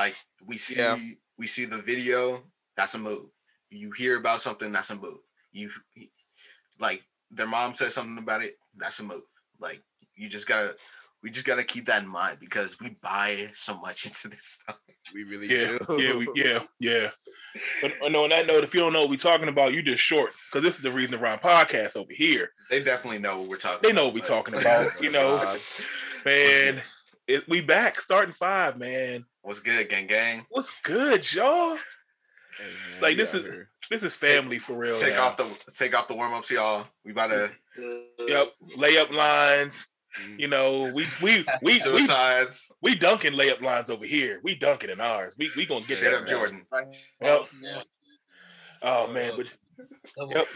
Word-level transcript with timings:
Like 0.00 0.16
we 0.46 0.56
see 0.56 0.80
Yeah. 0.80 0.96
we 1.36 1.46
see 1.46 1.66
the 1.66 1.76
video, 1.76 2.42
that's 2.74 2.94
a 2.94 2.98
move. 2.98 3.26
You 3.68 3.90
hear 3.92 4.16
about 4.16 4.40
something, 4.40 4.72
that's 4.72 4.88
a 4.88 4.96
move. 4.96 5.18
You 5.52 5.68
like 6.78 7.02
their 7.30 7.46
mom 7.46 7.74
says 7.74 7.92
something 7.92 8.16
about 8.16 8.42
it, 8.42 8.54
that's 8.78 8.98
a 9.00 9.02
move. 9.04 9.20
Like 9.58 9.82
you 10.14 10.30
just 10.30 10.48
gotta 10.48 10.74
we 11.22 11.28
just 11.28 11.44
gotta 11.44 11.64
keep 11.64 11.84
that 11.84 12.02
in 12.02 12.08
mind 12.08 12.38
because 12.40 12.80
we 12.80 12.96
buy 13.02 13.50
so 13.52 13.76
much 13.78 14.06
into 14.06 14.28
this 14.28 14.58
stuff. 14.62 14.78
We 15.12 15.24
really 15.24 15.48
Yeah, 15.48 15.76
do. 15.86 16.02
yeah, 16.02 16.16
we, 16.16 16.28
yeah, 16.34 16.62
yeah. 16.78 17.10
But 17.82 17.92
no, 18.10 18.24
on 18.24 18.30
that 18.30 18.46
note, 18.46 18.64
if 18.64 18.72
you 18.72 18.80
don't 18.80 18.94
know 18.94 19.00
what 19.02 19.10
we're 19.10 19.16
talking 19.16 19.48
about, 19.48 19.74
you 19.74 19.82
just 19.82 20.02
short 20.02 20.30
because 20.48 20.62
this 20.62 20.76
is 20.76 20.82
the 20.82 20.90
reason 20.90 21.14
around 21.14 21.40
podcast 21.40 21.94
over 21.94 22.12
here. 22.14 22.52
They 22.70 22.82
definitely 22.82 23.18
know 23.18 23.40
what 23.40 23.50
we're 23.50 23.56
talking 23.58 23.80
They 23.82 23.90
about. 23.90 23.96
know 24.00 24.04
what 24.06 24.14
we 24.14 24.20
but- 24.20 24.28
talking 24.28 24.54
about. 24.54 24.86
You 25.02 25.12
know, 25.12 25.56
man. 26.24 26.80
It, 27.30 27.48
we 27.48 27.60
back 27.60 28.00
starting 28.00 28.34
five, 28.34 28.76
man. 28.76 29.24
What's 29.42 29.60
good, 29.60 29.88
gang 29.88 30.08
gang? 30.08 30.46
What's 30.48 30.80
good, 30.80 31.32
y'all? 31.32 31.76
Hey, 31.76 32.64
man, 32.64 33.02
Like, 33.02 33.16
this 33.16 33.34
is- 33.34 33.44
here. 33.44 33.70
This 33.88 34.02
is 34.04 34.14
family 34.14 34.58
for 34.60 34.74
real. 34.74 34.96
Take 34.96 35.14
now. 35.14 35.24
off 35.24 35.36
the 35.36 35.46
take 35.76 35.96
off 35.96 36.06
the 36.06 36.14
warm 36.14 36.32
ups, 36.32 36.48
y'all. 36.48 36.86
We 37.04 37.10
about 37.10 37.28
to 37.28 37.50
yep 38.28 38.52
layup 38.76 39.10
lines. 39.12 39.88
You 40.36 40.46
know, 40.46 40.92
we 40.94 41.04
we 41.20 41.38
we 41.62 41.72
we, 41.72 41.78
suicides. 41.80 42.70
we 42.82 42.94
dunking 42.94 43.32
layup 43.32 43.60
lines 43.62 43.90
over 43.90 44.04
here. 44.06 44.38
We 44.44 44.54
dunking 44.54 44.90
in 44.90 45.00
ours. 45.00 45.34
We 45.36 45.50
we 45.56 45.66
gonna 45.66 45.80
get 45.84 45.96
Straight 45.96 46.10
that 46.12 46.22
up 46.22 46.28
Jordan. 46.28 46.64
Yep. 47.20 47.48
Oh 48.82 49.04
uh, 49.08 49.12
man, 49.12 49.32
but 49.36 49.52
Yep. 50.16 50.46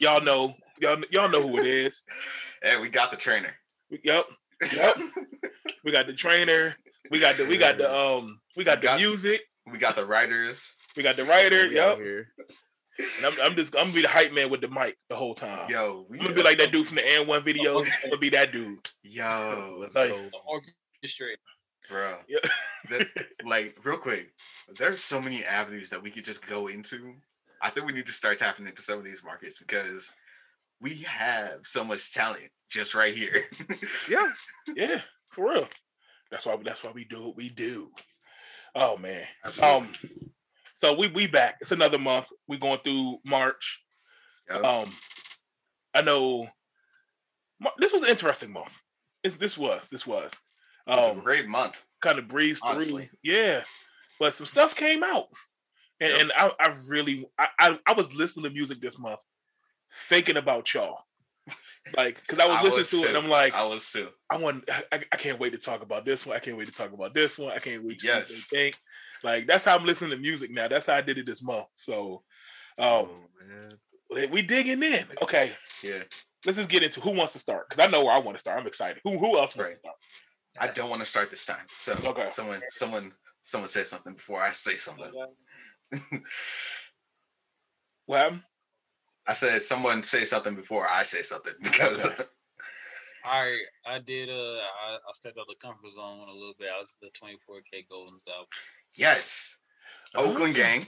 y'all 0.00 0.20
know 0.22 0.54
y'all 0.80 1.02
y'all 1.10 1.30
know 1.30 1.40
who 1.48 1.58
it 1.58 1.66
is. 1.66 2.02
Hey, 2.62 2.78
we 2.80 2.88
got 2.90 3.10
the 3.10 3.16
trainer. 3.16 3.54
Yep. 3.90 4.26
Yep. 4.60 4.96
We 5.84 5.92
got 5.92 6.06
the 6.06 6.12
trainer. 6.14 6.76
We 7.10 7.20
got 7.20 7.36
the 7.36 7.44
we 7.44 7.58
got 7.58 7.76
the 7.78 7.92
um 7.94 8.40
we 8.56 8.64
got 8.64 8.80
the 8.80 8.86
Got- 8.88 9.00
music. 9.00 9.42
we 9.70 9.78
got 9.78 9.96
the 9.96 10.06
writers. 10.06 10.76
We 10.96 11.02
got 11.02 11.16
the 11.16 11.24
writer. 11.24 11.68
We 11.68 11.74
Yep. 11.74 11.98
And 13.16 13.26
I'm, 13.26 13.32
I'm 13.42 13.56
just 13.56 13.74
I'm 13.76 13.84
gonna 13.86 13.92
be 13.94 14.02
the 14.02 14.08
hype 14.08 14.32
man 14.32 14.48
with 14.50 14.60
the 14.60 14.68
mic 14.68 14.96
the 15.10 15.16
whole 15.16 15.34
time. 15.34 15.68
Yo, 15.68 16.06
we 16.08 16.18
I'm 16.18 16.24
gonna 16.26 16.36
be 16.36 16.42
like 16.42 16.58
that 16.58 16.70
dude 16.72 16.86
from 16.86 16.96
the 16.96 17.06
N 17.06 17.26
one 17.26 17.42
videos. 17.42 17.86
I'm 18.04 18.10
gonna 18.10 18.20
be 18.20 18.30
that 18.30 18.52
dude. 18.52 18.78
Yo, 19.02 19.76
Let's 19.80 19.94
like- 19.96 20.10
go. 20.10 20.30
Orchestrate. 20.48 21.36
bro. 21.90 22.16
Yeah. 22.28 22.38
That, 22.90 23.08
like, 23.46 23.78
real 23.82 23.96
quick, 23.96 24.34
there's 24.76 25.00
so 25.02 25.18
many 25.18 25.42
avenues 25.42 25.88
that 25.88 26.02
we 26.02 26.10
could 26.10 26.22
just 26.24 26.46
go 26.46 26.66
into. 26.66 27.14
I 27.62 27.70
think 27.70 27.86
we 27.86 27.94
need 27.94 28.04
to 28.04 28.12
start 28.12 28.36
tapping 28.36 28.66
into 28.66 28.82
some 28.82 28.98
of 28.98 29.04
these 29.04 29.24
markets 29.24 29.58
because 29.58 30.12
we 30.84 30.96
have 31.06 31.60
so 31.64 31.82
much 31.82 32.12
talent 32.12 32.50
just 32.68 32.94
right 32.94 33.14
here. 33.14 33.44
Yeah. 34.08 34.30
Yeah, 34.76 35.00
for 35.30 35.50
real. 35.52 35.68
That's 36.30 36.46
why 36.46 36.56
that's 36.64 36.82
why 36.84 36.90
we 36.92 37.04
do 37.04 37.24
what 37.26 37.36
we 37.36 37.48
do. 37.50 37.90
Oh 38.74 38.96
man. 38.96 39.24
Absolutely. 39.44 39.88
Um 39.88 39.92
so 40.74 40.94
we 40.94 41.08
we 41.08 41.26
back. 41.26 41.56
It's 41.60 41.72
another 41.72 41.98
month. 41.98 42.28
We 42.48 42.56
going 42.58 42.78
through 42.84 43.18
March. 43.24 43.84
Yo, 44.50 44.62
Um 44.62 44.90
I 45.94 46.02
know 46.02 46.48
this 47.78 47.92
was 47.92 48.02
an 48.02 48.08
interesting 48.10 48.52
month. 48.52 48.80
It's, 49.22 49.36
this 49.36 49.56
was 49.58 49.88
this 49.90 50.06
was 50.06 50.32
it's 50.86 51.08
a 51.08 51.12
um 51.12 51.20
great 51.20 51.48
month. 51.48 51.84
kind 52.02 52.18
of 52.18 52.28
breezed 52.28 52.62
honestly. 52.64 53.04
through. 53.06 53.18
Yeah. 53.32 53.64
But 54.20 54.34
some 54.34 54.46
stuff 54.46 54.74
came 54.74 55.02
out. 55.04 55.26
And, 56.00 56.10
Yep. 56.12 56.20
and 56.22 56.32
I, 56.36 56.50
I 56.58 56.76
really 56.88 57.26
I, 57.38 57.48
I 57.58 57.78
I 57.86 57.92
was 57.92 58.12
listening 58.14 58.44
to 58.44 58.50
music 58.50 58.80
this 58.80 58.98
month 58.98 59.20
thinking 59.94 60.36
about 60.36 60.72
y'all. 60.74 60.98
Like 61.96 62.16
because 62.16 62.38
I 62.38 62.46
was 62.46 62.58
I 62.58 62.62
listening 62.62 62.78
was 62.78 62.90
to 62.90 62.96
it 63.02 63.08
and 63.08 63.16
I'm 63.18 63.28
like, 63.28 63.54
I 63.54 63.64
was 63.66 63.90
too. 63.92 64.08
I 64.30 64.38
want 64.38 64.68
I, 64.90 65.04
I 65.12 65.16
can't 65.16 65.38
wait 65.38 65.50
to 65.52 65.58
talk 65.58 65.82
about 65.82 66.04
this 66.04 66.24
one. 66.26 66.36
I 66.36 66.40
can't 66.40 66.56
wait 66.56 66.66
to 66.66 66.72
talk 66.72 66.92
about 66.92 67.14
this 67.14 67.38
one. 67.38 67.52
I 67.52 67.58
can't 67.58 67.84
wait 67.84 67.98
to 68.00 68.06
Yes. 68.06 68.28
see 68.28 68.34
what 68.34 68.50
they 68.50 68.64
think. 68.70 68.76
Like 69.22 69.46
that's 69.46 69.64
how 69.64 69.76
I'm 69.76 69.84
listening 69.84 70.10
to 70.12 70.16
music 70.16 70.50
now. 70.50 70.66
That's 70.68 70.86
how 70.86 70.94
I 70.94 71.02
did 71.02 71.18
it 71.18 71.26
this 71.26 71.42
month. 71.42 71.66
So 71.74 72.22
Oh 72.78 73.02
um 73.02 73.08
man. 74.10 74.30
we 74.30 74.42
digging 74.42 74.82
in. 74.82 75.06
Okay, 75.22 75.52
Yeah. 75.82 76.02
let's 76.46 76.58
just 76.58 76.70
get 76.70 76.82
into 76.82 77.00
who 77.00 77.10
wants 77.10 77.34
to 77.34 77.38
start. 77.38 77.68
Because 77.68 77.86
I 77.86 77.90
know 77.90 78.04
where 78.04 78.14
I 78.14 78.18
want 78.18 78.36
to 78.36 78.40
start. 78.40 78.58
I'm 78.58 78.66
excited. 78.66 79.00
Who 79.04 79.18
who 79.18 79.36
else 79.38 79.54
wants 79.54 79.56
Right. 79.56 79.70
to 79.70 79.76
start? 79.76 79.96
I 80.58 80.68
don't 80.68 80.88
want 80.88 81.00
to 81.00 81.06
start 81.06 81.30
this 81.30 81.44
time. 81.44 81.66
So 81.74 81.94
Okay. 82.04 82.28
someone 82.30 82.62
someone 82.68 83.12
someone 83.42 83.68
said 83.68 83.86
something 83.86 84.14
before 84.14 84.40
I 84.40 84.52
say 84.52 84.76
something. 84.76 85.12
What 88.06 88.22
happened? 88.22 88.42
I 89.26 89.32
said 89.32 89.62
someone 89.62 90.02
say 90.02 90.24
something 90.24 90.54
before 90.54 90.86
I 90.88 91.02
say 91.02 91.22
something 91.22 91.54
because 91.62 92.04
Okay. 92.06 92.24
I 93.24 93.56
I 93.86 93.98
did 94.00 94.28
uh 94.28 94.58
I, 94.86 94.96
I 94.96 95.12
stepped 95.14 95.38
out 95.38 95.46
the 95.48 95.56
comfort 95.66 95.90
zone 95.92 96.28
a 96.28 96.32
little 96.32 96.54
bit. 96.58 96.68
I 96.74 96.78
was 96.78 96.96
the 97.00 97.08
24kGoldn 97.08 98.20
album. 98.28 98.48
yes, 98.96 99.58
Oakland 100.14 100.54
Gang, 100.54 100.86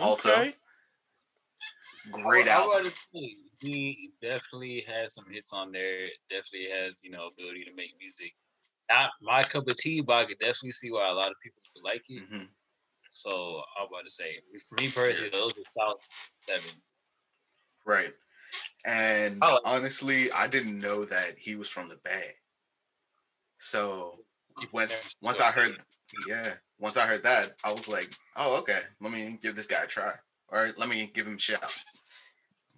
also. 0.00 0.30
Okay. 0.32 0.54
great 2.10 2.46
I, 2.46 2.52
I 2.52 2.60
album. 2.60 2.84
would 2.84 2.92
he 3.60 4.10
definitely 4.20 4.84
has 4.86 5.14
some 5.14 5.24
hits 5.30 5.52
on 5.52 5.72
there. 5.72 6.08
Definitely 6.30 6.68
has 6.70 7.02
you 7.02 7.10
know 7.10 7.26
ability 7.26 7.64
to 7.64 7.74
make 7.74 7.90
music. 7.98 8.32
Not 8.88 9.10
my 9.22 9.42
cup 9.42 9.66
of 9.66 9.76
tea, 9.78 10.00
but 10.00 10.14
I 10.14 10.24
could 10.26 10.38
definitely 10.38 10.72
see 10.72 10.92
why 10.92 11.08
a 11.08 11.12
lot 11.12 11.30
of 11.30 11.36
people 11.42 11.62
like 11.82 12.02
it. 12.08 12.22
Mhm. 12.30 12.48
So 13.10 13.62
I'm 13.80 13.88
about 13.88 14.04
to 14.04 14.10
say, 14.10 14.40
for 14.68 14.76
me 14.76 14.90
personally, 14.90 15.30
those 15.30 15.52
are 15.52 15.72
solid 15.76 15.98
seven. 16.48 16.70
Right. 17.84 18.12
And 18.84 19.42
Oh. 19.42 19.60
honestly, 19.64 20.30
I 20.32 20.46
didn't 20.46 20.78
know 20.80 21.04
that 21.04 21.38
he 21.38 21.56
was 21.56 21.68
from 21.68 21.86
the 21.86 21.96
Bay. 21.96 22.32
So 23.58 24.24
when 24.70 24.88
once 25.22 25.40
I 25.40 25.50
heard, 25.50 25.82
yeah, 26.26 26.54
once 26.78 26.96
I 26.96 27.06
heard 27.06 27.22
that, 27.24 27.52
I 27.64 27.72
was 27.72 27.88
like, 27.88 28.10
oh, 28.36 28.58
okay, 28.60 28.80
let 29.00 29.12
me 29.12 29.38
give 29.40 29.56
this 29.56 29.66
guy 29.66 29.84
a 29.84 29.86
try, 29.86 30.14
or 30.48 30.72
let 30.76 30.88
me 30.88 31.06
give 31.12 31.26
him 31.26 31.36
a 31.36 31.38
shot. 31.38 31.72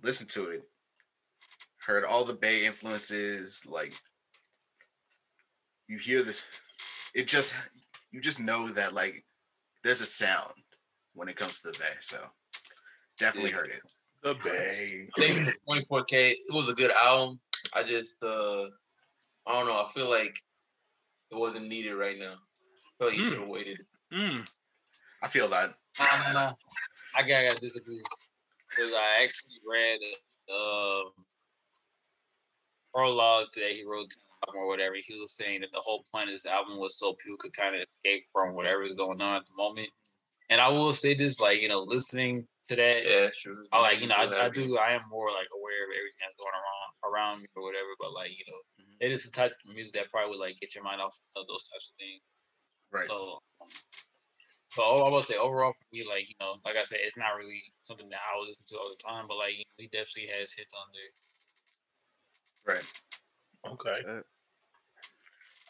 Listen 0.02 0.26
to 0.28 0.50
it. 0.50 0.62
Heard 1.78 2.04
all 2.04 2.24
the 2.24 2.34
Bay 2.34 2.66
influences, 2.66 3.64
like 3.66 3.94
you 5.88 5.98
hear 5.98 6.22
this. 6.22 6.46
It 7.14 7.28
just 7.28 7.54
you 8.12 8.20
just 8.20 8.40
know 8.40 8.68
that 8.68 8.92
like 8.92 9.24
there's 9.82 10.00
a 10.00 10.06
sound 10.06 10.54
when 11.14 11.28
it 11.28 11.36
comes 11.36 11.60
to 11.62 11.70
the 11.70 11.78
Bay. 11.78 11.94
So 12.00 12.18
definitely 13.18 13.50
Yeah. 13.50 13.56
heard 13.58 13.70
it. 13.70 13.82
The 14.22 14.34
Bay. 14.44 15.08
I 15.16 15.20
think 15.20 15.48
for 15.66 15.76
24K, 15.76 16.32
it 16.32 16.54
was 16.54 16.68
a 16.68 16.74
good 16.74 16.90
album. 16.90 17.38
I 17.72 17.82
just, 17.82 18.22
uh, 18.22 18.62
I 19.46 19.52
don't 19.52 19.66
know. 19.66 19.84
I 19.84 19.86
feel 19.94 20.10
like 20.10 20.36
it 21.30 21.36
wasn't 21.36 21.68
needed 21.68 21.94
right 21.94 22.18
now. 22.18 22.34
I 22.34 22.90
feel 22.98 23.08
like 23.08 23.16
you 23.18 23.24
Mm. 23.24 23.28
should 23.28 23.38
have 23.40 23.48
waited. 23.48 23.82
Mm. 24.12 24.48
I 25.22 25.28
feel 25.28 25.48
that. 25.48 25.70
Um, 25.98 26.56
I 27.14 27.22
gotta 27.22 27.56
disagree 27.60 28.02
because 28.68 28.92
I 28.92 29.22
actually 29.24 29.60
read 29.66 30.00
a 30.50 30.52
um, 30.52 31.12
prologue 32.92 33.48
that 33.54 33.70
he 33.72 33.84
wrote 33.84 34.10
to 34.10 34.18
the 34.18 34.48
album 34.48 34.62
or 34.62 34.66
whatever. 34.68 34.96
He 34.96 35.18
was 35.18 35.32
saying 35.32 35.60
that 35.62 35.72
the 35.72 35.80
whole 35.80 36.04
point 36.12 36.24
of 36.26 36.30
this 36.30 36.46
album 36.46 36.78
was 36.78 36.98
so 36.98 37.14
people 37.14 37.38
could 37.38 37.52
kind 37.54 37.74
of 37.74 37.82
escape 37.82 38.24
from 38.32 38.54
whatever 38.54 38.82
is 38.82 38.96
going 38.96 39.20
on 39.20 39.36
at 39.36 39.46
the 39.46 39.54
moment. 39.56 39.88
And 40.50 40.60
I 40.60 40.68
will 40.68 40.92
say 40.92 41.14
this, 41.14 41.40
like 41.40 41.60
you 41.60 41.68
know, 41.68 41.80
listening 41.80 42.46
to 42.68 42.76
that, 42.76 42.96
Yeah, 43.04 43.28
sure. 43.32 43.54
I 43.72 43.80
like 43.82 44.00
you 44.00 44.08
know, 44.08 44.16
I, 44.16 44.46
I 44.46 44.48
do, 44.48 44.78
I 44.78 44.92
am 44.92 45.02
more 45.10 45.30
like 45.30 45.48
aware 45.54 45.84
of 45.86 45.90
everything 45.94 46.22
that's 46.22 46.36
going 46.36 46.54
around 46.54 46.90
around 47.06 47.42
me 47.42 47.48
or 47.54 47.62
whatever. 47.62 47.92
But 47.98 48.12
like 48.12 48.30
you 48.30 48.44
know, 48.48 48.60
Mhm. 48.84 48.96
it 49.00 49.12
is 49.12 49.24
the 49.24 49.30
type 49.30 49.52
of 49.52 49.74
music 49.74 49.94
that 49.94 50.10
probably 50.10 50.30
would 50.30 50.40
like 50.44 50.58
get 50.60 50.74
your 50.74 50.84
mind 50.84 51.00
off 51.00 51.16
of 51.36 51.46
those 51.46 51.68
types 51.68 51.90
of 51.90 51.96
things. 51.98 52.34
Right. 52.90 53.04
So, 53.04 53.38
so 54.70 54.82
I 54.82 55.08
will 55.08 55.22
say 55.22 55.36
overall 55.36 55.72
for 55.72 55.86
me, 55.92 56.04
like 56.06 56.28
you 56.28 56.34
know, 56.40 56.54
like 56.64 56.76
I 56.76 56.84
said, 56.84 56.98
it's 57.02 57.16
not 57.16 57.36
really 57.36 57.62
something 57.80 58.08
that 58.10 58.20
I 58.20 58.38
would 58.38 58.48
listen 58.48 58.66
to 58.68 58.78
all 58.78 58.90
the 58.90 59.02
time, 59.02 59.26
but 59.28 59.36
like 59.38 59.52
you 59.52 59.64
know, 59.64 59.78
he 59.78 59.86
definitely 59.88 60.28
has 60.38 60.52
hits 60.52 60.74
on 60.74 60.86
there. 60.92 62.74
right. 62.74 62.84
Okay. 63.66 64.22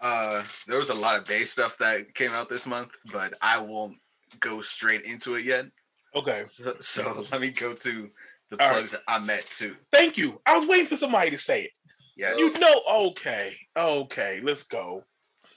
Uh, 0.00 0.44
there 0.67 0.79
was 0.79 0.91
a 0.91 0.94
lot 0.94 1.17
of 1.17 1.25
bass 1.25 1.53
stuff 1.53 1.79
that 1.79 2.15
came 2.15 2.31
out 2.32 2.49
this 2.49 2.67
month, 2.67 2.91
but 3.12 3.32
I 3.41 3.61
won't 3.61 3.97
go 4.41 4.61
straight 4.61 5.03
into 5.03 5.35
it 5.35 5.44
yet. 5.44 5.67
Okay. 6.17 6.43
So, 6.43 6.75
so 6.81 7.25
let 7.31 7.41
me 7.41 7.51
go 7.51 7.75
to 7.75 8.11
the 8.51 8.63
All 8.63 8.71
right. 8.71 8.79
Plugs 8.79 8.97
I 9.07 9.19
Met 9.19 9.45
2. 9.47 9.77
Thank 9.93 10.17
you. 10.17 10.41
I 10.47 10.57
was 10.57 10.67
waiting 10.69 10.87
for 10.87 10.97
somebody 10.97 11.31
to 11.31 11.39
say 11.39 11.65
it. 11.65 11.71
Yes. 12.17 12.39
You 12.39 12.59
know, 12.59 12.81
okay. 13.11 13.55
Okay, 13.77 14.41
let's 14.43 14.63
go. 14.63 15.05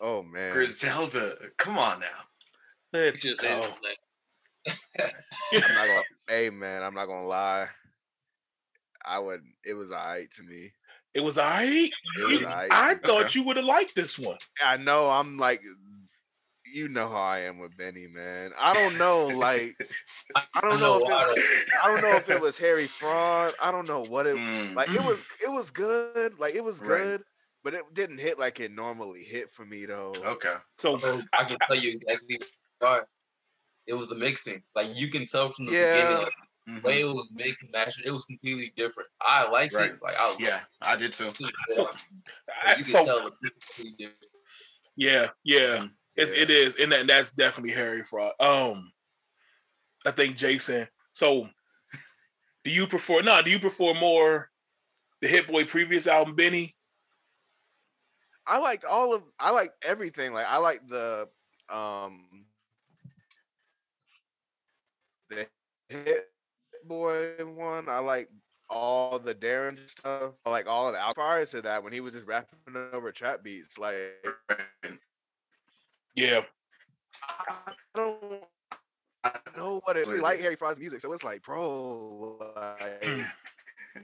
Oh 0.02 0.24
man. 0.24 0.54
Griselda, 0.54 1.36
come 1.58 1.78
on 1.78 2.02
now. 2.02 2.08
Let's 2.92 3.22
Just 3.22 3.42
go. 3.42 3.68
I'm 4.68 4.74
not 5.54 5.88
gonna 5.88 6.04
hey 6.28 6.50
man, 6.50 6.84
I'm 6.84 6.94
not 6.94 7.06
gonna 7.06 7.26
lie. 7.26 7.68
I 9.06 9.20
would 9.20 9.42
it 9.66 9.74
was 9.74 9.92
alright 9.92 10.30
to 10.32 10.44
me. 10.44 10.72
It 11.14 11.22
was 11.22 11.38
all 11.38 11.50
right. 11.50 11.90
It 12.20 12.28
was 12.28 12.44
alright. 12.44 12.72
I 12.72 12.96
to 12.96 13.00
thought 13.00 13.36
you 13.36 13.44
would 13.44 13.58
have 13.58 13.66
liked 13.66 13.96
this 13.96 14.20
one. 14.20 14.38
I 14.64 14.78
know 14.78 15.10
I'm 15.10 15.38
like 15.38 15.62
you 16.74 16.88
know 16.88 17.08
how 17.08 17.22
I 17.22 17.40
am 17.40 17.60
with 17.60 17.76
Benny, 17.78 18.08
man. 18.08 18.52
I 18.58 18.74
don't 18.74 18.98
know, 18.98 19.28
like 19.28 19.76
I 20.36 20.62
don't 20.62 20.80
know 20.80 20.96
if 20.96 21.02
it 21.02 21.10
was, 21.10 21.44
I 21.84 21.88
don't 21.88 22.02
know 22.02 22.18
if 22.18 22.30
it 22.30 22.42
was 22.42 22.58
Harry 22.58 22.88
Fraud. 22.88 23.54
I 23.62 23.72
don't 23.72 23.88
know 23.88 24.04
what 24.04 24.28
it 24.28 24.36
Mm, 24.36 24.76
like 24.76 24.90
it 24.90 25.04
was 25.04 25.24
it 25.44 25.52
was 25.52 25.72
good. 25.72 26.40
Like 26.40 26.56
it 26.56 26.64
was 26.64 26.82
Right. 26.82 26.88
good, 26.88 27.24
but 27.64 27.74
it 27.74 27.84
didn't 27.94 28.20
hit 28.20 28.40
like 28.40 28.60
it 28.60 28.72
normally 28.72 29.24
hit 29.24 29.54
for 29.54 29.66
me 29.66 29.86
though. 29.86 30.14
okay. 30.26 30.56
So 30.78 30.98
I 31.34 31.44
can 31.44 31.58
tell 31.68 31.76
you 31.76 31.92
exactly 31.92 32.40
God, 32.82 33.04
it 33.88 33.94
was 33.94 34.08
the 34.08 34.16
mixing. 34.16 34.62
Like 34.76 34.88
you 34.96 35.10
can 35.10 35.26
tell 35.26 35.50
from 35.50 35.66
the 35.66 35.74
yeah. 35.74 35.94
beginning, 35.94 36.24
like, 36.24 36.34
mm-hmm. 36.70 36.76
the 36.76 36.88
way 36.88 37.02
it 37.02 37.06
was 37.06 37.30
mixed 37.34 37.64
and 37.64 37.72
mashed, 37.72 38.02
it 38.06 38.12
was 38.12 38.26
completely 38.26 38.72
different. 38.78 39.10
I 39.22 39.50
liked 39.50 39.74
right. 39.74 39.92
it. 39.92 40.00
Like 40.02 40.16
I 40.18 40.36
yeah, 40.40 40.60
I 40.82 40.96
did 40.96 41.12
too. 41.12 41.32
So, 41.72 41.90
I, 42.64 42.76
you 42.78 42.84
so, 42.84 43.00
can 43.00 43.06
tell 43.06 43.30
different. 43.42 44.14
Yeah, 44.96 45.28
yeah, 45.44 45.60
mm-hmm. 45.60 45.86
It's, 46.20 46.36
yeah. 46.36 46.44
it 46.44 46.50
is, 46.50 46.76
and, 46.76 46.92
that, 46.92 47.08
that's 47.08 47.32
definitely 47.32 47.74
Harry 47.74 48.04
Fraud. 48.04 48.34
Um, 48.40 48.92
I 50.06 50.12
think 50.12 50.38
Jason. 50.38 50.88
So, 51.12 51.50
do 52.64 52.72
you 52.72 52.88
prefer? 52.88 53.22
No, 53.22 53.42
do 53.42 53.50
you 53.50 53.60
prefer 53.60 53.94
more 53.94 54.50
the 55.22 55.28
Hit 55.28 55.48
Boy 55.48 55.66
previous 55.66 56.08
album, 56.08 56.36
Benny? 56.36 56.76
I 58.46 58.60
liked 58.60 58.86
all 58.86 59.14
of. 59.14 59.24
I 59.40 59.52
liked 59.52 59.74
everything. 59.84 60.34
Like 60.34 60.48
I 60.50 60.58
like 60.58 60.86
the 60.88 61.30
um 61.70 62.46
the 65.30 65.48
Hit 65.90 66.26
Boy 66.84 67.34
one. 67.46 67.90
I 67.90 68.00
like 68.00 68.30
all 68.70 69.20
the 69.20 69.36
Darren 69.36 69.78
stuff. 69.90 70.34
I 70.46 70.50
like 70.50 70.68
all 70.68 70.88
of 70.88 70.94
the 70.94 71.14
prior 71.14 71.46
to 71.46 71.62
that 71.62 71.84
when 71.84 71.94
he 71.94 72.02
was 72.02 72.14
just 72.14 72.28
rapping 72.28 72.60
over 72.94 73.12
trap 73.12 73.44
beats. 73.44 73.78
Like, 73.78 74.26
yeah. 76.16 76.42
I 77.40 77.74
don't 77.94 78.46
I 79.24 79.32
know 79.58 79.82
what 79.84 79.98
it's 79.98 80.10
like 80.10 80.40
Harry 80.42 80.56
Fraud's 80.56 80.80
music, 80.80 81.00
so 81.02 81.12
it's 81.12 81.24
like, 81.24 81.44
bro, 81.44 82.38
like, 82.56 83.04
hmm. 83.04 83.22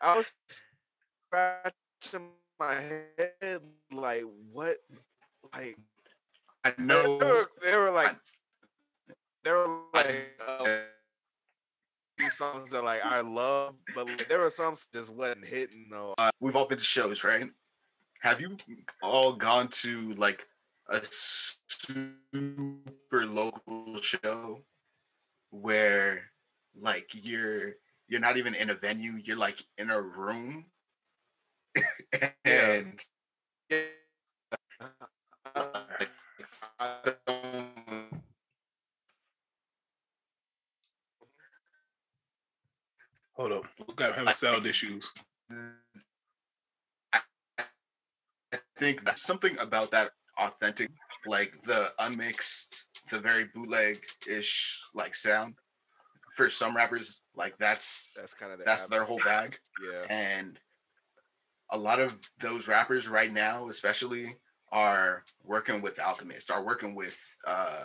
I 0.00 0.16
was 0.16 0.34
scratching 1.30 2.30
my 2.58 2.74
head, 2.74 3.60
like, 3.92 4.24
what, 4.52 4.76
like, 5.54 5.76
I 6.64 6.72
know 6.78 7.18
they 7.18 7.26
were, 7.26 7.48
they 7.62 7.76
were 7.76 7.90
like, 7.90 8.16
they 9.44 9.52
were 9.52 9.78
like, 9.92 10.40
uh, 10.46 10.64
these 12.18 12.32
songs 12.34 12.70
that 12.70 12.82
like 12.82 13.04
I 13.04 13.20
love, 13.20 13.76
but 13.94 14.08
like, 14.08 14.28
there 14.28 14.40
were 14.40 14.50
some 14.50 14.74
just 14.92 15.12
wasn't 15.12 15.44
hitting 15.44 15.86
though. 15.90 16.14
Uh, 16.18 16.30
we've 16.40 16.56
all 16.56 16.66
been 16.66 16.78
to 16.78 16.84
shows, 16.84 17.22
right? 17.22 17.48
Have 18.20 18.40
you 18.40 18.56
all 19.02 19.34
gone 19.34 19.68
to 19.68 20.12
like 20.12 20.44
a 20.88 21.00
super 21.02 23.26
local 23.26 23.96
show 24.00 24.62
where 25.50 26.30
like 26.76 27.10
you're 27.12 27.74
you're 28.08 28.20
not 28.20 28.36
even 28.36 28.54
in 28.54 28.70
a 28.70 28.74
venue, 28.74 29.18
you're 29.22 29.36
like 29.36 29.58
in 29.78 29.90
a 29.90 30.00
room 30.00 30.66
and 32.44 33.02
yeah. 33.70 33.78
Hold 43.32 43.52
up. 43.52 43.64
Got 43.96 44.14
having 44.14 44.34
sound 44.34 44.66
issues. 44.66 45.10
I 47.12 47.20
think 48.76 49.04
that's 49.04 49.22
something 49.22 49.58
about 49.58 49.90
that 49.90 50.12
authentic, 50.38 50.90
like 51.26 51.60
the 51.62 51.88
unmixed, 51.98 52.86
the 53.10 53.18
very 53.18 53.46
bootleg 53.54 54.02
ish 54.28 54.80
like 54.94 55.14
sound. 55.14 55.54
For 56.36 56.48
some 56.48 56.74
rappers, 56.76 57.20
like 57.36 57.56
that's 57.58 58.12
that's 58.16 58.34
kind 58.34 58.52
of 58.52 58.60
that's 58.64 58.86
their 58.86 59.04
whole 59.04 59.20
bag. 59.24 59.56
yeah. 59.82 60.02
And 60.10 60.58
a 61.70 61.78
lot 61.78 62.00
of 62.00 62.18
those 62.40 62.66
rappers 62.68 63.08
right 63.08 63.32
now, 63.32 63.68
especially, 63.68 64.34
are 64.72 65.22
working 65.44 65.80
with 65.80 66.00
Alchemist, 66.00 66.50
are 66.50 66.64
working 66.64 66.94
with 66.94 67.18
uh 67.46 67.84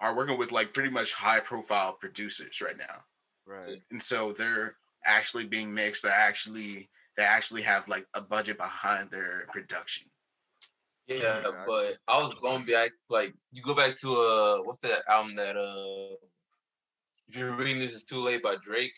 are 0.00 0.16
working 0.16 0.36
with 0.36 0.50
like 0.50 0.74
pretty 0.74 0.90
much 0.90 1.14
high 1.14 1.40
profile 1.40 1.92
producers 1.92 2.60
right 2.60 2.76
now. 2.76 3.04
Right. 3.46 3.80
And 3.90 4.02
so 4.02 4.32
they're 4.32 4.74
actually 5.06 5.46
being 5.46 5.72
mixed. 5.72 6.02
They 6.02 6.10
actually 6.10 6.90
they 7.16 7.22
actually 7.22 7.62
have 7.62 7.88
like 7.88 8.06
a 8.14 8.20
budget 8.20 8.58
behind 8.58 9.10
their 9.10 9.46
production. 9.52 10.08
Yeah, 11.08 11.42
but 11.66 11.96
I 12.08 12.22
was 12.22 12.34
going 12.34 12.64
back 12.64 12.90
like 13.10 13.34
you 13.50 13.62
go 13.62 13.74
back 13.74 13.96
to 13.96 14.12
uh 14.12 14.58
what's 14.62 14.78
that 14.78 15.02
album 15.08 15.36
that 15.36 15.56
uh 15.56 16.14
if 17.28 17.36
you're 17.36 17.56
reading 17.56 17.78
this 17.78 17.94
is 17.94 18.04
too 18.04 18.20
late 18.20 18.42
by 18.42 18.56
Drake. 18.62 18.94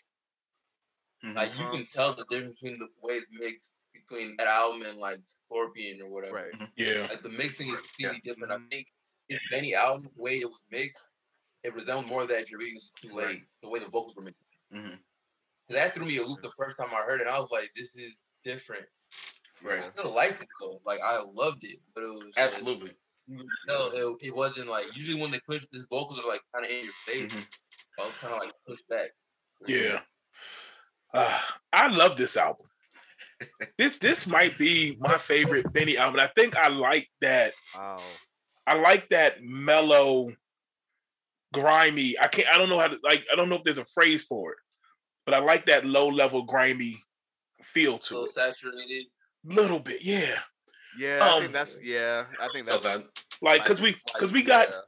Mm-hmm. 1.23 1.35
Like 1.35 1.57
you 1.57 1.63
uh-huh. 1.63 1.77
can 1.77 1.85
tell 1.85 2.13
the 2.13 2.25
difference 2.29 2.59
between 2.59 2.79
the 2.79 2.87
way 3.01 3.15
it's 3.15 3.29
mixed 3.31 3.85
between 3.93 4.35
that 4.37 4.47
album 4.47 4.83
and 4.87 4.99
like 4.99 5.19
Scorpion 5.23 6.01
or 6.01 6.09
whatever. 6.09 6.35
Right. 6.35 6.53
Mm-hmm. 6.53 6.65
Yeah. 6.75 7.07
Like 7.09 7.23
the 7.23 7.29
mixing 7.29 7.69
is 7.69 7.81
completely 7.81 8.21
yeah. 8.23 8.33
different. 8.33 8.53
Mm-hmm. 8.53 8.65
I 8.65 8.75
think 8.75 8.87
in 9.29 9.39
many 9.51 9.73
albums, 9.73 10.09
the 10.15 10.21
way 10.21 10.33
it 10.35 10.45
was 10.45 10.61
mixed, 10.71 11.05
it 11.63 11.73
resembled 11.73 12.07
more 12.07 12.25
that 12.27 12.41
if 12.41 12.51
you're 12.51 12.59
reading 12.59 12.75
this 12.75 12.91
too 12.91 13.13
late, 13.13 13.25
right. 13.25 13.41
the 13.63 13.69
way 13.69 13.79
the 13.79 13.85
vocals 13.85 14.15
were 14.15 14.23
mixed. 14.23 14.41
Mm-hmm. 14.73 14.95
That 15.69 15.95
threw 15.95 16.05
me 16.05 16.17
a 16.17 16.23
loop 16.23 16.41
the 16.41 16.51
first 16.57 16.77
time 16.77 16.89
I 16.93 17.03
heard 17.03 17.21
it. 17.21 17.27
I 17.27 17.39
was 17.39 17.49
like, 17.51 17.71
this 17.75 17.95
is 17.95 18.13
different. 18.43 18.85
Right. 19.63 19.79
I 19.79 19.89
still 19.99 20.13
liked 20.13 20.41
it 20.41 20.47
though. 20.61 20.81
Like 20.85 20.99
I 21.03 21.23
loved 21.33 21.63
it, 21.63 21.79
but 21.93 22.03
it 22.03 22.07
was 22.07 22.33
absolutely. 22.37 22.91
no, 23.27 23.89
it, 23.93 24.27
it 24.27 24.35
wasn't 24.35 24.69
like 24.69 24.85
usually 24.95 25.21
when 25.21 25.31
they 25.31 25.39
push 25.47 25.65
these 25.71 25.87
vocals 25.89 26.19
are 26.19 26.27
like 26.27 26.41
kind 26.53 26.65
of 26.65 26.71
in 26.71 26.85
your 26.85 26.93
face. 27.05 27.31
Mm-hmm. 27.31 28.01
I 28.01 28.05
was 28.05 28.15
kind 28.15 28.33
of 28.33 28.39
like 28.39 28.51
pushed 28.67 28.87
back. 28.89 29.09
Yeah. 29.67 29.99
Uh, 31.13 31.39
I 31.71 31.87
love 31.87 32.17
this 32.17 32.37
album. 32.37 32.67
this 33.77 33.97
this 33.97 34.27
might 34.27 34.57
be 34.57 34.97
my 34.99 35.17
favorite 35.17 35.71
Benny 35.71 35.97
album. 35.97 36.19
I 36.19 36.29
think 36.35 36.57
I 36.57 36.67
like 36.67 37.07
that. 37.21 37.53
Wow. 37.75 38.01
I 38.67 38.75
like 38.75 39.09
that 39.09 39.43
mellow, 39.43 40.31
grimy. 41.53 42.19
I 42.19 42.27
can't. 42.27 42.47
I 42.49 42.57
don't 42.57 42.69
know 42.69 42.79
how 42.79 42.87
to 42.87 42.97
like. 43.03 43.25
I 43.31 43.35
don't 43.35 43.49
know 43.49 43.55
if 43.55 43.63
there's 43.63 43.77
a 43.77 43.85
phrase 43.85 44.23
for 44.23 44.51
it, 44.53 44.57
but 45.25 45.33
I 45.33 45.39
like 45.39 45.67
that 45.67 45.85
low 45.85 46.07
level 46.07 46.43
grimy 46.43 47.01
feel 47.61 47.97
to 47.99 48.23
it. 48.23 48.31
Saturated 48.31 49.05
little 49.45 49.79
bit, 49.79 50.03
yeah. 50.03 50.39
Yeah, 50.97 51.19
I 51.21 51.35
um, 51.35 51.41
think 51.41 51.53
that's 51.53 51.79
yeah. 51.83 52.25
I 52.39 52.47
think 52.53 52.65
that's 52.65 52.85
like 53.41 53.63
because 53.63 53.81
we 53.81 53.95
because 54.13 54.31
we 54.31 54.41
got 54.41 54.69
yeah. 54.69 54.81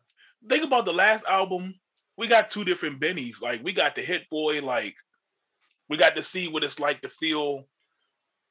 think 0.49 0.63
about 0.63 0.85
the 0.85 0.93
last 0.93 1.25
album. 1.27 1.75
We 2.17 2.27
got 2.27 2.49
two 2.49 2.63
different 2.63 2.99
Bennies. 2.99 3.41
Like 3.41 3.63
we 3.63 3.73
got 3.73 3.95
the 3.95 4.01
Hit 4.01 4.29
Boy. 4.29 4.61
Like 4.61 4.95
we 5.89 5.97
got 5.97 6.15
to 6.15 6.23
see 6.23 6.47
what 6.47 6.63
it's 6.63 6.79
like 6.79 7.01
to 7.01 7.09
feel 7.09 7.65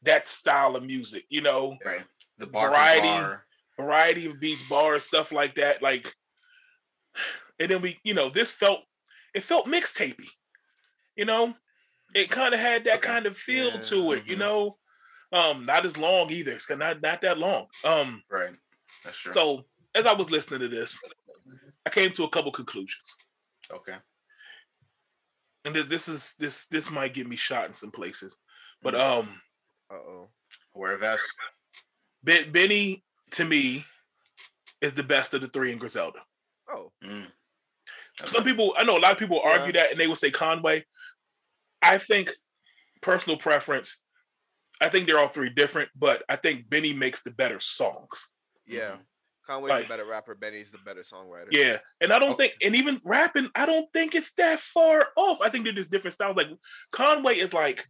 that 0.03 0.29
style 0.29 0.77
of 0.77 0.85
music. 0.85 1.25
You 1.29 1.43
know, 1.43 1.77
right? 1.85 2.05
The 2.39 2.47
bar 2.47 2.71
variety, 2.71 3.09
bar. 3.09 3.47
variety 3.79 4.27
of 4.27 4.39
beats, 4.41 4.69
bars, 4.69 5.05
stuff 5.05 5.33
like 5.33 5.55
that. 5.57 5.83
Like, 5.83 6.13
and 7.59 7.71
then 7.71 7.81
we, 7.81 7.99
you 8.05 8.15
know, 8.15 8.29
this 8.29 8.53
felt 8.53 8.81
it 9.35 9.43
felt 9.43 9.67
mixtapey. 9.67 10.29
You 11.17 11.25
know, 11.25 11.55
it 12.15 12.31
kind 12.31 12.53
of 12.53 12.61
had 12.61 12.85
that 12.85 12.99
okay. 12.99 13.09
kind 13.09 13.27
of 13.27 13.37
feel 13.37 13.71
yeah. 13.73 13.81
to 13.81 14.13
it. 14.13 14.21
Mm-hmm. 14.21 14.31
You 14.31 14.37
know, 14.37 14.77
um, 15.37 15.65
not 15.65 15.85
as 15.85 15.97
long 15.99 16.31
either. 16.31 16.53
It's 16.53 16.69
not 16.71 17.03
not 17.03 17.21
that 17.21 17.39
long. 17.39 17.67
Um, 17.85 18.23
right. 18.31 18.55
That's 19.05 19.19
true. 19.19 19.33
So 19.33 19.65
as 19.95 20.07
I 20.07 20.13
was 20.13 20.31
listening 20.31 20.61
to 20.61 20.69
this, 20.69 20.99
I 21.85 21.91
came 21.91 22.13
to 22.13 22.25
a 22.25 22.29
couple 22.29 22.53
conclusions. 22.53 23.15
Okay. 23.73 23.97
And 25.65 25.75
this 25.75 26.09
is 26.09 26.35
this 26.39 26.67
this 26.69 26.91
might 26.91 27.15
get 27.15 27.29
me 27.29 27.37
shot 27.37 27.67
in 27.67 27.75
some 27.75 27.91
places, 27.91 28.39
but 28.83 28.95
mm. 28.95 29.01
um. 29.01 29.41
Uh 29.91 29.95
oh. 29.95 30.29
Where 30.73 30.97
vest. 30.97 31.27
Ben, 32.23 32.51
Benny 32.51 33.05
to 33.33 33.45
me 33.45 33.85
is 34.81 34.95
the 34.95 35.03
best 35.03 35.35
of 35.35 35.41
the 35.41 35.49
three 35.49 35.73
in 35.73 35.79
Griselda. 35.79 36.19
Oh. 36.69 36.91
Mm. 37.05 37.27
Some 38.25 38.45
people, 38.45 38.75
I 38.77 38.85
know 38.85 38.97
a 38.97 39.01
lot 39.01 39.13
of 39.13 39.19
people 39.19 39.41
yeah. 39.45 39.51
argue 39.51 39.73
that, 39.75 39.91
and 39.91 40.01
they 40.01 40.07
will 40.07 40.17
say 40.17 40.31
Conway. 40.31 40.85
I 41.83 41.99
think 41.99 42.33
personal 43.03 43.39
preference 43.39 43.97
I 44.81 44.89
think 44.89 45.07
they're 45.07 45.19
all 45.19 45.29
three 45.29 45.51
different, 45.51 45.91
but 45.97 46.23
I 46.29 46.37
think 46.37 46.69
Benny 46.69 46.93
makes 46.93 47.23
the 47.23 47.31
better 47.31 47.61
songs. 47.61 48.29
Yeah. 48.67 48.97
Conway's 49.47 49.71
like, 49.71 49.83
the 49.85 49.89
better 49.89 50.07
rapper, 50.07 50.35
Benny's 50.35 50.73
the 50.73 50.79
better 50.79 51.03
songwriter. 51.03 51.49
Yeah. 51.53 51.79
And 52.01 52.13
I 52.13 52.19
don't 52.19 52.33
okay. 52.33 52.49
think 52.49 52.55
and 52.63 52.75
even 52.75 53.01
rapping, 53.05 53.49
I 53.55 53.65
don't 53.65 53.91
think 53.93 54.15
it's 54.15 54.35
that 54.35 54.59
far 54.59 55.09
off. 55.17 55.39
I 55.41 55.49
think 55.49 55.65
they're 55.65 55.73
just 55.73 55.91
different 55.91 56.15
styles. 56.15 56.37
Like 56.37 56.49
Conway 56.91 57.39
is 57.39 57.55
like, 57.55 57.87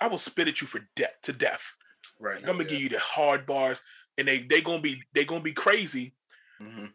I 0.00 0.08
will 0.08 0.18
spit 0.18 0.48
at 0.48 0.60
you 0.60 0.66
for 0.66 0.80
death 0.96 1.14
to 1.22 1.32
death. 1.32 1.72
Right. 2.18 2.38
I'm 2.38 2.44
gonna 2.44 2.64
yeah. 2.64 2.70
give 2.70 2.80
you 2.82 2.88
the 2.90 2.98
hard 2.98 3.46
bars 3.46 3.80
and 4.18 4.28
they 4.28 4.42
they 4.42 4.60
gonna 4.60 4.82
be 4.82 5.02
they 5.14 5.24
gonna 5.24 5.40
be 5.40 5.52
crazy. 5.52 6.14
Mm-hmm. 6.62 6.86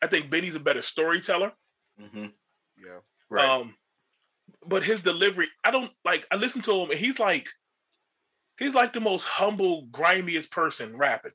I 0.00 0.06
think 0.06 0.30
Benny's 0.30 0.54
a 0.54 0.60
better 0.60 0.82
storyteller. 0.82 1.52
Mm-hmm. 2.00 2.26
Yeah. 2.82 3.00
Right. 3.28 3.48
Um, 3.48 3.74
but 4.66 4.84
his 4.84 5.02
delivery, 5.02 5.48
I 5.64 5.70
don't 5.70 5.90
like. 6.04 6.26
I 6.30 6.36
listen 6.36 6.62
to 6.62 6.72
him, 6.72 6.90
and 6.90 6.98
he's 6.98 7.18
like, 7.18 7.48
he's 8.60 8.74
like 8.74 8.92
the 8.92 9.00
most 9.00 9.24
humble, 9.24 9.86
grimiest 9.90 10.52
person 10.52 10.96
rapping. 10.96 11.32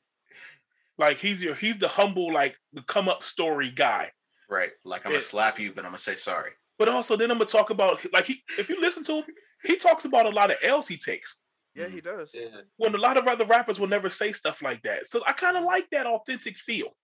Like 0.97 1.17
he's 1.17 1.43
your 1.43 1.55
he's 1.55 1.77
the 1.77 1.89
humble, 1.89 2.31
like 2.31 2.55
the 2.71 2.81
come 2.83 3.09
up 3.09 3.21
story 3.21 3.71
guy. 3.71 4.11
Right. 4.49 4.69
Like 4.85 5.05
I'm 5.05 5.11
gonna 5.11 5.21
slap 5.21 5.59
you, 5.59 5.73
but 5.73 5.83
I'm 5.83 5.91
gonna 5.91 5.97
say 5.97 6.15
sorry. 6.15 6.51
But 6.79 6.87
also 6.87 7.17
then 7.17 7.31
I'm 7.31 7.37
gonna 7.37 7.49
talk 7.49 7.69
about 7.69 7.99
like 8.13 8.25
he 8.25 8.41
if 8.57 8.69
you 8.69 8.79
listen 8.79 9.03
to 9.05 9.15
him, 9.15 9.25
he 9.63 9.75
talks 9.75 10.05
about 10.05 10.25
a 10.25 10.29
lot 10.29 10.51
of 10.51 10.57
L's 10.63 10.87
he 10.87 10.95
takes. 10.95 11.41
Yeah, 11.73 11.87
he 11.87 11.99
does. 11.99 12.33
Yeah. 12.33 12.61
When 12.77 12.95
a 12.95 12.97
lot 12.97 13.17
of 13.17 13.27
other 13.27 13.43
rappers 13.43 13.79
will 13.79 13.89
never 13.89 14.09
say 14.09 14.31
stuff 14.31 14.61
like 14.61 14.81
that. 14.83 15.07
So 15.07 15.21
I 15.27 15.33
kind 15.33 15.57
of 15.57 15.65
like 15.65 15.89
that 15.91 16.05
authentic 16.05 16.57
feel. 16.57 16.95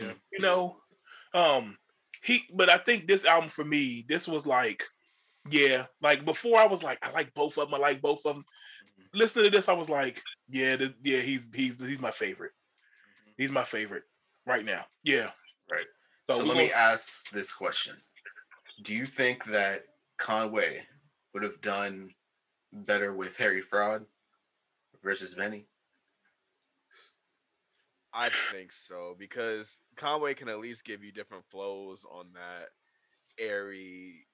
Yeah. 0.00 0.12
You 0.32 0.40
know, 0.40 0.76
um, 1.34 1.76
he, 2.22 2.44
but 2.54 2.70
I 2.70 2.78
think 2.78 3.06
this 3.06 3.26
album 3.26 3.50
for 3.50 3.64
me, 3.64 4.06
this 4.08 4.26
was 4.26 4.46
like, 4.46 4.84
yeah, 5.50 5.86
like 6.00 6.24
before 6.24 6.58
I 6.58 6.66
was 6.66 6.82
like, 6.82 6.98
I 7.02 7.10
like 7.10 7.34
both 7.34 7.58
of 7.58 7.68
them. 7.68 7.74
I 7.74 7.78
like 7.78 8.00
both 8.00 8.24
of 8.24 8.36
them. 8.36 8.44
Listening 9.14 9.46
to 9.46 9.50
this, 9.50 9.68
I 9.68 9.72
was 9.72 9.88
like, 9.88 10.22
yeah, 10.48 10.76
this, 10.76 10.90
yeah, 11.02 11.20
he's 11.20 11.46
he's 11.54 11.78
he's 11.78 12.00
my 12.00 12.10
favorite. 12.10 12.52
Mm-hmm. 12.52 13.42
He's 13.42 13.50
my 13.50 13.64
favorite 13.64 14.02
right 14.46 14.64
now. 14.64 14.84
Yeah. 15.02 15.30
Right. 15.70 15.86
So, 16.30 16.38
so 16.38 16.44
let 16.44 16.56
me 16.56 16.70
ask 16.72 17.30
this 17.30 17.52
question: 17.52 17.94
Do 18.82 18.94
you 18.94 19.04
think 19.04 19.44
that 19.46 19.84
Conway 20.18 20.82
would 21.32 21.42
have 21.42 21.60
done 21.60 22.10
better 22.72 23.14
with 23.14 23.38
Harry 23.38 23.60
Fraud 23.60 24.04
versus 25.02 25.34
Benny? 25.34 25.66
I 28.16 28.30
think 28.52 28.70
so 28.70 29.16
because 29.18 29.80
Conway 29.96 30.34
can 30.34 30.48
at 30.48 30.60
least 30.60 30.84
give 30.84 31.02
you 31.02 31.10
different 31.10 31.44
flows 31.50 32.06
on 32.08 32.26
that 32.34 32.68
airy. 33.44 34.26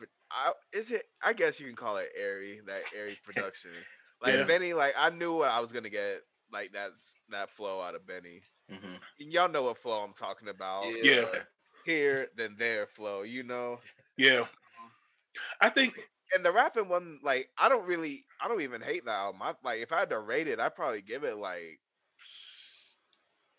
But 0.00 0.08
I, 0.32 0.52
is 0.72 0.90
it? 0.90 1.02
I 1.24 1.32
guess 1.32 1.60
you 1.60 1.66
can 1.66 1.76
call 1.76 1.98
it 1.98 2.08
airy. 2.20 2.60
That 2.66 2.82
airy 2.96 3.12
production. 3.24 3.70
Like 4.22 4.34
yeah. 4.34 4.44
Benny, 4.44 4.74
like 4.74 4.92
I 4.98 5.08
knew 5.08 5.38
what 5.38 5.48
I 5.48 5.60
was 5.60 5.72
gonna 5.72 5.88
get. 5.88 6.20
Like 6.52 6.72
that's 6.74 7.14
that 7.30 7.48
flow 7.48 7.80
out 7.80 7.94
of 7.94 8.06
Benny. 8.06 8.42
Mm-hmm. 8.70 9.30
Y'all 9.30 9.48
know 9.48 9.62
what 9.62 9.78
flow 9.78 9.98
I'm 10.00 10.12
talking 10.12 10.48
about. 10.48 10.84
Yeah. 11.02 11.24
Uh, 11.32 11.38
here 11.86 12.28
than 12.36 12.54
there 12.58 12.84
flow. 12.84 13.22
You 13.22 13.44
know. 13.44 13.78
Yeah. 14.18 14.42
I 15.58 15.70
think 15.70 15.98
and 16.34 16.44
the 16.44 16.52
rapping 16.52 16.88
one, 16.88 17.18
like 17.22 17.48
I 17.58 17.68
don't 17.68 17.86
really, 17.86 18.20
I 18.40 18.48
don't 18.48 18.60
even 18.60 18.80
hate 18.80 19.04
that 19.04 19.18
album. 19.18 19.42
I, 19.42 19.54
like 19.64 19.80
if 19.80 19.92
I 19.92 20.00
had 20.00 20.10
to 20.10 20.18
rate 20.18 20.48
it, 20.48 20.60
I'd 20.60 20.74
probably 20.74 21.02
give 21.02 21.24
it 21.24 21.36
like, 21.36 21.80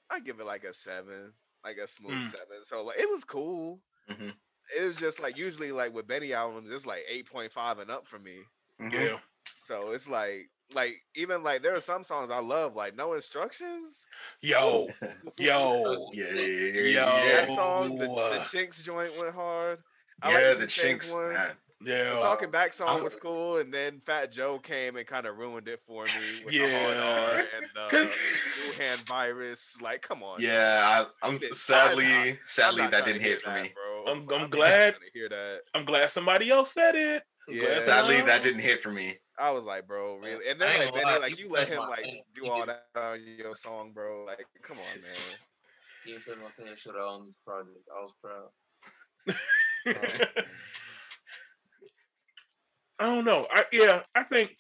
I 0.10 0.20
give 0.20 0.40
it 0.40 0.46
like 0.46 0.64
a 0.64 0.74
seven, 0.74 1.34
like 1.64 1.78
a 1.78 1.88
smooth 1.88 2.24
mm. 2.24 2.26
seven. 2.26 2.64
So 2.66 2.84
like 2.84 3.00
it 3.00 3.10
was 3.10 3.24
cool. 3.24 3.82
Mm-hmm. 4.10 4.30
It 4.78 4.84
was 4.86 4.96
just 4.96 5.22
like 5.22 5.38
usually 5.38 5.72
like 5.72 5.94
with 5.94 6.08
Benny 6.08 6.34
albums, 6.34 6.70
it's 6.72 6.86
like 6.86 7.04
eight 7.10 7.30
point 7.30 7.52
five 7.52 7.80
and 7.80 7.92
up 7.92 8.08
for 8.08 8.20
me. 8.20 8.40
Mm-hmm. 8.80 8.94
Yeah. 8.94 9.18
So 9.58 9.92
it's 9.92 10.10
like 10.10 10.50
like 10.76 11.02
even 11.16 11.44
like 11.44 11.62
there 11.62 11.76
are 11.76 11.82
some 11.82 12.04
songs 12.04 12.30
I 12.30 12.40
love, 12.40 12.76
like 12.76 12.96
No 12.96 13.14
Instructions. 13.14 14.06
Yo, 14.42 14.88
yo, 15.38 16.10
yeah, 16.14 16.26
yeah, 16.34 16.42
yeah, 16.44 16.82
yo. 16.82 17.06
That 17.06 17.48
song, 17.48 17.98
the, 17.98 18.08
the 18.08 18.46
Chinx 18.52 18.84
joint 18.84 19.12
went 19.22 19.34
hard. 19.34 19.80
I 20.22 20.32
yeah, 20.32 20.50
like 20.50 20.60
the 20.60 20.68
Chinx 20.68 21.14
one. 21.14 21.34
Man. 21.34 21.52
Yeah, 21.84 22.16
the 22.16 22.20
Talking 22.20 22.52
Back 22.52 22.74
song 22.74 23.04
was 23.04 23.16
cool, 23.16 23.58
and 23.58 23.74
then 23.74 24.02
Fat 24.06 24.32
Joe 24.32 24.60
came 24.60 24.98
and 24.98 25.06
kind 25.08 25.26
of 25.26 25.38
ruined 25.38 25.68
it 25.68 25.80
for 25.88 26.04
me. 26.04 26.12
With 26.46 26.54
yeah, 26.54 26.66
the 26.66 27.48
and 27.58 27.92
the 27.92 27.98
Wuhan 27.98 29.08
virus. 29.08 29.82
Like, 29.82 30.02
come 30.02 30.22
on. 30.22 30.40
Yeah, 30.40 31.06
I, 31.24 31.28
am 31.28 31.40
sadly, 31.40 32.40
sadly 32.46 32.88
that 32.88 33.06
didn't 33.06 33.22
hit 33.22 33.42
for 33.42 33.50
that, 33.50 33.64
me. 33.64 33.74
Bro. 33.74 34.14
I'm, 34.14 34.30
I'm, 34.30 34.44
I'm 34.44 34.50
glad. 34.50 34.96
Hear 35.14 35.30
that. 35.30 35.62
I'm 35.74 35.86
glad 35.86 36.10
somebody 36.10 36.50
else 36.50 36.74
said 36.74 36.96
it. 36.96 37.24
I'm 37.50 37.56
yeah, 37.56 37.80
sadly 37.80 38.22
that 38.22 38.42
didn't 38.44 38.62
hit 38.62 38.80
for 38.80 38.92
me. 38.92 39.18
I 39.40 39.50
was 39.50 39.66
like, 39.66 39.88
bro, 39.88 40.18
really? 40.18 40.48
And 40.48 40.62
then 40.62 40.80
like 40.80 40.94
Benny, 40.94 41.20
like 41.20 41.40
you 41.40 41.50
let 41.50 41.68
him 41.68 41.80
like 41.80 42.06
do 42.36 42.48
all 42.48 42.66
that 42.66 42.86
on 42.96 43.20
your 43.26 43.56
song, 43.56 43.92
bro. 43.92 44.26
Like, 44.26 44.46
come 44.62 44.78
on, 44.78 45.02
man. 45.02 45.38
You 46.06 46.18
put 46.26 46.42
my 46.42 46.50
finisher 46.50 46.92
on 47.00 47.26
this 47.26 47.38
project. 47.46 47.88
I 47.96 48.02
was 48.02 48.14
proud. 48.22 48.50
I 53.02 53.06
don't 53.06 53.26
know. 53.26 53.48
I 53.52 53.66
yeah, 53.72 54.04
I 54.14 54.22
think 54.22 54.52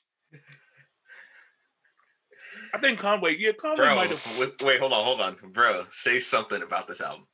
I 2.73 2.79
think 2.79 2.97
Conway. 2.97 3.37
Yeah, 3.37 3.51
Conway 3.51 3.85
bro, 3.85 3.95
might 3.95 4.09
have. 4.09 4.51
Wait, 4.63 4.79
hold 4.79 4.93
on, 4.93 5.05
hold 5.05 5.21
on, 5.21 5.37
bro. 5.51 5.85
Say 5.91 6.19
something 6.19 6.63
about 6.63 6.87
this 6.87 7.01
album. 7.01 7.27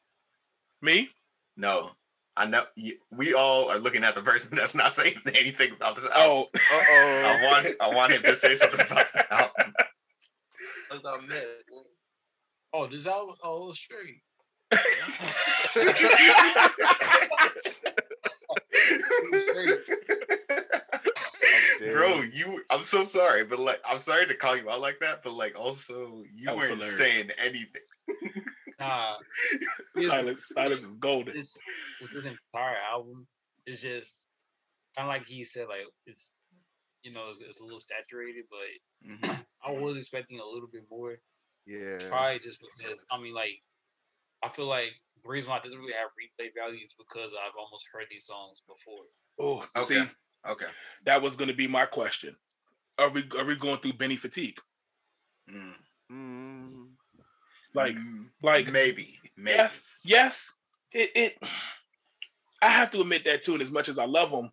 Me? 0.82 1.10
No, 1.56 1.92
I 2.36 2.46
know 2.46 2.64
we 3.10 3.34
all 3.34 3.72
are 3.72 3.80
looking 3.80 4.04
at 4.04 4.16
the 4.16 4.22
person 4.22 4.58
that's 4.58 4.76
not 4.76 4.92
saying 4.92 5.14
anything 5.28 5.72
about 5.72 5.96
this 5.96 6.10
album. 6.10 6.48
Oh, 6.54 6.60
oh. 6.72 7.24
I 7.26 7.40
want, 7.46 7.68
I 7.80 7.96
want 7.96 8.12
him 8.12 8.24
to 8.24 8.36
say 8.36 8.54
something 8.56 8.86
about 8.86 9.08
this 9.14 9.28
album. 9.32 9.74
Oh, 12.74 12.88
this 12.88 13.08
album. 13.08 13.36
Oh, 13.42 13.72
straight. 13.72 14.24
Bro, 21.92 22.22
you 22.34 22.64
I'm 22.70 22.84
so 22.84 23.04
sorry, 23.04 23.44
but 23.44 23.60
like 23.60 23.82
I'm 23.88 24.00
sorry 24.00 24.26
to 24.28 24.36
call 24.36 24.58
you 24.58 24.70
out 24.70 24.82
like 24.82 25.00
that, 25.00 25.24
but 25.24 25.34
like 25.34 25.58
also 25.58 26.24
you 26.36 26.50
weren't 26.50 26.64
hilarious. 26.64 26.98
saying 26.98 27.30
anything. 27.38 27.82
Nah, 28.80 29.16
silence, 30.08 30.50
silence 30.54 30.84
is 30.84 30.94
golden. 30.94 31.36
This, 31.36 31.58
this 32.14 32.26
entire 32.26 32.78
album 32.92 33.28
is 33.66 33.82
just 33.82 34.30
kind 34.96 35.08
of 35.08 35.14
like 35.14 35.26
he 35.26 35.44
said, 35.44 35.68
like 35.68 35.86
it's 36.06 36.34
you 37.04 37.12
know 37.12 37.26
it's, 37.30 37.40
it's 37.40 37.62
a 37.62 37.64
little 37.64 37.80
saturated, 37.80 38.46
but 38.50 39.10
mm-hmm. 39.12 39.42
I 39.66 39.80
was 39.80 39.98
expecting 39.98 40.40
a 40.40 40.46
little 40.46 40.70
bit 40.72 40.84
more. 40.90 41.18
Yeah, 41.66 41.98
probably 42.08 42.40
just 42.40 42.60
because 42.62 43.04
I 43.12 43.20
mean, 43.20 43.34
like 43.34 43.60
I 44.44 44.50
feel 44.50 44.68
like 44.68 44.92
the 45.24 45.30
reason 45.30 45.50
why 45.50 45.58
it 45.58 45.64
doesn't 45.64 45.80
really 45.80 45.94
have 45.94 46.10
replay 46.14 46.50
value 46.64 46.84
is 46.84 46.94
because 46.98 47.32
I've 47.34 47.58
almost 47.60 47.88
heard 47.92 48.06
these 48.10 48.26
songs 48.26 48.62
before. 48.68 49.06
Oh, 49.40 49.66
okay. 49.76 50.06
See, 50.06 50.10
Okay. 50.48 50.66
That 51.06 51.22
was 51.22 51.36
going 51.36 51.50
to 51.50 51.56
be 51.56 51.68
my 51.68 51.86
question. 51.86 52.36
Are 52.98 53.10
we 53.10 53.24
are 53.38 53.46
we 53.46 53.56
going 53.56 53.78
through 53.78 53.94
Benny 53.94 54.16
fatigue? 54.16 54.60
Mm. 55.50 55.74
Mm. 56.12 56.88
Like, 57.74 57.96
mm. 57.96 58.26
like 58.42 58.72
maybe, 58.72 59.20
maybe. 59.38 59.58
Yes, 59.58 59.84
yes. 60.04 60.56
It, 60.92 61.12
it. 61.16 61.38
I 62.62 62.70
have 62.70 62.90
to 62.92 63.02
admit 63.02 63.26
that 63.26 63.44
too. 63.44 63.54
And 63.54 63.62
as 63.62 63.72
much 63.72 63.88
as 63.88 64.00
I 64.00 64.06
love 64.06 64.32
him, 64.32 64.50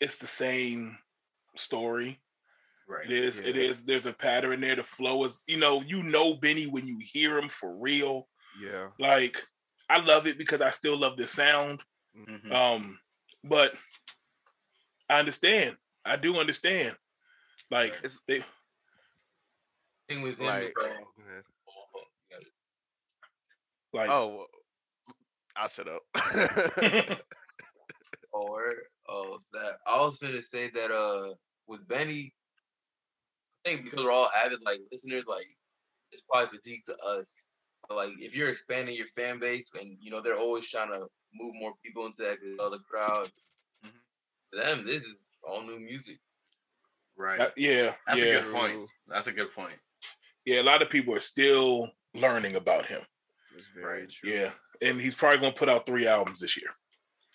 it's 0.00 0.18
the 0.18 0.26
same 0.26 0.96
story. 1.56 2.20
Right. 2.88 3.10
It 3.10 3.24
is. 3.24 3.40
Yeah. 3.40 3.48
It 3.48 3.56
is. 3.56 3.82
There's 3.82 4.06
a 4.06 4.12
pattern 4.12 4.60
there. 4.60 4.76
The 4.76 4.84
flow 4.84 5.24
is. 5.24 5.42
You 5.46 5.58
know. 5.58 5.82
You 5.82 6.02
know 6.02 6.34
Benny 6.34 6.66
when 6.66 6.86
you 6.86 6.98
hear 7.00 7.38
him 7.38 7.48
for 7.48 7.76
real. 7.76 8.28
Yeah. 8.62 8.88
Like 8.98 9.42
I 9.90 10.00
love 10.00 10.26
it 10.26 10.38
because 10.38 10.60
I 10.60 10.70
still 10.70 10.98
love 10.98 11.16
the 11.16 11.26
sound. 11.26 11.80
Mm-hmm. 12.16 12.52
Um, 12.52 12.98
but 13.44 13.72
I 15.08 15.18
understand. 15.18 15.76
I 16.04 16.16
do 16.16 16.36
understand. 16.36 16.96
Like 17.70 17.94
it's 18.02 18.20
they 18.26 18.42
thing 20.08 20.22
with 20.22 20.40
like, 20.40 20.74
like 23.92 24.10
oh, 24.10 24.46
I'll 25.56 25.68
shut 25.68 25.88
up. 25.88 26.02
or 28.32 28.74
oh 29.08 29.38
that 29.52 29.78
I 29.86 29.98
was 30.00 30.18
gonna 30.18 30.42
say 30.42 30.70
that 30.70 30.90
uh 30.90 31.34
with 31.66 31.86
Benny, 31.88 32.32
I 33.64 33.70
think 33.70 33.84
because 33.84 34.02
we're 34.02 34.12
all 34.12 34.28
avid 34.44 34.60
like 34.64 34.80
listeners, 34.90 35.26
like 35.26 35.46
it's 36.12 36.22
probably 36.22 36.56
fatigue 36.56 36.84
to 36.86 36.96
us. 36.98 37.50
But 37.88 37.96
like 37.96 38.12
if 38.18 38.36
you're 38.36 38.48
expanding 38.48 38.96
your 38.96 39.06
fan 39.08 39.38
base 39.38 39.70
and 39.78 39.96
you 40.00 40.10
know 40.10 40.20
they're 40.20 40.38
always 40.38 40.68
trying 40.68 40.92
to 40.92 41.06
move 41.34 41.54
more 41.54 41.72
people 41.84 42.06
into 42.06 42.22
that 42.22 42.38
other 42.62 42.78
crowd, 42.78 43.30
them, 44.52 44.84
this 44.84 45.04
is 45.04 45.26
all 45.42 45.62
new 45.62 45.80
music. 45.80 46.18
Right. 47.16 47.40
Uh, 47.40 47.50
yeah. 47.56 47.94
That's 48.06 48.24
yeah. 48.24 48.32
a 48.32 48.42
good 48.42 48.54
point. 48.54 48.90
That's 49.08 49.26
a 49.26 49.32
good 49.32 49.52
point. 49.52 49.76
Yeah, 50.44 50.60
a 50.60 50.62
lot 50.62 50.82
of 50.82 50.90
people 50.90 51.14
are 51.14 51.20
still 51.20 51.88
learning 52.14 52.56
about 52.56 52.86
him. 52.86 53.00
That's 53.52 53.68
very 53.68 54.02
right. 54.02 54.10
true. 54.10 54.30
Yeah. 54.30 54.50
And 54.80 55.00
he's 55.00 55.14
probably 55.14 55.40
gonna 55.40 55.52
put 55.52 55.68
out 55.68 55.84
three 55.84 56.06
albums 56.06 56.40
this 56.40 56.56
year. 56.56 56.70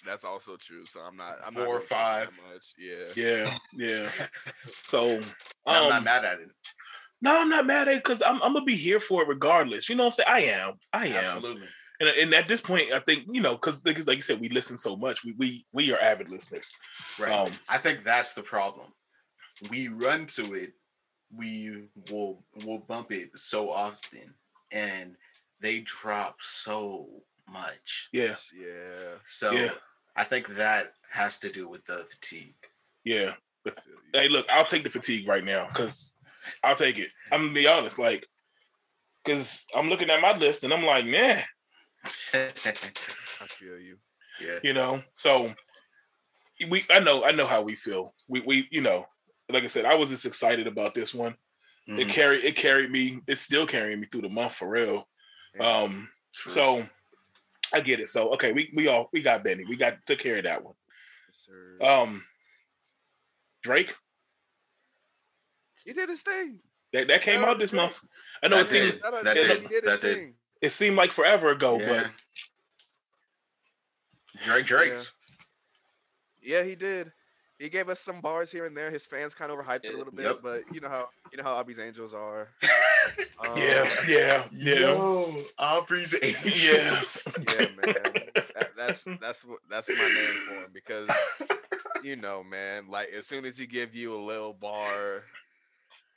That's 0.06 0.24
also 0.26 0.56
true. 0.56 0.86
So 0.86 1.02
I'm 1.02 1.18
not 1.18 1.38
I'm 1.46 1.54
four 1.54 1.64
not 1.64 1.72
or 1.72 1.82
five. 1.82 2.40
Much. 2.52 2.74
Yeah. 2.78 3.06
Yeah. 3.16 3.54
Yeah. 3.74 4.10
so 4.86 5.18
um, 5.18 5.22
I'm 5.66 5.90
not 5.90 6.04
mad 6.04 6.26
at 6.26 6.40
it. 6.40 6.50
No, 7.22 7.42
I'm 7.42 7.50
not 7.50 7.66
mad 7.66 7.88
at 7.88 7.96
it 7.96 8.04
because 8.04 8.22
I'm, 8.22 8.42
I'm 8.42 8.54
gonna 8.54 8.66
be 8.66 8.76
here 8.76 9.00
for 9.00 9.24
it 9.24 9.28
regardless. 9.28 9.90
You 9.90 9.96
know 9.96 10.06
what 10.06 10.20
I'm 10.20 10.26
saying? 10.26 10.30
I 10.30 10.40
am. 10.60 10.74
I 10.94 11.08
am. 11.08 11.26
Absolutely 11.26 11.68
and, 12.08 12.18
and 12.18 12.34
at 12.34 12.48
this 12.48 12.62
point, 12.62 12.92
I 12.94 13.00
think 13.00 13.26
you 13.32 13.42
know 13.42 13.54
because 13.54 13.84
like, 13.86 14.06
like 14.08 14.18
you 14.18 14.22
said, 14.22 14.40
we 14.40 14.50
listen 14.50 14.78
so 14.78 14.96
much. 14.96 15.24
We 15.24 15.34
we 15.34 15.66
we 15.72 15.94
are 15.94 16.00
avid 16.00 16.30
listeners. 16.30 16.70
Right. 17.20 17.32
Um, 17.32 17.52
I 17.70 17.78
think 17.78 18.04
that's 18.04 18.34
the 18.34 18.44
problem. 18.44 18.88
We 19.70 19.88
run 19.88 20.26
to 20.28 20.54
it. 20.54 20.74
We 21.36 21.90
will 22.12 22.44
will 22.66 22.80
bump 22.80 23.12
it 23.12 23.38
so 23.38 23.72
often, 23.72 24.36
and 24.72 25.16
they 25.60 25.80
drop 25.80 26.38
so 26.40 27.10
much. 27.52 28.10
Yeah. 28.12 28.36
Yeah. 28.56 29.18
So 29.26 29.52
yeah. 29.52 29.72
I 30.16 30.24
think 30.24 30.48
that 30.56 30.94
has 31.12 31.38
to 31.40 31.50
do 31.50 31.68
with 31.68 31.86
the 31.86 32.06
fatigue. 32.06 32.56
Yeah. 33.04 33.34
Hey, 34.14 34.28
look, 34.30 34.46
I'll 34.52 34.66
take 34.66 34.84
the 34.84 34.90
fatigue 34.90 35.28
right 35.28 35.44
now 35.44 35.68
because 35.68 36.18
I'll 36.64 36.76
take 36.76 37.00
it. 37.00 37.10
I'm 37.32 37.42
gonna 37.42 37.54
be 37.54 37.68
honest, 37.68 37.98
like, 37.98 38.28
because 39.24 39.66
I'm 39.76 39.90
looking 39.90 40.10
at 40.10 40.22
my 40.22 40.38
list 40.38 40.64
and 40.64 40.74
I'm 40.74 40.84
like, 40.84 41.06
man, 41.06 41.42
I 42.04 42.08
feel 43.48 43.80
you. 43.80 43.98
Yeah. 44.42 44.60
You 44.64 44.74
know, 44.74 45.02
so 45.14 45.54
we 46.70 46.84
I 46.92 47.00
know 47.00 47.24
I 47.24 47.32
know 47.32 47.46
how 47.46 47.62
we 47.62 47.76
feel. 47.76 48.14
We 48.28 48.42
we 48.42 48.68
you 48.72 48.82
know, 48.82 49.06
like 49.50 49.64
I 49.64 49.68
said, 49.68 49.86
I 49.86 49.96
was 49.96 50.10
just 50.10 50.26
excited 50.26 50.68
about 50.68 50.96
this 50.96 51.14
one. 51.14 51.36
Mm-hmm. 51.90 52.00
It 52.00 52.10
carried 52.10 52.44
it 52.44 52.56
carried 52.56 52.92
me. 52.92 53.20
It's 53.28 53.42
still 53.42 53.68
carrying 53.68 54.00
me 54.00 54.08
through 54.08 54.22
the 54.22 54.30
month 54.30 54.54
for 54.54 54.68
real. 54.68 55.08
Yeah. 55.56 55.84
Um. 55.84 56.10
True. 56.34 56.52
So 56.52 56.88
I 57.74 57.82
get 57.82 58.00
it. 58.00 58.10
So 58.10 58.34
okay, 58.34 58.52
we 58.52 58.72
we 58.76 58.88
all 58.88 59.10
we 59.14 59.22
got 59.22 59.44
Benny. 59.44 59.66
We 59.66 59.76
got 59.76 60.06
took 60.06 60.20
care 60.20 60.38
of 60.38 60.44
that 60.44 60.64
one. 60.64 60.76
Yes, 61.30 61.48
um, 61.88 62.24
Drake. 63.64 63.96
He 65.86 65.94
did 65.94 66.10
his 66.10 66.22
thing. 66.22 66.60
That 66.94 67.08
that 67.08 67.22
came 67.22 67.44
out 67.44 67.60
this 67.60 67.72
Drake. 67.72 67.82
month. 67.82 68.00
I 68.44 68.48
know 68.48 68.58
that 68.58 68.62
it 68.62 68.68
seemed 68.68 69.00
that, 69.04 69.24
that, 69.24 69.34
did. 69.36 69.72
It, 69.72 69.86
that 69.86 70.02
did. 70.02 70.34
It 70.64 70.72
seemed 70.72 70.96
like 70.96 71.12
forever 71.12 71.50
ago, 71.50 71.78
yeah. 71.78 71.88
but 71.88 72.12
Drake 74.44 74.66
Drake's. 74.66 75.14
Yeah. 76.42 76.60
yeah, 76.60 76.64
he 76.64 76.76
did. 76.76 77.12
He 77.60 77.68
gave 77.68 77.90
us 77.90 78.00
some 78.00 78.22
bars 78.22 78.50
here 78.50 78.66
and 78.66 78.76
there. 78.76 78.90
His 78.90 79.06
fans 79.06 79.34
kind 79.34 79.52
of 79.52 79.60
overhyped 79.60 79.84
it 79.84 79.94
a 79.94 79.98
little 79.98 80.14
bit, 80.14 80.24
yep. 80.24 80.40
but 80.42 80.62
you 80.72 80.80
know 80.80 80.88
how 80.88 81.10
you 81.34 81.38
know 81.38 81.44
how 81.44 81.56
Aubrey's 81.56 81.80
Angels 81.80 82.14
are. 82.14 82.50
Um, 83.46 83.58
yeah, 83.58 83.90
yeah, 84.08 84.46
yeah. 84.54 84.80
Yo, 84.80 85.36
Aubrey's 85.60 86.18
Angels. 86.24 86.66
Yes. 86.66 87.28
yeah, 87.38 87.66
man. 87.66 87.96
That, 88.56 88.70
that's 88.78 89.06
that's 89.20 89.44
what 89.44 89.60
that's 89.70 89.90
my 89.90 89.96
name 89.96 90.48
for 90.48 90.54
him 90.54 90.70
because 90.74 91.10
you 92.02 92.16
know, 92.16 92.46
man. 92.46 92.88
Like 92.88 93.10
as 93.10 93.28
soon 93.28 93.44
as 93.44 93.58
he 93.58 93.66
give 93.68 93.94
you 93.94 94.16
a 94.16 94.22
little 94.22 94.54
bar 94.54 95.24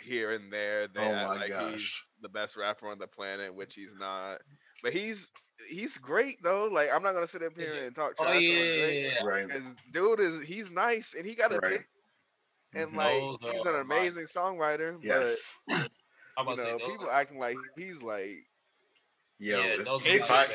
here 0.00 0.32
and 0.32 0.52
there, 0.52 0.88
they 0.88 1.00
oh 1.00 1.28
like 1.28 1.50
gosh. 1.50 1.72
he's 1.72 2.02
the 2.22 2.28
best 2.28 2.56
rapper 2.56 2.88
on 2.88 2.98
the 2.98 3.06
planet, 3.06 3.54
which 3.54 3.74
he's 3.74 3.94
not. 3.94 4.38
But 4.82 4.92
he's 4.92 5.30
he's 5.68 5.98
great 5.98 6.42
though. 6.42 6.68
Like 6.70 6.88
I'm 6.94 7.02
not 7.02 7.14
gonna 7.14 7.26
sit 7.26 7.42
up 7.42 7.56
here 7.56 7.74
and 7.84 7.94
talk 7.94 8.14
oh, 8.18 8.24
trash 8.24 8.36
oh, 8.36 8.38
yeah, 8.38 8.58
on 8.58 8.78
Drake. 8.78 9.04
Yeah, 9.04 9.24
right. 9.26 9.46
Because 9.46 9.74
dude 9.92 10.20
is 10.20 10.42
he's 10.42 10.70
nice 10.70 11.14
and 11.16 11.26
he 11.26 11.34
got 11.34 11.52
a 11.52 11.58
right. 11.58 11.80
and 12.74 12.92
mm-hmm. 12.92 13.44
like 13.44 13.52
he's 13.52 13.64
an 13.64 13.76
amazing 13.76 14.24
songwriter. 14.24 14.96
Yes. 15.02 15.54
But 16.36 16.58
you 16.58 16.64
know, 16.64 16.78
people 16.86 17.08
acting 17.10 17.38
like 17.38 17.56
he's 17.78 18.02
like 18.02 18.44
Yo, 19.38 19.58
yeah, 19.58 19.76
if 20.06 20.30
I, 20.30 20.46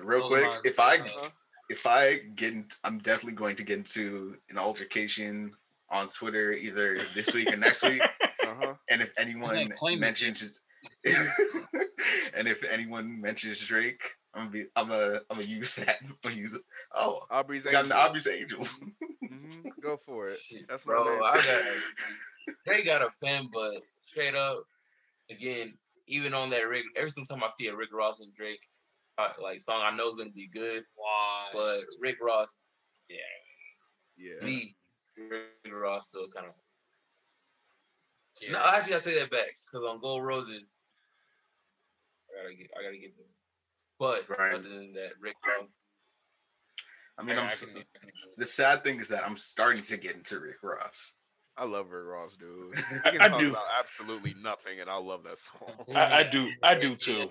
real 0.00 0.26
quick, 0.26 0.50
if 0.64 0.80
I 0.80 0.96
uh-huh. 0.96 1.28
if 1.70 1.86
I 1.86 2.16
get, 2.34 2.52
in, 2.52 2.66
I'm 2.82 2.98
definitely 2.98 3.34
going 3.34 3.54
to 3.56 3.62
get 3.62 3.78
into 3.78 4.36
an 4.50 4.58
altercation 4.58 5.52
on 5.92 6.06
Twitter 6.06 6.52
either 6.52 6.98
this 7.14 7.32
week 7.34 7.52
or 7.52 7.56
next 7.56 7.82
week. 7.82 8.02
Uh-huh. 8.42 8.74
And 8.90 9.00
if 9.00 9.14
anyone 9.18 9.72
mentions 9.98 10.60
and 12.34 12.48
if 12.48 12.64
anyone 12.64 13.20
mentions 13.20 13.64
Drake, 13.64 14.02
I'm 14.34 14.42
gonna 14.42 14.50
be 14.50 14.64
I'm 14.76 14.88
gonna 14.88 15.20
I'm 15.30 15.38
gonna 15.38 15.44
use 15.44 15.74
that. 15.76 15.98
I'm 16.02 16.16
gonna 16.22 16.34
use 16.34 16.54
it. 16.54 16.62
Oh, 16.94 17.22
Aubrey's 17.30 17.64
got 17.64 17.86
the 17.86 17.96
Aubrey's 17.96 18.26
Angels. 18.26 18.78
mm-hmm. 19.24 19.68
Go 19.80 19.98
for 20.04 20.28
it. 20.28 20.38
That's 20.68 20.84
bro. 20.84 21.22
I 21.24 21.34
got 21.34 22.56
Drake 22.66 22.84
got 22.84 23.02
a 23.02 23.08
pen, 23.22 23.48
but 23.52 23.82
straight 24.04 24.34
up, 24.34 24.64
again, 25.30 25.74
even 26.08 26.34
on 26.34 26.50
that 26.50 26.68
Rick, 26.68 26.84
every 26.96 27.10
single 27.10 27.34
time 27.34 27.44
I 27.44 27.48
see 27.48 27.68
a 27.68 27.76
Rick 27.76 27.90
Ross 27.92 28.20
and 28.20 28.34
Drake 28.34 28.66
uh, 29.18 29.28
like 29.40 29.60
song, 29.60 29.82
I 29.82 29.96
know 29.96 30.08
it's 30.08 30.16
gonna 30.16 30.30
be 30.30 30.48
good. 30.48 30.84
Watch. 30.96 31.52
But 31.52 31.78
Rick 32.00 32.18
Ross, 32.20 32.70
yeah, 33.08 33.16
yeah, 34.16 34.44
me, 34.44 34.74
Rick 35.30 35.72
Ross 35.72 36.08
still 36.08 36.28
kind 36.28 36.46
of 36.46 36.52
no, 38.50 38.62
actually, 38.66 38.96
I 38.96 38.98
take 39.00 39.20
that 39.20 39.30
back 39.30 39.46
because 39.46 39.86
on 39.88 40.00
Gold 40.00 40.24
Roses, 40.24 40.82
I 42.30 42.42
gotta 42.42 42.54
get, 42.54 42.70
I 42.78 42.82
gotta 42.82 42.96
get 42.96 43.16
them. 43.16 43.26
But 43.98 44.28
right. 44.28 44.54
other 44.54 44.68
than 44.68 44.92
that, 44.94 45.12
Rick 45.20 45.36
Ross. 45.46 45.68
I 47.18 47.22
mean, 47.24 47.38
I'm, 47.38 47.48
the 48.36 48.46
sad 48.46 48.82
thing 48.82 48.98
is 49.00 49.08
that 49.08 49.24
I'm 49.24 49.36
starting 49.36 49.82
to 49.84 49.96
get 49.96 50.16
into 50.16 50.40
Rick 50.40 50.62
Ross. 50.62 51.14
I 51.56 51.66
love 51.66 51.90
Rick 51.90 52.06
Ross, 52.06 52.36
dude. 52.36 52.74
I, 53.04 53.26
I 53.26 53.38
do 53.38 53.54
absolutely 53.78 54.34
nothing, 54.42 54.80
and 54.80 54.88
I 54.88 54.96
love 54.96 55.22
that 55.24 55.38
song. 55.38 55.70
I, 55.94 56.20
I 56.20 56.22
do, 56.24 56.48
I 56.62 56.74
do 56.74 56.96
too. 56.96 57.30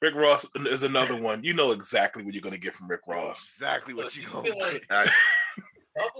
Rick 0.00 0.14
Ross 0.14 0.46
is 0.66 0.82
another 0.82 1.16
one. 1.16 1.44
You 1.44 1.54
know 1.54 1.70
exactly 1.70 2.22
what 2.24 2.34
you're 2.34 2.42
going 2.42 2.54
to 2.54 2.60
get 2.60 2.74
from 2.74 2.88
Rick 2.88 3.02
Ross. 3.06 3.42
Exactly 3.42 3.94
what 3.94 4.16
you're 4.16 4.30
going 4.30 4.52
to 4.52 4.80
get. 4.80 5.08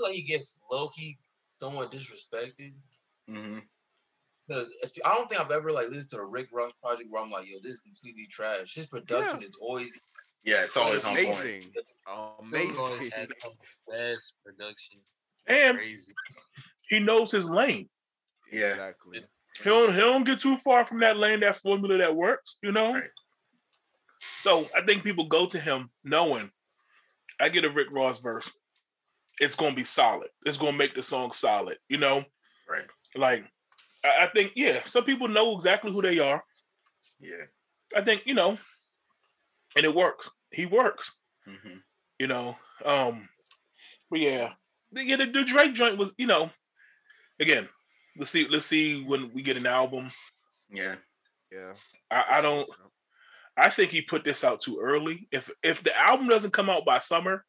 I 0.03 0.07
feel 0.07 0.09
like 0.09 0.17
he 0.17 0.23
gets 0.23 0.59
low 0.71 0.89
key 0.89 1.19
somewhat 1.61 1.93
disrespected. 1.93 2.73
Mm-hmm. 3.31 3.59
Because 4.47 4.69
if 4.83 4.93
I 5.05 5.15
don't 5.15 5.29
think 5.29 5.41
I've 5.41 5.51
ever 5.53 5.71
like 5.71 5.89
listened 5.89 6.11
to 6.11 6.19
a 6.19 6.27
Rick 6.27 6.49
Ross 6.53 6.73
project 6.83 7.09
where 7.11 7.23
I'm 7.23 7.31
like, 7.31 7.47
yo, 7.47 7.59
this 7.63 7.75
is 7.75 7.81
completely 7.81 8.27
trash. 8.31 8.75
His 8.75 8.87
production 8.87 9.41
yeah. 9.41 9.47
is 9.47 9.57
always 9.61 9.99
yeah, 10.45 10.65
it's 10.65 10.77
always 10.77 11.05
amazing, 11.05 11.63
amazing, 12.41 13.01
best 13.89 14.41
production. 14.45 14.99
And 15.47 15.79
crazy. 15.79 16.13
he 16.89 16.99
knows 16.99 17.31
his 17.31 17.49
lane. 17.49 17.89
Yeah, 18.51 18.71
exactly. 18.71 19.25
He 19.63 19.69
don't 19.69 19.95
he 19.95 20.01
don't 20.01 20.25
get 20.25 20.41
too 20.41 20.57
far 20.57 20.85
from 20.85 21.01
that 21.01 21.17
lane, 21.17 21.41
that 21.41 21.59
formula 21.59 21.99
that 21.99 22.17
works. 22.17 22.59
You 22.61 22.73
know. 22.73 22.95
Right. 22.95 23.05
So 24.41 24.69
I 24.77 24.83
think 24.83 25.05
people 25.05 25.27
go 25.27 25.47
to 25.47 25.61
him 25.61 25.91
knowing 26.05 26.51
I 27.41 27.49
get 27.49 27.65
a 27.65 27.71
Rick 27.71 27.89
Ross 27.93 28.19
verse. 28.19 28.51
It's 29.43 29.57
gonna 29.57 29.75
be 29.75 29.85
solid. 29.85 30.29
It's 30.47 30.57
gonna 30.57 30.77
make 30.77 30.95
the 30.95 31.03
song 31.03 31.33
solid. 31.33 31.79
You 31.89 31.99
know. 31.99 32.25
Right. 32.69 32.87
Like, 33.15 33.45
I, 34.05 34.25
I 34.25 34.27
think, 34.29 34.53
yeah, 34.57 34.85
some 34.85 35.05
people 35.05 35.29
know 35.29 35.55
exactly 35.55 35.93
who 35.93 36.01
they 36.01 36.19
are. 36.19 36.43
Yeah. 37.21 37.45
I 37.95 38.01
think, 38.01 38.23
you 38.25 38.35
know, 38.35 38.57
and 39.77 39.85
it 39.85 39.95
works. 39.95 40.31
He 40.51 40.65
works. 40.65 41.19
Mm-hmm. 41.47 41.79
You 42.19 42.29
know, 42.29 42.57
um, 42.85 43.29
but 44.09 44.21
yeah, 44.21 44.53
yeah, 44.93 45.17
the, 45.17 45.27
the 45.27 45.45
Drake 45.45 45.75
joint 45.75 45.99
was, 45.99 46.13
you 46.17 46.29
know, 46.29 46.51
again, 47.41 47.69
let's 48.17 48.31
see, 48.31 48.47
let's 48.49 48.67
see 48.67 49.03
when 49.03 49.33
we 49.35 49.43
get 49.43 49.57
an 49.57 49.67
album. 49.67 50.11
Yeah, 50.71 50.95
yeah. 51.51 51.73
I, 52.13 52.25
I 52.35 52.41
don't. 52.41 52.69
I 53.57 53.71
think 53.71 53.91
he 53.91 54.03
put 54.03 54.23
this 54.23 54.45
out 54.45 54.61
too 54.61 54.79
early. 54.81 55.27
If 55.33 55.51
if 55.65 55.83
the 55.83 55.99
album 55.99 56.29
doesn't 56.29 56.53
come 56.53 56.71
out 56.71 56.85
by 56.85 56.99
summer, 56.99 57.45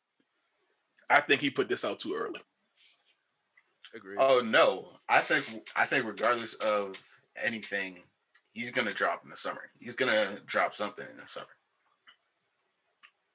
I 1.09 1.21
think 1.21 1.41
he 1.41 1.49
put 1.49 1.69
this 1.69 1.85
out 1.85 1.99
too 1.99 2.15
early. 2.15 2.39
Agreed. 3.95 4.17
Oh 4.19 4.41
no, 4.43 4.89
I 5.07 5.19
think 5.19 5.45
I 5.75 5.85
think 5.85 6.05
regardless 6.05 6.55
of 6.55 6.99
anything, 7.41 7.99
he's 8.53 8.71
gonna 8.71 8.91
drop 8.91 9.21
in 9.23 9.29
the 9.29 9.35
summer. 9.35 9.69
He's 9.79 9.95
gonna 9.95 10.39
drop 10.45 10.73
something 10.73 11.05
in 11.09 11.17
the 11.17 11.27
summer. 11.27 11.45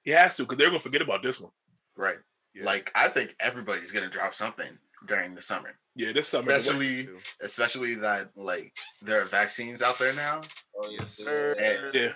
He 0.02 0.11
has 0.11 0.37
to 0.37 0.42
because 0.42 0.59
they're 0.59 0.68
gonna 0.68 0.81
forget 0.81 1.02
about 1.02 1.22
this 1.22 1.40
one. 1.40 1.52
Right. 1.96 2.18
Yeah. 2.54 2.64
Like 2.64 2.90
I 2.94 3.09
think 3.09 3.37
everybody's 3.38 3.92
gonna 3.92 4.09
drop 4.09 4.35
something 4.35 4.78
during 5.07 5.35
the 5.35 5.42
summer. 5.42 5.78
Yeah, 5.94 6.12
this 6.12 6.28
summer, 6.28 6.50
especially 6.52 7.09
especially 7.40 7.94
that 7.96 8.31
like 8.37 8.72
there 9.02 9.22
are 9.22 9.26
vaccines 9.26 9.83
out 9.83 9.98
there 9.98 10.12
now. 10.12 10.40
Oh 10.76 10.90
yes, 10.90 11.16
sir. 11.16 11.54
And, 11.61 11.94
yeah, 11.94 12.12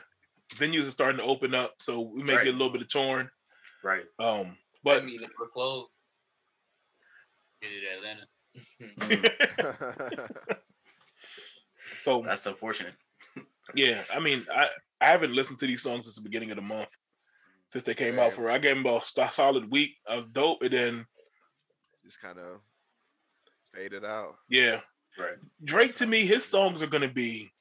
venues 0.55 0.89
are 0.89 0.93
starting 0.93 1.19
to 1.19 1.25
open 1.25 1.55
up, 1.55 1.75
so 1.79 2.01
we 2.01 2.23
may 2.23 2.35
right. 2.35 2.45
get 2.45 2.55
a 2.55 2.57
little 2.57 2.73
bit 2.73 2.83
of 2.83 2.89
torn. 2.89 3.31
Right. 3.85 4.05
Um, 4.19 4.57
but 4.83 5.03
I 5.03 5.05
mean, 5.05 5.23
if 5.23 5.31
we're 5.39 5.49
closed, 5.49 6.03
get 7.61 7.71
it 7.73 7.83
Atlanta. 7.99 8.27
so 11.77 12.23
that's 12.23 12.47
unfortunate. 12.47 12.95
yeah, 13.75 14.03
I 14.15 14.21
mean, 14.21 14.41
I 14.55 14.69
I 15.01 15.07
haven't 15.07 15.35
listened 15.35 15.59
to 15.61 15.67
these 15.67 15.83
songs 15.83 16.07
since 16.07 16.17
the 16.17 16.23
beginning 16.23 16.51
of 16.51 16.57
the 16.57 16.63
month, 16.63 16.97
since 17.69 17.85
they 17.85 17.95
came 17.95 18.19
out. 18.19 18.35
For 18.35 18.51
I 18.51 18.59
gave 18.59 18.77
them 18.77 18.87
a 18.87 19.01
solid 19.31 19.71
week. 19.71 19.97
I 20.09 20.17
was 20.17 20.27
dope, 20.27 20.63
and 20.63 20.73
then 20.73 21.07
just 22.05 22.21
kind 22.21 22.39
of 22.39 22.61
faded 23.75 24.05
out. 24.05 24.35
Yeah, 24.49 24.81
right. 25.19 25.37
Drake 25.65 25.95
to 25.97 26.07
me, 26.07 26.27
his 26.27 26.45
songs 26.45 26.83
are 26.83 26.89
gonna 26.89 27.09
be. 27.09 27.53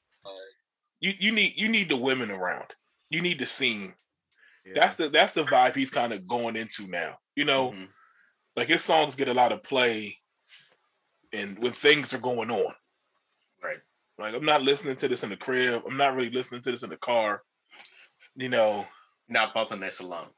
You 1.00 1.14
you 1.18 1.32
need 1.32 1.54
you 1.56 1.68
need 1.68 1.88
the 1.88 1.96
women 1.96 2.30
around. 2.30 2.68
You 3.10 3.20
need 3.22 3.40
the 3.40 3.46
scene. 3.46 3.94
Yeah. 4.64 4.72
That's 4.76 4.96
the 4.96 5.08
that's 5.08 5.32
the 5.32 5.44
vibe 5.44 5.74
he's 5.74 5.90
kind 5.90 6.12
of 6.12 6.26
going 6.26 6.56
into 6.56 6.86
now. 6.86 7.16
You 7.34 7.44
know, 7.44 7.70
mm-hmm. 7.70 7.84
like 8.56 8.68
his 8.68 8.84
songs 8.84 9.16
get 9.16 9.28
a 9.28 9.34
lot 9.34 9.52
of 9.52 9.62
play 9.62 10.18
and 11.32 11.58
when 11.58 11.72
things 11.72 12.12
are 12.14 12.18
going 12.18 12.50
on. 12.50 12.74
Right. 13.62 13.78
Like 14.18 14.34
I'm 14.34 14.44
not 14.44 14.62
listening 14.62 14.96
to 14.96 15.08
this 15.08 15.24
in 15.24 15.30
the 15.30 15.36
crib. 15.36 15.82
I'm 15.86 15.96
not 15.96 16.14
really 16.14 16.30
listening 16.30 16.62
to 16.62 16.70
this 16.70 16.82
in 16.82 16.90
the 16.90 16.96
car. 16.96 17.42
You 18.36 18.48
know. 18.48 18.86
Not 19.28 19.54
bumping 19.54 19.78
this 19.78 20.00
alone. 20.00 20.28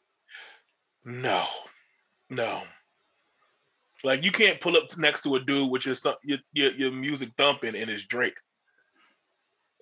No. 1.05 1.45
No. 2.31 2.63
Like 4.05 4.23
you 4.23 4.31
can't 4.31 4.61
pull 4.61 4.77
up 4.77 4.85
next 4.99 5.23
to 5.23 5.35
a 5.35 5.41
dude 5.41 5.71
with 5.71 5.87
is 5.87 6.03
some 6.03 6.15
your, 6.23 6.39
your, 6.53 6.73
your 6.73 6.93
music 6.93 7.31
thumping 7.37 7.75
and 7.75 7.91
it's 7.91 8.05
Drake. 8.05 8.37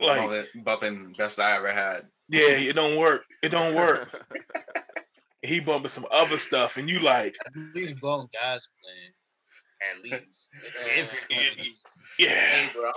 Like 0.01 0.49
bumping 0.65 1.15
best 1.19 1.39
I 1.39 1.57
ever 1.57 1.73
had. 1.73 2.07
Yeah, 2.33 2.49
it 2.49 2.73
don't 2.73 2.99
work. 2.99 3.25
It 3.42 3.51
don't 3.51 3.75
work. 3.75 4.25
he 5.42 5.61
bumping 5.61 5.90
some 5.90 6.07
other 6.11 6.38
stuff, 6.38 6.79
and 6.79 6.88
you 6.88 7.01
like. 7.01 7.37
These 7.75 8.01
bum 8.01 8.27
guys 8.33 8.68
playing 8.81 9.12
at 9.90 10.03
least. 10.03 10.51
yeah. 12.18 12.29
Hey, 12.29 12.68
bro, 12.75 12.90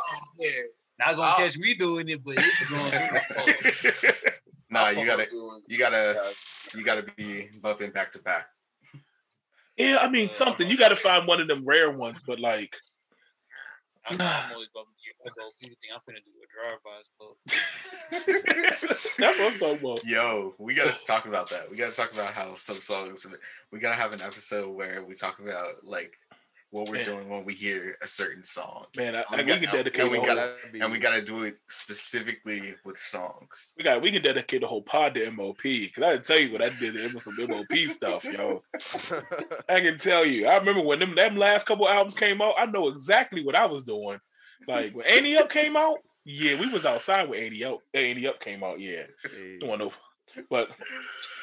Not 0.99 1.15
gonna 1.15 1.21
I'll, 1.21 1.37
catch 1.37 1.57
me 1.57 1.73
doing 1.73 2.09
it, 2.09 2.23
but 2.23 2.35
it's 2.37 2.71
going. 2.71 2.91
To 4.67 4.81
nah, 4.81 4.89
you 4.89 5.05
gotta, 5.05 5.27
you 5.67 5.77
gotta, 5.77 6.31
you 6.73 6.83
gotta 6.83 7.03
be 7.15 7.49
bumping 7.61 7.91
back 7.91 8.11
to 8.13 8.19
back. 8.19 8.47
Yeah, 9.77 9.97
I 10.01 10.09
mean 10.09 10.29
something. 10.29 10.67
You 10.69 10.77
got 10.77 10.89
to 10.89 10.95
find 10.95 11.27
one 11.27 11.41
of 11.41 11.47
them 11.47 11.65
rare 11.65 11.91
ones, 11.91 12.23
but 12.25 12.39
like, 12.39 12.75
I'm, 14.07 14.21
I'm 14.21 14.51
always 14.53 14.69
bumping 14.73 14.93
People 15.59 15.77
think 15.81 15.93
I'm 15.93 15.99
finna 16.01 16.21
do 16.23 16.31
a 16.37 16.47
drive 16.53 16.79
by. 16.83 17.01
So 17.01 17.37
that's 19.17 19.39
what 19.39 19.53
I'm 19.53 19.57
talking 19.57 19.85
about. 19.85 20.05
Yo, 20.05 20.53
we 20.59 20.75
gotta 20.75 20.93
talk 21.05 21.25
about 21.25 21.49
that. 21.49 21.69
We 21.69 21.77
gotta 21.77 21.95
talk 21.95 22.13
about 22.13 22.31
how 22.31 22.53
some 22.55 22.77
songs. 22.77 23.25
We 23.71 23.79
gotta 23.79 23.95
have 23.95 24.13
an 24.13 24.21
episode 24.21 24.69
where 24.69 25.03
we 25.03 25.15
talk 25.15 25.39
about 25.39 25.83
like 25.83 26.15
what 26.75 26.89
we're 26.89 26.95
Man. 26.95 27.05
doing 27.05 27.29
when 27.29 27.45
we 27.45 27.53
hear 27.53 27.97
a 28.01 28.07
certain 28.07 28.43
song. 28.43 28.87
Man, 28.97 29.15
I, 29.15 29.23
I, 29.29 29.37
we, 29.37 29.43
got, 29.43 29.61
can 29.61 29.71
dedicate 29.71 30.01
and 30.01 30.11
we 30.11 30.17
gotta 30.17 30.55
and 30.81 30.91
we 30.91 30.99
gotta 30.99 31.21
do 31.21 31.43
it 31.43 31.57
specifically 31.69 32.75
with 32.83 32.97
songs. 32.97 33.73
We 33.77 33.85
got 33.85 34.01
we 34.01 34.11
can 34.11 34.21
dedicate 34.21 34.59
the 34.59 34.67
whole 34.67 34.81
pod 34.81 35.15
to 35.15 35.31
MOP 35.31 35.61
because 35.63 36.03
I 36.03 36.11
didn't 36.11 36.25
tell 36.25 36.37
you 36.37 36.51
what 36.51 36.61
I 36.61 36.69
did 36.77 36.93
with 36.93 37.23
some 37.23 37.33
MOP 37.47 37.77
stuff, 37.89 38.25
yo. 38.25 38.61
I 39.69 39.79
can 39.79 39.97
tell 39.97 40.25
you. 40.25 40.47
I 40.47 40.57
remember 40.57 40.81
when 40.81 40.99
them 40.99 41.15
them 41.15 41.37
last 41.37 41.65
couple 41.65 41.87
albums 41.87 42.13
came 42.13 42.41
out. 42.41 42.55
I 42.57 42.65
know 42.65 42.89
exactly 42.89 43.41
what 43.41 43.55
I 43.55 43.67
was 43.67 43.85
doing. 43.85 44.19
Like 44.67 44.93
when 44.93 45.05
Ante 45.05 45.37
Up 45.37 45.49
came 45.49 45.77
out, 45.77 45.99
yeah, 46.25 46.59
we 46.59 46.67
was 46.73 46.85
outside 46.85 47.29
when 47.29 47.39
Ante 47.39 47.63
Up. 47.63 47.79
Up 47.95 48.39
came 48.41 48.65
out, 48.65 48.81
yeah. 48.81 49.03
Hey. 49.23 49.59
Don't 49.61 49.79
know, 49.79 49.93
but 50.49 50.69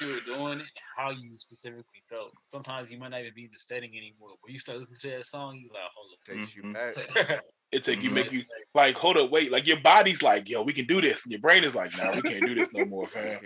you 0.01 0.09
were 0.09 0.37
doing 0.37 0.61
it, 0.61 0.67
how 0.97 1.11
you 1.11 1.39
specifically 1.39 2.03
felt. 2.09 2.33
Sometimes 2.43 2.91
you 2.91 2.99
might 2.99 3.11
not 3.11 3.21
even 3.21 3.33
be 3.35 3.45
in 3.45 3.51
the 3.53 3.59
setting 3.59 3.91
anymore. 3.91 4.31
When 4.41 4.53
you 4.53 4.59
start 4.59 4.79
listening 4.79 4.99
to 5.03 5.17
that 5.19 5.27
song, 5.27 5.57
you 5.57 5.71
like, 5.73 5.83
hold 5.95 6.13
up, 6.13 6.25
takes 6.25 6.57
you 6.57 6.73
back. 6.73 7.41
It 7.73 7.85
take 7.85 8.03
you 8.03 8.11
make 8.11 8.31
you 8.31 8.45
like 8.75 8.99
hold 8.99 9.17
up, 9.17 9.31
wait. 9.31 9.51
Like 9.51 9.67
your 9.67 9.81
body's 9.81 10.23
like, 10.23 10.47
yo, 10.47 10.63
we 10.63 10.75
can 10.75 10.85
do 10.85 11.01
this, 11.01 11.25
and 11.25 11.33
your 11.33 11.41
brain 11.41 11.65
is 11.65 11.75
like, 11.75 11.89
nah, 11.99 12.15
we 12.15 12.21
can't 12.21 12.45
do 12.45 12.55
this 12.55 12.71
no 12.75 12.85
more, 12.85 13.07
fam. 13.09 13.41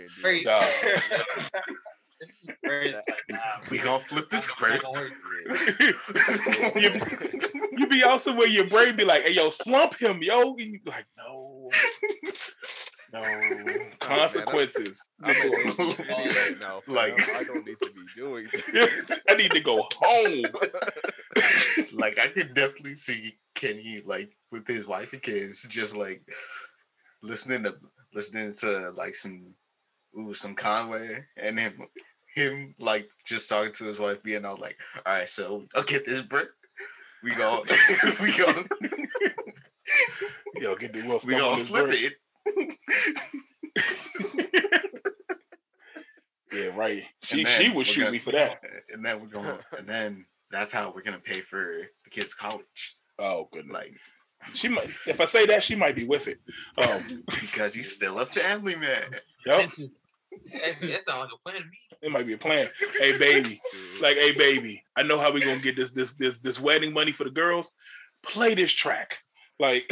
we 3.71 3.77
gonna 3.77 3.99
flip 3.99 4.29
this 4.29 4.45
break. 4.59 4.81
you, 6.75 6.99
you 7.77 7.87
be 7.87 8.03
also 8.03 8.35
where 8.35 8.49
your 8.49 8.67
brain 8.67 8.97
be 8.97 9.05
like, 9.05 9.21
hey 9.21 9.31
yo, 9.31 9.49
slump 9.49 9.95
him, 9.95 10.21
yo. 10.21 10.55
And 10.55 10.73
You 10.73 10.79
like, 10.85 11.05
no. 11.17 11.69
No 13.13 13.21
consequences. 13.99 15.11
Man, 15.19 15.33
no, 16.61 16.81
like 16.87 17.13
I 17.13 17.43
don't 17.43 17.65
need 17.65 17.79
to 17.81 17.91
be 17.91 18.01
doing. 18.15 18.47
I 19.29 19.35
need 19.35 19.51
to 19.51 19.61
go 19.61 19.87
home. 19.95 20.43
like 21.93 22.19
I 22.19 22.27
could 22.27 22.53
definitely 22.53 22.95
see 22.95 23.37
Kenny 23.55 24.01
like 24.05 24.35
with 24.51 24.67
his 24.67 24.87
wife 24.87 25.13
and 25.13 25.21
kids, 25.21 25.65
just 25.69 25.95
like 25.95 26.21
listening 27.23 27.63
to 27.63 27.75
listening 28.13 28.53
to 28.59 28.91
like 28.91 29.15
some 29.15 29.53
ooh 30.19 30.33
some 30.33 30.55
Conway 30.55 31.23
and 31.37 31.59
him 31.59 31.87
him 32.35 32.75
like 32.79 33.09
just 33.25 33.49
talking 33.49 33.73
to 33.73 33.85
his 33.85 33.99
wife, 33.99 34.21
being 34.23 34.45
all 34.45 34.57
like, 34.57 34.77
"All 35.05 35.13
right, 35.13 35.29
so 35.29 35.63
I'll 35.75 35.83
get 35.83 36.05
this 36.05 36.21
brick. 36.21 36.49
We 37.23 37.33
go, 37.35 37.63
we 38.21 38.37
go, 38.37 38.53
yo, 40.55 40.75
get 40.75 40.93
the 40.93 41.21
we 41.25 41.35
gonna 41.35 41.57
flip 41.57 41.87
brick. 41.87 42.01
it." 42.01 42.13
Yeah, 46.53 46.75
right. 46.75 47.03
She 47.23 47.45
she 47.45 47.69
would 47.69 47.87
shoot 47.87 48.01
gonna, 48.01 48.11
me 48.11 48.19
for 48.19 48.31
that. 48.31 48.61
And 48.93 49.05
then 49.05 49.19
we're 49.19 49.27
going, 49.27 49.59
and 49.77 49.87
then 49.87 50.25
that's 50.49 50.71
how 50.71 50.93
we're 50.95 51.01
gonna 51.01 51.19
pay 51.19 51.41
for 51.41 51.81
the 52.03 52.09
kids' 52.09 52.33
college. 52.33 52.97
Oh 53.19 53.49
goodness. 53.51 53.73
Like 53.73 53.93
she 54.53 54.69
might 54.69 54.85
if 54.85 55.19
I 55.19 55.25
say 55.25 55.45
that, 55.47 55.63
she 55.63 55.75
might 55.75 55.95
be 55.95 56.05
with 56.05 56.27
it. 56.27 56.39
Um, 56.77 57.23
because 57.41 57.73
he's 57.73 57.93
still 57.93 58.19
a 58.19 58.25
family 58.25 58.75
man. 58.75 59.15
Yep. 59.45 59.69
that 59.69 61.03
sounds 61.03 61.21
like 61.21 61.29
a 61.33 61.37
plan 61.43 61.61
to 61.61 61.67
me. 61.67 61.77
It 62.01 62.11
might 62.11 62.27
be 62.27 62.33
a 62.33 62.37
plan. 62.37 62.65
hey 62.99 63.17
baby. 63.17 63.59
Like, 63.99 64.17
hey 64.17 64.31
baby, 64.31 64.83
I 64.95 65.01
know 65.01 65.19
how 65.19 65.31
we 65.31 65.41
gonna 65.41 65.59
get 65.59 65.75
this 65.75 65.89
this 65.89 66.13
this 66.13 66.39
this 66.39 66.59
wedding 66.59 66.93
money 66.93 67.11
for 67.11 67.23
the 67.23 67.31
girls. 67.31 67.71
Play 68.21 68.53
this 68.53 68.71
track. 68.71 69.23
Like 69.59 69.91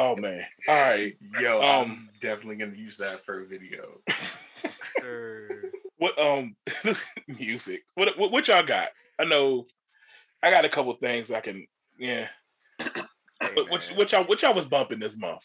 Oh 0.00 0.16
man. 0.16 0.46
All 0.66 0.74
right. 0.74 1.14
Yo, 1.38 1.60
um, 1.60 1.90
I'm 1.90 2.08
definitely 2.20 2.56
gonna 2.56 2.74
use 2.76 2.96
that 2.96 3.22
for 3.22 3.42
a 3.42 3.46
video. 3.46 4.00
what 5.98 6.18
um 6.18 6.56
this 6.82 7.04
music? 7.28 7.82
What, 7.96 8.18
what 8.18 8.32
what 8.32 8.48
y'all 8.48 8.62
got? 8.62 8.88
I 9.18 9.24
know 9.24 9.66
I 10.42 10.50
got 10.50 10.64
a 10.64 10.70
couple 10.70 10.94
things 10.94 11.30
I 11.30 11.40
can 11.40 11.66
yeah. 11.98 12.28
Hey, 12.78 12.86
what, 13.52 13.70
what, 13.70 13.92
what 13.94 14.12
y'all 14.12 14.24
what 14.24 14.40
y'all 14.40 14.54
was 14.54 14.64
bumping 14.64 15.00
this 15.00 15.18
month? 15.18 15.42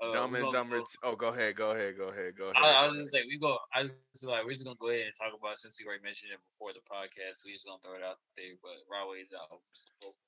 Uh, 0.00 0.12
Dumb 0.12 0.36
and 0.36 0.52
Dumber. 0.52 0.78
Go, 0.78 0.84
oh, 1.02 1.16
go 1.16 1.28
ahead, 1.28 1.56
go 1.56 1.72
ahead, 1.72 1.96
go 1.96 2.10
ahead, 2.10 2.34
go 2.36 2.50
ahead. 2.50 2.62
I, 2.62 2.84
I 2.84 2.86
was 2.86 2.98
just 2.98 3.14
like, 3.14 3.24
we 3.28 3.38
go. 3.38 3.56
I 3.74 3.82
just 3.82 3.98
like 4.22 4.44
we're 4.44 4.52
just 4.52 4.64
gonna 4.64 4.76
go 4.78 4.90
ahead 4.90 5.06
and 5.06 5.14
talk 5.18 5.32
about 5.36 5.58
since 5.58 5.80
we 5.80 5.86
already 5.86 6.04
mentioned 6.04 6.30
it 6.32 6.38
before 6.52 6.72
the 6.74 6.84
podcast. 6.86 7.42
So 7.42 7.46
we 7.46 7.54
just 7.54 7.66
gonna 7.66 7.80
throw 7.82 7.94
it 7.94 8.06
out 8.06 8.18
there. 8.36 8.54
But 8.62 8.86
Rod 8.86 9.10
Wave's 9.10 9.32
out. 9.34 9.50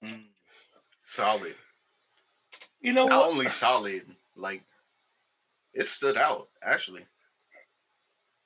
Mm. 0.03 0.25
Solid. 1.05 1.55
You 2.81 2.93
know, 2.93 3.07
not 3.07 3.27
what? 3.27 3.31
only 3.33 3.49
solid, 3.49 4.03
like 4.37 4.63
it 5.75 5.87
stood 5.87 6.17
out. 6.17 6.49
Actually, 6.63 7.07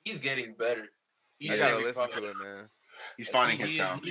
he's 0.03 0.19
getting 0.19 0.55
better. 0.57 0.87
He's 1.37 1.57
gotta 1.57 1.77
listen 1.77 2.09
to 2.09 2.29
it, 2.29 2.37
man. 2.37 2.69
He's 3.17 3.29
finding 3.29 3.59
his 3.59 3.77
sound. 3.77 4.01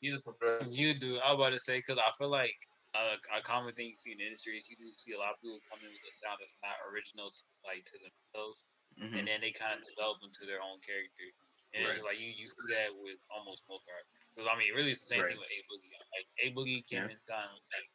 He's 0.00 0.14
a 0.14 0.22
progressive. 0.22 0.78
You 0.78 0.94
do. 0.94 1.18
I 1.18 1.32
was 1.32 1.40
about 1.42 1.52
to 1.56 1.58
say 1.58 1.78
because 1.78 1.98
I 1.98 2.10
feel 2.14 2.30
like 2.30 2.54
a, 2.94 3.18
a 3.38 3.42
common 3.42 3.74
thing 3.74 3.90
you 3.90 3.98
see 3.98 4.14
in 4.14 4.22
the 4.22 4.26
industry 4.26 4.56
is 4.56 4.70
you 4.70 4.78
do 4.78 4.88
see 4.96 5.12
a 5.12 5.20
lot 5.20 5.34
of 5.34 5.42
people 5.42 5.58
come 5.66 5.82
in 5.82 5.90
with 5.90 6.06
a 6.06 6.14
sound 6.14 6.38
that's 6.38 6.56
not 6.62 6.78
original, 6.86 7.28
like 7.66 7.82
to 7.84 7.96
themselves, 7.98 8.64
mm-hmm. 8.94 9.16
and 9.18 9.24
then 9.26 9.42
they 9.42 9.50
kind 9.50 9.74
of 9.74 9.82
develop 9.84 10.22
into 10.22 10.46
their 10.46 10.62
own 10.62 10.78
character. 10.80 11.28
And 11.76 11.84
right. 11.84 11.92
it's 11.92 12.00
just 12.00 12.08
like 12.08 12.16
you, 12.16 12.32
you 12.32 12.48
see 12.48 12.68
that 12.72 12.96
with 12.96 13.20
almost 13.28 13.68
most 13.68 13.84
artists. 13.84 14.32
Because 14.32 14.48
I 14.48 14.56
mean, 14.56 14.72
really, 14.72 14.96
it's 14.96 15.04
the 15.04 15.18
same 15.18 15.20
right. 15.20 15.36
thing 15.36 15.42
with 15.42 15.52
A 15.52 15.60
Boogie. 15.68 15.92
Like 16.14 16.28
A 16.40 16.46
Boogie 16.56 16.80
came 16.88 17.04
yeah. 17.04 17.12
in 17.12 17.20
sound 17.20 17.60
like 17.74 17.92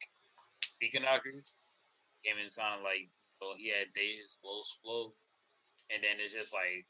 Beacon 0.83 1.07
Knockers 1.07 1.63
came 2.27 2.35
in 2.35 2.51
sounding 2.51 2.83
like 2.83 3.07
well 3.39 3.55
he 3.55 3.71
had 3.71 3.95
Dave's 3.95 4.35
Lowe's 4.43 4.67
flow, 4.83 5.15
and 5.87 6.03
then 6.03 6.19
it's 6.19 6.35
just 6.35 6.51
like 6.51 6.83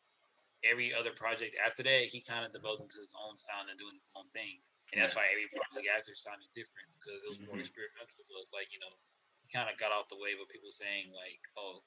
every 0.65 0.89
other 0.89 1.13
project 1.13 1.53
after 1.61 1.85
that 1.85 2.09
he 2.09 2.25
kind 2.25 2.41
of 2.41 2.49
developed 2.49 2.81
into 2.81 2.97
his 2.97 3.13
own 3.13 3.37
sound 3.37 3.69
and 3.69 3.77
doing 3.77 3.93
his 3.93 4.09
own 4.17 4.25
thing, 4.33 4.57
and 4.89 4.97
that's 4.97 5.13
why 5.13 5.29
every 5.29 5.45
project 5.53 5.85
after 5.93 6.17
sounded 6.17 6.49
different 6.57 6.89
because 6.97 7.21
it 7.21 7.29
was 7.29 7.37
more 7.45 7.53
mm-hmm. 7.53 7.69
experimental. 7.69 8.17
But 8.25 8.49
like 8.49 8.73
you 8.73 8.81
know, 8.81 8.97
he 9.45 9.53
kind 9.53 9.69
of 9.69 9.77
got 9.77 9.93
off 9.93 10.09
the 10.09 10.17
wave 10.17 10.41
of 10.41 10.49
people 10.49 10.73
saying 10.73 11.13
like, 11.13 11.37
oh, 11.53 11.85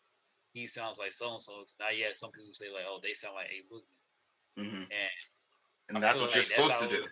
he 0.54 0.70
sounds 0.70 1.02
like 1.02 1.10
so 1.10 1.34
and 1.34 1.42
so. 1.42 1.66
Now, 1.82 1.90
yeah, 1.90 2.14
some 2.14 2.30
people 2.30 2.54
say 2.54 2.70
like, 2.70 2.86
oh, 2.86 3.02
they 3.02 3.18
sound 3.18 3.34
like 3.34 3.50
a 3.50 3.66
boogie, 3.66 4.62
mm-hmm. 4.62 4.86
and 4.94 5.18
and 5.90 5.98
that's 5.98 6.22
what 6.22 6.30
like 6.30 6.38
you're 6.38 6.54
supposed 6.54 6.86
to 6.86 6.86
do. 6.86 7.02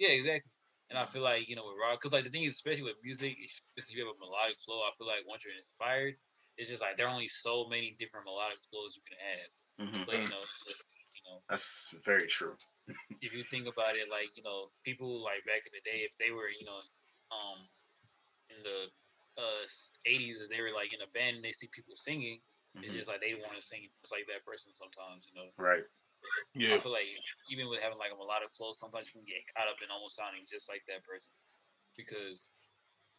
Yeah, 0.00 0.16
exactly. 0.16 0.53
And 0.94 1.02
I 1.02 1.10
feel 1.10 1.26
like 1.26 1.50
you 1.50 1.58
know 1.58 1.66
with 1.66 1.74
rock, 1.82 1.98
because 1.98 2.14
like 2.14 2.22
the 2.22 2.30
thing 2.30 2.46
is, 2.46 2.54
especially 2.54 2.86
with 2.86 3.02
music, 3.02 3.34
if 3.74 3.90
you 3.90 3.98
have 4.06 4.14
a 4.14 4.18
melodic 4.22 4.62
flow, 4.62 4.86
I 4.86 4.94
feel 4.94 5.10
like 5.10 5.26
once 5.26 5.42
you're 5.42 5.58
inspired, 5.58 6.14
it's 6.54 6.70
just 6.70 6.86
like 6.86 6.94
there 6.94 7.10
are 7.10 7.14
only 7.14 7.26
so 7.26 7.66
many 7.66 7.98
different 7.98 8.30
melodic 8.30 8.62
flows 8.70 8.94
you 8.94 9.02
can 9.02 9.18
have. 9.18 9.50
Mm-hmm. 9.82 10.06
But 10.06 10.22
you 10.22 10.30
know, 10.30 10.46
just, 10.70 10.86
you 11.18 11.26
know, 11.26 11.42
that's 11.50 11.90
very 12.06 12.30
true. 12.30 12.54
if 13.26 13.34
you 13.34 13.42
think 13.42 13.66
about 13.66 13.98
it, 13.98 14.06
like 14.06 14.30
you 14.38 14.46
know, 14.46 14.70
people 14.86 15.18
like 15.18 15.42
back 15.50 15.66
in 15.66 15.74
the 15.74 15.82
day, 15.82 16.06
if 16.06 16.14
they 16.22 16.30
were 16.30 16.46
you 16.46 16.62
know, 16.62 16.78
um, 17.34 17.58
in 18.54 18.62
the 18.62 18.86
uh 19.34 19.66
80s, 20.06 20.46
if 20.46 20.48
they 20.48 20.62
were 20.62 20.70
like 20.70 20.94
in 20.94 21.02
a 21.02 21.10
band 21.10 21.42
and 21.42 21.44
they 21.44 21.50
see 21.50 21.66
people 21.74 21.98
singing, 21.98 22.38
mm-hmm. 22.70 22.86
it's 22.86 22.94
just 22.94 23.10
like 23.10 23.18
they 23.18 23.34
want 23.34 23.58
to 23.58 23.66
sing 23.66 23.90
just 23.98 24.14
like 24.14 24.30
that 24.30 24.46
person 24.46 24.70
sometimes, 24.70 25.26
you 25.26 25.34
know. 25.34 25.50
Right. 25.58 25.82
Yeah. 26.54 26.74
I 26.74 26.78
feel 26.78 26.94
like 26.94 27.10
even 27.50 27.68
with 27.68 27.82
having 27.82 27.98
like 27.98 28.14
a 28.14 28.18
melodic 28.18 28.54
flow, 28.54 28.70
sometimes 28.70 29.10
you 29.10 29.20
can 29.20 29.26
get 29.26 29.42
caught 29.50 29.66
up 29.66 29.82
in 29.82 29.90
almost 29.90 30.16
sounding 30.16 30.46
just 30.46 30.70
like 30.70 30.86
that 30.86 31.02
person. 31.02 31.34
Because 31.98 32.50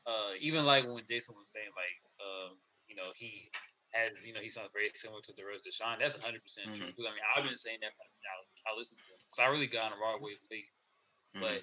uh, 0.07 0.35
even 0.39 0.63
like 0.63 0.87
when 0.87 1.03
Jason 1.07 1.35
was 1.35 1.51
saying 1.51 1.71
like 1.75 1.97
uh, 2.19 2.55
you 2.87 2.95
know, 2.95 3.11
he 3.15 3.51
has 3.91 4.23
you 4.23 4.31
know, 4.31 4.43
he 4.43 4.51
sounds 4.51 4.71
very 4.71 4.91
similar 4.95 5.23
to 5.23 5.33
the 5.35 5.43
rest 5.43 5.67
of 5.67 5.73
Sean. 5.75 5.99
That's 5.99 6.19
hundred 6.19 6.43
percent 6.43 6.71
true. 6.75 6.87
Mm-hmm. 6.91 7.07
I 7.07 7.11
mean 7.11 7.25
I've 7.35 7.47
been 7.47 7.59
saying 7.59 7.83
that 7.83 7.91
I, 7.91 8.33
I 8.67 8.77
listen 8.77 8.97
to 8.99 9.09
him. 9.11 9.19
So 9.35 9.43
I 9.43 9.51
really 9.51 9.67
got 9.67 9.91
on 9.91 9.97
a 9.97 10.01
Rod 10.01 10.23
Wave 10.23 10.39
late. 10.47 10.71
Mm-hmm. 11.35 11.43
But 11.43 11.59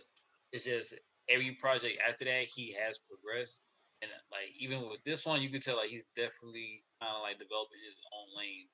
it's 0.53 0.69
just 0.69 0.95
every 1.29 1.57
project 1.57 2.01
after 2.05 2.25
that 2.25 2.49
he 2.49 2.77
has 2.77 3.01
progressed. 3.01 3.65
And 4.03 4.11
like 4.35 4.51
even 4.59 4.89
with 4.91 5.01
this 5.07 5.25
one, 5.25 5.41
you 5.41 5.49
could 5.49 5.63
tell 5.63 5.79
like 5.79 5.89
he's 5.89 6.11
definitely 6.17 6.83
kind 7.01 7.15
of 7.15 7.23
like 7.23 7.39
developing 7.39 7.79
his 7.87 7.97
own 8.13 8.29
lane. 8.37 8.67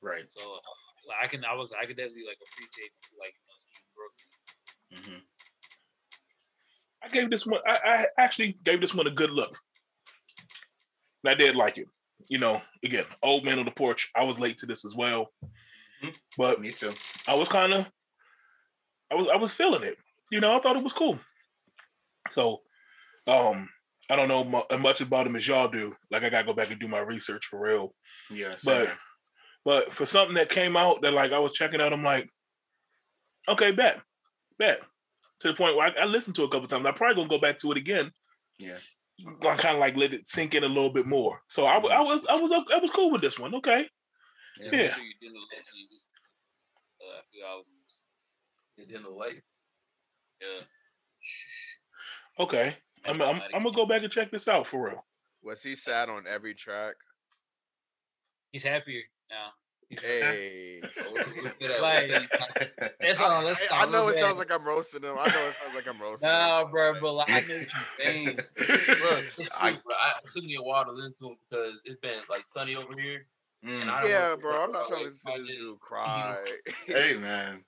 Right. 0.00 0.24
So 0.28 0.40
I 1.22 1.26
can, 1.26 1.44
I 1.44 1.54
was, 1.54 1.72
I 1.72 1.86
could 1.86 1.96
definitely 1.96 2.24
like 2.26 2.38
appreciate 2.40 2.92
like 3.18 3.34
you 3.34 3.46
know 3.48 3.58
seeing 3.58 3.86
growth. 3.94 4.18
Mm-hmm. 4.94 5.20
I 7.04 7.08
gave 7.08 7.30
this 7.30 7.46
one. 7.46 7.60
I, 7.66 7.78
I, 7.84 8.06
actually 8.18 8.58
gave 8.64 8.80
this 8.80 8.94
one 8.94 9.06
a 9.06 9.10
good 9.10 9.30
look. 9.30 9.58
And 11.22 11.34
I 11.34 11.36
did 11.36 11.54
like 11.54 11.78
it. 11.78 11.88
You 12.28 12.38
know, 12.38 12.62
again, 12.82 13.04
old 13.22 13.44
man 13.44 13.58
on 13.58 13.66
the 13.66 13.70
porch. 13.70 14.10
I 14.16 14.24
was 14.24 14.38
late 14.38 14.56
to 14.58 14.66
this 14.66 14.84
as 14.84 14.94
well, 14.94 15.28
mm-hmm. 16.02 16.10
but 16.38 16.60
me 16.60 16.70
too. 16.70 16.92
I 17.28 17.34
was 17.34 17.48
kind 17.48 17.74
of, 17.74 17.86
I 19.12 19.16
was, 19.16 19.28
I 19.28 19.36
was 19.36 19.52
feeling 19.52 19.82
it. 19.82 19.98
You 20.30 20.40
know, 20.40 20.56
I 20.56 20.60
thought 20.60 20.76
it 20.76 20.82
was 20.82 20.94
cool. 20.94 21.18
So, 22.30 22.62
um, 23.26 23.68
I 24.08 24.16
don't 24.16 24.28
know 24.28 24.64
much 24.78 25.00
about 25.00 25.26
him 25.26 25.36
as 25.36 25.46
y'all 25.46 25.68
do. 25.68 25.94
Like, 26.10 26.24
I 26.24 26.30
gotta 26.30 26.46
go 26.46 26.54
back 26.54 26.70
and 26.70 26.80
do 26.80 26.88
my 26.88 27.00
research 27.00 27.46
for 27.46 27.60
real. 27.60 27.94
Yeah, 28.30 28.54
but 28.64 28.88
but 29.64 29.92
for 29.92 30.04
something 30.04 30.34
that 30.34 30.50
came 30.50 30.76
out 30.76 31.02
that 31.02 31.12
like 31.12 31.32
I 31.32 31.38
was 31.38 31.52
checking 31.52 31.80
out, 31.80 31.92
I'm 31.92 32.04
like, 32.04 32.28
okay, 33.48 33.72
bet, 33.72 34.00
bet. 34.58 34.80
To 35.40 35.48
the 35.48 35.54
point 35.54 35.76
where 35.76 35.88
I, 35.88 36.02
I 36.02 36.04
listened 36.04 36.36
to 36.36 36.44
a 36.44 36.48
couple 36.48 36.68
times. 36.68 36.86
I'm 36.86 36.94
probably 36.94 37.16
gonna 37.16 37.28
go 37.28 37.40
back 37.40 37.58
to 37.60 37.72
it 37.72 37.78
again 37.78 38.12
Yeah. 38.58 38.78
I 39.42 39.56
kind 39.56 39.76
of 39.76 39.80
like 39.80 39.96
let 39.96 40.12
it 40.12 40.26
sink 40.26 40.54
in 40.54 40.64
a 40.64 40.68
little 40.68 40.90
bit 40.90 41.06
more. 41.06 41.40
So 41.48 41.64
I, 41.64 41.76
I 41.76 42.00
was 42.00 42.26
I 42.28 42.34
was 42.34 42.50
I 42.50 42.78
was 42.78 42.90
cool 42.90 43.10
with 43.10 43.20
this 43.20 43.38
one. 43.38 43.54
Okay. 43.54 43.88
Yeah. 44.60 44.68
yeah. 44.72 44.88
Sure 44.88 45.04
you 45.04 45.14
didn't 45.20 45.36
uh, 45.36 47.18
a 47.18 47.22
few 47.32 47.44
albums. 47.44 47.68
Did 48.76 48.90
in 48.90 49.02
the 49.02 49.10
life. 49.10 49.44
Yeah. 50.40 52.44
Okay. 52.44 52.76
I'm, 53.06 53.20
I'm, 53.20 53.42
I'm 53.54 53.62
gonna 53.62 53.76
go 53.76 53.86
back 53.86 54.02
and 54.02 54.10
check 54.10 54.30
this 54.30 54.48
out 54.48 54.66
for 54.66 54.86
real. 54.86 55.04
Was 55.42 55.62
he 55.62 55.76
sad 55.76 56.08
on 56.08 56.24
every 56.26 56.54
track? 56.54 56.94
He's 58.50 58.64
happier 58.64 59.02
now. 59.30 59.52
Hey, 59.90 60.80
like 61.80 62.10
that's 63.00 63.20
all. 63.20 63.44
That's 63.44 63.72
I, 63.72 63.82
I 63.82 63.90
know 63.90 64.08
it 64.08 64.16
sounds 64.16 64.38
like 64.38 64.50
I'm 64.52 64.64
roasting 64.66 65.02
him. 65.02 65.16
I 65.18 65.28
know 65.28 65.46
it 65.46 65.54
sounds 65.54 65.74
like 65.74 65.88
I'm 65.88 66.00
roasting. 66.00 66.28
Nah, 66.28 66.64
him, 66.64 66.70
bro, 66.70 66.94
but 67.00 67.14
like 67.14 67.30
I 67.30 67.40
know 67.40 67.40
what 67.40 67.48
you're 67.48 68.06
saying. 68.06 68.26
Look, 68.26 69.48
I, 69.60 69.72
bro, 69.72 69.94
I, 69.94 70.12
it 70.24 70.32
took 70.32 70.44
me 70.44 70.56
a 70.56 70.62
while 70.62 70.84
to 70.84 70.92
listen 70.92 71.14
to 71.18 71.26
him 71.28 71.36
because 71.48 71.80
it's 71.84 71.96
been 71.96 72.20
like 72.30 72.44
sunny 72.44 72.76
over 72.76 72.98
here. 72.98 73.26
Mm. 73.64 73.86
yeah, 74.08 74.36
bro, 74.40 74.64
I'm 74.64 74.72
not 74.72 74.88
trying 74.88 75.00
to 75.00 75.04
listen 75.06 75.32
to 75.32 75.40
this 75.40 75.48
dude 75.48 75.80
cry. 75.80 76.36
hey, 76.86 77.16
man. 77.16 77.64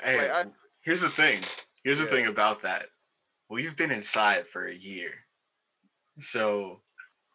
Hey, 0.00 0.28
like, 0.28 0.46
I, 0.46 0.50
here's 0.82 1.02
the 1.02 1.08
thing. 1.08 1.40
Here's 1.84 1.98
yeah. 1.98 2.06
the 2.06 2.10
thing 2.12 2.26
about 2.26 2.62
that. 2.62 2.86
We've 3.50 3.76
been 3.76 3.90
inside 3.90 4.46
for 4.46 4.66
a 4.66 4.74
year, 4.74 5.10
so 6.18 6.80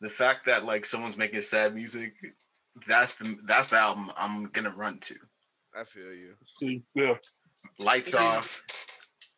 the 0.02 0.10
fact 0.10 0.46
that 0.46 0.66
like 0.66 0.86
someone's 0.86 1.18
making 1.18 1.42
sad 1.42 1.74
music 1.74 2.14
that's 2.88 3.16
the 3.16 3.38
that's 3.46 3.70
the 3.70 3.78
album 3.78 4.12
I'm 4.18 4.46
gonna 4.46 4.74
run 4.76 5.00
to. 5.00 5.16
I 5.76 5.84
feel 5.84 6.14
you. 6.14 6.82
Yeah. 6.96 7.16
Lights 7.80 8.16
off. 8.16 8.64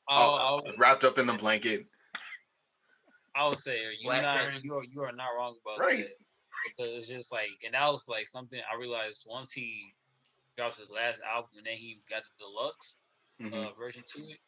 Oh, 0.10 0.62
wrapped 0.78 1.04
up 1.04 1.18
in 1.18 1.28
the 1.28 1.34
blanket. 1.34 1.86
I 3.36 3.48
would 3.48 3.58
say 3.58 3.80
you're 4.02 4.22
not 4.22 4.64
you 4.64 4.74
are 4.74 4.84
you 4.84 5.02
are 5.02 5.12
not 5.12 5.30
wrong 5.38 5.56
about 5.64 5.80
right. 5.80 6.00
that. 6.00 6.18
Because 6.68 6.98
it's 6.98 7.08
just 7.08 7.32
like 7.32 7.50
and 7.64 7.74
that 7.74 7.90
was 7.90 8.08
like 8.10 8.28
something 8.28 8.60
I 8.72 8.78
realized 8.78 9.26
once 9.30 9.54
he 9.54 9.94
drops 10.58 10.78
his 10.78 10.90
last 10.90 11.22
album 11.22 11.52
and 11.58 11.66
then 11.66 11.76
he 11.76 12.02
got 12.10 12.24
the 12.24 12.46
deluxe 12.46 13.00
mm-hmm. 13.42 13.54
uh, 13.54 13.72
version 13.80 14.04
to 14.16 14.24
it. 14.24 14.40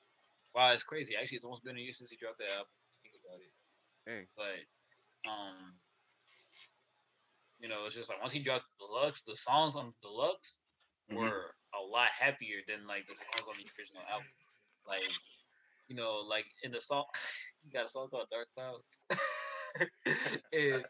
Wow, 0.53 0.73
it's 0.73 0.83
crazy. 0.83 1.15
Actually, 1.15 1.37
it's 1.37 1.45
almost 1.45 1.63
been 1.63 1.77
a 1.77 1.79
year 1.79 1.93
since 1.93 2.09
he 2.11 2.17
dropped 2.17 2.39
that 2.39 2.51
album. 2.51 2.73
Think 3.03 3.15
about 3.23 3.39
it. 3.39 3.53
Hey. 4.05 4.27
But 4.35 5.29
um 5.29 5.73
you 7.61 7.69
know, 7.69 7.85
it's 7.85 7.95
just 7.95 8.09
like 8.09 8.19
once 8.19 8.33
he 8.33 8.39
dropped 8.39 8.65
deluxe, 8.79 9.21
the 9.21 9.35
songs 9.35 9.75
on 9.75 9.93
deluxe 10.01 10.61
mm-hmm. 11.11 11.21
were 11.21 11.53
a 11.73 11.81
lot 11.81 12.09
happier 12.19 12.57
than 12.67 12.87
like 12.87 13.07
the 13.07 13.15
songs 13.15 13.47
on 13.47 13.55
the 13.57 13.69
original 13.77 14.01
album. 14.11 14.27
Like, 14.87 15.01
you 15.87 15.95
know, 15.95 16.23
like 16.27 16.45
in 16.63 16.71
the 16.71 16.81
song, 16.81 17.05
you 17.63 17.71
got 17.71 17.85
a 17.85 17.89
song 17.89 18.07
called 18.09 18.27
Dark 18.31 18.47
Clouds. 18.57 18.99
and, 20.53 20.83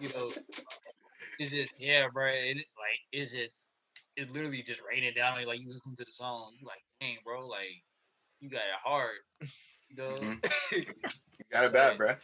you 0.00 0.08
know, 0.16 0.30
it's 1.38 1.50
just 1.50 1.74
yeah, 1.78 2.06
bro. 2.12 2.26
It, 2.26 2.56
like 2.56 3.00
it's 3.12 3.32
just 3.32 3.76
it's 4.16 4.32
literally 4.32 4.62
just 4.62 4.80
raining 4.88 5.14
down. 5.14 5.44
Like 5.46 5.60
you 5.60 5.68
listen 5.68 5.94
to 5.96 6.04
the 6.04 6.12
song, 6.12 6.54
you 6.58 6.66
like, 6.66 6.82
dang, 7.00 7.16
bro, 7.24 7.46
like 7.46 7.82
you 8.40 8.50
got 8.50 8.58
it 8.58 8.82
hard. 8.82 9.16
You 9.88 9.96
know, 9.96 10.16
mm-hmm. 10.16 10.76
you 10.76 11.44
got 11.52 11.64
it 11.64 11.72
bad, 11.72 11.98
bro. 11.98 12.14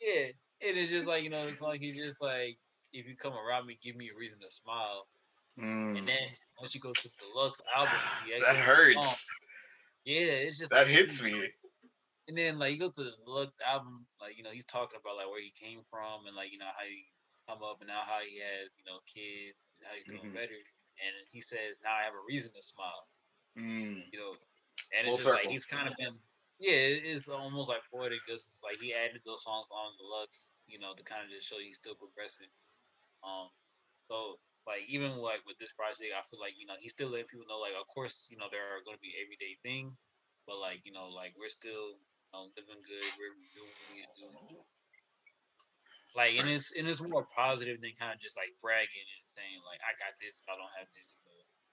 Yeah, 0.00 0.26
and 0.66 0.76
it's 0.76 0.90
just 0.90 1.06
like 1.06 1.22
you 1.22 1.30
know, 1.30 1.42
it's 1.46 1.62
like 1.62 1.80
he's 1.80 1.96
just 1.96 2.22
like 2.22 2.58
if 2.94 3.08
you 3.08 3.16
come 3.16 3.34
around 3.34 3.66
me, 3.66 3.76
give 3.82 3.96
me 3.96 4.08
a 4.14 4.18
reason 4.18 4.38
to 4.38 4.48
smile. 4.48 5.10
Mm. 5.58 5.98
And 5.98 6.08
then 6.08 6.30
once 6.58 6.74
you 6.74 6.80
go 6.80 6.92
to 6.94 7.02
the 7.02 7.10
deluxe 7.18 7.60
album, 7.76 7.98
that 8.46 8.56
hurts. 8.56 9.28
Yeah, 10.06 10.46
it's 10.46 10.58
just 10.58 10.70
that 10.70 10.86
like, 10.86 10.94
hits 10.94 11.20
me. 11.20 11.50
And 12.28 12.38
then 12.38 12.58
like 12.58 12.72
you 12.72 12.78
go 12.78 12.88
to 12.88 13.04
the 13.04 13.18
deluxe 13.26 13.58
album, 13.60 14.06
like 14.22 14.38
you 14.38 14.44
know 14.44 14.54
he's 14.54 14.64
talking 14.64 14.96
about 14.96 15.18
like 15.18 15.28
where 15.28 15.42
he 15.42 15.52
came 15.52 15.82
from 15.90 16.24
and 16.26 16.34
like 16.38 16.54
you 16.54 16.58
know 16.58 16.70
how 16.70 16.86
he 16.86 17.04
come 17.50 17.60
up 17.60 17.82
and 17.82 17.88
now 17.88 18.00
how 18.00 18.24
he 18.24 18.40
has 18.40 18.72
you 18.80 18.86
know 18.88 19.02
kids 19.04 19.76
and 19.76 19.84
how 19.84 19.92
he's 19.92 20.06
doing 20.06 20.30
mm-hmm. 20.30 20.38
better. 20.38 20.56
And 21.02 21.12
he 21.28 21.42
says 21.42 21.82
now 21.82 21.92
I 21.92 22.06
have 22.06 22.14
a 22.14 22.24
reason 22.24 22.54
to 22.54 22.62
smile. 22.62 23.10
Mm. 23.58 24.06
You 24.14 24.18
know, 24.18 24.32
and 24.94 25.04
Full 25.04 25.18
it's 25.18 25.26
just 25.26 25.28
circle. 25.28 25.42
like 25.42 25.52
he's 25.52 25.66
kind 25.66 25.90
of 25.90 25.94
been 25.98 26.14
yeah, 26.62 27.10
it's 27.10 27.28
almost 27.28 27.68
like 27.68 27.82
poetic. 27.90 28.22
Just 28.24 28.62
like 28.62 28.78
he 28.78 28.94
added 28.94 29.20
those 29.26 29.42
songs 29.42 29.68
on 29.74 29.98
deluxe, 29.98 30.54
you 30.70 30.78
know, 30.78 30.94
to 30.94 31.02
kind 31.02 31.26
of 31.26 31.28
just 31.28 31.50
show 31.50 31.58
he's 31.58 31.76
still 31.76 31.98
progressing 31.98 32.48
um, 33.24 33.48
so 34.06 34.38
like 34.68 34.84
even 34.88 35.16
like 35.20 35.44
with 35.48 35.56
this 35.60 35.72
project, 35.72 36.12
I 36.12 36.24
feel 36.28 36.40
like 36.40 36.56
you 36.60 36.68
know 36.68 36.76
he's 36.80 36.92
still 36.92 37.12
letting 37.12 37.28
people 37.28 37.48
know 37.48 37.60
like 37.60 37.76
of 37.76 37.88
course 37.88 38.28
you 38.28 38.36
know 38.36 38.48
there 38.52 38.64
are 38.76 38.84
going 38.84 38.96
to 38.96 39.04
be 39.04 39.16
everyday 39.20 39.56
things, 39.64 40.08
but 40.44 40.60
like 40.60 40.84
you 40.84 40.92
know 40.92 41.08
like 41.08 41.32
we're 41.36 41.52
still 41.52 41.96
you 41.96 42.32
know, 42.32 42.52
living 42.56 42.80
good, 42.84 43.08
we're 43.16 43.36
doing 43.52 43.72
what 43.72 43.88
we 43.92 44.04
doing. 44.16 44.64
Like 46.14 46.38
and 46.38 46.46
it's 46.46 46.70
and 46.78 46.86
it's 46.86 47.02
more 47.02 47.26
positive 47.26 47.82
than 47.82 47.90
kind 47.98 48.14
of 48.14 48.22
just 48.22 48.38
like 48.38 48.54
bragging 48.62 49.08
and 49.18 49.24
saying 49.26 49.58
like 49.66 49.82
I 49.82 49.98
got 49.98 50.14
this, 50.22 50.40
I 50.46 50.54
don't 50.54 50.70
have 50.78 50.86
this. 50.94 51.18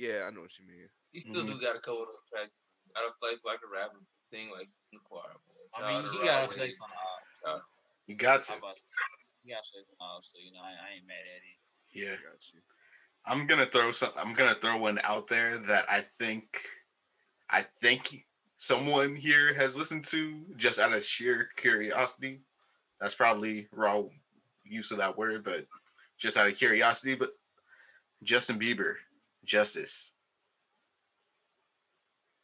Yeah, 0.01 0.25
I 0.25 0.33
know 0.33 0.41
what 0.41 0.57
you 0.57 0.65
mean. 0.65 0.89
He 1.13 1.21
still 1.21 1.45
mm-hmm. 1.45 1.61
do 1.61 1.61
got 1.61 1.77
a 1.77 1.83
couple 1.83 2.09
of 2.09 2.17
tracks. 2.25 2.57
Got 2.97 3.05
a 3.05 3.13
slice 3.13 3.45
like 3.45 3.61
a 3.61 3.69
rapper 3.69 4.01
thing 4.33 4.49
like 4.49 4.65
in 4.89 4.97
the 4.97 5.05
choir. 5.05 5.37
I 5.77 5.93
mean, 5.93 6.09
he 6.09 6.17
got 6.25 6.49
a 6.49 6.49
place 6.49 6.81
on 6.81 6.89
the. 6.89 7.61
You 8.07 8.15
got 8.17 8.41
to. 8.49 8.57
He 9.41 9.51
got 9.51 9.65
straight 9.65 9.85
off, 9.99 10.23
so 10.23 10.37
you 10.43 10.51
know 10.51 10.59
I, 10.59 10.69
I 10.69 10.95
ain't 10.95 11.07
mad 11.07 11.15
at 11.17 11.41
it. 11.41 11.57
Yeah, 11.93 12.15
I'm 13.25 13.47
gonna 13.47 13.65
throw 13.65 13.91
some. 13.91 14.11
I'm 14.15 14.33
gonna 14.33 14.55
throw 14.55 14.77
one 14.77 14.99
out 15.03 15.27
there 15.27 15.57
that 15.57 15.85
I 15.89 16.01
think, 16.01 16.59
I 17.49 17.63
think 17.63 18.25
someone 18.57 19.15
here 19.15 19.53
has 19.53 19.77
listened 19.77 20.05
to 20.05 20.43
just 20.57 20.79
out 20.79 20.93
of 20.93 21.03
sheer 21.03 21.49
curiosity. 21.57 22.41
That's 22.99 23.15
probably 23.15 23.67
wrong 23.73 24.11
use 24.63 24.91
of 24.91 24.99
that 24.99 25.17
word, 25.17 25.43
but 25.43 25.65
just 26.19 26.37
out 26.37 26.47
of 26.47 26.57
curiosity. 26.57 27.15
But 27.15 27.31
Justin 28.23 28.59
Bieber, 28.59 28.93
Justice. 29.43 30.11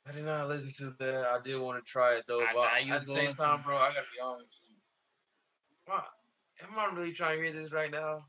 I 0.08 0.14
did 0.14 0.26
not 0.26 0.48
listen 0.48 0.72
to 0.78 0.96
that. 1.00 1.28
I 1.28 1.40
did 1.44 1.60
want 1.60 1.84
to 1.84 1.90
try 1.90 2.16
it 2.16 2.26
though. 2.28 2.44
But 2.56 2.72
I 2.72 2.82
at 2.90 3.06
the 3.06 3.14
same 3.14 3.34
time, 3.36 3.62
bro, 3.62 3.76
I 3.76 3.90
gotta 3.90 4.02
be 4.14 4.20
honest. 4.20 4.56
Wow 5.88 6.04
am 6.63 6.78
I 6.78 6.93
really 6.96 7.12
trying 7.12 7.38
to 7.38 7.43
hear 7.43 7.54
this 7.54 7.72
right 7.72 7.91
now? 7.91 8.26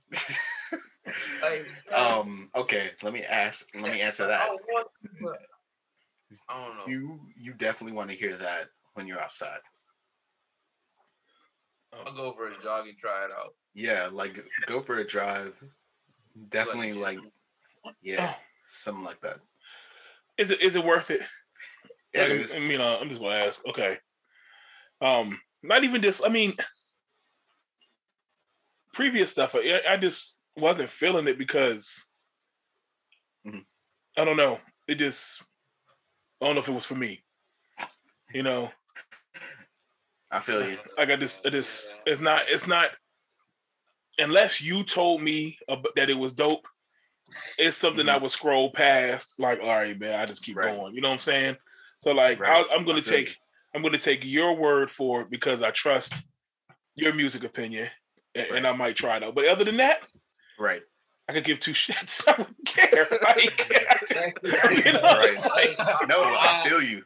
like, 1.42 1.66
um. 1.94 2.48
Okay. 2.56 2.90
Let 3.02 3.12
me 3.12 3.24
ask. 3.24 3.68
Let 3.74 3.92
me 3.92 4.00
answer 4.00 4.26
that. 4.26 4.50
I 6.48 6.64
don't 6.64 6.76
know. 6.76 6.86
You 6.86 7.20
you 7.36 7.54
definitely 7.54 7.96
want 7.96 8.10
to 8.10 8.16
hear 8.16 8.36
that 8.36 8.68
when 8.94 9.06
you're 9.06 9.20
outside. 9.20 9.60
I'll 11.92 12.12
go 12.12 12.32
for 12.32 12.48
a 12.48 12.62
jog 12.62 12.86
and 12.86 12.98
try 12.98 13.24
it 13.24 13.32
out. 13.38 13.54
Yeah, 13.74 14.08
like 14.12 14.40
go 14.66 14.80
for 14.80 14.98
a 14.98 15.06
drive. 15.06 15.62
Definitely 16.50 16.92
like, 16.92 17.18
yeah, 18.02 18.34
something 18.66 19.04
like 19.04 19.20
that. 19.22 19.38
Is 20.36 20.50
it 20.50 20.60
is 20.62 20.76
it 20.76 20.84
worth 20.84 21.10
it? 21.10 21.22
It 22.12 22.20
like, 22.20 22.30
is. 22.40 22.56
I 22.56 22.68
mean, 22.68 22.80
uh, 22.80 22.98
I'm 23.00 23.08
just 23.08 23.20
gonna 23.20 23.34
ask. 23.34 23.66
Okay. 23.66 23.96
Um, 25.00 25.38
not 25.62 25.84
even 25.84 26.02
just. 26.02 26.24
I 26.24 26.28
mean, 26.28 26.54
previous 28.98 29.30
stuff, 29.30 29.54
I, 29.54 29.80
I 29.88 29.96
just 29.96 30.40
wasn't 30.56 30.88
feeling 30.88 31.28
it 31.28 31.38
because 31.38 32.04
mm-hmm. 33.46 33.60
I 34.16 34.24
don't 34.24 34.36
know. 34.36 34.58
It 34.88 34.96
just 34.96 35.40
I 36.42 36.46
don't 36.46 36.56
know 36.56 36.62
if 36.62 36.68
it 36.68 36.74
was 36.74 36.84
for 36.84 36.96
me. 36.96 37.22
You 38.34 38.42
know. 38.42 38.72
I 40.32 40.40
feel 40.40 40.68
you. 40.68 40.78
Like 40.98 41.10
I 41.10 41.16
just, 41.16 41.46
it 41.46 41.52
just, 41.52 41.94
it's 42.06 42.20
not, 42.20 42.42
it's 42.48 42.66
not. 42.66 42.88
Unless 44.18 44.60
you 44.60 44.82
told 44.82 45.22
me 45.22 45.56
that 45.94 46.10
it 46.10 46.18
was 46.18 46.32
dope, 46.32 46.66
it's 47.56 47.76
something 47.76 48.06
mm-hmm. 48.06 48.16
I 48.16 48.18
would 48.18 48.32
scroll 48.32 48.72
past. 48.72 49.38
Like, 49.38 49.60
all 49.60 49.68
right, 49.68 49.98
man, 49.98 50.18
I 50.18 50.26
just 50.26 50.42
keep 50.42 50.56
right. 50.56 50.74
going. 50.74 50.96
You 50.96 51.02
know 51.02 51.08
what 51.08 51.14
I'm 51.14 51.20
saying? 51.20 51.56
So, 52.00 52.10
like, 52.12 52.40
right. 52.40 52.66
I, 52.68 52.74
am 52.74 52.84
going 52.84 53.00
to 53.00 53.08
take, 53.08 53.28
you. 53.28 53.34
I'm 53.76 53.80
going 53.80 53.94
to 53.94 54.00
take 54.00 54.26
your 54.26 54.56
word 54.56 54.90
for 54.90 55.20
it 55.20 55.30
because 55.30 55.62
I 55.62 55.70
trust 55.70 56.14
your 56.96 57.14
music 57.14 57.44
opinion, 57.44 57.88
right. 58.38 58.52
and 58.52 58.66
I 58.66 58.72
might 58.72 58.96
try 58.96 59.16
it 59.16 59.24
out. 59.24 59.34
But 59.34 59.48
other 59.48 59.64
than 59.64 59.76
that, 59.78 60.00
right. 60.58 60.82
I 61.28 61.34
could 61.34 61.44
give 61.44 61.60
two 61.60 61.72
shits. 61.76 62.26
I 62.26 62.32
wouldn't 62.38 62.64
care. 62.64 63.06
Like, 63.20 63.52
you 64.84 64.92
know, 64.92 65.02
right. 65.04 65.36
like, 65.36 66.08
no, 66.08 66.24
I 66.24 66.64
feel 66.66 66.82
you. 66.82 67.04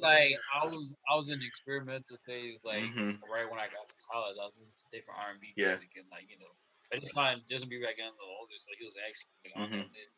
like 0.00 0.32
I 0.48 0.64
was, 0.64 0.96
I 1.04 1.14
was 1.14 1.30
in 1.30 1.38
the 1.38 1.46
experimental 1.46 2.16
phase. 2.26 2.64
Like 2.64 2.82
mm-hmm. 2.82 3.20
right 3.28 3.44
when 3.44 3.60
I 3.60 3.68
got 3.68 3.84
to 3.84 3.96
college, 4.10 4.36
I 4.40 4.46
was 4.48 4.56
in 4.56 4.66
different 4.90 5.20
R 5.20 5.36
and 5.36 5.40
B 5.40 5.52
music, 5.56 5.92
and 6.00 6.08
like 6.10 6.24
you 6.32 6.40
know, 6.40 6.48
I 6.92 7.02
just 7.02 7.12
find 7.12 7.42
Justin 7.50 7.68
Bieber 7.68 7.90
getting 7.90 8.14
a 8.14 8.16
little 8.16 8.38
older, 8.40 8.56
so 8.56 8.72
he 8.78 8.86
was 8.86 8.96
actually 8.96 9.30
like, 9.44 9.54
mm-hmm. 9.58 9.82
on 9.84 9.90
this. 9.92 10.14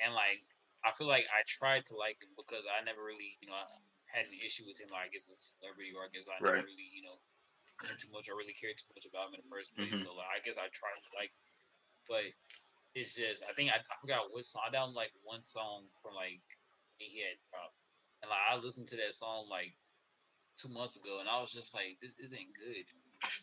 And 0.00 0.16
like, 0.16 0.40
I 0.80 0.90
feel 0.96 1.06
like 1.06 1.28
I 1.28 1.44
tried 1.44 1.84
to 1.92 1.94
like 1.94 2.16
him 2.18 2.32
because 2.34 2.64
I 2.64 2.80
never 2.82 3.04
really, 3.04 3.36
you 3.44 3.52
know, 3.52 3.56
I 3.56 3.68
had 4.08 4.26
an 4.26 4.40
issue 4.40 4.64
with 4.64 4.80
him. 4.80 4.88
Like, 4.88 5.06
I 5.06 5.10
guess 5.12 5.28
it's 5.28 5.60
celebrity, 5.60 5.92
or 5.92 6.08
I 6.08 6.10
guess 6.10 6.24
I 6.24 6.40
right. 6.40 6.58
never 6.58 6.66
really, 6.66 6.88
you 6.88 7.04
know, 7.04 7.20
too 7.96 8.12
much 8.12 8.28
or 8.28 8.36
really 8.36 8.56
cared 8.56 8.76
too 8.76 8.92
much 8.92 9.08
about 9.08 9.30
him 9.30 9.38
in 9.38 9.44
the 9.44 9.52
first 9.52 9.72
place. 9.72 9.88
Mm-hmm. 9.88 10.04
So 10.04 10.16
like, 10.16 10.28
I 10.28 10.40
guess 10.44 10.60
I 10.60 10.68
tried 10.72 11.00
to 11.00 11.10
like, 11.16 11.32
but 12.08 12.26
it's 12.94 13.14
just 13.14 13.42
I 13.46 13.52
think 13.52 13.70
I, 13.70 13.80
I 13.80 13.96
forgot 14.00 14.30
what 14.30 14.44
song. 14.44 14.62
I 14.66 14.70
down 14.70 14.92
like 14.92 15.12
one 15.22 15.42
song 15.42 15.86
from 16.02 16.18
like 16.18 16.42
he 16.98 17.24
had 17.24 17.38
dropped, 17.48 17.78
and 18.22 18.28
like 18.28 18.44
I 18.44 18.58
listened 18.58 18.88
to 18.92 19.00
that 19.00 19.14
song 19.14 19.48
like 19.48 19.72
two 20.60 20.68
months 20.68 20.96
ago, 20.96 21.20
and 21.20 21.28
I 21.28 21.40
was 21.40 21.52
just 21.52 21.74
like, 21.74 21.96
this 22.02 22.18
isn't 22.18 22.48
good. 22.58 22.86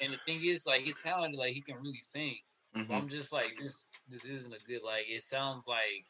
and 0.00 0.12
the 0.12 0.18
thing 0.26 0.40
is, 0.44 0.66
like, 0.66 0.82
he's 0.82 0.98
talented, 0.98 1.38
like 1.38 1.52
he 1.52 1.60
can 1.60 1.76
really 1.76 2.00
sing. 2.02 2.36
Mm-hmm. 2.76 2.92
I'm 2.92 3.08
just 3.08 3.32
like, 3.32 3.56
this 3.60 3.88
this 4.08 4.24
isn't 4.24 4.52
a 4.52 4.58
good 4.66 4.82
like. 4.84 5.04
It 5.08 5.22
sounds 5.22 5.66
like 5.66 6.04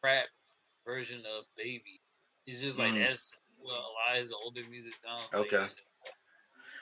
crap 0.00 0.24
version 0.84 1.20
of 1.20 1.44
Baby. 1.56 2.00
It's 2.46 2.60
just 2.60 2.78
like 2.78 2.92
mm. 2.92 3.06
that's 3.06 3.38
what 3.62 3.74
a 3.74 3.76
lot 3.76 4.14
of 4.14 4.20
his 4.20 4.32
older 4.32 4.62
music 4.70 4.94
sounds. 4.96 5.28
Okay. 5.34 5.58
Like. 5.58 5.70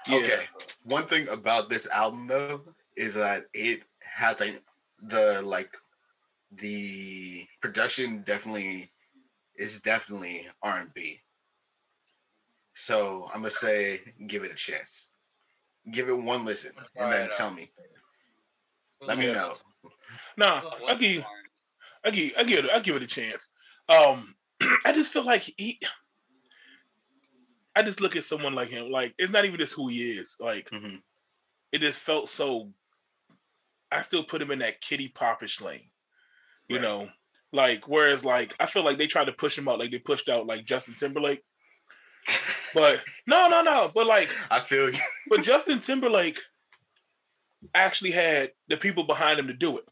Yeah. 0.09 0.17
Okay. 0.17 0.41
One 0.85 1.07
thing 1.07 1.29
about 1.29 1.69
this 1.69 1.89
album 1.91 2.27
though 2.27 2.63
is 2.97 3.15
that 3.15 3.45
it 3.55 3.83
has 4.01 4.41
a 4.41 4.53
the 5.03 5.43
like 5.43 5.77
the 6.53 7.47
production 7.61 8.23
definitely 8.23 8.91
is 9.57 9.81
definitely 9.81 10.49
R 10.63 10.79
and 10.79 10.95
B. 10.95 11.21
So 12.75 13.29
I'm 13.29 13.41
gonna 13.41 13.51
say 13.51 14.01
give 14.27 14.45
it 14.45 14.51
a 14.51 14.55
chance. 14.55 15.11
Give 15.91 16.09
it 16.09 16.17
one 16.17 16.45
listen 16.45 16.73
and 16.97 17.13
then 17.13 17.29
tell 17.31 17.51
me. 17.51 17.71
Let 19.03 19.19
me 19.19 19.33
know. 19.33 19.55
Nah, 20.37 20.63
I 20.89 20.95
give 20.95 21.25
I 22.05 22.11
give 22.11 22.33
I 22.39 22.45
give 22.45 22.65
it 22.65 22.71
I 22.71 22.81
give 22.81 22.97
it 22.97 23.03
a 23.03 23.07
chance. 23.07 23.51
Um 23.89 24.35
I 24.85 24.93
just 24.93 25.13
feel 25.13 25.25
like 25.25 25.43
he 25.43 25.79
I 27.75 27.83
just 27.83 28.01
look 28.01 28.17
at 28.17 28.25
someone 28.25 28.55
like 28.55 28.69
him, 28.69 28.91
like 28.91 29.15
it's 29.19 29.33
not 29.33 29.45
even 29.45 29.59
just 29.59 29.75
who 29.75 29.89
he 29.89 30.13
is. 30.13 30.37
Like 30.41 30.71
mm-hmm. 30.71 30.97
it 31.73 31.81
just 31.81 32.01
felt 32.01 32.29
so 32.29 32.71
I 33.91 34.03
still 34.03 34.25
put 34.25 34.43
him 34.43 34.51
in 34.51 34.61
that 34.61 34.81
kitty 34.81 35.09
popish 35.09 35.61
lane. 35.61 35.91
You 36.69 36.77
right. 36.77 36.83
know, 36.83 37.09
like 37.53 37.89
whereas 37.89 38.25
like 38.25 38.55
I 38.61 38.67
feel 38.67 38.85
like 38.85 38.99
they 38.99 39.07
tried 39.07 39.27
to 39.27 39.33
push 39.33 39.57
him 39.57 39.69
out, 39.69 39.79
like 39.79 39.91
they 39.91 39.99
pushed 39.99 40.29
out 40.29 40.47
like 40.47 40.65
Justin 40.65 40.95
Timberlake. 40.95 41.43
but 42.75 43.03
no, 43.27 43.49
no, 43.49 43.63
no. 43.63 43.91
But 43.95 44.07
like 44.07 44.29
I 44.51 44.61
feel 44.61 44.91
you. 44.91 44.99
but 45.29 45.43
Justin 45.43 45.81
Timberlake 45.81 46.39
actually 47.75 48.13
had 48.13 48.53
the 48.69 48.77
people 48.77 49.05
behind 49.05 49.39
him 49.39 49.47
to 49.49 49.53
do 49.53 49.79
it. 49.79 49.85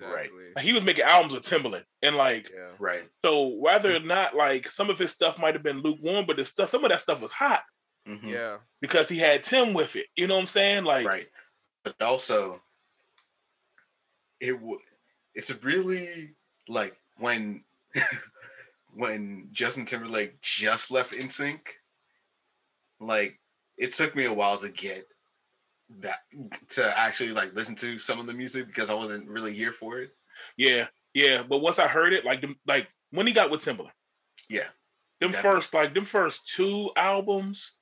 Right. 0.00 0.30
Like 0.54 0.64
he 0.64 0.72
was 0.72 0.84
making 0.84 1.04
albums 1.04 1.34
with 1.34 1.42
Timbaland, 1.42 1.84
and 2.02 2.16
like, 2.16 2.50
yeah. 2.54 2.70
right. 2.78 3.02
So 3.20 3.48
whether 3.48 3.94
or 3.94 4.00
not 4.00 4.36
like 4.36 4.70
some 4.70 4.90
of 4.90 4.98
his 4.98 5.10
stuff 5.10 5.40
might 5.40 5.54
have 5.54 5.62
been 5.62 5.82
lukewarm, 5.82 6.24
but 6.26 6.36
the 6.36 6.44
stuff, 6.44 6.68
some 6.68 6.84
of 6.84 6.90
that 6.90 7.00
stuff 7.00 7.20
was 7.20 7.32
hot. 7.32 7.62
Mm-hmm. 8.08 8.28
Yeah. 8.28 8.58
Because 8.80 9.08
he 9.08 9.18
had 9.18 9.42
Tim 9.42 9.74
with 9.74 9.96
it. 9.96 10.06
You 10.16 10.26
know 10.26 10.34
what 10.34 10.42
I'm 10.42 10.46
saying? 10.46 10.84
Like, 10.84 11.06
right. 11.06 11.26
But 11.84 12.00
also, 12.00 12.62
it 14.40 14.52
w- 14.52 14.78
it's 15.34 15.52
really 15.64 16.34
like 16.68 16.96
when 17.18 17.64
when 18.94 19.48
Justin 19.52 19.84
Timberlake 19.84 20.40
just 20.40 20.90
left 20.90 21.12
NSYNC. 21.12 21.60
Like, 23.00 23.38
it 23.76 23.92
took 23.92 24.16
me 24.16 24.24
a 24.24 24.32
while 24.32 24.56
to 24.58 24.68
get 24.70 25.04
that 26.00 26.18
to 26.70 26.98
actually 26.98 27.30
like 27.30 27.54
listen 27.54 27.74
to 27.76 27.98
some 27.98 28.20
of 28.20 28.26
the 28.26 28.34
music 28.34 28.66
because 28.66 28.90
I 28.90 28.94
wasn't 28.94 29.28
really 29.28 29.52
here 29.52 29.72
for 29.72 30.00
it. 30.00 30.10
Yeah, 30.56 30.86
yeah. 31.14 31.42
But 31.42 31.58
once 31.58 31.78
I 31.78 31.88
heard 31.88 32.12
it, 32.12 32.24
like 32.24 32.42
the, 32.42 32.54
like 32.66 32.88
when 33.10 33.26
he 33.26 33.32
got 33.32 33.50
with 33.50 33.64
Timbaland, 33.64 33.90
yeah, 34.48 34.64
them 35.20 35.30
definitely. 35.30 35.60
first 35.60 35.74
like 35.74 35.94
them 35.94 36.04
first 36.04 36.52
two 36.54 36.90
albums 36.96 37.72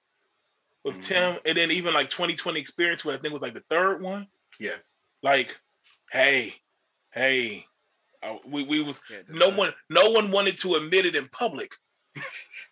with 0.84 0.94
mm-hmm. 1.00 1.02
Tim, 1.02 1.38
and 1.44 1.56
then 1.56 1.70
even 1.70 1.94
like 1.94 2.10
2020 2.10 2.60
Experience, 2.60 3.04
where 3.04 3.16
I 3.16 3.18
think 3.18 3.32
was 3.32 3.42
like 3.42 3.54
the 3.54 3.64
third 3.68 4.00
one. 4.00 4.28
Yeah, 4.60 4.76
like, 5.22 5.56
hey, 6.12 6.54
hey, 7.12 7.66
uh, 8.22 8.36
we 8.48 8.62
we 8.62 8.82
was 8.82 9.00
no 9.28 9.50
one 9.50 9.72
no 9.90 10.10
one 10.10 10.30
wanted 10.30 10.58
to 10.58 10.76
admit 10.76 11.06
it 11.06 11.16
in 11.16 11.28
public, 11.28 11.72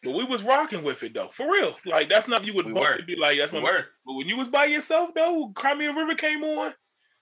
but 0.02 0.14
we 0.14 0.24
was 0.24 0.42
rocking 0.42 0.82
with 0.82 1.02
it 1.02 1.14
though, 1.14 1.28
for 1.28 1.50
real. 1.50 1.76
Like 1.84 2.08
that's 2.08 2.28
not 2.28 2.44
you 2.44 2.54
would 2.54 2.66
we 2.66 2.72
be 3.06 3.16
like 3.16 3.38
that's 3.38 3.52
we 3.52 3.60
my. 3.60 3.80
But 4.06 4.14
when 4.14 4.28
you 4.28 4.36
was 4.36 4.48
by 4.48 4.66
yourself 4.66 5.10
though, 5.14 5.52
Cry 5.54 5.74
Me 5.74 5.86
a 5.86 5.92
River 5.92 6.14
came 6.14 6.42
on. 6.44 6.74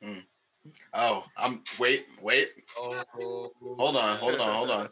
Mm. 0.04 0.24
Oh, 0.94 1.24
I'm 1.36 1.62
wait, 1.78 2.06
wait. 2.20 2.50
Oh, 2.78 3.02
hold 3.78 3.96
on, 3.96 4.18
hold 4.18 4.40
on, 4.40 4.54
hold 4.54 4.70
on, 4.70 4.88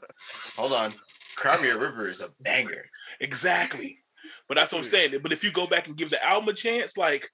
hold 0.56 0.72
on. 0.72 0.92
Cry 1.36 1.60
Me 1.62 1.68
a 1.68 1.78
River 1.78 2.08
is 2.08 2.20
a 2.20 2.30
banger. 2.40 2.84
Exactly. 3.20 3.98
But 4.48 4.56
that's 4.56 4.72
what 4.72 4.80
I'm 4.80 4.84
saying. 4.84 5.14
But 5.22 5.32
if 5.32 5.44
you 5.44 5.52
go 5.52 5.66
back 5.66 5.86
and 5.86 5.96
give 5.96 6.10
the 6.10 6.24
album 6.24 6.48
a 6.48 6.54
chance, 6.54 6.96
like 6.96 7.30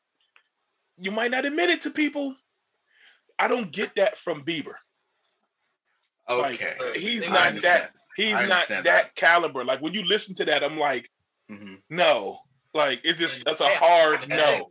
you 0.99 1.11
might 1.11 1.31
not 1.31 1.45
admit 1.45 1.71
it 1.71 1.83
to 1.83 1.91
people. 1.91 2.35
I 3.39 3.49
don't 3.49 3.71
get 3.71 3.93
that 3.97 4.17
from 4.17 4.45
Bieber. 4.45 4.75
Okay. 6.29 6.73
Like, 6.81 6.97
he's 6.97 7.29
not 7.29 7.55
that 7.63 7.93
He's 8.17 8.33
not 8.49 8.67
that, 8.69 8.85
that, 8.85 9.15
caliber. 9.15 9.65
Like 9.65 9.81
when 9.83 9.95
you 9.95 10.05
listen 10.05 10.35
to 10.37 10.45
that, 10.47 10.65
I'm 10.65 10.79
like, 10.79 11.11
mm-hmm. 11.51 11.75
no. 11.91 12.39
Like 12.75 13.01
it's 13.05 13.19
just 13.19 13.45
that's 13.45 13.61
a 13.61 13.69
hard 13.69 14.29
no. 14.29 14.69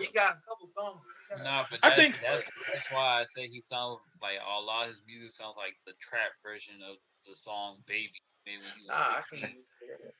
He 0.00 0.06
got 0.12 0.32
a 0.32 0.40
couple 0.42 0.66
songs. 0.66 1.00
Nah, 1.42 1.64
but 1.70 1.78
I 1.82 1.94
think 1.94 2.18
that's 2.20 2.50
that's 2.72 2.92
why 2.92 3.22
I 3.22 3.24
say 3.28 3.46
he 3.46 3.60
sounds 3.60 4.00
like 4.20 4.38
a 4.42 4.60
lot 4.60 4.82
of 4.82 4.88
his 4.88 5.00
music 5.06 5.30
sounds 5.32 5.56
like 5.56 5.74
the 5.86 5.92
trap 6.00 6.34
version 6.42 6.74
of 6.88 6.96
the 7.26 7.36
song 7.36 7.76
"Baby." 7.86 8.18
Maybe 8.44 8.58
when 8.58 8.72
he 8.76 8.86
was 8.86 9.26
nah, 9.40 9.48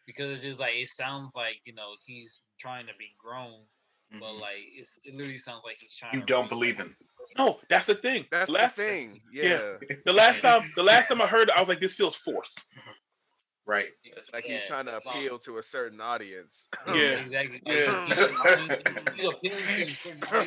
because 0.07 0.31
it's 0.33 0.43
just 0.43 0.61
like 0.61 0.75
it 0.77 0.89
sounds 0.89 1.33
like 1.37 1.57
you 1.67 1.75
know 1.75 1.91
he's 2.07 2.43
trying 2.59 2.87
to 2.87 2.93
be 2.99 3.13
grown 3.19 3.67
but 4.13 4.23
mm-hmm. 4.23 4.41
like 4.41 4.63
it's, 4.77 4.99
it 5.05 5.15
literally 5.15 5.39
sounds 5.39 5.65
like 5.65 5.77
he's 5.79 5.97
trying. 5.97 6.15
You 6.15 6.23
don't 6.23 6.49
believe 6.49 6.79
him. 6.79 6.97
No, 7.37 7.59
that's 7.69 7.87
the 7.87 7.95
thing. 7.95 8.27
That's 8.31 8.47
the, 8.47 8.53
last, 8.53 8.77
the 8.77 8.83
thing. 8.83 9.21
Yeah. 9.33 9.45
yeah. 9.45 9.97
The 10.05 10.13
last 10.13 10.41
time, 10.41 10.63
the 10.77 10.83
last 10.83 11.09
time 11.09 11.21
I 11.21 11.27
heard, 11.27 11.49
it, 11.49 11.55
I 11.57 11.61
was 11.61 11.69
like, 11.69 11.81
this 11.81 11.95
feels 11.95 12.15
forced. 12.15 12.63
Right. 13.67 13.89
It's 14.05 14.33
like 14.33 14.47
yeah, 14.47 14.55
he's 14.55 14.67
trying 14.67 14.85
to 14.87 14.97
appeal 14.97 15.39
to 15.41 15.57
a 15.57 15.63
certain 15.63 16.01
audience. 16.01 16.69
Yeah. 16.87 16.95
exactly. 16.95 17.63
Yeah. 17.67 18.09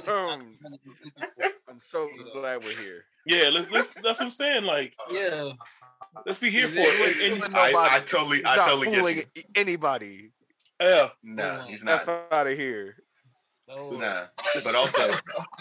Um, 0.08 0.58
I'm 1.70 1.80
so 1.80 2.08
glad 2.34 2.64
we're 2.64 2.78
here. 2.78 3.06
Yeah, 3.26 3.50
let's 3.50 3.72
let's 3.72 3.90
that's 3.90 4.20
what 4.20 4.22
I'm 4.22 4.30
saying. 4.30 4.64
Like, 4.64 4.94
yeah. 5.12 5.50
Let's 6.26 6.40
be 6.40 6.50
here 6.50 6.68
for 6.68 6.80
it. 6.80 7.32
And, 7.32 7.44
and 7.44 7.56
I, 7.56 7.96
I, 7.96 8.00
totally, 8.00 8.42
I 8.46 8.58
totally 8.58 9.14
get 9.14 9.28
you. 9.36 9.44
Anybody. 9.56 10.32
Yeah. 10.80 11.10
No, 11.24 11.64
he's 11.68 11.84
not. 11.84 12.08
out 12.08 12.48
of 12.48 12.58
here. 12.58 12.96
No. 13.68 13.90
Nah, 13.90 14.24
but 14.64 14.76
also 14.76 15.14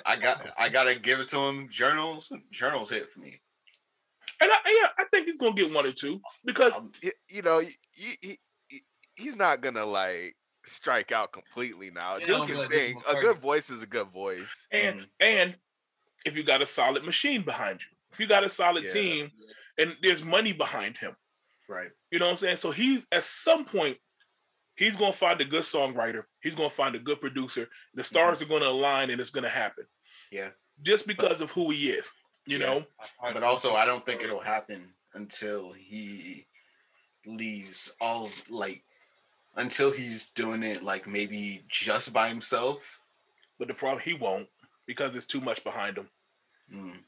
I 0.05 0.17
got 0.17 0.47
I 0.57 0.69
gotta 0.69 0.95
give 0.95 1.19
it 1.21 1.29
to 1.31 1.39
him. 1.39 1.69
Journals, 1.69 2.33
journals 2.53 2.91
hit 2.91 3.11
for 3.11 3.21
me. 3.21 3.41
And 4.41 4.51
I, 4.53 4.57
yeah, 4.67 4.89
I 4.99 5.05
think 5.11 5.27
he's 5.27 5.39
gonna 5.39 5.55
get 5.55 5.73
one 5.73 5.87
or 5.87 5.93
two 5.93 6.21
because 6.45 6.77
um, 6.77 6.93
you, 7.03 7.11
you 7.29 7.43
know 7.43 7.61
he, 7.61 8.17
he, 8.21 8.39
he's 9.17 9.35
not 9.35 9.61
gonna 9.61 9.85
like 9.85 10.37
strike 10.65 11.11
out 11.11 11.33
completely 11.33 11.91
now. 11.91 12.19
Yeah, 12.19 12.27
Dude 12.27 12.49
can 12.49 12.69
sing. 12.69 13.01
A 13.09 13.15
good 13.17 13.39
voice 13.39 13.71
is 13.71 13.83
a 13.83 13.87
good 13.87 14.09
voice. 14.09 14.69
And 14.71 14.97
mm-hmm. 14.97 15.05
and 15.21 15.57
if 16.25 16.37
you 16.37 16.45
got 16.45 16.63
a 16.63 16.67
solid 16.67 17.05
machine 17.05 17.43
behind 17.43 17.81
you, 17.81 17.97
if 18.13 18.21
you 18.21 18.27
got 18.27 18.45
a 18.45 18.49
solid 18.49 18.85
yeah. 18.85 18.91
team, 18.91 19.31
and 19.79 19.97
there's 20.03 20.25
money 20.25 20.53
behind 20.53 20.99
him, 20.99 21.17
right? 21.69 21.91
You 22.11 22.19
know 22.19 22.27
what 22.27 22.33
I'm 22.33 22.37
saying? 22.37 22.57
So 22.57 22.71
he's 22.71 23.07
at 23.11 23.25
some 23.25 23.65
point 23.65 23.97
He's 24.77 24.97
going 24.97 25.13
to 25.13 25.19
find 25.19 25.41
a 25.41 25.45
good 25.45 25.63
songwriter. 25.63 26.25
He's 26.41 26.55
going 26.55 26.69
to 26.69 26.75
find 26.75 26.95
a 26.95 27.01
good 27.01 27.21
producer. 27.21 27.69
The 27.95 28.05
stars 28.05 28.39
mm-hmm. 28.39 28.45
are 28.45 28.49
going 28.49 28.63
to 28.63 28.69
align 28.69 29.11
and 29.11 29.21
it's 29.21 29.31
going 29.31 29.45
to 29.45 29.51
happen. 29.51 29.85
Yeah. 30.31 30.51
Just 30.83 31.07
because 31.07 31.39
but, 31.39 31.43
of 31.43 31.51
who 31.53 31.71
he 31.71 31.89
is, 31.89 32.11
you 32.47 32.59
yeah. 32.59 32.67
know? 32.67 32.85
But 33.33 33.43
also, 33.43 33.75
I 33.75 33.87
don't 33.87 34.05
think 34.05 34.23
it'll 34.23 34.39
happen 34.39 34.93
until 35.15 35.73
he 35.73 36.47
leaves 37.27 37.93
all 38.01 38.31
like 38.51 38.85
until 39.57 39.91
he's 39.91 40.31
doing 40.31 40.63
it 40.63 40.83
like 40.83 41.09
maybe 41.09 41.65
just 41.69 42.13
by 42.13 42.29
himself. 42.29 43.01
But 43.59 43.69
the 43.69 43.75
problem 43.75 44.03
he 44.05 44.13
won't 44.13 44.49
because 44.87 45.17
it's 45.17 45.27
too 45.27 45.41
much 45.41 45.65
behind 45.65 45.97
him. 45.97 46.09
Mm. 46.73 46.99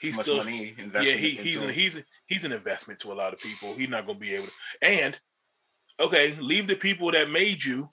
He's 0.00 0.16
too 0.16 0.22
still, 0.22 0.36
money 0.38 0.74
invested. 0.78 1.10
Yeah, 1.10 1.16
he, 1.16 1.30
he's 1.30 1.56
an, 1.56 1.70
he's 1.70 2.02
he's 2.26 2.44
an 2.44 2.52
investment 2.52 3.00
to 3.00 3.12
a 3.12 3.14
lot 3.14 3.32
of 3.32 3.40
people. 3.40 3.74
He's 3.74 3.88
not 3.88 4.06
going 4.06 4.18
to 4.18 4.20
be 4.20 4.34
able 4.34 4.46
to. 4.46 4.52
And 4.82 5.18
okay, 6.00 6.36
leave 6.40 6.66
the 6.66 6.76
people 6.76 7.10
that 7.12 7.30
made 7.30 7.64
you 7.64 7.90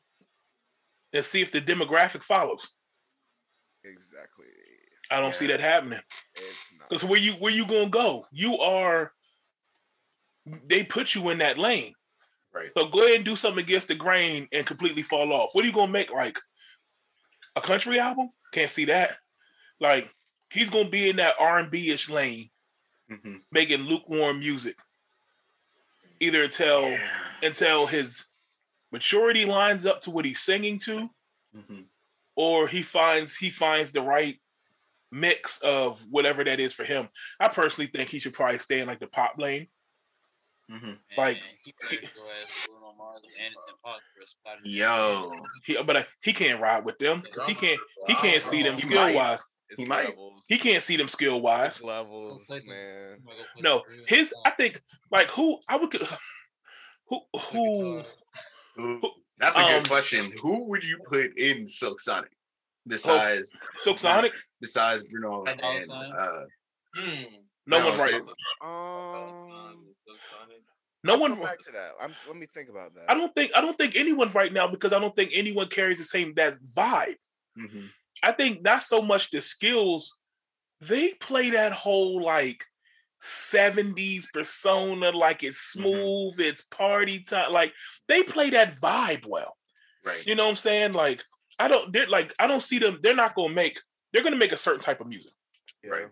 and 1.13 1.25
see 1.25 1.41
if 1.41 1.51
the 1.51 1.61
demographic 1.61 2.23
follows. 2.23 2.69
Exactly. 3.83 4.45
I 5.11 5.17
don't 5.17 5.27
yeah. 5.27 5.31
see 5.31 5.47
that 5.47 5.59
happening. 5.59 5.99
Because 6.89 7.03
where 7.03 7.19
you 7.19 7.33
where 7.33 7.51
you 7.51 7.65
gonna 7.65 7.89
go? 7.89 8.25
You 8.31 8.57
are. 8.57 9.11
They 10.67 10.83
put 10.83 11.15
you 11.15 11.29
in 11.29 11.39
that 11.39 11.57
lane. 11.57 11.93
Right. 12.53 12.69
So 12.75 12.87
go 12.87 13.03
ahead 13.03 13.17
and 13.17 13.25
do 13.25 13.35
something 13.35 13.63
against 13.63 13.87
the 13.87 13.95
grain 13.95 14.47
and 14.51 14.65
completely 14.65 15.01
fall 15.03 15.33
off. 15.33 15.49
What 15.53 15.63
are 15.63 15.67
you 15.67 15.73
gonna 15.73 15.91
make? 15.91 16.11
Like 16.11 16.39
a 17.55 17.61
country 17.61 17.99
album? 17.99 18.29
Can't 18.51 18.71
see 18.71 18.85
that. 18.85 19.17
Like 19.79 20.09
he's 20.51 20.69
gonna 20.69 20.89
be 20.89 21.09
in 21.09 21.17
that 21.17 21.35
R 21.39 21.59
and 21.59 21.71
B 21.71 21.89
ish 21.91 22.09
lane, 22.09 22.49
mm-hmm. 23.11 23.37
making 23.51 23.81
lukewarm 23.81 24.39
music. 24.39 24.77
Either 26.19 26.43
until 26.43 26.89
yeah 26.89 26.99
until 27.45 27.87
his 27.87 28.25
maturity 28.91 29.45
lines 29.45 29.85
up 29.85 30.01
to 30.01 30.11
what 30.11 30.25
he's 30.25 30.39
singing 30.39 30.79
to, 30.79 31.09
mm-hmm. 31.55 31.81
or 32.35 32.67
he 32.67 32.81
finds 32.81 33.37
he 33.37 33.49
finds 33.49 33.91
the 33.91 34.01
right 34.01 34.37
mix 35.11 35.61
of 35.61 36.05
whatever 36.09 36.43
that 36.43 36.59
is 36.59 36.73
for 36.73 36.83
him. 36.83 37.07
I 37.39 37.47
personally 37.47 37.87
think 37.87 38.09
he 38.09 38.19
should 38.19 38.33
probably 38.33 38.59
stay 38.59 38.79
in 38.81 38.87
like 38.87 38.99
the 38.99 39.07
pop 39.07 39.35
lane. 39.37 39.67
Mm-hmm. 40.71 40.93
Like 41.17 41.41
he, 41.63 41.73
he 41.89 41.97
Yo, 44.63 45.31
he, 45.63 45.81
but 45.83 45.95
uh, 45.95 46.03
he 46.21 46.33
can't 46.33 46.61
ride 46.61 46.85
with 46.85 46.97
them 46.97 47.21
because 47.21 47.45
he 47.45 47.53
can't. 47.53 47.79
He 48.07 48.15
can't 48.15 48.41
see 48.41 48.63
them 48.63 48.77
skill 48.77 49.13
wise. 49.13 49.43
He 49.75 49.85
might. 49.85 50.13
He 50.47 50.57
can't 50.57 50.83
see 50.83 50.95
them 50.95 51.07
skill 51.07 51.41
wise. 51.41 51.81
Levels, 51.83 52.49
man. 52.67 53.17
No, 53.59 53.81
his. 54.07 54.33
I 54.45 54.51
think 54.51 54.81
like 55.11 55.29
who 55.31 55.59
I 55.67 55.77
would. 55.77 55.93
Who 57.07 57.19
who. 57.51 58.03
who 58.75 58.99
That's 59.37 59.55
a 59.59 59.61
um, 59.61 59.71
good 59.73 59.87
question. 59.87 60.31
Who 60.41 60.67
would 60.69 60.83
you 60.83 60.97
put 61.05 61.37
in 61.37 61.67
Silk 61.67 61.99
Sonic 61.99 62.31
besides 62.87 63.55
Silk 63.75 63.99
Sonic? 63.99 64.33
Besides 64.59 65.03
Bruno 65.03 65.43
and 65.45 65.61
uh, 65.61 66.45
hmm. 66.95 67.23
no 67.67 67.85
one's 67.85 67.97
right. 67.99 68.21
Um, 68.63 69.85
no 71.05 71.17
one 71.17 71.39
back 71.39 71.59
to 71.59 71.71
that. 71.73 71.91
I'm, 72.01 72.15
let 72.27 72.37
me 72.37 72.47
think 72.51 72.69
about 72.69 72.95
that. 72.95 73.03
I 73.07 73.13
don't 73.13 73.33
think 73.35 73.51
I 73.55 73.61
don't 73.61 73.77
think 73.77 73.95
anyone 73.95 74.31
right 74.31 74.51
now 74.51 74.67
because 74.67 74.91
I 74.91 74.99
don't 74.99 75.15
think 75.15 75.29
anyone 75.35 75.67
carries 75.67 75.99
the 75.99 76.03
same 76.03 76.33
that 76.35 76.55
vibe. 76.75 77.17
Mm-hmm. 77.55 77.85
I 78.23 78.31
think 78.31 78.61
not 78.61 78.83
so 78.83 79.01
much 79.01 79.31
the 79.31 79.41
skills. 79.41 80.17
They 80.81 81.13
play 81.13 81.51
that 81.51 81.71
whole 81.71 82.21
like 82.23 82.65
70s 83.21 84.25
persona, 84.33 85.11
like 85.11 85.43
it's 85.43 85.75
mm-hmm. 85.75 85.81
smooth, 85.81 86.33
mm-hmm. 86.33 86.41
it's 86.41 86.61
party 86.63 87.19
time. 87.19 87.51
Like 87.51 87.73
they 88.07 88.23
play 88.23 88.51
that 88.51 88.79
vibe 88.79 89.25
well. 89.25 89.57
Right. 90.05 90.25
You 90.25 90.35
know 90.35 90.43
what 90.43 90.51
I'm 90.51 90.55
saying? 90.55 90.93
Like, 90.93 91.23
I 91.57 91.67
don't 91.67 91.91
they're 91.91 92.07
like 92.07 92.33
I 92.37 92.47
don't 92.47 92.61
see 92.61 92.79
them, 92.79 92.99
they're 93.01 93.15
not 93.15 93.35
gonna 93.35 93.53
make 93.53 93.79
they're 94.13 94.23
gonna 94.23 94.35
make 94.35 94.51
a 94.51 94.57
certain 94.57 94.81
type 94.81 95.01
of 95.01 95.07
music. 95.07 95.33
Yeah. 95.83 95.91
Right. 95.91 96.07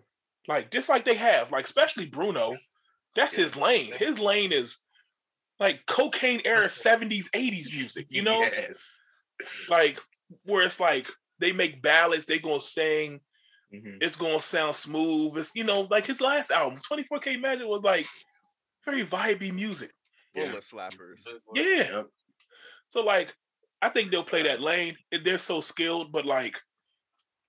Like 0.48 0.70
just 0.70 0.88
like 0.88 1.04
they 1.04 1.14
have, 1.14 1.52
like 1.52 1.64
especially 1.64 2.06
Bruno, 2.06 2.54
that's 3.14 3.38
yeah. 3.38 3.44
his 3.44 3.56
lane. 3.56 3.92
His 3.96 4.18
lane 4.18 4.52
is 4.52 4.78
like 5.60 5.86
cocaine 5.86 6.42
era 6.44 6.64
70s, 6.66 7.30
80s 7.30 7.74
music, 7.76 8.06
you 8.10 8.22
know? 8.22 8.40
Yes. 8.40 9.02
Like 9.70 10.00
where 10.44 10.66
it's 10.66 10.80
like 10.80 11.08
they 11.44 11.52
make 11.52 11.82
ballads, 11.82 12.26
they 12.26 12.38
gonna 12.38 12.60
sing, 12.60 13.20
mm-hmm. 13.72 13.98
it's 14.00 14.16
gonna 14.16 14.40
sound 14.40 14.76
smooth. 14.76 15.36
It's 15.38 15.52
you 15.54 15.64
know, 15.64 15.86
like 15.90 16.06
his 16.06 16.20
last 16.20 16.50
album, 16.50 16.80
24K 16.90 17.40
Magic 17.40 17.66
was 17.66 17.82
like 17.82 18.06
very 18.84 19.04
vibey 19.04 19.52
music. 19.52 19.92
Full 20.34 20.44
yeah. 20.44 20.52
of 20.52 20.64
slappers. 20.64 21.26
Yeah. 21.54 21.64
Yep. 21.64 22.06
So 22.88 23.02
like 23.02 23.34
I 23.80 23.88
think 23.88 24.10
they'll 24.10 24.24
play 24.24 24.42
that 24.42 24.60
lane. 24.60 24.96
They're 25.24 25.38
so 25.38 25.60
skilled, 25.60 26.12
but 26.12 26.26
like 26.26 26.60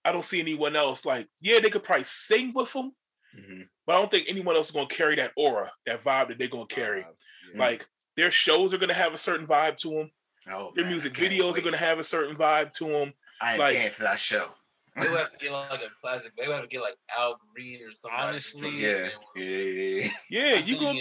I 0.04 0.12
don't 0.12 0.24
see 0.24 0.40
anyone 0.40 0.76
else. 0.76 1.06
Like, 1.06 1.28
yeah, 1.42 1.60
they 1.60 1.70
could 1.70 1.84
probably 1.84 2.04
sing 2.04 2.54
with 2.54 2.72
them, 2.74 2.92
mm-hmm. 3.36 3.62
but 3.88 3.96
I 3.96 4.00
don't 4.00 4.12
think 4.12 4.28
anyone 4.30 4.56
else 4.56 4.68
is 4.68 4.72
gonna 4.72 4.88
carry 4.88 5.16
that 5.16 5.32
aura, 5.36 5.72
that 5.86 6.04
vibe 6.04 6.28
that 6.28 6.38
they're 6.38 6.48
gonna 6.48 6.68
carry. 6.68 7.02
Uh, 7.04 7.08
yeah. 7.54 7.60
Like 7.60 7.88
their 8.16 8.32
shows 8.32 8.74
are 8.74 8.78
going 8.78 8.90
to 8.90 8.96
have 8.96 9.14
a 9.14 9.18
certain 9.18 9.48
vibe 9.48 9.78
to 9.78 9.90
them. 9.90 10.12
Oh, 10.52 10.72
Their 10.76 10.86
man, 10.86 10.94
music 10.94 11.14
videos 11.14 11.54
wait. 11.54 11.60
are 11.60 11.62
going 11.62 11.74
to 11.74 11.80
have 11.80 12.00
a 12.00 12.04
certain 12.04 12.36
vibe 12.36 12.72
to 12.74 12.86
them. 12.86 13.14
I 13.42 13.58
like, 13.58 13.76
paying 13.76 13.92
for 13.92 14.04
that 14.04 14.20
show. 14.20 14.50
They 14.96 15.10
would 15.10 15.20
have 15.20 15.32
to 15.32 15.38
get 15.38 15.52
like 15.52 15.82
a 15.82 15.90
classic. 16.02 16.32
They 16.38 16.48
would 16.48 16.54
have 16.56 16.64
to 16.64 16.70
get 16.70 16.82
like 16.82 16.96
Al 17.18 17.38
Green 17.54 17.82
or 17.82 17.94
something. 17.94 18.18
Honestly, 18.18 18.82
yeah, 18.82 19.10
yeah, 19.36 19.44
yeah, 19.46 20.08
yeah. 20.30 20.56
You 20.66 20.80
go. 20.80 20.94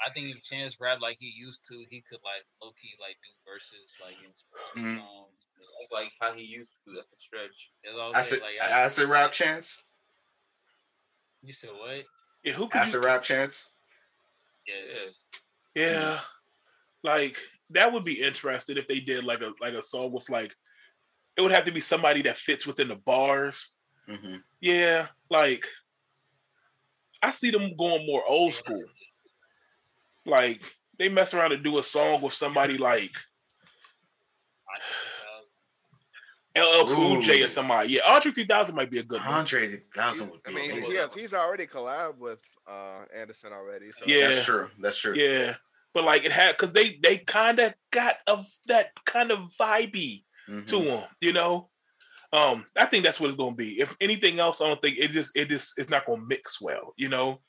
I 0.00 0.10
think 0.12 0.36
if 0.36 0.42
Chance 0.42 0.78
rap 0.80 0.98
like 1.00 1.16
he 1.18 1.32
used 1.36 1.64
to, 1.68 1.84
he 1.90 2.02
could 2.08 2.18
like 2.24 2.44
low 2.62 2.70
key 2.70 2.90
like 3.00 3.16
do 3.22 3.50
verses 3.50 3.98
like 4.00 4.14
in 4.24 4.82
mm-hmm. 4.82 4.98
songs. 4.98 5.46
Like 5.92 6.10
how 6.20 6.32
he 6.32 6.42
used 6.42 6.80
to. 6.84 6.94
That's 6.94 7.12
a 7.12 7.18
stretch. 7.18 7.70
I 8.14 8.20
said, 8.22 8.40
like, 8.40 8.70
I, 8.70 8.84
I 8.84 8.86
said 8.88 9.08
rap 9.08 9.32
Chance. 9.32 9.84
You 11.42 11.52
said 11.52 11.70
what? 11.70 12.04
Yeah, 12.44 12.52
who 12.52 12.68
could 12.68 12.80
I 12.80 12.84
said 12.84 13.04
rap 13.04 13.22
Chance. 13.22 13.70
Yes. 14.66 15.24
Yeah, 15.74 16.18
like 17.02 17.36
that 17.70 17.92
would 17.92 18.04
be 18.04 18.22
interesting 18.22 18.76
if 18.76 18.88
they 18.88 19.00
did 19.00 19.24
like 19.24 19.40
a 19.40 19.52
like 19.60 19.74
a 19.74 19.82
song 19.82 20.12
with 20.12 20.28
like 20.28 20.54
it 21.38 21.42
would 21.42 21.52
have 21.52 21.64
to 21.64 21.70
be 21.72 21.80
somebody 21.80 22.22
that 22.22 22.36
fits 22.36 22.66
within 22.66 22.88
the 22.88 22.96
bars. 22.96 23.70
Mm-hmm. 24.08 24.38
Yeah, 24.60 25.06
like 25.30 25.64
I 27.22 27.30
see 27.30 27.52
them 27.52 27.76
going 27.78 28.04
more 28.06 28.24
old 28.28 28.54
school. 28.54 28.82
Like 30.26 30.60
they 30.98 31.08
mess 31.08 31.32
around 31.32 31.52
and 31.52 31.62
do 31.62 31.78
a 31.78 31.82
song 31.82 32.22
with 32.22 32.32
somebody 32.32 32.76
like 32.76 33.12
LL 36.56 36.86
Cool 36.86 37.20
J 37.22 37.42
or 37.42 37.48
somebody. 37.48 37.92
Yeah, 37.94 38.00
Andre 38.08 38.32
3000 38.32 38.74
might 38.74 38.90
be 38.90 38.98
a 38.98 39.04
good 39.04 39.20
one. 39.20 39.28
Andre 39.28 39.68
3000 39.68 40.30
would 40.30 40.42
be. 40.42 40.50
I 40.50 40.54
mean, 40.54 40.70
amazing. 40.72 40.96
Yes, 40.96 41.14
he's 41.14 41.34
already 41.34 41.66
collabed 41.66 42.18
with 42.18 42.40
uh, 42.66 43.04
Anderson 43.14 43.52
already. 43.52 43.92
So 43.92 44.06
yeah, 44.08 44.28
that's 44.28 44.44
true. 44.44 44.70
That's 44.80 44.98
true. 44.98 45.14
Yeah, 45.14 45.54
but 45.94 46.02
like 46.02 46.24
it 46.24 46.32
had 46.32 46.56
because 46.56 46.72
they 46.72 46.98
they 47.00 47.18
kind 47.18 47.60
of 47.60 47.74
got 47.92 48.16
of 48.26 48.48
that 48.66 48.90
kind 49.04 49.30
of 49.30 49.52
vibey 49.56 50.24
mm-hmm. 50.48 50.64
to 50.64 50.78
them, 50.80 51.04
you 51.20 51.32
know. 51.32 51.68
Um, 52.32 52.66
I 52.76 52.84
think 52.86 53.04
that's 53.04 53.20
what 53.20 53.28
it's 53.28 53.36
gonna 53.36 53.56
be. 53.56 53.80
If 53.80 53.96
anything 54.00 54.38
else, 54.38 54.60
I 54.60 54.66
don't 54.66 54.82
think 54.82 54.98
it 54.98 55.10
just 55.10 55.36
it 55.36 55.48
just 55.48 55.78
it's 55.78 55.90
not 55.90 56.06
gonna 56.06 56.22
mix 56.26 56.60
well, 56.60 56.92
you 56.96 57.08
know. 57.08 57.40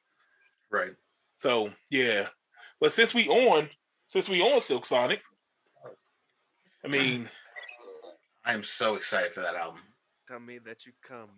Right. 0.72 0.94
So 1.38 1.72
yeah, 1.90 2.28
but 2.80 2.94
since 2.94 3.14
we 3.14 3.28
on 3.28 3.70
since 4.06 4.30
we 4.30 4.42
on 4.42 4.62
Silk 4.62 4.86
Sonic, 4.86 5.22
I 6.84 6.88
mean, 6.88 7.30
I 8.46 8.54
am 8.54 8.64
so 8.64 8.96
excited 8.96 9.34
for 9.34 9.42
that 9.42 9.56
album. 9.56 9.82
Tell 10.28 10.40
me 10.40 10.60
that 10.60 10.86
you 10.86 10.94
coming 11.02 11.30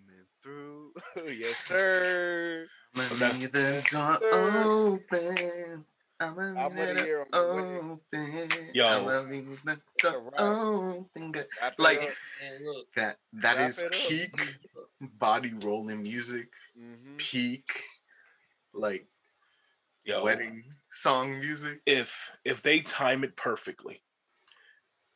through, 0.43 0.93
yes 1.27 1.55
sir. 1.57 2.67
Let 2.95 3.39
me 3.39 3.45
the 3.47 3.83
door 3.89 4.19
open. 4.63 5.85
I'm 6.21 6.35
gonna 6.75 7.03
hear 7.03 7.25
open. 7.33 7.99
Yo, 8.73 9.23
open. 10.37 11.33
Like 11.79 12.15
that. 12.95 13.17
That 13.33 13.61
is 13.61 13.83
peak 13.91 14.31
body 15.01 15.53
rolling 15.61 16.03
music. 16.03 16.49
Mm-hmm. 16.79 17.17
Peak, 17.17 17.69
like 18.73 19.07
Yo, 20.05 20.23
wedding 20.23 20.63
song 20.91 21.39
music. 21.39 21.81
If 21.85 22.31
if 22.45 22.61
they 22.61 22.81
time 22.81 23.23
it 23.23 23.35
perfectly, 23.35 24.01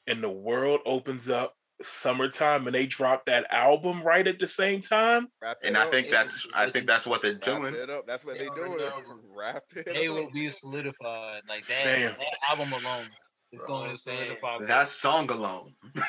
and 0.08 0.24
the 0.24 0.30
world 0.30 0.80
opens 0.86 1.30
up 1.30 1.56
summertime 1.82 2.68
and 2.68 2.76
they 2.76 2.86
drop 2.86 3.26
that 3.26 3.46
album 3.52 4.02
right 4.04 4.28
at 4.28 4.40
the 4.40 4.48
same 4.48 4.82
time. 4.82 5.28
And 5.64 5.78
I 5.78 5.86
think 5.86 6.10
that's 6.10 6.48
I 6.54 6.70
think 6.70 6.88
that's 6.88 7.06
what 7.06 7.22
they're 7.22 7.34
doing. 7.34 7.76
That's 8.08 8.26
what 8.26 8.38
they're 8.38 8.56
doing. 8.56 8.80
Wrap 9.36 9.64
it. 9.76 9.86
They 9.86 10.10
will 10.10 10.30
be 10.32 10.48
solidified 10.48 11.42
like 11.50 11.68
that. 11.68 12.18
That 12.18 12.18
album 12.50 12.72
alone 12.72 13.08
is 13.52 13.64
going 13.64 13.92
to 13.92 13.98
solidify. 13.98 14.60
That 14.62 14.88
song 14.88 15.30
alone. 15.30 15.74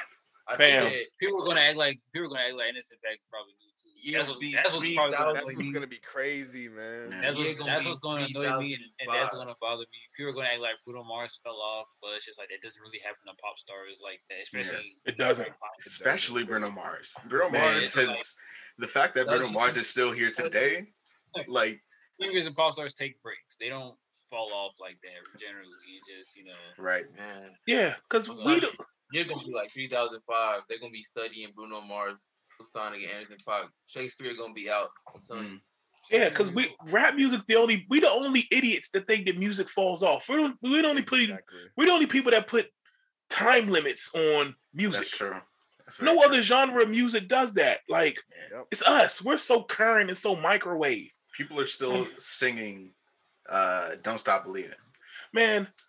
I 0.48 0.54
Fam. 0.54 0.92
people 1.18 1.42
are 1.42 1.46
gonna 1.46 1.60
act 1.60 1.76
like 1.76 1.98
people 2.12 2.26
are 2.26 2.30
gonna 2.30 2.46
act 2.46 2.54
like 2.54 2.68
Innocent 2.70 3.00
Fact 3.02 3.18
probably 3.28 3.54
knew 3.58 3.72
too. 3.74 3.90
Yeah, 3.98 4.18
that's, 4.18 4.30
what, 4.30 4.38
that's 4.54 4.72
what's 4.72 4.94
probably 4.94 5.16
gonna, 5.16 5.34
that's 5.34 5.54
what's 5.54 5.70
gonna 5.70 5.86
be 5.88 5.98
crazy, 5.98 6.68
man. 6.68 7.10
That's, 7.20 7.36
what, 7.36 7.56
that's 7.66 7.86
what's 7.86 7.98
gonna 7.98 8.26
annoy 8.30 8.58
me, 8.60 8.74
and, 8.74 8.84
and 9.00 9.10
that's 9.10 9.34
gonna 9.34 9.56
bother 9.60 9.82
me. 9.90 9.98
People 10.16 10.30
are 10.30 10.34
gonna 10.34 10.54
act 10.54 10.60
like 10.60 10.78
Bruno 10.86 11.02
Mars 11.02 11.40
fell 11.42 11.58
off, 11.58 11.86
but 12.00 12.10
it's 12.14 12.26
just 12.26 12.38
like 12.38 12.48
that 12.50 12.62
doesn't 12.62 12.80
really 12.80 13.00
happen 13.00 13.26
to 13.26 13.34
pop 13.42 13.58
stars 13.58 14.00
like 14.02 14.20
that. 14.30 14.42
Especially 14.42 14.86
yeah, 15.04 15.12
it 15.12 15.18
doesn't. 15.18 15.48
Especially 15.84 16.44
Bruno 16.44 16.70
Mars. 16.70 17.16
Bruno 17.28 17.50
man, 17.50 17.74
Mars 17.74 17.92
has 17.94 18.08
like, 18.08 18.16
the 18.78 18.86
fact 18.86 19.16
that 19.16 19.26
Bruno 19.26 19.48
Mars 19.48 19.76
is 19.76 19.88
still 19.88 20.12
here 20.12 20.30
today. 20.34 20.86
Like 21.48 21.82
singers 22.20 22.46
and 22.46 22.54
pop 22.54 22.72
stars 22.72 22.94
take 22.94 23.20
breaks. 23.20 23.56
They 23.58 23.68
don't 23.68 23.96
fall 24.30 24.52
off 24.52 24.74
like 24.80 24.98
that 25.02 25.40
generally. 25.40 25.72
Just 26.16 26.36
you 26.36 26.44
know, 26.44 26.52
right, 26.78 27.04
man. 27.16 27.50
Yeah, 27.66 27.94
because 28.08 28.28
we 28.44 28.60
don't 28.60 28.76
you're 29.12 29.24
gonna 29.24 29.44
be 29.44 29.52
like 29.52 29.70
3005. 29.72 30.62
They're 30.68 30.78
gonna 30.78 30.90
be 30.90 31.02
studying 31.02 31.48
Bruno 31.54 31.80
Mars, 31.80 32.28
Sonic, 32.62 33.02
and 33.02 33.12
Anderson 33.12 33.36
.Paak. 33.46 33.68
Shakespeare 33.86 34.34
gonna 34.38 34.54
be 34.54 34.70
out. 34.70 34.88
I'm 35.14 35.20
telling 35.22 35.44
mm. 35.44 35.52
you. 35.52 35.58
Yeah, 36.10 36.28
because 36.28 36.50
we 36.52 36.74
rap 36.90 37.14
music's 37.14 37.44
the 37.44 37.56
only 37.56 37.86
we 37.88 38.00
the 38.00 38.10
only 38.10 38.46
idiots 38.50 38.90
that 38.90 39.06
think 39.06 39.26
that 39.26 39.38
music 39.38 39.68
falls 39.68 40.02
off. 40.02 40.28
We're 40.28 40.52
we 40.62 40.80
the 40.80 40.88
only 40.88 41.02
exactly. 41.02 41.58
we're 41.76 41.86
the 41.86 41.92
only 41.92 42.06
people 42.06 42.30
that 42.30 42.46
put 42.46 42.68
time 43.28 43.68
limits 43.68 44.14
on 44.14 44.54
music. 44.72 45.00
That's 45.00 45.10
true. 45.10 45.34
That's 45.84 46.00
no 46.00 46.14
true. 46.14 46.24
other 46.24 46.42
genre 46.42 46.82
of 46.82 46.90
music 46.90 47.28
does 47.28 47.54
that. 47.54 47.80
Like 47.88 48.20
yep. 48.52 48.66
it's 48.70 48.82
us. 48.82 49.24
We're 49.24 49.36
so 49.36 49.62
current 49.62 50.10
and 50.10 50.18
so 50.18 50.36
microwave. 50.36 51.10
People 51.36 51.58
are 51.60 51.66
still 51.66 52.06
singing 52.18 52.92
uh 53.48 53.96
Don't 54.02 54.18
Stop 54.18 54.44
Believing. 54.44 54.78
Man, 55.32 55.62
yep 55.62 55.85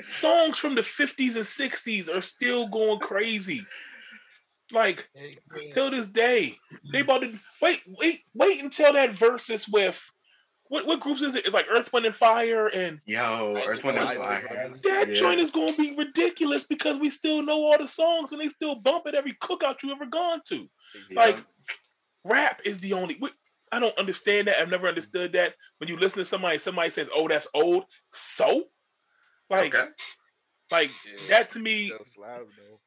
songs 0.00 0.58
from 0.58 0.74
the 0.74 0.82
50s 0.82 1.36
and 1.36 1.44
60s 1.44 2.14
are 2.14 2.20
still 2.20 2.68
going 2.68 2.98
crazy. 2.98 3.62
Like 4.72 5.08
till 5.72 5.90
this 5.90 6.08
day, 6.08 6.56
they 6.92 7.00
about 7.00 7.22
to 7.22 7.38
wait, 7.60 7.82
wait, 7.86 8.20
wait 8.34 8.62
until 8.62 8.94
that 8.94 9.12
versus 9.12 9.68
with 9.68 10.02
what 10.72 10.86
what 10.86 11.00
groups 11.00 11.20
is 11.20 11.34
it? 11.34 11.44
It's 11.44 11.52
like 11.52 11.66
Earth, 11.70 11.92
Wind, 11.92 12.06
and 12.06 12.14
Fire 12.14 12.68
and 12.68 12.98
Yo, 13.04 13.62
Earth, 13.68 13.84
Wind, 13.84 13.98
and 13.98 14.18
Fire. 14.18 14.70
That 14.84 15.08
yeah. 15.08 15.14
joint 15.14 15.38
is 15.38 15.50
gonna 15.50 15.76
be 15.76 15.94
ridiculous 15.94 16.64
because 16.64 16.98
we 16.98 17.10
still 17.10 17.42
know 17.42 17.62
all 17.64 17.76
the 17.76 17.86
songs 17.86 18.32
and 18.32 18.40
they 18.40 18.48
still 18.48 18.76
bump 18.76 19.06
at 19.06 19.14
every 19.14 19.34
cookout 19.34 19.82
you 19.82 19.92
ever 19.92 20.06
gone 20.06 20.40
to. 20.46 20.66
Yeah. 21.10 21.20
Like 21.20 21.44
rap 22.24 22.62
is 22.64 22.80
the 22.80 22.94
only. 22.94 23.20
I 23.70 23.80
don't 23.80 23.98
understand 23.98 24.48
that. 24.48 24.58
I've 24.58 24.70
never 24.70 24.88
understood 24.88 25.32
that. 25.32 25.52
When 25.76 25.90
you 25.90 25.98
listen 25.98 26.20
to 26.20 26.24
somebody, 26.24 26.56
somebody 26.56 26.88
says, 26.88 27.10
"Oh, 27.14 27.28
that's 27.28 27.48
old." 27.52 27.84
So, 28.10 28.64
like, 29.50 29.74
okay. 29.74 29.88
like 30.70 30.90
yeah. 31.06 31.28
that 31.28 31.50
to 31.50 31.58
me, 31.58 31.92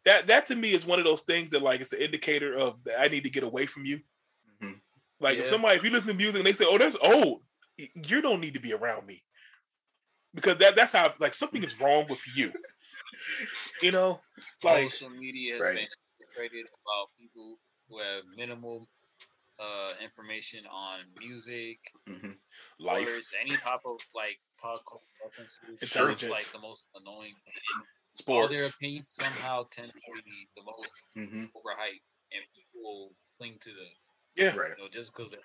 that 0.06 0.28
that 0.28 0.46
to 0.48 0.56
me 0.56 0.74
is 0.74 0.86
one 0.86 1.00
of 1.00 1.06
those 1.06 1.22
things 1.22 1.52
that 1.52 1.62
like 1.62 1.82
it's 1.82 1.94
an 1.94 2.02
indicator 2.02 2.56
of 2.56 2.84
that 2.86 3.00
I 3.00 3.08
need 3.08 3.24
to 3.24 3.30
get 3.30 3.44
away 3.44 3.66
from 3.66 3.86
you. 3.86 3.98
Mm-hmm. 4.62 4.74
Like 5.20 5.38
yeah. 5.38 5.44
if 5.44 5.50
somebody, 5.50 5.78
if 5.78 5.84
you 5.84 5.92
listen 5.92 6.08
to 6.08 6.14
music 6.14 6.38
and 6.38 6.46
they 6.46 6.54
say, 6.54 6.66
"Oh, 6.68 6.78
that's 6.78 6.98
old," 7.02 7.42
you 7.78 8.22
don't 8.22 8.42
need 8.42 8.54
to 8.54 8.62
be 8.62 8.74
around 8.74 9.06
me 9.06 9.24
because 10.34 10.58
that 10.58 10.76
that's 10.76 10.94
how 10.94 11.14
like 11.20 11.34
something 11.34 11.64
is 11.64 11.80
wrong 11.82 12.06
with 12.10 12.22
you. 12.36 12.52
you 13.82 13.92
know, 13.92 14.20
like 14.64 14.90
social 14.92 15.10
media 15.10 15.54
has 15.54 15.64
right. 15.64 15.76
been 15.76 15.88
created 16.36 16.66
about 16.66 17.08
people 17.18 17.58
who 17.90 18.00
have 18.00 18.24
minimal 18.36 18.88
uh, 19.60 19.92
information 20.04 20.62
on 20.72 21.00
music, 21.18 21.80
mm-hmm. 22.08 22.32
life, 22.80 23.08
words, 23.08 23.32
any 23.40 23.56
type 23.56 23.80
of 23.86 24.00
like 24.14 24.38
pop 24.62 24.84
culture 24.88 25.06
references. 25.24 25.82
It's 25.82 25.96
like 25.96 26.52
the 26.52 26.60
most 26.60 26.88
annoying. 26.96 27.34
Sports. 28.16 28.30
All 28.30 28.48
their 28.48 28.68
opinions 28.68 29.10
somehow 29.12 29.68
tend 29.72 29.92
to 29.92 30.00
be 30.24 30.48
the 30.56 30.64
most 30.64 31.20
mm-hmm. 31.20 31.52
overhyped, 31.52 32.12
and 32.32 32.42
people 32.56 33.12
cling 33.38 33.60
to 33.60 33.70
the 33.76 33.88
yeah, 34.40 34.56
right. 34.56 34.72
You 34.78 34.84
know, 34.84 34.90
just 34.92 35.16
because 35.16 35.32
they're 35.32 35.44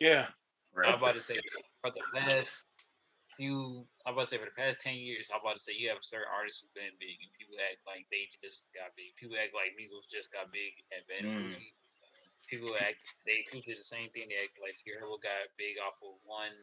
yeah. 0.00 0.26
Right. 0.76 0.88
I'm 0.88 1.00
about 1.00 1.14
to 1.14 1.24
say 1.24 1.40
for 1.80 1.90
the 1.90 2.04
past 2.14 2.84
few, 3.34 3.84
I'm 4.04 4.12
about 4.12 4.28
to 4.28 4.30
say 4.30 4.38
for 4.38 4.46
the 4.46 4.60
past 4.60 4.80
ten 4.80 4.94
years, 5.00 5.32
I'm 5.32 5.40
about 5.40 5.56
to 5.56 5.62
say 5.62 5.72
you 5.72 5.88
have 5.88 6.04
certain 6.04 6.28
artists 6.28 6.60
who've 6.60 6.76
been 6.76 6.92
big, 7.00 7.16
and 7.16 7.32
people 7.32 7.56
act 7.64 7.80
like 7.88 8.04
they 8.12 8.28
just 8.44 8.68
got 8.76 8.92
big. 8.94 9.16
People 9.16 9.40
act 9.40 9.56
like 9.56 9.72
Migos 9.72 10.04
just 10.06 10.32
got 10.32 10.52
big 10.52 10.76
at 10.92 11.08
Bad 11.08 11.24
mm 11.24 11.56
people 12.48 12.72
act 12.80 12.96
they 13.28 13.44
do 13.52 13.76
the 13.76 13.84
same 13.84 14.08
thing. 14.16 14.32
They 14.32 14.40
act 14.40 14.56
like 14.56 14.80
your 14.88 15.04
Hero 15.04 15.20
got 15.20 15.52
big 15.60 15.76
off 15.84 16.00
of 16.00 16.16
one 16.24 16.56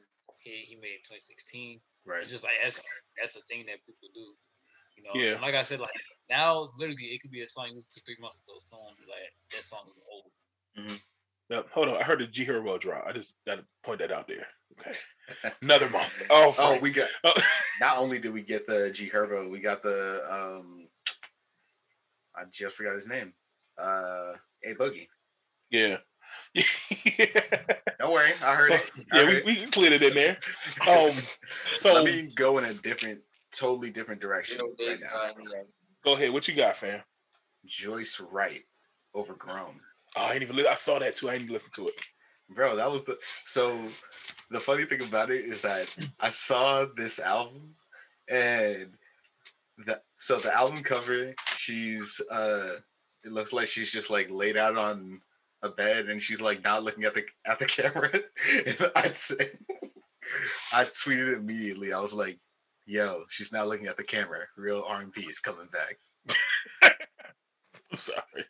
hit 0.45 0.69
he 0.69 0.75
made 0.75 1.01
in 1.01 1.05
2016. 1.09 1.81
Right. 2.05 2.21
It's 2.21 2.31
just 2.31 2.43
like 2.43 2.53
that's 2.61 2.81
that's 3.19 3.35
a 3.35 3.41
thing 3.49 3.65
that 3.67 3.83
people 3.85 4.09
do. 4.13 4.33
You 4.95 5.03
know, 5.03 5.11
yeah. 5.13 5.41
like 5.41 5.55
I 5.55 5.61
said, 5.61 5.81
like 5.81 5.91
now 6.29 6.65
literally 6.79 7.11
it 7.11 7.21
could 7.21 7.31
be 7.31 7.41
a 7.41 7.47
song 7.47 7.67
you 7.73 7.81
two, 7.81 8.01
three 8.05 8.15
months 8.21 8.41
ago. 8.47 8.55
Someone 8.61 8.95
like, 9.09 9.33
that 9.51 9.63
song 9.65 9.81
is 9.87 9.99
old. 10.09 10.31
Mm-hmm. 10.79 10.95
Now, 11.49 11.63
hold 11.73 11.89
on. 11.89 11.97
I 11.97 12.03
heard 12.03 12.19
the 12.19 12.27
G 12.27 12.45
Herbo 12.45 12.79
drop. 12.79 13.05
I 13.05 13.11
just 13.11 13.37
got 13.45 13.55
to 13.55 13.65
point 13.83 13.99
that 13.99 14.11
out 14.11 14.27
there. 14.27 14.47
Okay. 14.79 14.91
Another 15.61 15.89
month. 15.89 16.23
Oh, 16.29 16.55
oh 16.57 16.79
we 16.79 16.91
got. 16.91 17.09
Oh. 17.23 17.33
not 17.81 17.97
only 17.97 18.19
did 18.19 18.33
we 18.33 18.41
get 18.41 18.65
the 18.65 18.89
G 18.91 19.09
Herbo, 19.09 19.49
we 19.49 19.59
got 19.59 19.83
the. 19.83 20.21
um 20.31 20.87
I 22.37 22.43
just 22.51 22.75
forgot 22.75 22.95
his 22.95 23.07
name. 23.07 23.33
Uh, 23.77 24.33
A 24.65 24.73
Boogie. 24.73 25.07
Yeah. 25.69 25.97
Don't 27.99 28.13
worry, 28.13 28.31
I 28.43 28.55
heard 28.55 28.71
it. 28.71 28.85
I 29.11 29.17
yeah, 29.17 29.25
heard 29.25 29.45
we, 29.45 29.53
it. 29.53 29.61
we 29.61 29.65
slid 29.67 29.93
it 29.93 30.03
in 30.03 30.13
there. 30.13 30.37
Um, 30.87 31.11
so 31.75 31.93
let 31.93 32.05
me 32.05 32.31
go 32.35 32.57
in 32.57 32.65
a 32.65 32.73
different, 32.73 33.19
totally 33.51 33.91
different 33.91 34.21
direction 34.21 34.59
right 34.79 34.99
now. 34.99 35.31
Go 36.03 36.13
ahead. 36.13 36.31
What 36.31 36.47
you 36.47 36.55
got, 36.55 36.77
fam? 36.77 37.01
Joyce 37.65 38.19
Wrice, 38.19 38.61
overgrown. 39.15 39.79
Oh, 40.15 40.25
I 40.25 40.33
ain't 40.33 40.43
even. 40.43 40.57
I 40.67 40.75
saw 40.75 40.99
that 40.99 41.15
too. 41.15 41.29
I 41.29 41.33
ain't 41.33 41.43
even 41.43 41.53
listen 41.53 41.71
to 41.75 41.87
it. 41.87 41.95
Bro, 42.49 42.75
that 42.77 42.91
was 42.91 43.05
the 43.05 43.17
so. 43.43 43.77
The 44.51 44.59
funny 44.59 44.85
thing 44.85 45.01
about 45.01 45.31
it 45.31 45.43
is 45.43 45.61
that 45.61 45.93
I 46.19 46.29
saw 46.29 46.85
this 46.95 47.19
album, 47.19 47.73
and 48.29 48.93
the 49.77 49.99
so 50.17 50.37
the 50.37 50.55
album 50.55 50.83
cover, 50.83 51.33
she's 51.55 52.21
uh, 52.31 52.73
it 53.23 53.31
looks 53.31 53.51
like 53.51 53.67
she's 53.67 53.91
just 53.91 54.09
like 54.09 54.27
laid 54.29 54.57
out 54.57 54.77
on 54.77 55.19
a 55.65 55.69
bed 55.69 56.05
and 56.05 56.21
she's 56.21 56.41
like 56.41 56.63
not 56.63 56.83
looking 56.83 57.03
at 57.03 57.13
the 57.13 57.25
at 57.45 57.59
the 57.59 57.65
camera. 57.65 58.09
and 58.65 58.91
I'd 58.95 59.15
say 59.15 59.51
I 60.73 60.83
tweeted 60.83 61.35
immediately. 61.35 61.93
I 61.93 61.99
was 61.99 62.13
like, 62.13 62.39
yo, 62.85 63.23
she's 63.29 63.51
not 63.51 63.67
looking 63.67 63.87
at 63.87 63.97
the 63.97 64.03
camera. 64.03 64.45
Real 64.57 64.83
R 64.87 65.01
and 65.01 65.11
B 65.11 65.21
is 65.21 65.39
coming 65.39 65.67
back. 65.71 65.97
I'm 67.91 67.97
sorry. 67.97 68.45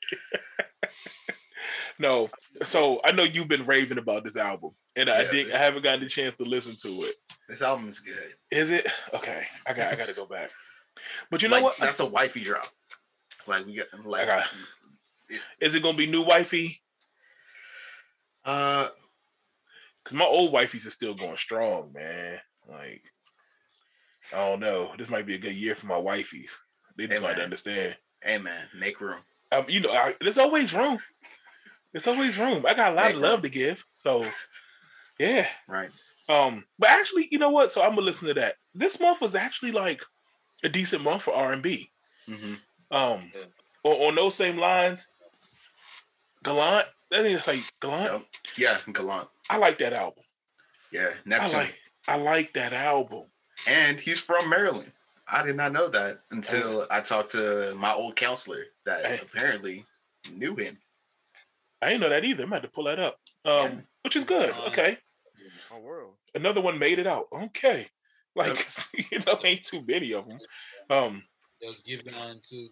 no, 2.00 2.30
so 2.64 3.02
I 3.04 3.12
know 3.12 3.24
you've 3.24 3.48
been 3.48 3.66
raving 3.66 3.98
about 3.98 4.24
this 4.24 4.38
album, 4.38 4.72
and 4.96 5.10
yeah, 5.10 5.16
I 5.16 5.26
think 5.26 5.52
I 5.52 5.58
haven't 5.58 5.84
gotten 5.84 6.02
the 6.02 6.10
chance 6.10 6.36
to 6.38 6.44
listen 6.44 6.76
to 6.84 7.04
it. 7.06 7.16
This 7.50 7.62
album 7.62 7.88
is 7.88 8.00
good. 8.00 8.34
Is 8.52 8.72
it? 8.72 8.88
Okay, 9.14 9.46
I 9.66 9.74
got 9.74 9.94
I 9.94 9.96
got 9.96 10.08
to 10.08 10.14
go 10.14 10.26
back. 10.26 10.50
But 11.30 11.42
you 11.42 11.50
know 11.50 11.56
like, 11.56 11.64
what? 11.64 11.78
That's 11.78 12.00
a 12.00 12.06
wifey 12.06 12.42
drop. 12.42 12.68
Like 13.48 13.66
we 13.66 13.76
got 13.76 13.88
like. 14.06 14.28
Got, 14.28 14.46
it, 15.30 15.42
is 15.60 15.76
it 15.76 15.84
gonna 15.84 15.98
be 15.98 16.08
new 16.08 16.22
wifey? 16.22 16.82
Uh, 18.46 18.88
because 20.04 20.18
my 20.18 20.26
old 20.26 20.54
wifeys 20.54 20.86
are 20.86 20.92
still 20.92 21.16
going 21.16 21.38
strong, 21.38 21.92
man. 21.94 22.40
Like, 22.70 23.02
I 24.34 24.48
don't 24.48 24.60
know. 24.60 24.92
This 24.98 25.10
might 25.10 25.26
be 25.26 25.36
a 25.36 25.40
good 25.40 25.54
year 25.54 25.74
for 25.74 25.88
my 25.88 25.96
wifeys. 25.96 26.52
They 26.96 27.08
just 27.08 27.22
might 27.22 27.40
understand. 27.40 27.98
Hey 28.22 28.38
man, 28.38 28.68
make 28.78 29.02
room. 29.02 29.20
Um, 29.52 29.66
you 29.68 29.82
know, 29.82 29.92
I, 29.92 30.14
there's 30.22 30.38
always 30.38 30.74
room. 30.74 31.00
There's 31.92 32.08
always 32.08 32.38
room. 32.38 32.66
I 32.68 32.74
got 32.74 32.92
a 32.92 32.96
lot 32.96 33.06
make 33.06 33.16
of 33.16 33.22
love 33.22 33.34
room. 33.34 33.42
to 33.44 33.50
give. 33.50 33.86
So, 33.96 34.24
yeah. 35.20 35.48
Right. 35.68 35.90
Um, 36.30 36.66
but 36.80 36.90
actually, 36.90 37.28
you 37.32 37.40
know 37.40 37.50
what? 37.52 37.72
So 37.72 37.82
I'm 37.82 37.92
gonna 37.92 38.02
listen 38.02 38.28
to 38.28 38.34
that. 38.36 38.56
This 38.74 39.00
month 39.00 39.22
was 39.22 39.36
actually 39.36 39.72
like 39.72 40.04
a 40.64 40.70
decent 40.70 41.04
month 41.04 41.24
for 41.24 41.34
R 41.34 41.54
and 41.54 41.62
B. 41.62 41.92
Mm-hmm. 42.30 42.54
Um, 42.92 43.32
yeah. 43.34 43.42
on, 43.84 43.94
on 43.94 44.16
those 44.16 44.36
same 44.36 44.58
lines, 44.58 45.08
Gallant 46.44 46.88
I 47.14 47.18
think 47.18 47.38
it's 47.38 47.48
like 47.48 47.64
Gallant. 47.82 48.26
Yeah, 48.58 48.78
Gallant. 48.92 49.28
I 49.50 49.58
like 49.58 49.78
that 49.80 49.94
album. 49.94 50.24
Yeah, 50.92 51.10
Neptune. 51.26 51.60
I 51.60 51.64
like, 51.64 51.76
I 52.08 52.16
like 52.18 52.54
that 52.54 52.74
album. 52.74 53.24
And 53.68 54.00
he's 54.00 54.20
from 54.20 54.50
Maryland. 54.50 54.92
I 55.28 55.44
did 55.44 55.56
not 55.56 55.72
know 55.72 55.88
that 55.90 56.22
until 56.32 56.86
I 56.92 57.02
talked 57.02 57.32
to 57.32 57.74
my 57.76 57.94
old 57.94 58.16
counselor 58.16 58.66
that 58.86 59.06
hey. 59.06 59.20
apparently 59.22 59.86
knew 60.34 60.56
him. 60.56 60.78
I 61.82 61.90
didn't 61.90 62.02
know 62.02 62.10
that 62.10 62.26
either. 62.26 62.44
I'm 62.44 62.50
about 62.50 62.62
to 62.64 62.68
pull 62.68 62.86
that 62.86 63.00
up. 63.00 63.20
Um, 63.44 63.54
yeah. 63.54 63.72
which 64.04 64.16
is 64.16 64.24
good. 64.24 64.54
Okay. 64.68 64.98
Oh, 65.72 65.80
world. 65.80 66.14
Another 66.34 66.62
one 66.62 66.80
made 66.80 67.00
it 67.00 67.08
out. 67.08 67.28
Okay. 67.34 67.88
Like 68.38 68.68
you 69.14 69.20
know, 69.26 69.40
ain't 69.46 69.64
too 69.64 69.82
many 69.88 70.14
of 70.14 70.28
them. 70.28 70.40
Um, 70.90 71.24
it 71.62 71.70
was 71.70 71.80
given 71.80 72.14
on 72.14 72.42
to. 72.50 72.68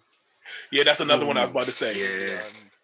Yeah, 0.73 0.83
that's 0.83 0.99
another 0.99 1.23
Ooh, 1.23 1.27
one 1.27 1.37
I 1.37 1.43
was 1.43 1.51
about 1.51 1.67
to 1.67 1.71
say. 1.71 1.97
Yeah 1.97 2.41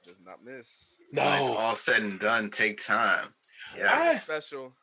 does 0.09 0.21
not 0.25 0.43
miss. 0.43 0.97
No, 1.11 1.23
when 1.23 1.39
it's 1.39 1.49
all 1.49 1.75
said 1.75 2.01
and 2.01 2.19
done. 2.19 2.49
Take 2.49 2.83
time. 2.83 3.27
Yeah, 3.77 4.01
special. 4.13 4.73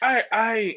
I 0.00 0.22
I 0.32 0.74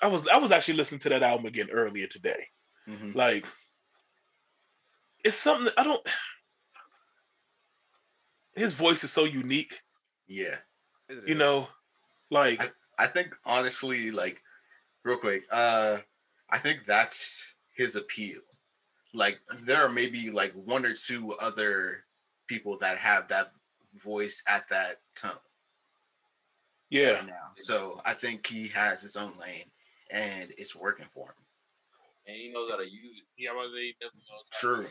I 0.00 0.06
was 0.06 0.26
I 0.28 0.38
was 0.38 0.52
actually 0.52 0.74
listening 0.74 1.00
to 1.00 1.08
that 1.08 1.24
album 1.24 1.46
again 1.46 1.68
earlier 1.70 2.06
today. 2.06 2.46
Mm-hmm. 2.88 3.18
Like 3.18 3.46
it's 5.24 5.36
something 5.36 5.72
I 5.76 5.82
don't. 5.82 6.06
His 8.54 8.72
voice 8.74 9.02
is 9.02 9.10
so 9.10 9.24
unique. 9.24 9.74
Yeah, 10.28 10.56
you 11.26 11.34
know, 11.34 11.68
like 12.30 12.62
I, 12.98 13.04
I 13.04 13.06
think 13.08 13.34
honestly, 13.44 14.12
like 14.12 14.40
real 15.04 15.18
quick, 15.18 15.44
uh, 15.50 15.98
I 16.48 16.58
think 16.58 16.84
that's 16.84 17.56
his 17.76 17.96
appeal 17.96 18.40
like 19.14 19.40
there 19.62 19.78
are 19.78 19.88
maybe 19.88 20.30
like 20.30 20.52
one 20.52 20.84
or 20.84 20.92
two 20.92 21.32
other 21.40 22.04
people 22.48 22.76
that 22.78 22.98
have 22.98 23.28
that 23.28 23.52
voice 24.02 24.42
at 24.48 24.68
that 24.68 24.96
tone. 25.16 25.32
Yeah. 26.90 27.12
Right 27.12 27.26
now. 27.26 27.54
So 27.54 28.00
I 28.04 28.12
think 28.12 28.46
he 28.46 28.68
has 28.68 29.02
his 29.02 29.16
own 29.16 29.32
lane 29.40 29.70
and 30.10 30.52
it's 30.58 30.76
working 30.76 31.06
for 31.08 31.28
him. 31.28 31.42
And 32.26 32.36
he 32.36 32.52
knows 32.52 32.70
how 32.70 32.76
to 32.76 32.84
use 32.84 33.18
it. 33.18 33.24
Yeah, 33.36 33.52
well, 33.52 33.68
he 33.68 33.94
definitely 34.00 34.26
knows. 34.32 34.48
True. 34.52 34.88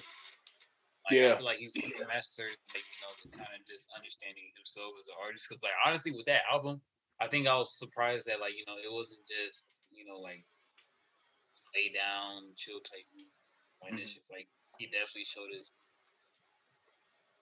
Like, 1.10 1.20
yeah. 1.20 1.36
like 1.42 1.58
he's 1.58 1.76
a 1.76 2.08
master, 2.08 2.48
like 2.48 2.86
you 2.86 3.00
know, 3.04 3.12
the 3.26 3.30
kind 3.36 3.52
of 3.52 3.68
just 3.68 3.92
understanding 3.92 4.48
himself 4.56 4.96
as 5.02 5.08
an 5.12 5.20
artist. 5.20 5.50
Because 5.50 5.64
like 5.64 5.76
honestly, 5.84 6.14
with 6.16 6.30
that 6.32 6.48
album, 6.48 6.80
I 7.20 7.28
think 7.28 7.48
I 7.48 7.58
was 7.58 7.76
surprised 7.76 8.28
that 8.32 8.40
like 8.40 8.56
you 8.56 8.64
know 8.64 8.80
it 8.80 8.88
wasn't 8.88 9.26
just 9.28 9.84
you 9.92 10.08
know 10.08 10.16
like 10.16 10.46
lay 11.76 11.92
down, 11.92 12.56
chill 12.56 12.80
type 12.86 13.04
and 13.90 14.00
it's 14.00 14.14
just 14.16 14.32
like 14.32 14.48
he 14.78 14.88
definitely 14.88 15.26
showed 15.26 15.50
his. 15.56 15.72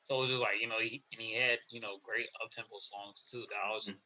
So 0.03 0.17
it 0.17 0.21
was 0.21 0.29
just 0.29 0.41
like 0.41 0.61
you 0.61 0.67
know 0.67 0.79
he 0.81 1.03
and 1.11 1.21
he 1.21 1.35
had 1.35 1.59
you 1.69 1.81
know 1.81 1.97
great 2.03 2.27
up 2.43 2.51
tempo 2.51 2.79
songs 2.79 3.29
too. 3.31 3.43
That 3.49 3.61
I 3.65 3.73
was, 3.73 3.85
mm-hmm. 3.85 3.97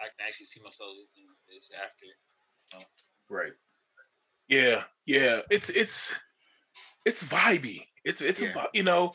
I 0.00 0.08
can 0.08 0.26
actually 0.26 0.46
see 0.46 0.60
myself 0.62 0.90
listening 1.00 1.26
to 1.26 1.54
this 1.54 1.70
after. 1.76 2.06
You 2.06 2.78
know? 2.78 2.84
Right. 3.28 3.52
Yeah, 4.48 4.84
yeah. 5.06 5.40
It's 5.50 5.70
it's 5.70 6.14
it's 7.04 7.24
vibey. 7.24 7.86
It's 8.04 8.20
it's 8.20 8.40
yeah. 8.40 8.64
a 8.64 8.66
you 8.72 8.82
know 8.82 9.12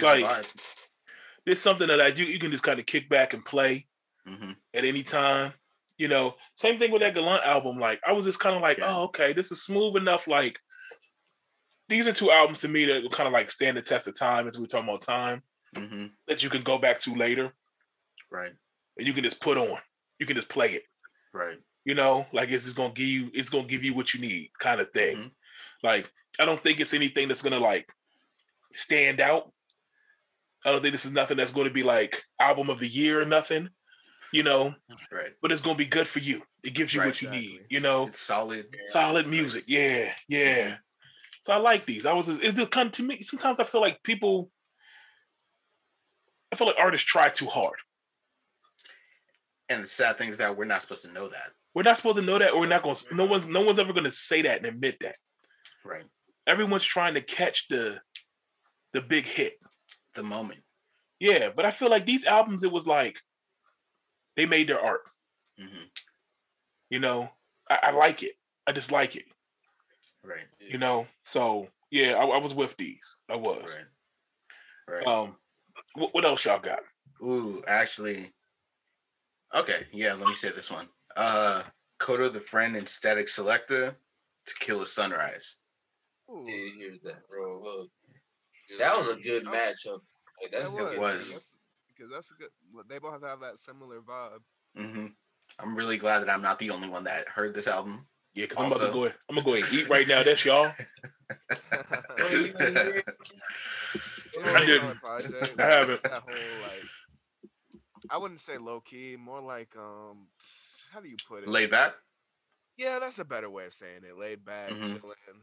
like 0.00 0.46
it's 1.46 1.60
something 1.60 1.88
that 1.88 2.00
I 2.00 2.08
you 2.08 2.26
you 2.26 2.38
can 2.38 2.50
just 2.50 2.62
kind 2.62 2.78
of 2.78 2.86
kick 2.86 3.08
back 3.08 3.32
and 3.32 3.44
play 3.44 3.86
mm-hmm. 4.28 4.52
at 4.74 4.84
any 4.84 5.02
time. 5.02 5.52
You 5.98 6.08
know, 6.08 6.34
same 6.56 6.78
thing 6.78 6.92
with 6.92 7.00
that 7.00 7.14
Gallant 7.14 7.44
album. 7.44 7.78
Like 7.78 8.00
I 8.06 8.12
was 8.12 8.26
just 8.26 8.40
kind 8.40 8.54
of 8.54 8.60
like, 8.60 8.78
yeah. 8.78 8.94
oh, 8.94 9.04
okay, 9.04 9.32
this 9.32 9.50
is 9.50 9.62
smooth 9.62 9.96
enough. 9.96 10.28
Like 10.28 10.60
these 11.88 12.08
are 12.08 12.12
two 12.12 12.30
albums 12.30 12.60
to 12.60 12.68
me 12.68 12.84
that 12.86 13.10
kind 13.12 13.26
of 13.26 13.32
like 13.32 13.50
stand 13.50 13.76
the 13.76 13.82
test 13.82 14.08
of 14.08 14.18
time 14.18 14.48
as 14.48 14.58
we 14.58 14.66
talk 14.66 14.84
about 14.84 15.02
time 15.02 15.42
mm-hmm. 15.74 16.06
that 16.28 16.42
you 16.42 16.50
can 16.50 16.62
go 16.62 16.78
back 16.78 17.00
to 17.00 17.14
later. 17.14 17.52
Right. 18.30 18.52
And 18.98 19.06
you 19.06 19.12
can 19.12 19.24
just 19.24 19.40
put 19.40 19.58
on. 19.58 19.78
You 20.18 20.26
can 20.26 20.36
just 20.36 20.48
play 20.48 20.70
it. 20.70 20.82
Right. 21.32 21.58
You 21.84 21.94
know, 21.94 22.26
like 22.32 22.50
it's 22.50 22.64
just 22.64 22.76
gonna 22.76 22.92
give 22.92 23.06
you 23.06 23.30
it's 23.32 23.50
gonna 23.50 23.68
give 23.68 23.84
you 23.84 23.94
what 23.94 24.14
you 24.14 24.20
need, 24.20 24.50
kind 24.58 24.80
of 24.80 24.90
thing. 24.90 25.16
Mm-hmm. 25.16 25.28
Like, 25.82 26.10
I 26.40 26.44
don't 26.44 26.62
think 26.62 26.80
it's 26.80 26.94
anything 26.94 27.28
that's 27.28 27.42
gonna 27.42 27.60
like 27.60 27.92
stand 28.72 29.20
out. 29.20 29.52
I 30.64 30.72
don't 30.72 30.82
think 30.82 30.92
this 30.92 31.04
is 31.04 31.12
nothing 31.12 31.36
that's 31.36 31.52
going 31.52 31.68
to 31.68 31.72
be 31.72 31.84
like 31.84 32.24
album 32.40 32.70
of 32.70 32.80
the 32.80 32.88
year 32.88 33.22
or 33.22 33.24
nothing, 33.24 33.68
you 34.32 34.42
know. 34.42 34.74
Right. 35.12 35.30
But 35.40 35.52
it's 35.52 35.60
going 35.60 35.76
to 35.76 35.82
be 35.82 35.88
good 35.88 36.08
for 36.08 36.18
you. 36.18 36.42
It 36.64 36.74
gives 36.74 36.92
you 36.92 37.00
right, 37.00 37.06
what 37.06 37.22
you 37.22 37.28
exactly. 37.28 37.48
need, 37.48 37.60
you 37.68 37.80
know. 37.80 38.06
It's 38.06 38.18
solid. 38.18 38.66
Solid 38.86 39.28
music. 39.28 39.64
Yeah. 39.68 40.12
Yeah. 40.28 40.76
So 41.46 41.52
I 41.52 41.58
like 41.58 41.86
these. 41.86 42.06
I 42.06 42.12
was 42.12 42.28
it's 42.28 42.58
the 42.58 42.66
kind 42.66 42.92
to 42.94 43.04
me. 43.04 43.22
Sometimes 43.22 43.60
I 43.60 43.64
feel 43.64 43.80
like 43.80 44.02
people. 44.02 44.50
I 46.52 46.56
feel 46.56 46.66
like 46.66 46.74
artists 46.76 47.06
try 47.06 47.28
too 47.28 47.46
hard. 47.46 47.76
And 49.68 49.84
the 49.84 49.86
sad 49.86 50.18
thing 50.18 50.28
is 50.28 50.38
that 50.38 50.56
we're 50.56 50.64
not 50.64 50.82
supposed 50.82 51.04
to 51.04 51.12
know 51.12 51.28
that. 51.28 51.52
We're 51.72 51.84
not 51.84 51.98
supposed 51.98 52.16
to 52.16 52.24
know 52.24 52.36
that, 52.38 52.50
or 52.50 52.58
we're 52.58 52.66
not 52.66 52.82
going. 52.82 52.96
to 52.96 53.14
No 53.14 53.26
one's 53.26 53.46
no 53.46 53.60
one's 53.60 53.78
ever 53.78 53.92
going 53.92 54.06
to 54.06 54.10
say 54.10 54.42
that 54.42 54.56
and 54.56 54.66
admit 54.66 54.96
that. 55.02 55.14
Right. 55.84 56.02
Everyone's 56.48 56.82
trying 56.82 57.14
to 57.14 57.20
catch 57.20 57.68
the 57.68 58.00
the 58.92 59.00
big 59.00 59.24
hit, 59.24 59.52
the 60.16 60.24
moment. 60.24 60.62
Yeah, 61.20 61.50
but 61.54 61.64
I 61.64 61.70
feel 61.70 61.90
like 61.90 62.06
these 62.06 62.24
albums, 62.24 62.64
it 62.64 62.72
was 62.72 62.88
like 62.88 63.20
they 64.36 64.46
made 64.46 64.68
their 64.68 64.84
art. 64.84 65.02
Mm-hmm. 65.60 65.84
You 66.90 66.98
know, 66.98 67.28
I, 67.70 67.78
I 67.84 67.90
like 67.92 68.24
it. 68.24 68.32
I 68.66 68.72
just 68.72 68.90
like 68.90 69.14
it. 69.14 69.26
Right. 70.26 70.46
You 70.58 70.78
know, 70.78 71.06
so 71.22 71.68
yeah, 71.90 72.14
I, 72.14 72.24
I 72.24 72.38
was 72.38 72.54
with 72.54 72.76
these. 72.76 73.16
I 73.30 73.36
was. 73.36 73.76
Right. 74.88 74.96
Right. 74.96 75.06
Um, 75.06 75.36
what, 75.94 76.14
what 76.14 76.24
else 76.24 76.44
y'all 76.44 76.58
got? 76.58 76.80
Ooh, 77.22 77.62
actually, 77.66 78.32
okay, 79.54 79.86
yeah. 79.92 80.14
Let 80.14 80.28
me 80.28 80.34
say 80.34 80.50
this 80.50 80.70
one. 80.70 80.86
Uh, 81.16 81.62
Kota 81.98 82.28
the 82.28 82.40
Friend 82.40 82.76
and 82.76 82.86
Statik 82.86 83.28
Selektah 83.28 83.94
to 84.46 84.54
Kill 84.60 84.82
a 84.82 84.86
Sunrise. 84.86 85.56
Ooh. 86.30 86.44
Yeah, 86.46 86.70
here's 86.78 87.00
that, 87.00 87.28
bro. 87.28 87.60
Look. 87.62 87.90
That 88.78 88.96
was 88.98 89.16
a 89.16 89.20
good 89.20 89.44
matchup. 89.44 90.00
Like, 90.42 90.52
that's, 90.52 90.74
that 90.74 90.84
was. 90.84 90.98
was. 90.98 91.56
because 91.88 92.10
that's 92.12 92.30
a 92.30 92.34
good. 92.34 92.48
They 92.88 92.98
both 92.98 93.22
have 93.22 93.40
that 93.40 93.58
similar 93.58 94.00
vibe. 94.00 94.40
Mm-hmm. 94.76 95.06
I'm 95.58 95.76
really 95.76 95.96
glad 95.96 96.20
that 96.20 96.30
I'm 96.30 96.42
not 96.42 96.58
the 96.58 96.70
only 96.70 96.88
one 96.88 97.04
that 97.04 97.28
heard 97.28 97.54
this 97.54 97.68
album. 97.68 98.06
Yeah, 98.36 98.44
because 98.44 98.58
I'm 98.58 98.66
about 98.66 98.80
to 98.86 98.92
go. 98.92 99.04
I'm 99.06 99.36
gonna 99.36 99.42
go 99.42 99.54
and 99.54 99.64
eat 99.72 99.88
right 99.88 100.06
now. 100.06 100.22
That's 100.22 100.44
y'all. 100.44 100.70
I 101.30 102.28
didn't. 104.66 104.98
I 105.58 105.64
haven't. 105.64 106.02
That 106.02 106.22
whole 106.22 106.60
like, 106.62 106.84
I 108.10 108.18
wouldn't 108.18 108.40
say 108.40 108.58
low 108.58 108.80
key, 108.80 109.16
more 109.18 109.40
like 109.40 109.74
um, 109.74 110.26
how 110.92 111.00
do 111.00 111.08
you 111.08 111.16
put 111.26 111.44
it? 111.44 111.48
Laid 111.48 111.70
back. 111.70 111.94
Yeah, 112.76 112.98
that's 112.98 113.18
a 113.18 113.24
better 113.24 113.48
way 113.48 113.64
of 113.64 113.72
saying 113.72 114.02
it. 114.06 114.18
Laid 114.18 114.44
back, 114.44 114.68
mm-hmm. 114.68 114.82
chilling, 114.82 115.40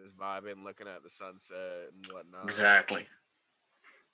just 0.00 0.16
vibing, 0.16 0.62
looking 0.62 0.86
at 0.86 1.02
the 1.02 1.10
sunset 1.10 1.90
and 1.92 2.06
whatnot. 2.12 2.44
Exactly. 2.44 3.08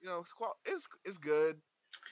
You 0.00 0.08
know, 0.08 0.20
it's 0.20 0.32
it's 0.64 0.88
it's 1.04 1.18
good. 1.18 1.58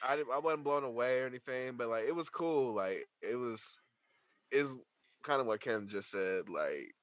I 0.03 0.23
I 0.31 0.39
wasn't 0.39 0.65
blown 0.65 0.85
away 0.85 1.21
or 1.21 1.27
anything, 1.27 1.77
but 1.79 1.89
like 1.89 2.05
it 2.07 2.15
was 2.15 2.29
cool. 2.29 2.75
Like 2.75 3.07
it 3.23 3.37
was 3.37 3.79
is 4.51 4.77
kind 5.23 5.41
of 5.41 5.47
what 5.47 5.61
Ken 5.61 5.87
just 5.89 6.11
said. 6.11 6.49
Like 6.49 6.95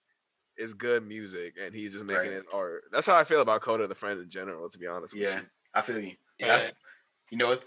it's 0.57 0.74
good 0.74 1.07
music, 1.07 1.55
and 1.61 1.74
he's 1.74 1.93
just 1.93 2.05
making 2.05 2.32
right. 2.32 2.39
it 2.39 2.45
art. 2.53 2.84
That's 2.91 3.07
how 3.07 3.15
I 3.15 3.24
feel 3.24 3.41
about 3.41 3.61
Kota 3.61 3.88
the 3.88 3.95
Friend 3.95 4.20
in 4.20 4.30
general. 4.30 4.67
To 4.67 4.78
be 4.78 4.88
honest, 4.88 5.15
yeah, 5.15 5.41
I 5.74 5.82
feel 5.82 5.99
you. 5.99 6.13
Yeah. 6.39 6.47
That's 6.47 6.72
you 7.32 7.38
know, 7.38 7.57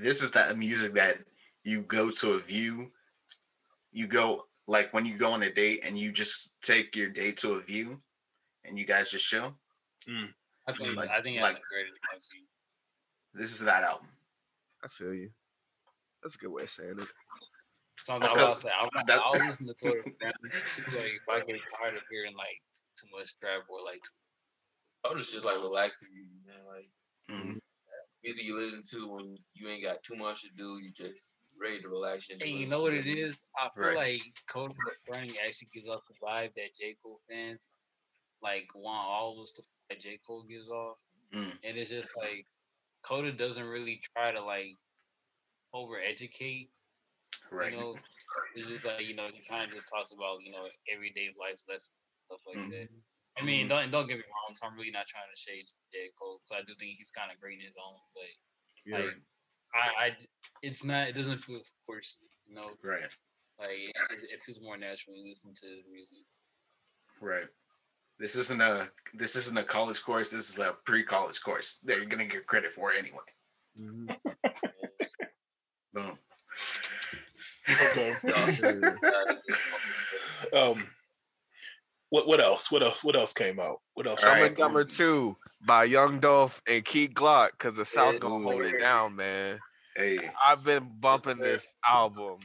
this 0.00 0.22
is 0.22 0.30
that 0.32 0.56
music 0.56 0.94
that 0.94 1.18
you 1.64 1.82
go 1.82 2.10
to 2.10 2.32
a 2.32 2.38
view. 2.40 2.90
You 3.92 4.06
go 4.06 4.46
like 4.66 4.92
when 4.94 5.04
you 5.04 5.18
go 5.18 5.30
on 5.30 5.42
a 5.42 5.52
date 5.52 5.80
and 5.84 5.98
you 5.98 6.12
just 6.12 6.60
take 6.62 6.96
your 6.96 7.10
date 7.10 7.36
to 7.38 7.54
a 7.54 7.60
view, 7.60 8.00
and 8.64 8.78
you 8.78 8.86
guys 8.86 9.10
just 9.10 9.28
chill. 9.28 9.54
Mm. 10.08 10.28
I 10.66 10.72
think 10.72 10.96
like, 10.96 11.10
I 11.10 11.20
think 11.20 11.40
like, 11.40 11.54
great 11.54 11.86
This 13.34 13.52
is 13.52 13.64
that 13.64 13.82
album. 13.82 14.08
I 14.84 14.88
feel 14.88 15.12
you. 15.12 15.30
That's 16.22 16.36
a 16.36 16.38
good 16.38 16.50
way 16.50 16.62
of 16.62 16.70
saying 16.70 16.94
it. 16.98 17.04
So 18.02 18.18
that's 18.18 18.32
what 18.32 18.42
I'll 18.42 18.54
say. 18.54 18.70
I'll, 18.78 18.90
I'll 19.08 19.46
listen 19.46 19.66
to 19.66 19.74
Kota 19.82 20.02
too. 20.02 20.96
Like 20.96 21.12
if 21.14 21.28
I 21.30 21.38
get 21.38 21.60
tired 21.78 21.96
of 21.96 22.02
hearing 22.10 22.34
like 22.36 22.60
too 22.98 23.06
much 23.16 23.38
trap 23.38 23.62
or 23.68 23.84
like, 23.84 24.02
I'll 25.04 25.14
just 25.14 25.32
just 25.32 25.46
like 25.46 25.56
relaxing 25.56 26.08
music, 26.12 26.36
man. 26.46 26.56
Like 26.66 26.90
mm-hmm. 27.30 27.58
music 28.24 28.44
you 28.44 28.58
listen 28.58 28.82
to 28.98 29.08
when 29.08 29.36
you 29.54 29.68
ain't 29.68 29.84
got 29.84 30.02
too 30.02 30.16
much 30.16 30.42
to 30.42 30.48
do. 30.56 30.78
You 30.82 30.90
just 30.90 31.36
ready 31.60 31.80
to 31.80 31.88
relax. 31.88 32.28
And 32.30 32.42
you 32.42 32.66
know 32.66 32.82
what 32.82 32.92
it 32.92 33.06
is? 33.06 33.42
I 33.56 33.68
feel 33.74 33.94
right. 33.94 33.96
like 33.96 34.22
Kota 34.48 34.74
the 34.74 35.12
Friend 35.12 35.30
actually 35.46 35.68
gives 35.72 35.88
off 35.88 36.00
the 36.08 36.26
vibe 36.26 36.54
that 36.54 36.74
J 36.78 36.96
Cole 37.02 37.20
fans 37.30 37.70
like 38.42 38.66
want 38.74 39.06
all 39.08 39.40
the 39.40 39.46
stuff 39.46 39.66
that 39.88 40.00
J 40.00 40.18
Cole 40.26 40.44
gives 40.48 40.68
off, 40.68 40.98
mm. 41.32 41.52
and 41.62 41.76
it's 41.76 41.90
just 41.90 42.08
like 42.16 42.46
Kota 43.02 43.32
doesn't 43.32 43.66
really 43.66 44.00
try 44.16 44.32
to 44.32 44.42
like 44.42 44.76
over 45.72 45.94
educate 46.00 46.70
Right. 47.52 47.72
You 47.72 47.78
know, 47.78 47.94
it's 48.56 48.68
just 48.68 48.86
like 48.86 49.06
you 49.06 49.14
know 49.14 49.28
he 49.28 49.44
kind 49.44 49.68
of 49.68 49.76
just 49.76 49.88
talks 49.92 50.12
about 50.12 50.40
you 50.40 50.52
know 50.52 50.64
everyday 50.88 51.28
life 51.36 51.60
lessons 51.68 51.92
stuff 52.32 52.40
like 52.46 52.56
mm-hmm. 52.56 52.70
that. 52.70 52.88
I 53.38 53.44
mean, 53.44 53.68
mm-hmm. 53.68 53.90
don't 53.90 53.90
don't 53.90 54.08
get 54.08 54.18
me 54.18 54.24
wrong. 54.28 54.56
So 54.56 54.66
I'm 54.66 54.76
really 54.76 54.90
not 54.90 55.06
trying 55.06 55.28
to 55.28 55.38
shade 55.40 55.68
J 55.92 56.10
Cole 56.18 56.40
because 56.40 56.62
I 56.62 56.64
do 56.66 56.74
think 56.78 56.96
he's 56.96 57.10
kind 57.10 57.30
of 57.32 57.40
great 57.40 57.60
in 57.60 57.66
his 57.66 57.76
own 57.76 57.96
way. 58.16 58.32
Yeah. 58.84 59.04
Like, 59.04 59.16
I, 59.74 60.04
I, 60.04 60.16
it's 60.62 60.84
not. 60.84 61.08
It 61.08 61.14
doesn't 61.14 61.38
feel 61.38 61.60
forced. 61.86 62.28
You 62.46 62.56
know. 62.56 62.68
Right. 62.84 63.08
Like 63.58 63.70
it, 63.70 64.20
it 64.34 64.42
feels 64.44 64.60
more 64.60 64.76
natural 64.76 65.16
to 65.16 65.22
listen 65.28 65.52
to 65.54 65.66
the 65.66 65.92
music. 65.92 66.24
Right. 67.20 67.48
This 68.18 68.36
isn't 68.36 68.60
a 68.60 68.88
this 69.14 69.36
isn't 69.36 69.58
a 69.58 69.62
college 69.62 70.02
course. 70.02 70.30
This 70.30 70.50
is 70.50 70.58
a 70.58 70.76
pre-college 70.84 71.40
course 71.42 71.78
that 71.84 71.96
you're 71.96 72.06
gonna 72.06 72.26
get 72.26 72.46
credit 72.46 72.72
for 72.72 72.92
anyway. 72.92 73.18
Mm-hmm. 73.80 74.12
Boom. 75.94 76.18
Okay. 77.68 78.12
um, 80.52 80.86
what 82.10 82.26
what 82.26 82.40
else? 82.40 82.70
What 82.70 82.82
else? 82.82 83.02
What 83.02 83.16
else 83.16 83.32
came 83.32 83.58
out? 83.58 83.80
What 83.94 84.06
else? 84.06 84.20
Dum 84.20 84.42
and 84.42 84.56
Dummer 84.56 84.84
Two 84.84 85.36
by 85.64 85.84
Young 85.84 86.20
Dolph 86.20 86.60
and 86.68 86.84
Key 86.84 87.08
Glock 87.08 87.52
because 87.52 87.76
the 87.76 87.84
South 87.84 88.20
gonna 88.20 88.44
hold 88.44 88.66
it 88.66 88.78
down, 88.78 89.16
man. 89.16 89.58
Hey, 89.96 90.18
I've 90.44 90.64
been 90.64 90.90
bumping 91.00 91.38
this 91.38 91.74
album 91.88 92.38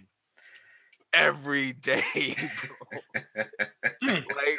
every 1.14 1.74
day, 1.74 2.04
like 3.36 4.58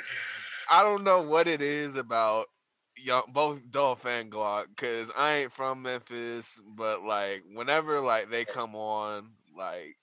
I 0.70 0.82
don't 0.82 1.04
know 1.04 1.22
what 1.22 1.48
it 1.48 1.62
is 1.62 1.96
about 1.96 2.46
young 2.96 3.22
both 3.28 3.60
Dolph 3.70 4.04
and 4.04 4.30
Glock 4.30 4.66
because 4.68 5.10
I 5.16 5.36
ain't 5.36 5.52
from 5.52 5.82
Memphis, 5.82 6.60
but 6.66 7.02
like 7.02 7.44
whenever 7.54 8.00
like 8.00 8.30
they 8.30 8.44
come 8.44 8.74
on, 8.74 9.30
like 9.56 9.96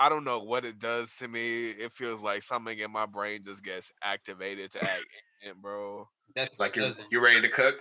I 0.00 0.08
don't 0.08 0.24
know 0.24 0.38
what 0.40 0.64
it 0.64 0.78
does 0.78 1.14
to 1.16 1.28
me. 1.28 1.68
It 1.68 1.92
feels 1.92 2.22
like 2.22 2.42
something 2.42 2.78
in 2.78 2.90
my 2.90 3.04
brain 3.04 3.42
just 3.44 3.62
gets 3.62 3.92
activated 4.02 4.70
to 4.72 4.82
act, 4.82 5.04
in, 5.42 5.60
bro. 5.60 6.08
That's 6.34 6.58
like 6.58 6.74
you're, 6.74 6.88
you 7.10 7.22
ready 7.22 7.42
to 7.42 7.48
cook. 7.48 7.76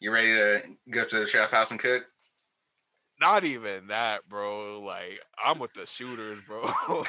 You 0.00 0.10
ready 0.10 0.28
to 0.28 0.62
go 0.90 1.04
to 1.04 1.20
the 1.20 1.26
chef 1.26 1.50
house 1.50 1.70
and 1.70 1.78
cook? 1.78 2.04
Not 3.20 3.44
even 3.44 3.88
that, 3.88 4.26
bro. 4.26 4.80
Like 4.80 5.18
I'm 5.44 5.58
with 5.58 5.74
the 5.74 5.84
shooters, 5.84 6.40
bro. 6.40 6.62
bro 6.88 7.04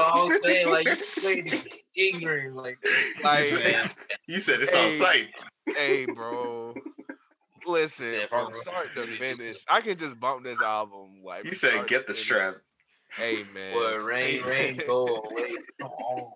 I'm 0.00 0.40
saying 0.42 0.70
like 0.70 0.86
you 0.86 0.96
played 1.20 1.62
ignorant, 1.94 2.56
like 2.56 2.78
like 3.22 3.40
you 3.40 3.44
said, 3.44 3.90
you 4.26 4.40
said 4.40 4.60
it's 4.62 4.72
hey, 4.72 4.84
on 4.86 4.90
site. 4.90 5.28
Hey, 5.76 6.06
bro. 6.14 6.72
Listen, 7.66 8.20
from 8.30 8.50
start 8.54 8.88
to 8.94 9.06
finish, 9.18 9.58
I 9.68 9.82
can 9.82 9.98
just 9.98 10.18
bump 10.18 10.44
this 10.44 10.62
album. 10.62 11.20
Like 11.22 11.44
you 11.44 11.54
said, 11.54 11.86
get 11.86 12.06
the 12.06 12.14
strap. 12.14 12.54
Hey 13.16 13.38
man. 13.54 13.72
Boy, 13.72 13.94
rain, 14.06 14.42
rain, 14.42 14.80
go 14.86 15.06
away. 15.06 15.54
Come 15.80 15.90
on. 15.90 16.32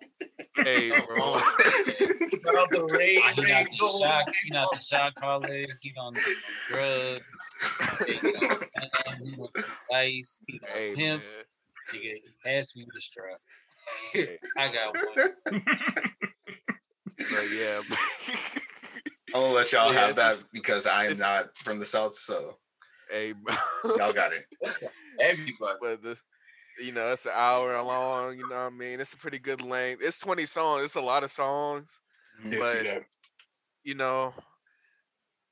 Hey, 0.57 0.89
bro. 1.07 1.35
About 1.35 2.71
the 2.71 2.87
rain, 2.97 3.21
he 3.35 3.43
rain, 3.43 3.67
go 3.79 3.99
shock, 3.99 4.25
He 4.43 4.49
not 4.51 4.67
the 4.73 4.79
shot 4.81 5.15
caller. 5.15 5.65
He 5.81 5.93
on 5.97 6.13
the 6.13 6.35
drug. 6.69 7.21
he 8.07 8.33
on 9.07 9.47
ice. 9.93 10.39
He 10.47 10.59
on 10.63 10.69
hey, 10.73 10.95
pimp. 10.95 11.23
Nigga, 11.93 12.13
pass 12.43 12.75
me 12.75 12.85
the 12.93 13.01
strap. 13.01 13.39
I 14.57 14.71
got 14.73 14.95
one. 14.95 15.61
but 17.17 17.45
yeah. 17.53 17.81
I'm 19.33 19.41
gonna 19.41 19.53
let 19.53 19.71
y'all 19.71 19.93
yeah, 19.93 20.07
have 20.07 20.15
that 20.15 20.29
just, 20.29 20.51
because 20.51 20.87
I 20.87 21.07
am 21.07 21.17
not 21.17 21.57
from 21.57 21.79
the 21.79 21.85
south, 21.85 22.13
so 22.13 22.57
hey, 23.11 23.33
y'all 23.83 24.13
got 24.13 24.31
it. 24.31 24.45
Everybody. 25.19 25.77
But 25.81 26.01
the 26.01 26.17
you 26.83 26.91
know, 26.91 27.11
it's 27.11 27.25
an 27.25 27.31
hour 27.35 27.81
long. 27.81 28.37
You 28.37 28.47
know 28.49 28.55
what 28.55 28.61
I 28.61 28.69
mean? 28.69 28.99
It's 28.99 29.13
a 29.13 29.17
pretty 29.17 29.39
good 29.39 29.61
length. 29.61 30.01
It's 30.03 30.19
20 30.19 30.45
songs. 30.45 30.83
It's 30.83 30.95
a 30.95 31.01
lot 31.01 31.23
of 31.23 31.31
songs. 31.31 31.99
But, 32.43 33.05
you 33.83 33.95
know, 33.95 34.33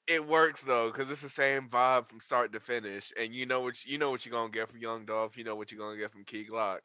it 0.08 0.28
works 0.28 0.64
though 0.64 0.92
because 0.92 1.10
it's 1.10 1.22
the 1.22 1.30
same 1.30 1.70
vibe 1.70 2.10
from 2.10 2.20
start 2.20 2.52
to 2.54 2.60
finish, 2.60 3.14
and 3.18 3.34
you 3.34 3.46
know 3.46 3.62
what 3.62 3.86
you 3.86 3.98
know 3.98 4.12
what 4.12 4.26
you're 4.26 4.34
gonna 4.34 4.52
get 4.52 4.70
from 4.70 4.80
Young 4.80 5.06
Dolph. 5.06 5.38
You 5.38 5.44
know 5.44 5.56
what 5.56 5.72
you're 5.72 5.80
gonna 5.80 5.98
get 5.98 6.12
from 6.12 6.26
Key 6.26 6.46
Glock, 6.52 6.80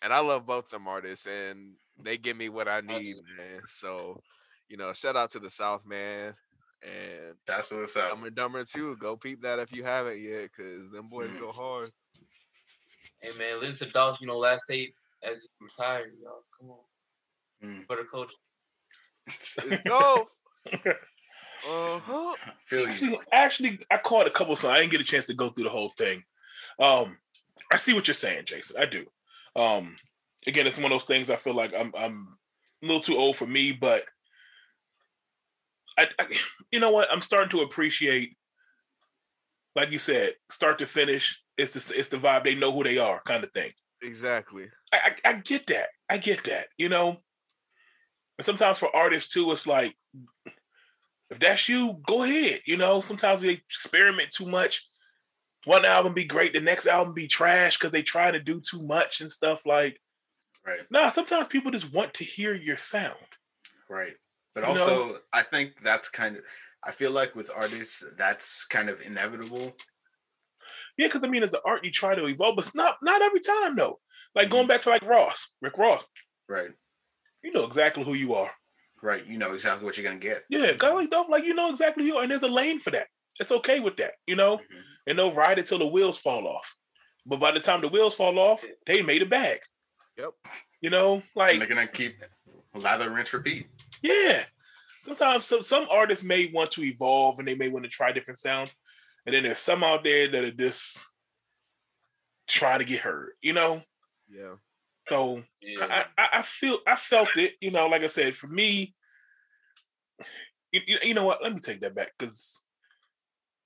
and 0.00 0.12
I 0.12 0.20
love 0.20 0.46
both 0.46 0.70
them 0.70 0.88
artists, 0.88 1.26
and 1.26 1.74
they 2.02 2.16
give 2.16 2.36
me 2.36 2.48
what 2.48 2.68
I 2.68 2.80
need, 2.80 3.16
man. 3.36 3.60
So, 3.66 4.22
you 4.68 4.76
know, 4.76 4.92
shout 4.92 5.16
out 5.16 5.30
to 5.32 5.38
the 5.38 5.50
South, 5.50 5.84
man. 5.84 6.34
And 6.82 7.36
that's 7.46 7.68
the 7.68 7.86
South. 7.86 8.20
And 8.22 8.34
Dumber 8.34 8.64
too. 8.64 8.96
Go 8.96 9.16
peep 9.16 9.42
that 9.42 9.58
if 9.58 9.76
you 9.76 9.84
haven't 9.84 10.20
yet, 10.20 10.50
because 10.56 10.90
them 10.90 11.08
boys 11.08 11.30
go 11.38 11.52
hard. 11.52 11.90
Hey 13.22 13.30
man, 13.38 13.60
listen 13.60 13.86
to 13.86 13.92
Dolph, 13.92 14.20
you 14.20 14.26
know, 14.26 14.36
last 14.36 14.64
tape 14.68 14.94
as 15.22 15.42
he 15.42 15.64
retired, 15.64 16.12
y'all. 16.20 16.42
Come 16.58 16.70
on. 16.70 16.78
Mm. 17.64 17.86
For 17.86 17.96
the 17.96 18.04
culture. 18.04 18.34
Let's 19.68 19.82
go. 19.84 20.28
Uh-huh. 21.64 22.34
Actually, 22.72 23.18
actually, 23.30 23.78
I 23.88 23.96
caught 23.98 24.26
a 24.26 24.30
couple 24.30 24.56
songs. 24.56 24.74
I 24.74 24.80
didn't 24.80 24.90
get 24.90 25.00
a 25.00 25.04
chance 25.04 25.26
to 25.26 25.34
go 25.34 25.50
through 25.50 25.64
the 25.64 25.70
whole 25.70 25.90
thing. 25.90 26.24
Um, 26.80 27.18
I 27.70 27.76
see 27.76 27.94
what 27.94 28.08
you're 28.08 28.14
saying, 28.14 28.46
Jason. 28.46 28.80
I 28.80 28.86
do. 28.86 29.06
Um, 29.54 29.96
again, 30.46 30.66
it's 30.66 30.76
one 30.76 30.86
of 30.86 30.90
those 30.90 31.04
things. 31.04 31.30
I 31.30 31.36
feel 31.36 31.54
like 31.54 31.72
I'm 31.72 31.92
I'm 31.96 32.36
a 32.82 32.86
little 32.86 33.00
too 33.00 33.16
old 33.16 33.36
for 33.36 33.46
me, 33.46 33.70
but 33.70 34.04
I, 35.96 36.08
I 36.18 36.26
you 36.72 36.80
know 36.80 36.90
what? 36.90 37.08
I'm 37.12 37.20
starting 37.20 37.50
to 37.50 37.60
appreciate, 37.60 38.36
like 39.76 39.92
you 39.92 39.98
said, 39.98 40.34
start 40.50 40.80
to 40.80 40.86
finish. 40.86 41.41
It's 41.58 41.70
the 41.72 41.98
it's 41.98 42.08
the 42.08 42.16
vibe. 42.16 42.44
They 42.44 42.54
know 42.54 42.72
who 42.72 42.84
they 42.84 42.98
are, 42.98 43.20
kind 43.24 43.44
of 43.44 43.52
thing. 43.52 43.72
Exactly. 44.02 44.68
I, 44.92 45.12
I, 45.24 45.30
I 45.30 45.32
get 45.34 45.66
that. 45.68 45.88
I 46.08 46.18
get 46.18 46.44
that. 46.44 46.68
You 46.76 46.88
know, 46.88 47.18
and 48.38 48.44
sometimes 48.44 48.78
for 48.78 48.94
artists 48.94 49.32
too, 49.32 49.50
it's 49.52 49.66
like 49.66 49.94
if 51.32 51.38
that's 51.38 51.68
you, 51.68 51.98
go 52.06 52.22
ahead. 52.22 52.60
You 52.66 52.76
know, 52.76 53.00
sometimes 53.00 53.40
we 53.40 53.50
experiment 53.50 54.30
too 54.30 54.46
much. 54.46 54.86
One 55.64 55.84
album 55.84 56.12
be 56.12 56.24
great, 56.24 56.52
the 56.52 56.60
next 56.60 56.86
album 56.86 57.14
be 57.14 57.28
trash 57.28 57.78
because 57.78 57.92
they 57.92 58.02
try 58.02 58.30
to 58.30 58.40
do 58.40 58.60
too 58.60 58.82
much 58.82 59.20
and 59.20 59.30
stuff 59.30 59.64
like. 59.64 59.98
Right. 60.66 60.80
Nah, 60.90 61.08
sometimes 61.08 61.46
people 61.46 61.70
just 61.70 61.92
want 61.92 62.14
to 62.14 62.24
hear 62.24 62.54
your 62.54 62.76
sound. 62.76 63.16
Right. 63.88 64.14
But 64.54 64.64
you 64.64 64.70
also, 64.70 65.06
know? 65.06 65.18
I 65.32 65.42
think 65.42 65.74
that's 65.82 66.08
kind 66.08 66.36
of. 66.36 66.42
I 66.84 66.90
feel 66.90 67.12
like 67.12 67.34
with 67.34 67.50
artists, 67.54 68.04
that's 68.18 68.64
kind 68.66 68.88
of 68.88 69.00
inevitable. 69.00 69.76
Yeah, 70.96 71.06
because 71.06 71.24
I 71.24 71.28
mean, 71.28 71.42
as 71.42 71.54
an 71.54 71.60
art, 71.64 71.84
you 71.84 71.90
try 71.90 72.14
to 72.14 72.26
evolve, 72.26 72.56
but 72.56 72.70
not 72.74 72.96
not 73.02 73.22
every 73.22 73.40
time 73.40 73.76
though. 73.76 73.98
Like 74.34 74.50
going 74.50 74.66
back 74.66 74.82
to 74.82 74.90
like 74.90 75.02
Ross, 75.02 75.48
Rick 75.60 75.78
Ross. 75.78 76.04
Right. 76.48 76.70
You 77.42 77.52
know 77.52 77.64
exactly 77.64 78.04
who 78.04 78.14
you 78.14 78.34
are. 78.34 78.50
Right. 79.02 79.26
You 79.26 79.38
know 79.38 79.52
exactly 79.52 79.84
what 79.84 79.96
you're 79.96 80.04
gonna 80.04 80.18
get. 80.18 80.44
Yeah, 80.48 80.72
guy 80.72 80.92
like 80.92 81.10
don't 81.10 81.30
like 81.30 81.44
you 81.44 81.54
know 81.54 81.70
exactly 81.70 82.04
who, 82.04 82.10
you 82.10 82.16
are, 82.16 82.22
and 82.22 82.30
there's 82.30 82.42
a 82.42 82.48
lane 82.48 82.78
for 82.78 82.90
that. 82.90 83.08
It's 83.40 83.52
okay 83.52 83.80
with 83.80 83.96
that, 83.96 84.12
you 84.26 84.36
know. 84.36 84.58
Mm-hmm. 84.58 84.80
And 85.08 85.18
they'll 85.18 85.34
ride 85.34 85.58
it 85.58 85.66
till 85.66 85.78
the 85.78 85.86
wheels 85.86 86.18
fall 86.18 86.46
off. 86.46 86.76
But 87.26 87.40
by 87.40 87.50
the 87.52 87.60
time 87.60 87.80
the 87.80 87.88
wheels 87.88 88.14
fall 88.14 88.38
off, 88.38 88.64
they 88.86 89.02
made 89.02 89.22
a 89.22 89.26
bag. 89.26 89.60
Yep. 90.16 90.30
You 90.80 90.90
know, 90.90 91.22
like 91.34 91.52
and 91.52 91.60
they're 91.60 91.68
gonna 91.68 91.86
keep 91.86 92.16
lather, 92.74 93.10
rinse, 93.10 93.32
repeat. 93.32 93.66
Yeah. 94.02 94.44
Sometimes 95.02 95.46
some 95.46 95.62
some 95.62 95.86
artists 95.90 96.24
may 96.24 96.46
want 96.46 96.70
to 96.72 96.84
evolve 96.84 97.38
and 97.38 97.48
they 97.48 97.54
may 97.54 97.68
want 97.68 97.84
to 97.84 97.90
try 97.90 98.12
different 98.12 98.38
sounds, 98.38 98.74
and 99.26 99.34
then 99.34 99.44
there's 99.44 99.58
some 99.58 99.84
out 99.84 100.04
there 100.04 100.28
that 100.28 100.44
are 100.44 100.50
just 100.50 101.04
trying 102.48 102.80
to 102.80 102.84
get 102.84 103.00
hurt. 103.00 103.34
You 103.40 103.52
know. 103.52 103.82
Yeah. 104.28 104.54
So 105.08 105.42
yeah. 105.60 106.04
I, 106.16 106.28
I 106.38 106.42
feel 106.42 106.78
I 106.86 106.96
felt 106.96 107.36
it. 107.36 107.54
You 107.60 107.70
know, 107.70 107.86
like 107.88 108.02
I 108.02 108.06
said, 108.06 108.34
for 108.34 108.46
me, 108.46 108.94
you, 110.72 110.98
you 111.02 111.14
know 111.14 111.24
what? 111.24 111.42
Let 111.42 111.52
me 111.52 111.60
take 111.60 111.80
that 111.80 111.94
back 111.94 112.12
because 112.18 112.62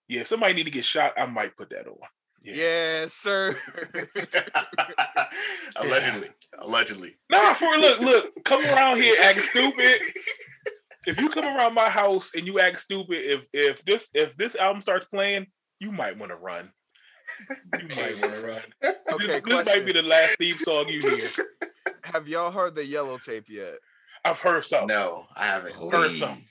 yeah, 0.08 0.20
if 0.20 0.26
somebody 0.26 0.54
need 0.54 0.64
to 0.64 0.70
get 0.70 0.84
shot, 0.84 1.14
I 1.16 1.26
might 1.26 1.56
put 1.56 1.70
that 1.70 1.86
on. 1.86 1.96
Yeah. 2.42 2.54
Yes, 2.54 3.12
sir. 3.12 3.56
Allegedly. 5.76 6.30
Allegedly. 6.58 7.16
Nah, 7.30 7.54
for 7.54 7.76
look, 7.76 8.00
look, 8.00 8.44
come 8.44 8.64
around 8.66 8.98
here 8.98 9.16
acting 9.22 9.42
stupid. 9.42 10.00
if 11.06 11.20
you 11.20 11.28
come 11.28 11.44
around 11.44 11.74
my 11.74 11.88
house 11.88 12.32
and 12.34 12.46
you 12.46 12.60
act 12.60 12.80
stupid, 12.80 13.18
if 13.18 13.46
if 13.52 13.84
this 13.84 14.10
if 14.14 14.36
this 14.36 14.56
album 14.56 14.80
starts 14.80 15.06
playing, 15.06 15.46
you 15.78 15.92
might 15.92 16.18
want 16.18 16.32
to 16.32 16.36
run. 16.36 16.70
You 17.78 17.88
might 17.96 18.20
want 18.20 18.34
to 18.34 18.46
run. 18.46 18.62
Okay, 19.12 19.26
this, 19.28 19.40
this 19.42 19.66
might 19.66 19.86
be 19.86 19.92
the 19.92 20.02
last 20.02 20.36
theme 20.36 20.58
song 20.58 20.88
you 20.88 21.00
hear. 21.00 21.28
Have 22.02 22.26
y'all 22.26 22.50
heard 22.50 22.74
the 22.74 22.84
yellow 22.84 23.18
tape 23.18 23.48
yet? 23.48 23.76
I've 24.24 24.40
heard 24.40 24.64
some. 24.64 24.88
No, 24.88 25.26
I 25.36 25.46
haven't. 25.46 25.74
Please 25.74 25.92
heard 25.92 26.12
some. 26.12 26.42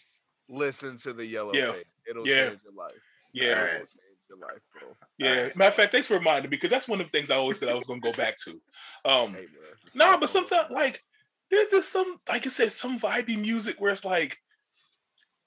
Listen 0.48 0.98
to 1.00 1.12
the 1.12 1.26
yellow 1.26 1.54
yeah. 1.54 1.74
tape. 1.74 1.86
It'll 2.10 2.26
yeah. 2.26 2.50
change 2.50 2.60
your 2.64 2.74
life. 2.74 2.94
Yeah. 3.34 3.62
Right. 3.62 3.86
Your 4.30 4.38
life, 4.40 4.62
bro. 4.74 4.96
Yeah. 5.18 5.42
Right. 5.42 5.58
Matter 5.58 5.68
of 5.68 5.76
fact, 5.76 5.92
thanks 5.92 6.08
for 6.08 6.14
reminding 6.14 6.50
me 6.50 6.56
because 6.56 6.70
that's 6.70 6.88
one 6.88 7.02
of 7.02 7.08
the 7.08 7.12
things 7.12 7.30
I 7.30 7.36
always 7.36 7.60
said 7.60 7.68
I 7.68 7.76
was 7.76 7.86
gonna 7.86 8.00
go 8.00 8.14
back 8.14 8.38
to. 8.46 8.52
Um 9.04 9.34
hey, 9.34 9.46
no, 9.96 10.12
nah, 10.12 10.18
but 10.18 10.30
sometimes 10.30 10.72
like 10.72 11.04
there's 11.52 11.70
just 11.70 11.92
some 11.92 12.20
like 12.30 12.46
I 12.46 12.50
said, 12.50 12.72
some 12.72 13.00
vibey 13.00 13.40
music 13.40 13.76
where 13.80 13.92
it's 13.92 14.06
like 14.06 14.38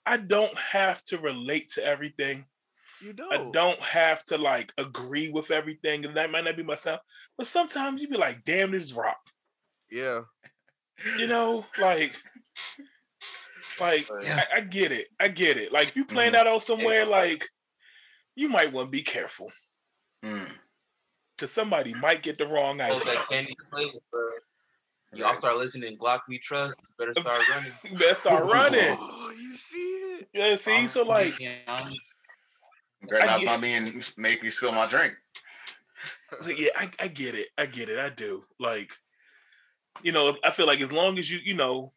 I 0.08 0.16
don't 0.16 0.56
have 0.56 1.04
to 1.04 1.18
relate 1.18 1.68
to 1.74 1.84
everything. 1.84 2.46
You 3.02 3.12
don't. 3.12 3.32
I 3.32 3.50
don't 3.50 3.78
have 3.80 4.24
to 4.26 4.38
like 4.38 4.72
agree 4.78 5.28
with 5.28 5.50
everything, 5.50 6.04
and 6.04 6.16
that 6.16 6.30
might 6.30 6.44
not 6.44 6.56
be 6.56 6.62
myself. 6.62 7.00
But 7.36 7.46
sometimes 7.46 8.00
you 8.00 8.08
be 8.08 8.16
like, 8.16 8.44
"Damn, 8.44 8.72
this 8.72 8.94
rock." 8.94 9.20
Yeah. 9.90 10.22
You 11.18 11.26
know, 11.26 11.64
like, 11.80 12.20
like 13.80 14.08
yeah. 14.22 14.42
I, 14.52 14.56
I, 14.56 14.60
get 14.62 14.90
it. 14.90 15.08
I 15.20 15.28
get 15.28 15.56
it. 15.56 15.72
Like, 15.72 15.88
if 15.88 15.96
you 15.96 16.04
playing 16.04 16.32
mm-hmm. 16.32 16.44
that 16.44 16.46
out 16.48 16.62
somewhere, 16.62 17.06
like, 17.06 17.48
you 18.34 18.48
might 18.48 18.72
want 18.72 18.88
to 18.88 18.90
be 18.90 19.02
careful. 19.02 19.52
Mm. 20.24 20.48
Cause 21.38 21.52
somebody 21.52 21.94
might 21.94 22.24
get 22.24 22.36
the 22.36 22.48
wrong 22.48 22.80
idea. 22.80 22.98
that 23.04 23.28
candy 23.28 23.56
Y'all 25.14 25.34
start 25.34 25.56
listening 25.56 25.96
Glock 25.96 26.20
We 26.28 26.38
Trust. 26.38 26.80
You 26.82 26.88
better 26.98 27.14
start 27.20 27.48
running. 27.50 27.72
you 27.84 27.92
better 27.98 28.14
start 28.14 28.44
running. 28.52 28.96
Oh, 29.00 29.30
you 29.30 29.56
see 29.56 29.78
it? 29.78 30.28
Yeah, 30.34 30.56
see, 30.56 30.86
so 30.88 31.02
like 31.02 31.38
better 31.38 33.26
not 33.26 33.42
find 33.42 33.62
me 33.62 33.74
and 33.74 34.12
make 34.18 34.42
me 34.42 34.50
spill 34.50 34.72
my 34.72 34.86
drink. 34.86 35.14
yeah, 36.46 36.70
I, 36.76 36.90
I 37.00 37.08
get 37.08 37.34
it. 37.34 37.48
I 37.56 37.66
get 37.66 37.88
it. 37.88 37.98
I 37.98 38.10
do. 38.10 38.44
Like, 38.60 38.90
you 40.02 40.12
know, 40.12 40.36
I 40.44 40.50
feel 40.50 40.66
like 40.66 40.80
as 40.80 40.92
long 40.92 41.18
as 41.18 41.30
you, 41.30 41.38
you 41.42 41.54
know, 41.54 41.92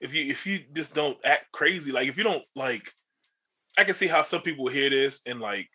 if 0.00 0.14
you 0.14 0.30
if 0.30 0.46
you 0.46 0.60
just 0.72 0.94
don't 0.94 1.18
act 1.24 1.52
crazy, 1.52 1.92
like 1.92 2.08
if 2.08 2.16
you 2.16 2.24
don't 2.24 2.44
like, 2.56 2.92
I 3.78 3.84
can 3.84 3.94
see 3.94 4.06
how 4.06 4.22
some 4.22 4.42
people 4.42 4.68
hear 4.68 4.88
this 4.88 5.22
and 5.26 5.40
like, 5.40 5.68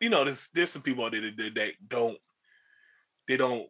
you 0.00 0.10
know, 0.10 0.24
there's 0.24 0.48
there's 0.54 0.70
some 0.70 0.82
people 0.82 1.04
out 1.04 1.12
there 1.12 1.22
that, 1.22 1.54
that 1.56 1.72
don't, 1.86 2.18
they 3.26 3.36
don't, 3.36 3.66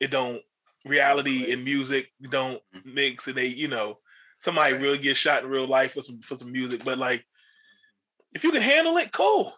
it 0.00 0.10
don't 0.10 0.42
reality 0.84 1.52
and 1.52 1.64
music 1.64 2.10
don't 2.30 2.60
mm-hmm. 2.74 2.94
mix 2.94 3.28
and 3.28 3.36
they, 3.36 3.46
you 3.46 3.68
know, 3.68 3.98
somebody 4.38 4.74
really 4.74 4.98
get 4.98 5.16
shot 5.16 5.44
in 5.44 5.50
real 5.50 5.66
life 5.66 5.92
for 5.92 6.02
some 6.02 6.20
for 6.20 6.36
some 6.36 6.50
music, 6.52 6.84
but 6.84 6.98
like 6.98 7.24
if 8.32 8.44
you 8.44 8.52
can 8.52 8.62
handle 8.62 8.96
it, 8.96 9.12
cool. 9.12 9.54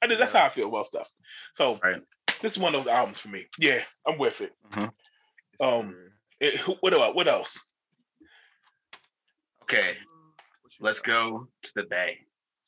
I 0.00 0.06
just, 0.06 0.18
that's 0.18 0.32
how 0.32 0.44
I 0.44 0.48
feel 0.48 0.68
about 0.68 0.86
stuff. 0.86 1.10
So 1.54 1.78
right. 1.82 2.02
this 2.40 2.52
is 2.52 2.58
one 2.58 2.74
of 2.74 2.84
those 2.84 2.92
albums 2.92 3.20
for 3.20 3.28
me. 3.28 3.46
Yeah, 3.58 3.82
I'm 4.06 4.18
with 4.18 4.40
it. 4.40 4.52
Mm-hmm. 4.72 5.64
Um, 5.64 5.96
it, 6.40 6.60
what 6.80 6.92
about 6.92 7.14
what 7.14 7.28
else? 7.28 7.60
Okay, 9.62 9.96
let's 10.80 11.00
go 11.00 11.46
to 11.62 11.72
the 11.76 11.84
Bay. 11.84 12.18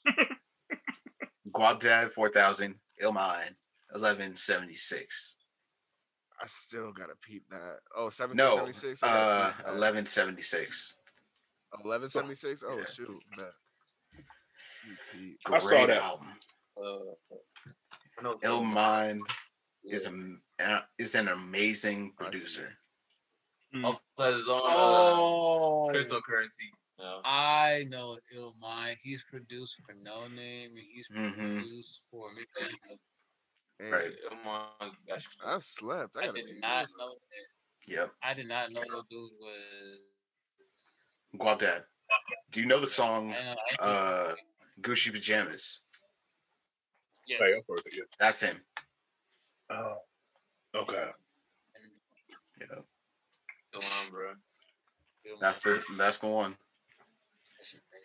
Guapdad 1.53 2.11
4000, 2.11 2.75
Illmind 3.03 3.55
1176. 3.91 5.37
I 6.45 6.47
still 6.47 6.93
gotta 6.93 7.15
peep 7.23 7.49
that. 7.49 7.79
Oh, 7.97 8.13
1776? 8.13 9.01
No, 9.01 9.09
uh, 9.09 9.51
1176. 9.73 10.95
1176? 11.71 12.63
Oh, 12.69 12.77
yeah. 12.77 12.85
shoot. 12.85 13.25
That. 13.39 13.53
I 15.47 15.59
saw 15.59 15.87
that 15.87 16.03
album. 16.03 16.29
Uh, 16.77 18.27
Illmind 18.45 19.21
yeah. 19.85 19.95
is 19.95 20.07
a 20.07 20.83
is 20.99 21.15
an 21.15 21.29
amazing 21.29 22.13
producer. 22.19 22.75
Mm. 23.75 23.85
Also 23.87 24.01
has 24.19 24.37
his 24.37 24.49
own 24.49 24.61
uh, 24.61 24.69
oh. 24.69 25.89
cryptocurrency. 25.91 26.69
No. 26.99 27.21
I 27.25 27.87
know 27.89 28.19
Illmind. 28.37 28.97
He's 29.03 29.25
produced 29.31 29.81
for 29.81 29.95
Noname, 29.95 30.67
and 30.67 30.79
he's 30.93 31.09
mm-hmm. 31.09 31.57
produced 31.57 32.03
for 32.11 32.29
me. 33.81 33.91
Right. 33.91 34.13
Illmind. 34.31 35.25
I've 35.45 35.65
slept. 35.65 36.17
I, 36.17 36.29
I 36.29 36.33
did 36.33 36.61
not 36.61 36.87
know 36.99 37.15
that. 37.15 37.93
Yep. 37.93 38.11
I 38.23 38.35
did 38.35 38.49
not 38.49 38.73
know 38.73 38.81
the 38.81 39.03
dude 39.11 39.31
was 39.41 40.01
Guapdad. 41.39 41.83
Do 42.51 42.61
you 42.61 42.67
know 42.67 42.81
the 42.81 42.87
song? 42.87 43.35
uh, 43.81 44.33
Gucci 44.81 45.13
pajamas. 45.13 45.81
Yes. 47.27 47.41
That's 48.19 48.41
him. 48.43 48.61
Oh, 49.71 49.97
okay. 50.77 51.09
Yeah. 52.61 52.81
The 53.73 53.79
one, 53.79 54.11
bro. 54.11 54.33
That's 55.41 55.61
the 55.61 55.83
that's 55.97 56.19
the 56.19 56.29
one. 56.29 56.57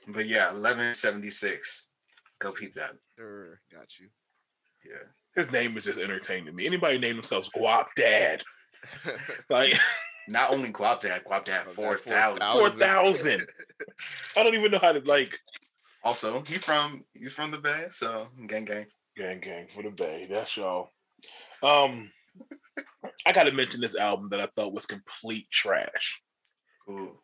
But 0.07 0.27
yeah, 0.27 0.45
1176. 0.47 1.87
Go 2.39 2.51
peep 2.51 2.73
that. 2.75 2.91
Sure, 3.17 3.59
got 3.71 3.99
you. 3.99 4.07
Yeah. 4.85 5.07
His 5.35 5.51
name 5.51 5.77
is 5.77 5.85
just 5.85 5.99
entertaining 5.99 6.45
to 6.45 6.51
me. 6.51 6.65
Anybody 6.65 6.97
name 6.97 7.15
themselves 7.15 7.49
Guap 7.55 7.87
Dad? 7.95 8.43
like 9.49 9.73
not 10.27 10.51
only 10.51 10.71
Guap 10.71 11.01
Dad, 11.01 11.23
Guap 11.23 11.45
Dad 11.45 11.67
four 11.67 11.97
thousand. 11.97 12.43
Four 12.43 12.69
thousand. 12.69 13.47
I 14.35 14.43
don't 14.43 14.55
even 14.55 14.71
know 14.71 14.79
how 14.79 14.91
to 14.91 14.99
like. 15.01 15.37
Also, 16.03 16.43
he's 16.47 16.63
from 16.63 17.03
he's 17.13 17.33
from 17.33 17.51
the 17.51 17.57
Bay, 17.57 17.85
so 17.89 18.27
gang 18.47 18.65
gang. 18.65 18.85
Gang 19.17 19.39
gang 19.39 19.67
for 19.67 19.83
the 19.83 19.89
Bay. 19.89 20.27
That's 20.29 20.55
y'all. 20.55 20.91
Um, 21.61 22.09
I 23.25 23.31
got 23.33 23.43
to 23.43 23.51
mention 23.51 23.81
this 23.81 23.97
album 23.97 24.29
that 24.29 24.39
I 24.39 24.47
thought 24.55 24.73
was 24.73 24.85
complete 24.85 25.49
trash. 25.51 26.21
Ooh. 26.89 27.19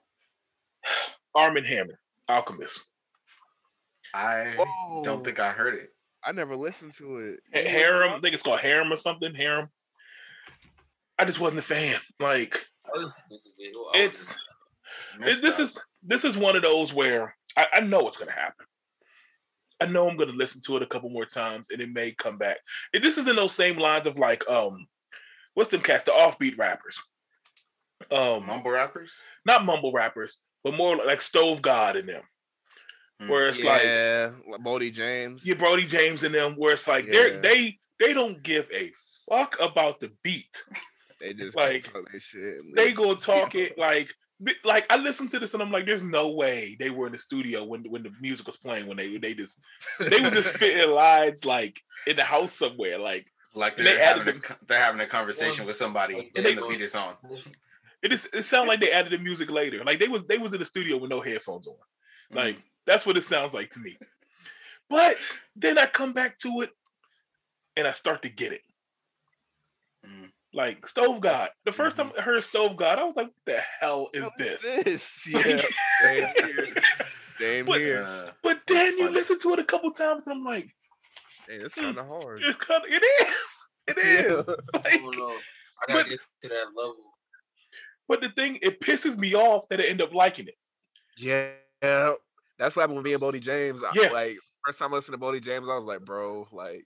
Armand 1.35 1.67
Hammer, 1.67 1.99
Alchemist. 2.27 2.83
I 4.13 4.53
Whoa. 4.57 5.03
don't 5.03 5.23
think 5.23 5.39
I 5.39 5.51
heard 5.51 5.75
it. 5.75 5.89
I 6.25 6.31
never 6.31 6.55
listened 6.55 6.93
to 6.93 7.17
it. 7.17 7.39
H- 7.53 7.67
Haram, 7.67 8.13
I 8.13 8.19
think 8.19 8.33
it's 8.33 8.43
called 8.43 8.59
Haram 8.59 8.91
or 8.91 8.95
something. 8.95 9.33
Haram. 9.35 9.69
I 11.17 11.25
just 11.25 11.39
wasn't 11.39 11.59
a 11.59 11.63
fan. 11.63 11.99
Like 12.19 12.65
it's, 13.93 14.41
it's 15.21 15.41
this 15.41 15.59
is 15.59 15.79
this 16.03 16.25
is 16.25 16.37
one 16.37 16.55
of 16.55 16.61
those 16.61 16.93
where 16.93 17.35
I, 17.57 17.65
I 17.75 17.79
know 17.81 18.01
what's 18.01 18.17
gonna 18.17 18.31
happen. 18.31 18.65
I 19.79 19.85
know 19.85 20.09
I'm 20.09 20.17
gonna 20.17 20.31
listen 20.33 20.61
to 20.65 20.77
it 20.77 20.83
a 20.83 20.87
couple 20.87 21.09
more 21.09 21.25
times 21.25 21.69
and 21.69 21.81
it 21.81 21.91
may 21.91 22.11
come 22.11 22.37
back. 22.37 22.57
And 22.93 23.03
this 23.03 23.17
is 23.17 23.27
in 23.27 23.35
those 23.35 23.53
same 23.53 23.77
lines 23.77 24.07
of 24.07 24.17
like 24.17 24.47
um 24.49 24.87
what's 25.53 25.69
them 25.69 25.81
cast 25.81 26.05
the 26.05 26.11
offbeat 26.11 26.57
rappers. 26.57 27.01
Um 28.11 28.45
mumble 28.45 28.71
rappers? 28.71 29.21
Not 29.45 29.65
mumble 29.65 29.91
rappers, 29.91 30.41
but 30.63 30.75
more 30.75 30.97
like 30.97 31.21
Stove 31.21 31.61
God 31.61 31.95
in 31.95 32.07
them. 32.07 32.23
Hmm. 33.19 33.29
Where 33.29 33.47
it's 33.47 33.63
like, 33.63 33.83
yeah, 33.83 34.31
like 34.49 34.61
Boldy 34.61 34.91
James. 34.91 35.47
Yeah, 35.47 35.55
Boldy 35.55 35.87
James 35.87 36.23
and 36.23 36.35
them, 36.35 36.55
where 36.55 36.73
it's 36.73 36.87
like 36.87 37.05
yeah. 37.07 37.29
they 37.29 37.39
they 37.39 37.79
they 37.99 38.13
don't 38.13 38.43
give 38.43 38.69
a 38.73 38.91
fuck 39.29 39.57
about 39.61 39.99
the 39.99 40.11
beat. 40.23 40.63
They 41.21 41.33
just 41.33 41.55
like 41.55 41.87
they 42.75 42.91
go 42.91 43.15
talk 43.15 43.55
it 43.55 43.77
like 43.77 44.13
like 44.63 44.85
I 44.91 44.97
listened 44.97 45.29
to 45.31 45.39
this 45.39 45.53
and 45.53 45.63
I'm 45.63 45.71
like, 45.71 45.85
there's 45.85 46.03
no 46.03 46.31
way 46.31 46.75
they 46.77 46.89
were 46.89 47.05
in 47.05 47.13
the 47.13 47.17
studio 47.17 47.63
when 47.63 47.83
when 47.83 48.03
the 48.03 48.11
music 48.19 48.45
was 48.45 48.57
playing 48.57 48.87
when 48.87 48.97
they 48.97 49.17
they 49.17 49.33
just 49.33 49.61
they 49.99 50.19
was 50.19 50.33
just 50.33 50.53
spitting 50.53 50.91
lines 50.93 51.45
like 51.45 51.81
in 52.05 52.15
the 52.15 52.23
house 52.23 52.51
somewhere 52.51 52.99
like 52.99 53.25
like 53.53 53.77
they're, 53.77 53.85
they 53.85 53.97
having, 53.97 54.27
a, 54.27 54.41
they're 54.67 54.79
having 54.79 54.99
a 54.99 55.05
conversation 55.05 55.65
with 55.65 55.77
somebody 55.77 56.31
and, 56.35 56.45
they, 56.45 56.53
the 56.53 56.67
beat 56.67 56.81
is 56.81 56.95
on. 56.95 57.13
It 58.03 58.11
is 58.11 58.29
it 58.33 58.43
sounded 58.43 58.67
like 58.67 58.81
they 58.81 58.91
added 58.91 59.13
the 59.13 59.17
music 59.17 59.49
later. 59.49 59.83
Like 59.83 59.99
they 59.99 60.09
was 60.09 60.27
they 60.27 60.37
was 60.37 60.53
in 60.53 60.59
the 60.59 60.65
studio 60.65 60.97
with 60.97 61.09
no 61.09 61.21
headphones 61.21 61.65
on. 61.65 61.75
Like 62.31 62.57
mm. 62.57 62.61
That's 62.85 63.05
what 63.05 63.17
it 63.17 63.23
sounds 63.23 63.53
like 63.53 63.71
to 63.71 63.79
me. 63.79 63.97
But 64.89 65.39
then 65.55 65.77
I 65.77 65.85
come 65.85 66.13
back 66.13 66.37
to 66.39 66.61
it 66.61 66.71
and 67.75 67.87
I 67.87 67.91
start 67.91 68.21
to 68.23 68.29
get 68.29 68.53
it. 68.53 68.61
Mm. 70.05 70.29
Like 70.53 70.87
Stove 70.87 71.21
God. 71.21 71.49
The 71.65 71.71
1st 71.71 71.75
mm-hmm. 71.77 72.01
time 72.01 72.11
I 72.17 72.21
heard 72.21 72.43
Stove 72.43 72.77
God, 72.77 72.99
I 72.99 73.03
was 73.03 73.15
like, 73.15 73.27
what 73.27 73.35
the 73.45 73.61
hell 73.79 74.07
is 74.13 74.29
this? 74.37 74.61
this? 74.61 75.29
Yeah. 76.03 76.31
Same 77.37 77.65
but, 77.65 77.79
here. 77.79 78.31
But 78.43 78.61
then 78.65 78.97
you 78.97 79.09
listen 79.09 79.39
to 79.39 79.53
it 79.53 79.59
a 79.59 79.63
couple 79.63 79.91
times 79.91 80.23
and 80.25 80.35
I'm 80.35 80.43
like, 80.45 80.73
hey, 81.47 81.55
it's 81.55 81.75
kind 81.75 81.97
of 81.97 82.07
hard. 82.07 82.41
It's 82.43 82.57
kind 82.57 82.83
of, 82.85 82.89
it 82.89 83.03
is. 83.03 83.65
It 83.87 83.97
is. 83.97 84.45
Yeah. 84.47 84.55
Like, 84.73 84.93
I 84.93 84.97
don't 84.97 85.17
know. 85.17 85.33
I 85.81 85.91
gotta 85.91 86.03
but, 86.03 86.09
get 86.09 86.19
to 86.43 86.49
that 86.49 86.67
level. 86.75 86.95
But 88.07 88.21
the 88.21 88.29
thing, 88.29 88.59
it 88.61 88.79
pisses 88.79 89.17
me 89.17 89.33
off 89.35 89.67
that 89.69 89.81
I 89.81 89.83
end 89.83 90.01
up 90.01 90.13
liking 90.13 90.47
it. 90.47 90.55
Yeah. 91.17 92.13
That's 92.57 92.75
what 92.75 92.83
happened 92.83 92.97
with 92.97 93.05
me 93.05 93.13
and 93.13 93.21
Boldy 93.21 93.41
James. 93.41 93.83
Yeah. 93.93 94.07
I, 94.09 94.11
like, 94.11 94.37
first 94.65 94.79
time 94.79 94.93
I 94.93 94.97
listened 94.97 95.19
to 95.19 95.23
Boldy 95.23 95.41
James, 95.41 95.69
I 95.69 95.75
was 95.75 95.85
like, 95.85 96.05
bro, 96.05 96.47
like, 96.51 96.85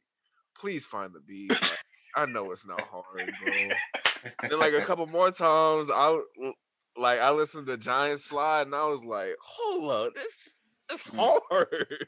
please 0.57 0.85
find 0.85 1.13
the 1.13 1.21
beat. 1.21 1.51
Like, 1.51 1.79
I 2.15 2.25
know 2.25 2.51
it's 2.51 2.67
not 2.67 2.81
hard, 2.81 3.31
bro. 3.43 4.49
then 4.49 4.59
like 4.59 4.73
a 4.73 4.81
couple 4.81 5.05
more 5.07 5.31
times, 5.31 5.89
I 5.93 6.19
like 6.97 7.19
I 7.19 7.31
listened 7.31 7.67
to 7.67 7.77
Giant 7.77 8.19
Slide 8.19 8.67
and 8.67 8.75
I 8.75 8.85
was 8.85 9.03
like, 9.03 9.35
hold 9.41 10.07
up, 10.07 10.15
this 10.15 10.63
is 10.91 11.03
mm. 11.03 11.39
hard. 11.49 12.07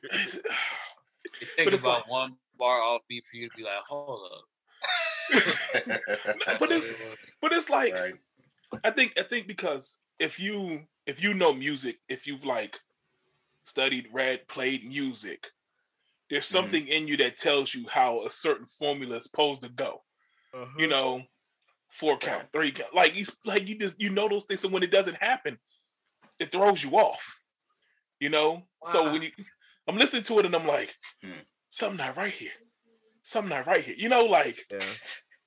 Think 1.56 1.72
about 1.72 1.84
like, 1.84 2.10
one 2.10 2.36
bar 2.58 2.82
off 2.82 3.02
beat 3.08 3.26
for 3.26 3.38
you 3.38 3.50
to 3.50 3.56
be 3.56 3.64
like, 3.64 3.74
hold 3.88 4.30
up. 4.32 4.44
but 6.60 6.72
it's 6.72 7.26
but 7.42 7.54
it's 7.54 7.70
like 7.70 7.94
right. 7.94 8.16
I 8.84 8.92
think 8.92 9.14
I 9.18 9.24
think 9.24 9.48
because 9.48 10.00
if 10.20 10.40
you 10.40 10.82
if 11.06 11.24
you 11.24 11.34
know 11.34 11.54
music, 11.54 12.00
if 12.10 12.28
you've 12.28 12.44
like 12.44 12.80
studied, 13.64 14.08
read, 14.12 14.48
played 14.48 14.86
music, 14.86 15.48
there's 16.30 16.46
mm-hmm. 16.46 16.56
something 16.56 16.84
mm-hmm. 16.84 16.94
in 16.94 17.08
you 17.08 17.18
that 17.18 17.38
tells 17.38 17.76
you 17.76 17.86
how 17.90 18.24
a 18.26 18.30
certain 18.30 18.66
formula 18.66 19.18
is 19.18 19.24
supposed 19.24 19.62
to 19.64 19.70
go. 19.70 20.02
Uh-huh. 20.54 20.66
You 20.78 20.88
know, 20.88 21.24
four 21.90 22.18
count, 22.18 22.48
three 22.54 22.72
count. 22.72 22.96
Like 22.96 23.18
you 23.18 23.26
like 23.46 23.68
you 23.68 23.78
just 23.78 24.02
you 24.02 24.10
know 24.10 24.28
those 24.28 24.46
things. 24.46 24.62
So 24.62 24.70
when 24.70 24.84
it 24.84 24.92
doesn't 24.92 25.18
happen, 25.18 25.58
it 26.40 26.52
throws 26.52 26.84
you 26.84 26.92
off. 26.92 27.38
You 28.20 28.30
know? 28.30 28.64
Wow. 28.86 28.92
So 28.92 29.12
when 29.12 29.24
you 29.24 29.30
I'm 29.88 29.98
listening 29.98 30.24
to 30.24 30.40
it 30.40 30.46
and 30.46 30.56
I'm 30.56 30.68
like, 30.68 30.96
hmm. 31.22 31.32
something 31.70 31.98
not 31.98 32.16
right 32.16 32.34
here. 32.34 32.52
Something 33.24 33.50
not 33.50 33.68
right 33.68 33.84
here. 33.84 33.96
You 33.98 34.10
know, 34.10 34.24
like 34.24 34.66
yeah. 34.72 34.80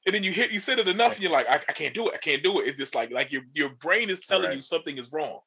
and 0.07 0.15
then 0.15 0.23
you 0.23 0.33
hit 0.33 0.53
you 0.53 0.61
said 0.61 0.79
it 0.79 0.89
enough 0.89 1.15
and 1.15 1.23
you're 1.23 1.33
like, 1.33 1.49
I, 1.49 1.55
I, 1.55 1.73
can't 1.73 1.95
do 1.95 2.09
it. 2.09 2.15
I 2.15 2.19
can't 2.19 2.43
do 2.43 2.61
it. 2.61 2.69
It's 2.69 2.79
just 2.79 2.95
like 2.95 3.11
like 3.11 3.33
your 3.33 3.43
your 3.53 3.71
brain 3.71 4.11
is 4.11 4.21
telling 4.21 4.49
right. 4.49 4.57
you 4.57 4.63
something 4.63 4.99
is 4.99 5.13
wrong. 5.13 5.41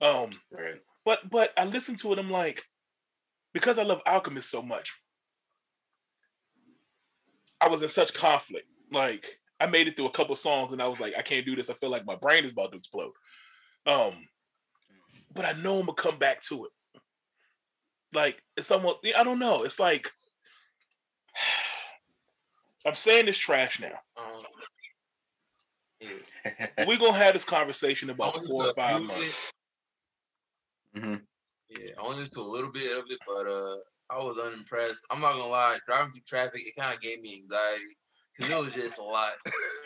Um 0.00 0.30
right. 0.50 0.80
But 1.06 1.30
but 1.30 1.52
I 1.56 1.64
listen 1.64 1.96
to 1.98 2.12
it, 2.12 2.18
I'm 2.18 2.30
like, 2.30 2.64
because 3.54 3.78
I 3.78 3.84
love 3.84 4.02
Alchemist 4.04 4.50
so 4.50 4.60
much, 4.60 4.92
I 7.60 7.68
was 7.68 7.80
in 7.80 7.88
such 7.88 8.12
conflict. 8.12 8.66
Like 8.92 9.38
I 9.60 9.66
made 9.66 9.86
it 9.86 9.96
through 9.96 10.06
a 10.06 10.10
couple 10.10 10.34
songs 10.34 10.72
and 10.72 10.82
I 10.82 10.88
was 10.88 11.00
like, 11.00 11.14
I 11.16 11.22
can't 11.22 11.46
do 11.46 11.56
this. 11.56 11.70
I 11.70 11.74
feel 11.74 11.90
like 11.90 12.04
my 12.04 12.16
brain 12.16 12.44
is 12.44 12.50
about 12.50 12.72
to 12.72 12.78
explode. 12.78 13.12
Um, 13.86 14.14
but 15.32 15.44
I 15.44 15.52
know 15.62 15.78
I'm 15.78 15.86
gonna 15.86 15.94
come 15.94 16.18
back 16.18 16.42
to 16.48 16.64
it. 16.64 16.70
Like 18.12 18.42
it's 18.56 18.66
somewhat 18.66 18.98
I 19.16 19.22
don't 19.22 19.38
know. 19.38 19.62
It's 19.62 19.78
like 19.78 20.10
I'm 22.84 22.96
saying 22.96 23.26
this 23.26 23.38
trash 23.38 23.80
now. 23.80 23.98
Um, 24.16 24.40
yeah. 26.00 26.84
We're 26.86 26.98
gonna 26.98 27.12
have 27.12 27.34
this 27.34 27.44
conversation 27.44 28.10
about 28.10 28.44
four 28.44 28.66
or 28.66 28.74
five 28.74 29.02
months. 29.02 29.52
Mm-hmm. 30.96 31.14
Yeah, 31.70 31.90
I 31.98 32.06
only 32.06 32.28
to 32.28 32.40
a 32.40 32.42
little 32.42 32.70
bit 32.70 32.96
of 32.96 33.04
it, 33.10 33.18
but 33.26 33.46
uh, 33.46 33.76
I 34.10 34.22
was 34.22 34.38
unimpressed. 34.38 35.04
I'm 35.10 35.20
not 35.20 35.32
gonna 35.32 35.46
lie, 35.46 35.78
driving 35.86 36.12
through 36.12 36.22
traffic, 36.26 36.62
it 36.64 36.80
kind 36.80 36.94
of 36.94 37.00
gave 37.00 37.20
me 37.20 37.42
anxiety 37.42 37.96
because 38.36 38.52
it 38.52 38.58
was 38.58 38.72
just 38.72 38.98
a 38.98 39.02
lot. 39.02 39.32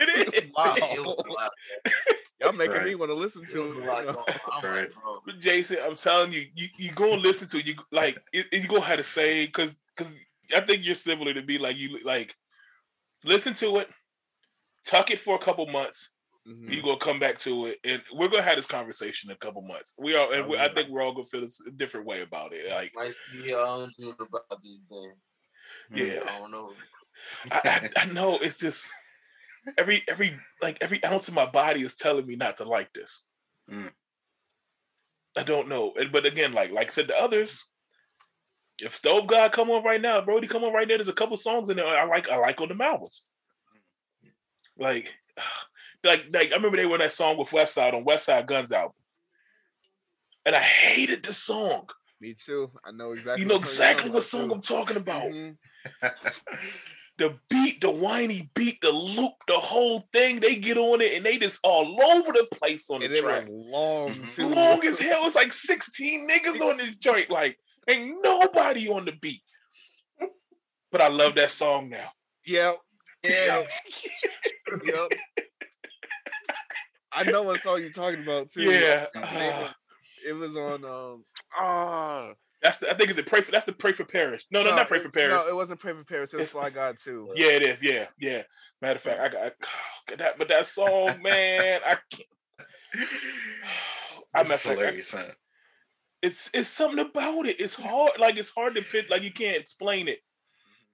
it 0.01 0.35
is. 0.45 0.51
wow. 0.57 0.75
it 0.77 1.01
was 1.01 1.25
a 1.27 1.33
lot. 1.33 1.51
Y'all 2.41 2.53
making 2.53 2.77
right. 2.77 2.87
me 2.87 2.95
want 2.95 3.11
to 3.11 3.15
listen 3.15 3.45
to 3.45 3.73
it. 3.73 3.85
Right. 3.85 4.07
Like, 4.07 4.93
but 5.27 5.41
Jason, 5.41 5.77
I'm 5.85 5.95
telling 5.95 6.33
you, 6.33 6.47
you 6.55 6.69
you 6.79 6.93
go 6.93 7.13
and 7.13 7.23
listen 7.23 7.49
to 7.49 7.59
it. 7.59 7.67
You 7.67 7.75
like 7.93 8.19
it, 8.33 8.47
you 8.53 8.67
go 8.67 8.81
how 8.81 8.97
to 8.97 9.05
say 9.05 9.45
because 9.47 9.79
because 9.95 10.19
I 10.57 10.61
think 10.61 10.85
you're 10.85 10.95
similar 10.95 11.35
to 11.35 11.43
me. 11.43 11.59
Like 11.59 11.77
you 11.77 11.99
like 12.03 12.35
listen 13.25 13.53
to 13.55 13.79
it, 13.79 13.89
tuck 14.87 15.11
it 15.11 15.19
for 15.19 15.35
a 15.35 15.39
couple 15.39 15.67
months, 15.67 16.11
Mm-hmm. 16.49 16.73
You 16.73 16.83
gonna 16.83 16.97
come 16.97 17.19
back 17.19 17.39
to 17.41 17.67
it, 17.67 17.79
and 17.85 18.03
we're 18.15 18.29
gonna 18.29 18.43
have 18.43 18.57
this 18.57 18.67
conversation 18.67 19.31
in 19.31 19.35
a 19.35 19.39
couple 19.39 19.61
months. 19.63 19.95
We 19.99 20.17
are, 20.17 20.33
and 20.33 20.49
we, 20.49 20.59
I 20.59 20.73
think 20.73 20.89
we're 20.89 21.03
all 21.03 21.13
gonna 21.13 21.25
feel 21.25 21.45
a 21.45 21.71
different 21.73 22.07
way 22.07 22.23
about 22.23 22.55
it. 22.55 22.71
Like, 22.71 22.93
might 22.95 23.13
be 23.33 23.51
about 23.51 24.63
these 24.63 24.83
things. 24.89 25.17
Yeah, 25.95 26.21
I 26.27 26.39
don't 26.39 26.51
know. 26.51 26.73
I, 27.53 27.61
I, 27.65 27.91
I 28.03 28.07
know 28.07 28.39
it's 28.39 28.57
just 28.57 28.91
every 29.77 30.03
every 30.09 30.35
like 30.63 30.79
every 30.81 31.05
ounce 31.05 31.29
of 31.29 31.35
my 31.35 31.47
body 31.47 31.83
is 31.83 31.97
telling 31.97 32.27
me 32.27 32.37
not 32.37 32.57
to 32.57 32.65
like 32.65 32.93
this. 32.95 33.25
Mm. 33.71 33.91
I 35.37 35.43
don't 35.43 35.69
know, 35.69 35.93
but 36.11 36.25
again, 36.25 36.53
like 36.53 36.73
like 36.73 36.89
I 36.89 36.91
said, 36.91 37.09
the 37.09 37.21
others. 37.21 37.67
If 38.83 38.97
Stove 38.97 39.27
God 39.27 39.53
come 39.53 39.71
on 39.71 39.85
right 39.85 40.01
now, 40.01 40.23
Boldy 40.23 40.49
come 40.49 40.65
on 40.65 40.73
right 40.73 40.89
now. 40.89 40.97
There's 40.97 41.09
a 41.09 41.13
couple 41.13 41.37
songs 41.37 41.69
in 41.69 41.77
there 41.77 41.87
I 41.87 42.07
like. 42.07 42.31
I 42.31 42.37
like 42.39 42.63
on 42.63 42.69
the 42.69 42.83
albums. 42.83 43.27
Like 44.79 45.13
like 46.05 46.25
like 46.33 46.53
I 46.53 46.57
remember 46.57 46.77
they 46.77 46.87
were 46.87 46.97
in 46.97 47.01
that 47.01 47.13
song 47.13 47.37
with 47.37 47.51
Westside 47.51 47.95
on 47.95 48.05
Westside 48.05 48.47
Gunn's 48.47 48.73
album, 48.73 48.95
and 50.45 50.55
I 50.55 50.61
hated 50.61 51.23
the 51.23 51.33
song. 51.33 51.89
Me 52.21 52.35
too. 52.35 52.71
I 52.85 52.93
know 52.93 53.13
exactly. 53.13 53.43
You 53.43 53.49
know 53.49 53.57
exactly 53.57 54.11
what 54.11 54.23
song 54.23 54.51
I'm 54.53 54.61
talking 54.61 54.99
about. 54.99 55.23
Mm-hmm. 55.23 56.07
the 57.19 57.39
beat, 57.49 57.81
the 57.81 57.91
whiny 57.91 58.51
beat, 58.55 58.81
the 58.83 58.91
loop, 58.91 59.33
the 59.47 59.59
whole 59.59 60.01
thing. 60.13 60.41
They 60.41 60.57
get 60.57 60.77
on 60.77 61.01
it 61.01 61.15
and 61.15 61.25
they 61.25 61.39
just 61.39 61.61
all 61.65 62.01
over 62.03 62.33
the 62.33 62.47
place 62.57 62.91
on 62.91 63.03
and 63.03 63.15
the 63.15 63.21
track. 63.21 63.45
long 63.49 64.13
too. 64.31 64.49
Long 64.49 64.85
as 64.85 64.99
hell. 64.99 65.27
It's 65.27 65.35
like 65.35 65.53
16 65.53 66.29
niggas 66.29 66.61
on 66.61 66.79
this 66.79 66.97
joint. 66.97 67.31
Like 67.31 67.59
ain't 67.89 68.17
nobody 68.23 68.89
on 68.89 69.05
the 69.05 69.13
beat. 69.13 69.41
But 70.93 71.01
I 71.01 71.09
love 71.09 71.37
that 71.37 71.51
song 71.51 71.89
now. 71.89 72.11
Yep. 72.47 72.77
Yeah. 73.23 73.65
yep. 74.85 75.13
I 77.13 77.25
know 77.25 77.43
what 77.43 77.61
song 77.61 77.81
you're 77.81 77.91
talking 77.91 78.23
about 78.23 78.51
too. 78.51 78.63
Yeah. 78.63 79.07
Uh, 79.15 79.69
it 80.27 80.33
was 80.33 80.57
on 80.57 80.85
um 80.85 81.25
ah. 81.59 82.33
That's 82.63 82.77
the, 82.77 82.91
I 82.91 82.95
think 82.95 83.09
it's 83.09 83.19
the 83.19 83.25
pray 83.25 83.41
for 83.41 83.53
that's 83.53 83.65
the 83.65 83.73
pray 83.73 83.93
for 83.93 84.05
Paris. 84.05 84.45
No, 84.51 84.63
no, 84.63 84.71
no 84.71 84.77
not 84.77 84.89
pray 84.89 84.99
it, 84.99 85.03
for 85.03 85.11
Paris. 85.11 85.43
No, 85.45 85.51
it 85.51 85.57
wasn't 85.57 85.81
pray 85.81 85.95
for 85.95 86.05
Paris. 86.05 86.35
It 86.35 86.39
was 86.39 86.51
Fly 86.51 86.69
God 86.69 86.99
too. 86.99 87.31
Yeah, 87.35 87.53
it 87.53 87.63
is. 87.63 87.83
Yeah, 87.83 88.07
yeah. 88.19 88.43
Matter 88.83 88.97
of 88.97 89.03
fact, 89.03 89.21
I 89.21 89.29
got 89.29 89.53
oh, 90.13 90.17
that, 90.19 90.39
but 90.39 90.49
that 90.49 90.67
song, 90.67 91.23
man, 91.23 91.81
I 91.87 91.97
can't. 92.11 92.29
I 94.35 94.47
mess 94.47 94.63
hilarious, 94.63 95.15
man. 95.15 95.33
It's 96.23 96.51
it's 96.53 96.69
something 96.69 96.99
about 96.99 97.47
it. 97.47 97.59
It's 97.61 97.77
hard. 97.77 98.13
Like 98.19 98.37
it's 98.37 98.51
hard 98.55 98.75
to 98.75 98.83
pick. 98.83 99.09
Like 99.09 99.23
you 99.23 99.33
can't 99.33 99.57
explain 99.57 100.09
it. 100.09 100.19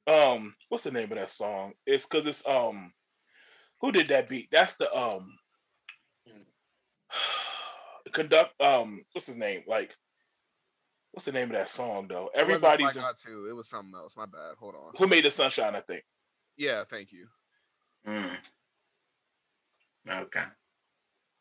Um, 0.06 0.54
what's 0.68 0.84
the 0.84 0.92
name 0.92 1.10
of 1.10 1.18
that 1.18 1.32
song? 1.32 1.72
It's 1.84 2.06
because 2.06 2.26
it's 2.26 2.46
um, 2.46 2.92
who 3.80 3.90
did 3.90 4.06
that 4.08 4.28
beat? 4.28 4.48
That's 4.52 4.76
the 4.76 4.94
um, 4.96 5.36
conduct. 8.12 8.60
Um, 8.60 9.04
what's 9.12 9.26
his 9.26 9.36
name? 9.36 9.62
Like, 9.66 9.94
what's 11.12 11.24
the 11.24 11.32
name 11.32 11.50
of 11.50 11.56
that 11.56 11.68
song 11.68 12.06
though? 12.08 12.30
Everybody's. 12.34 12.96
It 12.96 13.00
got 13.00 13.18
to. 13.18 13.48
It 13.48 13.54
was 13.54 13.68
something 13.68 13.94
else. 13.94 14.16
My 14.16 14.26
bad. 14.26 14.56
Hold 14.58 14.74
on. 14.74 14.92
Who 14.98 15.06
made 15.06 15.24
the 15.24 15.30
sunshine? 15.30 15.74
I 15.74 15.80
think. 15.80 16.04
Yeah. 16.56 16.84
Thank 16.88 17.12
you. 17.12 17.26
Mm. 18.06 18.36
Okay. 20.08 20.44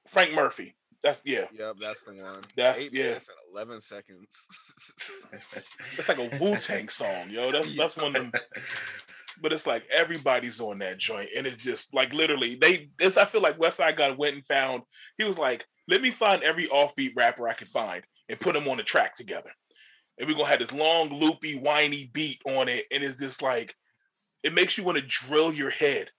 Frank 0.08 0.34
Murphy. 0.34 0.76
That's 1.06 1.22
yeah. 1.24 1.46
Yep, 1.54 1.76
that's 1.80 2.02
the 2.02 2.14
one. 2.14 2.42
That's 2.56 2.82
Eight 2.82 2.94
yeah. 2.94 3.18
eleven 3.52 3.80
seconds. 3.80 4.48
it's 5.80 6.10
like 6.10 6.18
a 6.18 6.38
Wu 6.40 6.58
Tang 6.58 6.90
song, 6.90 7.30
yo. 7.30 7.52
That's 7.52 7.76
that's 7.78 7.96
one 7.96 8.08
of 8.08 8.14
them. 8.14 8.32
But 9.42 9.54
it's 9.54 9.68
like 9.68 9.88
everybody's 9.94 10.60
on 10.60 10.80
that 10.80 10.98
joint, 10.98 11.30
and 11.36 11.46
it's 11.46 11.64
just 11.64 11.94
like 11.94 12.14
literally 12.14 12.56
they. 12.56 12.90
This 12.98 13.18
I 13.18 13.26
feel 13.26 13.42
like 13.42 13.58
Westside 13.58 13.98
Gunn 13.98 14.18
went 14.18 14.36
and 14.36 14.46
found. 14.46 14.84
He 15.18 15.24
was 15.24 15.38
like, 15.38 15.66
let 15.88 16.02
me 16.02 16.12
find 16.12 16.44
every 16.44 16.68
offbeat 16.68 17.14
rapper 17.16 17.48
I 17.48 17.54
can 17.54 17.68
find 17.68 18.04
and 18.30 18.40
put 18.40 18.54
them 18.54 18.68
on 18.68 18.78
the 18.78 18.84
track 18.84 19.16
together, 19.16 19.52
and 20.18 20.28
we're 20.28 20.36
gonna 20.36 20.48
have 20.48 20.60
this 20.60 20.72
long, 20.72 21.10
loopy, 21.10 21.58
whiny 21.58 22.10
beat 22.14 22.42
on 22.46 22.70
it, 22.70 22.86
and 22.92 23.04
it's 23.04 23.20
just 23.20 23.42
like, 23.42 23.76
it 24.44 24.54
makes 24.54 24.78
you 24.78 24.84
want 24.84 24.98
to 24.98 25.06
drill 25.06 25.54
your 25.54 25.70
head, 25.70 26.10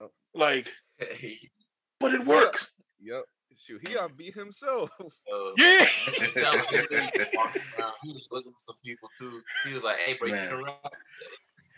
oh. 0.00 0.10
like, 0.34 0.72
but 2.00 2.14
it 2.14 2.24
works. 2.26 2.70
Yep. 3.00 3.24
Shoot, 3.56 3.86
he 3.86 3.96
beat 4.16 4.34
himself. 4.34 4.90
Uh, 5.00 5.52
yeah. 5.56 5.84
he 5.84 6.20
was 8.12 8.28
looking 8.30 8.52
for 8.52 8.60
some 8.60 8.76
people 8.84 9.08
too. 9.18 9.40
He 9.66 9.72
was 9.72 9.82
like, 9.82 9.98
"Hey, 9.98 10.16
bro, 10.18 10.28
Man. 10.28 10.58
you 10.58 10.64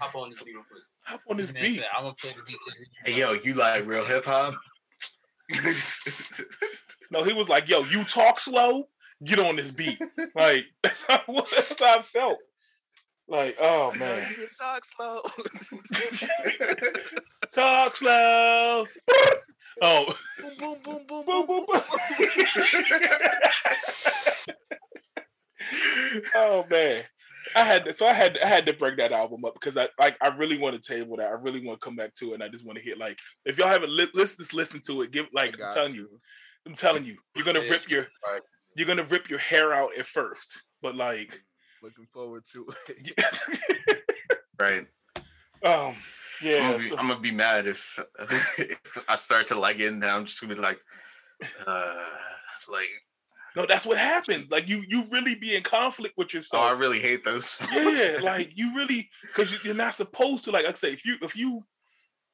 hop 0.01 0.14
on 0.14 0.28
this 0.28 0.42
beat 0.42 0.55
real 0.55 0.64
quick. 0.70 0.82
Hop 1.05 1.20
on 1.30 1.36
this 1.36 1.53
beat. 1.53 1.76
Said, 1.76 1.86
I'm 1.97 2.05
gonna 2.05 2.14
play 2.14 2.30
the 2.32 2.42
beat. 2.42 2.57
Hey, 3.05 3.20
yo, 3.20 3.32
you 3.32 3.55
like 3.55 3.86
real 3.86 4.05
hip 4.05 4.24
hop? 4.24 4.55
no, 7.11 7.22
he 7.22 7.32
was 7.32 7.49
like, 7.49 7.68
"Yo, 7.68 7.80
you 7.84 8.05
talk 8.05 8.40
slow. 8.40 8.88
Get 9.24 9.38
on 9.38 9.57
this 9.57 9.70
beat." 9.70 10.01
Like 10.34 10.66
that's 10.82 11.07
how, 11.07 11.22
that's 11.28 11.80
how 11.80 11.99
I 11.99 12.03
felt. 12.03 12.38
Like, 13.28 13.57
oh 13.61 13.92
man. 13.99 14.34
Talk 14.59 14.84
slow. 14.84 15.22
talk 17.53 17.97
slow. 17.97 18.86
Oh. 19.82 20.14
Boom, 20.40 20.55
boom, 20.59 20.76
boom, 20.82 21.07
boom, 21.07 21.24
boom, 21.26 21.47
boom, 21.47 21.66
boom. 21.66 21.82
oh 26.36 26.64
man. 26.70 27.05
I 27.55 27.64
had 27.64 27.84
to, 27.84 27.92
so 27.92 28.07
I 28.07 28.12
had 28.12 28.38
I 28.38 28.47
had 28.47 28.66
to 28.66 28.72
break 28.72 28.97
that 28.97 29.12
album 29.12 29.44
up 29.44 29.55
because 29.55 29.76
I 29.76 29.88
like 29.99 30.16
I 30.20 30.28
really 30.28 30.59
want 30.59 30.80
to 30.80 30.94
table 30.94 31.16
that. 31.18 31.28
I 31.28 31.32
really 31.32 31.64
want 31.64 31.80
to 31.80 31.84
come 31.84 31.97
back 31.97 32.14
to 32.16 32.30
it, 32.30 32.34
and 32.34 32.42
I 32.42 32.49
just 32.49 32.66
want 32.66 32.78
to 32.78 32.84
hit 32.84 32.99
like 32.99 33.18
if 33.44 33.59
y'all 33.59 33.68
haven't 33.68 33.90
li- 33.90 34.09
listen 34.14 34.38
just 34.38 34.55
listen 34.55 34.80
to 34.86 35.03
it. 35.03 35.11
Give 35.11 35.26
like 35.32 35.61
I'm 35.61 35.70
telling 35.72 35.92
to. 35.92 35.99
you, 35.99 36.20
I'm 36.66 36.74
telling 36.74 37.05
you, 37.05 37.16
you're 37.34 37.44
gonna 37.44 37.61
rip 37.61 37.88
your 37.88 38.07
you're 38.74 38.86
gonna 38.86 39.05
rip 39.05 39.30
your 39.30 39.38
hair 39.38 39.72
out 39.72 39.97
at 39.97 40.07
first, 40.07 40.62
but 40.82 40.97
like 40.97 41.40
looking 41.82 42.07
forward 42.12 42.44
to 42.53 42.66
it. 42.88 44.05
right. 44.61 44.86
Um. 45.64 45.94
Yeah, 46.42 46.57
I'm 46.57 46.70
gonna, 46.72 46.78
be, 46.78 46.88
so, 46.88 46.99
I'm 46.99 47.09
gonna 47.09 47.20
be 47.20 47.30
mad 47.30 47.66
if, 47.66 47.99
if 48.59 48.99
I 49.09 49.14
start 49.14 49.47
to 49.49 49.59
like 49.59 49.78
it, 49.78 49.86
and 49.86 50.05
I'm 50.05 50.26
just 50.26 50.40
gonna 50.40 50.55
be 50.55 50.61
like, 50.61 50.78
uh, 51.66 52.05
like. 52.70 52.88
No, 53.57 53.64
that's 53.64 53.86
what 53.86 53.96
happens. 53.96 54.50
Like 54.50 54.68
you, 54.68 54.84
you 54.86 55.04
really 55.11 55.34
be 55.34 55.57
in 55.57 55.62
conflict 55.62 56.18
with 56.18 56.34
yourself. 56.34 56.62
Oh, 56.62 56.66
I 56.66 56.78
really 56.78 57.00
hate 57.00 57.24
those. 57.24 57.59
Yeah, 57.72 58.18
like 58.22 58.52
you 58.54 58.76
really, 58.76 59.09
because 59.22 59.64
you're 59.64 59.74
not 59.74 59.94
supposed 59.94 60.44
to. 60.44 60.50
Like 60.50 60.66
I 60.66 60.74
say, 60.74 60.92
if 60.92 61.07
you, 61.07 61.16
if 61.22 61.34
you, 61.34 61.64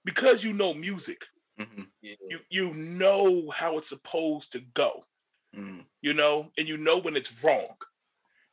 because 0.04 0.42
you 0.42 0.52
know 0.52 0.74
music, 0.74 1.24
mm-hmm. 1.60 1.82
you 2.00 2.40
you 2.50 2.74
know 2.74 3.50
how 3.54 3.78
it's 3.78 3.88
supposed 3.88 4.50
to 4.52 4.60
go. 4.74 5.04
Mm. 5.56 5.84
You 6.00 6.14
know, 6.14 6.50
and 6.58 6.66
you 6.66 6.76
know 6.76 6.98
when 6.98 7.16
it's 7.16 7.44
wrong. 7.44 7.76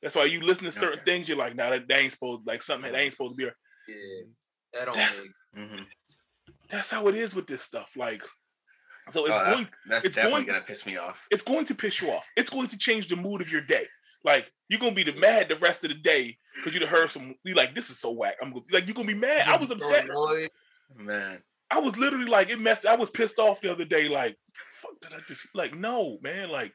That's 0.01 0.15
why 0.15 0.25
you 0.25 0.41
listen 0.41 0.65
to 0.65 0.71
certain 0.71 0.99
okay. 0.99 1.11
things. 1.11 1.27
You're 1.27 1.37
like, 1.37 1.55
nah, 1.55 1.71
that, 1.71 1.87
that 1.87 1.99
ain't 1.99 2.13
supposed 2.13 2.45
like 2.45 2.61
something 2.61 2.91
that 2.91 2.99
ain't 2.99 3.13
supposed 3.13 3.39
to 3.39 3.45
be. 3.47 3.51
Yeah. 3.91 4.23
That 4.73 4.85
don't 4.85 4.95
that's, 4.95 5.21
mm-hmm. 5.57 5.83
that's 6.69 6.91
how 6.91 7.07
it 7.07 7.15
is 7.15 7.33
with 7.33 7.47
this 7.47 7.63
stuff. 7.63 7.91
Like, 7.97 8.21
so 9.11 9.25
it's 9.25 9.35
oh, 9.35 9.51
going. 9.51 9.67
That's, 9.87 10.05
it's 10.05 10.15
definitely 10.15 10.45
going, 10.45 10.53
gonna 10.53 10.65
piss 10.65 10.85
me 10.85 10.97
off. 10.97 11.27
It's 11.31 11.43
going 11.43 11.65
to 11.65 11.75
piss 11.75 12.01
you 12.01 12.09
off. 12.11 12.25
It's 12.35 12.49
going 12.49 12.67
to 12.67 12.77
change 12.77 13.07
the 13.07 13.15
mood 13.15 13.41
of 13.41 13.51
your 13.51 13.61
day. 13.61 13.85
Like 14.23 14.51
you're 14.67 14.79
gonna 14.79 14.93
be 14.93 15.03
the 15.03 15.13
mad 15.13 15.49
the 15.49 15.55
rest 15.55 15.83
of 15.83 15.89
the 15.89 15.95
day 15.95 16.37
because 16.55 16.75
you 16.75 16.85
heard 16.85 17.09
some. 17.09 17.35
You 17.43 17.55
like 17.55 17.73
this 17.73 17.89
is 17.89 17.99
so 17.99 18.11
whack. 18.11 18.35
I'm 18.41 18.51
gonna, 18.51 18.65
like 18.71 18.85
you're 18.85 18.95
gonna 18.95 19.07
be 19.07 19.13
mad. 19.13 19.47
I 19.47 19.57
was 19.57 19.71
upset. 19.71 20.07
Man, 20.97 21.41
I 21.71 21.79
was 21.79 21.97
literally 21.97 22.25
like 22.25 22.49
it 22.49 22.59
messed. 22.59 22.85
I 22.85 22.95
was 22.95 23.09
pissed 23.09 23.39
off 23.39 23.61
the 23.61 23.71
other 23.71 23.85
day. 23.85 24.09
Like, 24.09 24.37
fuck 24.81 24.99
did 25.01 25.13
I 25.13 25.19
just 25.27 25.47
like 25.55 25.75
no 25.75 26.17
man 26.21 26.49
like. 26.49 26.73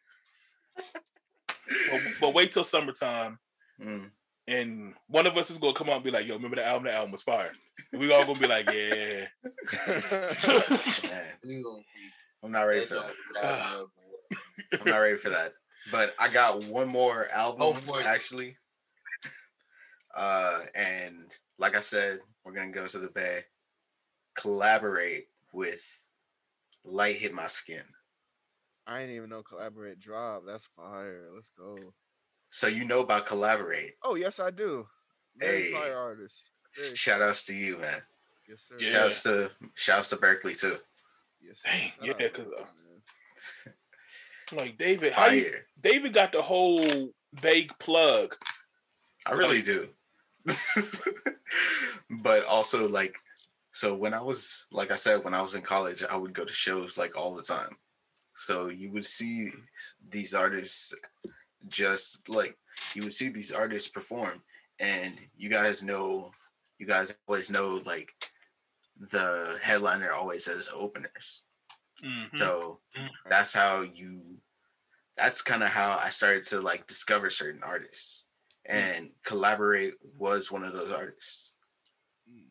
but, 0.76 2.01
but 2.20 2.35
wait 2.35 2.53
till 2.53 2.64
summertime. 2.64 3.39
Mm 3.82 4.11
and 4.47 4.95
one 5.09 5.26
of 5.26 5.37
us 5.37 5.51
is 5.51 5.59
gonna 5.59 5.74
come 5.74 5.89
out 5.89 5.97
and 5.97 6.05
be 6.05 6.11
like, 6.11 6.26
"Yo, 6.26 6.35
remember 6.35 6.57
the 6.57 6.66
album? 6.66 6.85
The 6.85 6.93
album 6.93 7.12
was 7.12 7.22
fire." 7.22 7.51
And 7.93 8.01
we 8.01 8.12
all 8.12 8.26
gonna 8.26 8.39
be 8.39 8.47
like, 8.47 8.70
"Yeah." 8.70 9.26
I'm 12.45 12.53
not 12.53 12.62
ready 12.62 12.84
for 12.84 12.95
that. 12.95 13.14
I'm 14.72 14.84
not 14.86 14.99
ready 14.99 15.16
for 15.16 15.30
that. 15.30 15.55
But 15.90 16.14
I 16.18 16.28
got 16.28 16.64
one 16.64 16.88
more 16.88 17.28
album 17.34 17.76
oh, 17.88 18.03
actually. 18.05 18.57
Uh, 20.14 20.61
and 20.74 21.34
like 21.59 21.74
I 21.76 21.80
said, 21.80 22.20
we're 22.45 22.53
gonna 22.53 22.70
go 22.70 22.86
to 22.86 22.99
the 22.99 23.09
Bay, 23.09 23.45
collaborate 24.36 25.28
with 25.53 26.09
Light 26.84 27.16
Hit 27.16 27.34
My 27.34 27.47
Skin. 27.47 27.82
I 28.86 29.01
didn't 29.01 29.16
even 29.16 29.30
know 29.30 29.42
collaborate 29.42 29.99
drop. 29.99 30.42
That's 30.47 30.66
fire. 30.76 31.30
Let's 31.34 31.51
go. 31.51 31.78
So 32.51 32.68
you 32.68 32.84
know 32.84 33.01
about 33.01 33.26
Collaborate? 33.26 33.95
Oh 34.05 34.14
yes, 34.14 34.38
I 34.38 34.51
do. 34.51 34.86
Very 35.36 35.64
hey, 35.64 35.72
fire 35.72 35.97
artist. 35.97 36.51
Very 36.76 36.95
shout 36.95 37.22
outs 37.22 37.45
to 37.47 37.55
you, 37.55 37.78
man. 37.78 38.01
Yes, 38.49 38.68
sir. 38.68 38.76
Yeah. 38.78 38.90
Shouts 38.90 39.22
to 39.24 39.51
shouts 39.74 40.11
to 40.11 40.16
Berkeley 40.16 40.55
too. 40.55 40.76
Yes, 41.47 41.62
Dang, 41.64 41.92
yeah, 42.03 42.12
because 42.16 42.47
uh, 43.66 44.57
like 44.57 44.78
David, 44.78 45.12
how 45.12 45.26
you, 45.26 45.53
David 45.80 46.12
got 46.12 46.32
the 46.32 46.42
whole 46.42 47.11
vague 47.34 47.72
plug. 47.78 48.36
I 49.26 49.32
really 49.32 49.57
like, 49.57 49.64
do. 49.64 49.88
but 52.22 52.45
also 52.45 52.88
like 52.88 53.16
so 53.72 53.95
when 53.95 54.12
I 54.12 54.20
was 54.20 54.66
like 54.70 54.90
I 54.90 54.97
said 54.97 55.24
when 55.24 55.34
I 55.34 55.40
was 55.40 55.55
in 55.55 55.62
college 55.62 56.05
I 56.05 56.16
would 56.16 56.34
go 56.34 56.45
to 56.45 56.53
shows 56.53 56.99
like 56.99 57.16
all 57.16 57.34
the 57.34 57.42
time. 57.42 57.76
So 58.36 58.68
you 58.68 58.90
would 58.92 59.07
see 59.07 59.51
these 60.11 60.34
artists 60.34 60.95
just 61.68 62.28
like 62.28 62.57
you 62.95 63.03
would 63.03 63.12
see 63.12 63.30
these 63.30 63.53
artists 63.53 63.88
perform 63.88 64.42
and 64.80 65.14
you 65.36 65.49
guys 65.49 65.82
know 65.82 66.30
you 66.78 66.86
guys 66.86 67.16
always 67.26 67.51
know 67.51 67.80
like 67.86 68.12
the 69.11 69.59
headliner 69.62 70.12
always 70.12 70.44
says 70.44 70.68
openers 70.74 71.44
mm-hmm. 72.05 72.36
so 72.36 72.80
mm-hmm. 72.96 73.07
that's 73.28 73.52
how 73.52 73.82
you 73.82 74.36
that's 75.16 75.42
kind 75.42 75.62
of 75.62 75.68
how 75.68 75.98
i 76.02 76.09
started 76.09 76.42
to 76.42 76.61
like 76.61 76.86
discover 76.86 77.30
certain 77.30 77.62
artists 77.62 78.24
mm. 78.70 78.74
and 78.74 79.11
collaborate 79.24 79.94
was 80.18 80.50
one 80.50 80.64
of 80.64 80.72
those 80.72 80.92
artists 80.92 81.55
mm. 82.30 82.46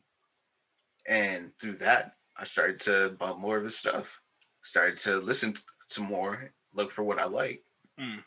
and 1.07 1.51
through 1.59 1.75
that 1.77 2.13
i 2.37 2.43
started 2.43 2.79
to 2.79 3.15
bump 3.19 3.39
more 3.39 3.57
of 3.57 3.63
his 3.63 3.77
stuff 3.77 4.21
started 4.63 4.95
to 4.95 5.17
listen 5.17 5.53
to 5.89 6.01
more 6.01 6.51
look 6.73 6.91
for 6.91 7.03
what 7.03 7.19
i 7.19 7.25
like 7.25 7.63
mm 7.99 8.19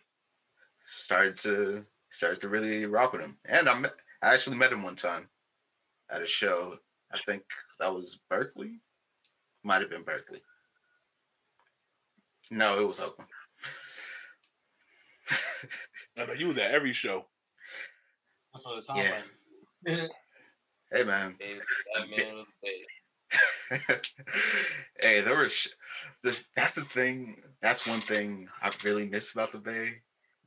started 0.86 1.36
to 1.36 1.84
started 2.08 2.40
to 2.40 2.48
really 2.48 2.86
rock 2.86 3.12
with 3.12 3.22
him. 3.22 3.36
And 3.44 3.68
I, 3.68 3.78
met, 3.78 3.92
I 4.22 4.34
actually 4.34 4.56
met 4.56 4.72
him 4.72 4.82
one 4.82 4.96
time 4.96 5.28
at 6.10 6.22
a 6.22 6.26
show. 6.26 6.76
I 7.12 7.18
think 7.26 7.42
that 7.78 7.92
was 7.92 8.18
Berkeley. 8.28 8.80
Might 9.62 9.80
have 9.80 9.90
been 9.90 10.02
Berkeley. 10.02 10.42
No, 12.50 12.80
it 12.80 12.86
was 12.86 13.00
Oakland. 13.00 13.30
I 16.18 16.26
know 16.26 16.32
you 16.32 16.48
was 16.48 16.58
at 16.58 16.70
every 16.70 16.92
show. 16.92 17.26
That's 18.52 18.66
what 18.66 18.78
it 18.78 18.82
sounds 18.82 19.00
yeah. 19.00 19.22
like. 19.86 20.10
hey 20.92 21.04
man. 21.04 21.36
hey, 25.00 25.20
there 25.20 25.36
was. 25.36 25.52
Sh- 25.52 25.68
the, 26.22 26.40
that's 26.54 26.76
the 26.76 26.82
thing. 26.82 27.36
That's 27.60 27.86
one 27.86 28.00
thing 28.00 28.48
I 28.62 28.70
really 28.84 29.06
miss 29.06 29.32
about 29.32 29.52
the 29.52 29.58
Bay 29.58 30.02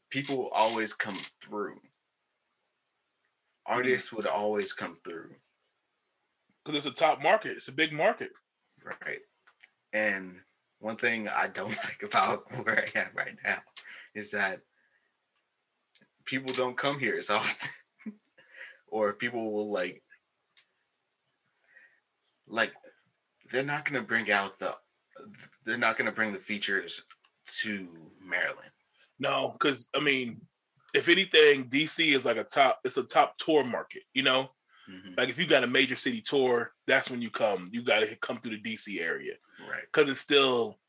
people 0.09 0.49
always 0.53 0.93
come 0.93 1.17
through. 1.41 1.75
Mm-hmm. 1.75 3.73
Artists 3.73 4.11
would 4.11 4.25
always 4.25 4.73
come 4.73 4.97
through. 5.03 5.29
Because 6.69 6.85
it's 6.85 7.01
a 7.01 7.03
top 7.03 7.19
market. 7.19 7.53
It's 7.53 7.67
a 7.67 7.71
big 7.71 7.91
market. 7.91 8.29
Right. 8.85 9.21
And 9.91 10.39
one 10.77 10.97
thing 10.97 11.27
I 11.27 11.47
don't 11.47 11.75
like 11.83 12.03
about 12.03 12.43
where 12.63 12.85
I 12.95 12.99
am 12.99 13.07
right 13.15 13.35
now 13.43 13.57
is 14.13 14.29
that 14.31 14.59
people 16.25 16.53
don't 16.53 16.77
come 16.77 16.99
here 16.99 17.15
as 17.17 17.29
often. 17.31 17.71
or 18.87 19.13
people 19.13 19.51
will 19.51 19.71
like 19.71 20.03
like 22.47 22.71
they're 23.51 23.63
not 23.63 23.83
gonna 23.83 24.03
bring 24.03 24.29
out 24.29 24.59
the 24.59 24.75
they're 25.65 25.75
not 25.75 25.97
gonna 25.97 26.11
bring 26.11 26.33
the 26.33 26.37
features 26.37 27.01
to 27.61 28.11
Maryland. 28.23 28.69
No, 29.17 29.53
because 29.53 29.89
I 29.95 30.01
mean, 30.01 30.41
if 30.93 31.09
anything, 31.09 31.67
DC 31.67 32.15
is 32.15 32.25
like 32.25 32.37
a 32.37 32.43
top. 32.43 32.79
It's 32.83 32.97
a 32.97 33.03
top 33.03 33.37
tour 33.39 33.63
market. 33.63 34.03
You 34.13 34.21
know, 34.21 34.51
mm-hmm. 34.89 35.13
like 35.17 35.29
if 35.29 35.37
you 35.37 35.47
got 35.47 35.63
a 35.63 35.67
major 35.67 35.95
city 35.95 36.21
tour, 36.21 36.71
that's 36.87 37.09
when 37.09 37.21
you 37.21 37.29
come. 37.29 37.69
You 37.71 37.83
got 37.83 37.99
to 37.99 38.15
come 38.15 38.37
through 38.37 38.57
the 38.57 38.61
DC 38.61 38.99
area, 38.99 39.33
right? 39.69 39.83
Because 39.91 40.09
it's 40.09 40.19
still, 40.19 40.79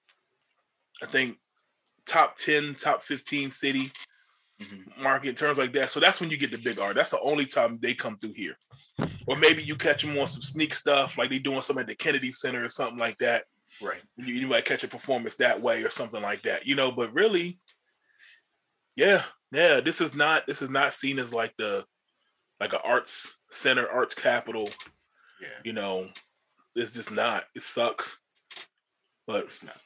I 1.03 1.07
think, 1.07 1.39
top 2.07 2.37
ten, 2.37 2.75
top 2.75 3.03
fifteen 3.03 3.51
city 3.51 3.91
mm-hmm. 4.61 5.03
market 5.03 5.37
terms 5.37 5.59
like 5.59 5.73
that. 5.75 5.91
So 5.91 6.01
that's 6.01 6.21
when 6.21 6.31
you 6.31 6.39
get 6.39 6.51
the 6.51 6.59
big 6.59 6.79
art. 6.79 6.97
That's 6.97 7.11
the 7.11 7.21
only 7.21 7.47
time 7.47 7.79
they 7.81 7.95
come 7.95 8.17
through 8.17 8.35
here. 8.35 8.57
Or 9.27 9.37
maybe 9.37 9.63
you 9.63 9.77
catch 9.77 10.03
them 10.03 10.19
on 10.19 10.27
some 10.27 10.43
sneak 10.43 10.75
stuff, 10.75 11.17
like 11.17 11.31
they 11.31 11.39
doing 11.39 11.63
something 11.63 11.83
at 11.83 11.87
the 11.87 11.95
Kennedy 11.95 12.33
Center 12.33 12.65
or 12.65 12.69
something 12.69 12.99
like 12.99 13.19
that. 13.19 13.45
Right. 13.81 14.01
You, 14.17 14.35
you 14.35 14.47
might 14.47 14.65
catch 14.65 14.85
a 14.85 14.89
performance 14.89 15.37
that 15.37 15.63
way 15.63 15.83
or 15.83 15.91
something 15.91 16.21
like 16.21 16.43
that, 16.43 16.67
you 16.67 16.75
know. 16.75 16.91
But 16.91 17.15
really, 17.15 17.59
yeah, 18.97 19.23
yeah, 19.53 19.81
this 19.81 20.01
is 20.01 20.15
not 20.15 20.47
this 20.47 20.63
is 20.63 20.71
not 20.71 20.93
seen 20.93 21.19
as 21.19 21.33
like 21.33 21.55
the 21.57 21.85
like 22.61 22.73
an 22.73 22.81
arts 22.85 23.37
center, 23.51 23.89
arts 23.89 24.15
capital. 24.15 24.69
Yeah. 25.41 25.49
You 25.65 25.73
know, 25.73 26.09
it's 26.77 26.93
just 26.93 27.11
not. 27.11 27.45
It 27.55 27.63
sucks. 27.63 28.21
But 29.27 29.45
it's 29.45 29.65
not. 29.65 29.81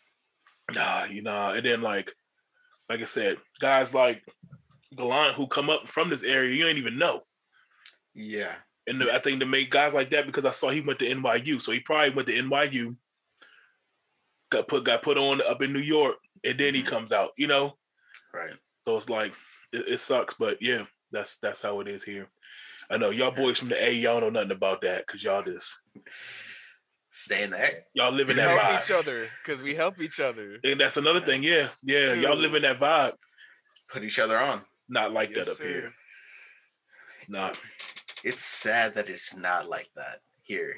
Nah, 0.74 1.04
you 1.04 1.22
know, 1.22 1.52
and 1.52 1.64
then 1.64 1.82
like 1.82 2.12
like 2.88 3.00
I 3.00 3.04
said, 3.04 3.38
guys 3.60 3.94
like 3.94 4.22
Gallant 4.96 5.34
who 5.34 5.46
come 5.46 5.70
up 5.70 5.88
from 5.88 6.10
this 6.10 6.22
area, 6.22 6.54
you 6.54 6.66
ain't 6.66 6.78
even 6.78 6.98
know. 6.98 7.22
Yeah. 8.14 8.52
And 8.86 9.00
the, 9.00 9.14
I 9.14 9.18
think 9.18 9.40
to 9.40 9.46
make 9.46 9.70
guys 9.70 9.94
like 9.94 10.10
that 10.10 10.26
because 10.26 10.44
I 10.44 10.50
saw 10.50 10.70
he 10.70 10.80
went 10.80 10.98
to 11.00 11.08
NYU, 11.08 11.60
so 11.60 11.72
he 11.72 11.80
probably 11.80 12.14
went 12.14 12.28
to 12.28 12.34
NYU, 12.34 12.96
got 14.50 14.68
put 14.68 14.84
got 14.84 15.02
put 15.02 15.16
on 15.16 15.40
up 15.40 15.62
in 15.62 15.72
New 15.72 15.80
York, 15.80 16.16
and 16.44 16.58
then 16.58 16.74
he 16.74 16.80
mm-hmm. 16.80 16.90
comes 16.90 17.12
out. 17.12 17.30
You 17.36 17.46
know, 17.46 17.78
right? 18.32 18.54
So 18.82 18.96
it's 18.96 19.08
like 19.08 19.32
it, 19.72 19.88
it, 19.88 20.00
sucks, 20.00 20.34
but 20.34 20.58
yeah, 20.60 20.84
that's 21.10 21.38
that's 21.38 21.62
how 21.62 21.80
it 21.80 21.88
is 21.88 22.04
here. 22.04 22.28
I 22.90 22.96
know 22.98 23.10
y'all 23.10 23.30
boys 23.30 23.58
from 23.58 23.68
the 23.68 23.82
A, 23.82 23.92
y'all 23.92 24.20
know 24.20 24.30
nothing 24.30 24.50
about 24.50 24.82
that 24.82 25.06
because 25.06 25.22
y'all 25.22 25.42
just 25.42 25.80
stay 27.10 27.44
in 27.44 27.50
there. 27.50 27.84
Y'all 27.94 28.12
live 28.12 28.30
in 28.30 28.36
that 28.36 28.50
help 28.50 28.60
vibe. 28.60 28.84
each 28.84 28.90
other 28.90 29.24
because 29.42 29.62
we 29.62 29.74
help 29.74 30.00
each 30.00 30.20
other. 30.20 30.58
And 30.62 30.80
that's 30.80 30.96
another 30.96 31.20
thing. 31.20 31.42
Yeah, 31.42 31.68
yeah, 31.82 32.10
True. 32.10 32.20
y'all 32.20 32.36
live 32.36 32.54
in 32.54 32.62
that 32.62 32.80
vibe. 32.80 33.12
Put 33.88 34.04
each 34.04 34.18
other 34.18 34.38
on. 34.38 34.62
Not 34.88 35.12
like 35.12 35.30
yes, 35.30 35.46
that 35.46 35.52
up 35.52 35.56
sir. 35.58 35.64
here. 35.64 35.92
Not. 37.28 37.60
It's 38.22 38.42
sad 38.42 38.94
that 38.94 39.10
it's 39.10 39.36
not 39.36 39.68
like 39.68 39.88
that 39.96 40.20
here. 40.42 40.76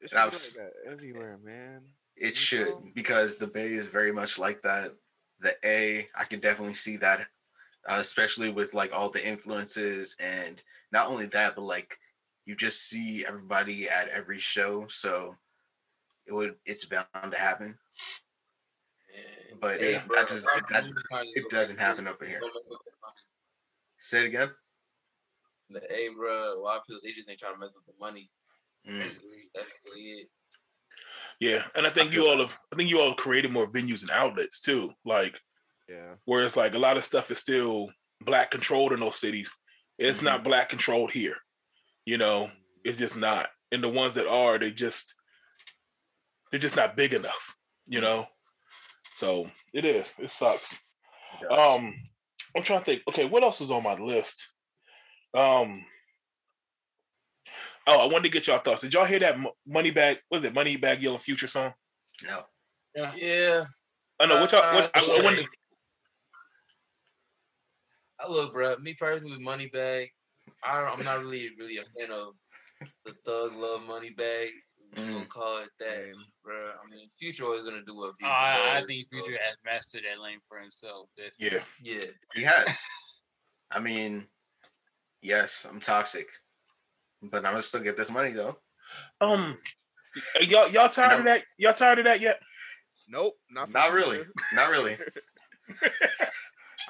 It's 0.00 0.14
like 0.14 0.30
that 0.30 0.72
everywhere, 0.90 1.38
man. 1.42 1.82
It 2.16 2.30
you 2.30 2.34
should 2.34 2.68
know? 2.68 2.84
because 2.94 3.36
the 3.36 3.46
Bay 3.46 3.66
is 3.66 3.86
very 3.86 4.12
much 4.12 4.38
like 4.38 4.62
that. 4.62 4.90
The 5.40 5.54
A, 5.64 6.06
I 6.16 6.24
can 6.24 6.40
definitely 6.40 6.74
see 6.74 6.96
that 6.98 7.26
uh, 7.88 7.98
especially 8.00 8.50
with 8.50 8.74
like 8.74 8.92
all 8.92 9.10
the 9.10 9.26
influences 9.26 10.16
and 10.20 10.62
not 10.92 11.08
only 11.08 11.26
that, 11.26 11.54
but 11.54 11.62
like 11.62 11.94
you 12.44 12.54
just 12.54 12.88
see 12.88 13.24
everybody 13.26 13.88
at 13.88 14.08
every 14.08 14.38
show, 14.38 14.86
so 14.88 15.34
it 16.26 16.32
would 16.32 16.54
it's 16.64 16.84
bound 16.86 17.06
to 17.30 17.38
happen. 17.38 17.78
But 19.60 19.80
it, 19.80 20.02
that 20.14 20.28
just 20.28 20.46
that, 20.70 20.84
it 21.34 21.50
doesn't 21.50 21.80
happen 21.80 22.06
up 22.06 22.22
in 22.22 22.28
here. 22.28 22.40
Say 23.98 24.20
it 24.20 24.26
again. 24.26 24.50
The 25.70 25.82
A, 25.92 26.08
bro, 26.16 26.58
a 26.58 26.60
lot 26.60 26.78
of 26.78 26.86
people 26.86 27.00
they 27.04 27.12
just 27.12 27.28
ain't 27.28 27.38
trying 27.38 27.54
to 27.54 27.60
mess 27.60 27.76
up 27.76 27.84
the 27.84 27.92
money. 28.00 28.30
Mm. 28.88 29.00
Basically, 29.00 29.50
that's 29.54 29.66
really 29.84 30.02
it. 30.02 30.28
Yeah, 31.40 31.64
and 31.74 31.86
I 31.86 31.90
think 31.90 32.12
I 32.12 32.14
you 32.14 32.28
all 32.28 32.38
have 32.38 32.56
I 32.72 32.76
think 32.76 32.88
you 32.88 33.00
all 33.00 33.08
have 33.08 33.16
created 33.16 33.52
more 33.52 33.66
venues 33.66 34.02
and 34.02 34.10
outlets 34.10 34.60
too. 34.60 34.92
Like 35.04 35.38
yeah. 35.88 36.14
Whereas 36.24 36.56
like 36.56 36.74
a 36.74 36.78
lot 36.78 36.96
of 36.96 37.04
stuff 37.04 37.30
is 37.30 37.38
still 37.38 37.88
black 38.20 38.50
controlled 38.50 38.92
in 38.92 39.00
those 39.00 39.20
cities. 39.20 39.50
It's 39.98 40.18
mm-hmm. 40.18 40.26
not 40.26 40.44
black 40.44 40.68
controlled 40.68 41.12
here. 41.12 41.36
You 42.04 42.18
know, 42.18 42.50
it's 42.84 42.98
just 42.98 43.16
not. 43.16 43.48
And 43.70 43.82
the 43.82 43.88
ones 43.88 44.14
that 44.14 44.26
are, 44.26 44.58
they 44.58 44.70
just 44.70 45.14
they're 46.50 46.60
just 46.60 46.76
not 46.76 46.96
big 46.96 47.12
enough, 47.12 47.54
you 47.86 48.00
know? 48.00 48.26
So 49.16 49.50
it 49.74 49.84
is. 49.84 50.06
It 50.18 50.30
sucks. 50.30 50.82
It 51.42 51.50
um 51.50 51.94
I'm 52.56 52.62
trying 52.62 52.80
to 52.80 52.84
think, 52.84 53.02
okay, 53.08 53.26
what 53.26 53.42
else 53.42 53.60
is 53.60 53.70
on 53.70 53.82
my 53.82 53.94
list? 53.94 54.52
Um 55.34 55.84
Oh, 57.90 58.00
I 58.00 58.04
wanted 58.04 58.24
to 58.24 58.28
get 58.28 58.46
y'all 58.46 58.58
thoughts. 58.58 58.82
Did 58.82 58.92
y'all 58.92 59.06
hear 59.06 59.18
that 59.20 59.38
Moneybagg? 59.66 60.18
Was 60.30 60.44
it 60.44 60.52
Moneybagg 60.52 61.00
yellow 61.00 61.16
future 61.16 61.46
song? 61.46 61.72
No. 62.26 62.42
Yeah. 62.94 63.12
Yeah. 63.16 63.64
I 64.20 64.26
know. 64.26 64.40
What 64.40 64.52
y'all? 64.52 64.74
What, 64.74 64.84
uh, 64.84 64.90
I, 64.94 65.18
I, 65.20 65.24
wanted, 65.24 65.46
I 68.20 68.28
look, 68.28 68.52
bro. 68.52 68.76
Me 68.78 68.94
personally 68.94 69.32
with 69.32 69.42
Moneybagg, 69.42 70.08
I 70.64 70.80
am 70.80 71.00
not 71.04 71.20
really 71.20 71.50
really 71.58 71.78
a 71.78 71.84
fan 71.98 72.10
of 72.10 72.34
the 73.04 73.12
Thug 73.24 73.54
Love 73.56 73.82
Moneybagg. 73.82 74.48
Mm. 74.94 75.12
Gonna 75.12 75.26
call 75.26 75.58
it 75.58 75.68
that, 75.80 76.14
bro. 76.42 76.56
I 76.56 76.90
mean, 76.90 77.08
Future 77.18 77.44
always 77.44 77.62
gonna 77.62 77.82
do 77.86 77.96
what 77.96 78.16
Future. 78.18 78.32
Oh, 78.32 78.34
I, 78.34 78.78
I, 78.78 78.84
think 78.86 79.08
Future 79.10 79.32
bro. 79.32 79.38
has 79.44 79.56
mastered 79.64 80.02
that 80.10 80.20
lane 80.20 80.38
for 80.48 80.58
himself. 80.58 81.08
Definitely. 81.16 81.60
Yeah, 81.82 81.94
yeah, 81.94 82.10
he 82.34 82.42
has. 82.42 82.82
I 83.70 83.80
mean, 83.80 84.26
yes, 85.20 85.66
I'm 85.70 85.80
toxic, 85.80 86.26
but 87.22 87.44
I'm 87.44 87.52
gonna 87.52 87.62
still 87.62 87.82
get 87.82 87.96
this 87.96 88.10
money 88.10 88.32
though. 88.32 88.56
Um, 89.20 89.58
y'all 90.40 90.68
y'all 90.68 90.88
tired 90.88 91.18
of 91.18 91.24
that? 91.26 91.44
Y'all 91.58 91.74
tired 91.74 91.98
of 91.98 92.06
that 92.06 92.20
yet? 92.20 92.40
Nope, 93.08 93.34
not 93.50 93.70
not 93.70 93.92
really, 93.92 94.22
not 94.54 94.70
really. 94.70 94.96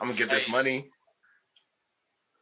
I'm 0.01 0.07
gonna 0.07 0.15
get 0.19 0.31
this 0.31 0.48
money. 0.48 0.89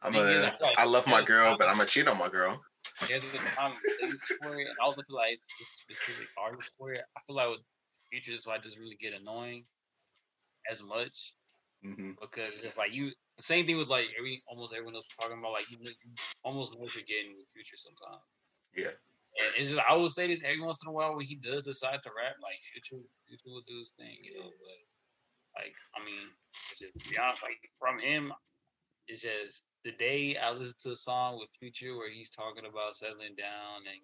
I'm 0.01 0.15
a, 0.15 0.53
I 0.77 0.85
love 0.85 1.07
my 1.07 1.23
girl, 1.23 1.55
but 1.57 1.67
I'm 1.67 1.77
gonna 1.77 1.87
cheat 1.87 2.07
on 2.07 2.17
my 2.17 2.29
girl. 2.29 2.61
There's 3.07 3.23
a 3.23 3.55
conversation 3.55 4.17
for 4.41 4.59
it, 4.59 4.67
and 4.67 4.77
also 4.81 5.01
feel 5.07 5.15
like 5.15 5.37
specific 5.37 6.27
artists 6.37 6.71
for 6.77 6.93
it. 6.93 7.01
I 7.17 7.21
feel 7.25 7.35
like 7.35 7.49
with 7.49 7.61
features, 8.11 8.45
why 8.45 8.55
I 8.55 8.57
just 8.59 8.77
really 8.77 8.97
get 9.01 9.13
annoying 9.13 9.65
as 10.69 10.83
much 10.83 11.33
mm-hmm. 11.85 12.11
because 12.21 12.63
it's 12.63 12.77
like 12.77 12.93
you. 12.93 13.11
The 13.37 13.43
same 13.43 13.65
thing 13.65 13.77
with 13.77 13.89
like 13.89 14.05
every 14.17 14.41
almost 14.47 14.73
everyone 14.73 14.95
else 14.95 15.07
talking 15.19 15.37
about. 15.37 15.53
Like 15.53 15.69
you, 15.69 15.77
you 15.81 15.93
almost 16.43 16.73
know 16.73 16.81
what 16.81 16.95
you're 16.95 17.05
getting 17.05 17.37
with 17.37 17.49
Future 17.53 17.77
sometimes. 17.77 18.25
Yeah. 18.75 18.97
And 19.37 19.53
it's 19.57 19.69
just 19.69 19.81
I 19.81 19.93
would 19.93 20.11
say 20.11 20.27
this 20.27 20.41
every 20.43 20.61
once 20.61 20.81
in 20.83 20.89
a 20.89 20.93
while 20.93 21.15
when 21.15 21.25
he 21.25 21.35
does 21.35 21.65
decide 21.65 22.01
to 22.01 22.09
rap, 22.17 22.37
like 22.41 22.57
Future, 22.73 23.01
Future 23.27 23.49
will 23.53 23.65
do 23.67 23.77
his 23.77 23.93
thing, 23.97 24.17
you 24.23 24.37
know. 24.37 24.49
But 24.49 25.61
like 25.61 25.75
I 25.93 26.01
mean, 26.01 26.33
just 26.81 26.97
to 26.97 27.09
be 27.09 27.17
honest, 27.17 27.43
like 27.43 27.61
from 27.77 27.99
him, 27.99 28.33
it's 29.07 29.21
just 29.21 29.65
the 29.85 29.91
day 29.93 30.37
I 30.37 30.51
listened 30.51 30.75
to 30.83 30.91
a 30.91 30.95
song 30.95 31.37
with 31.39 31.49
Future 31.59 31.95
where 31.95 32.11
he's 32.11 32.31
talking 32.31 32.65
about 32.69 32.95
settling 32.95 33.35
down 33.37 33.83
and 33.87 34.01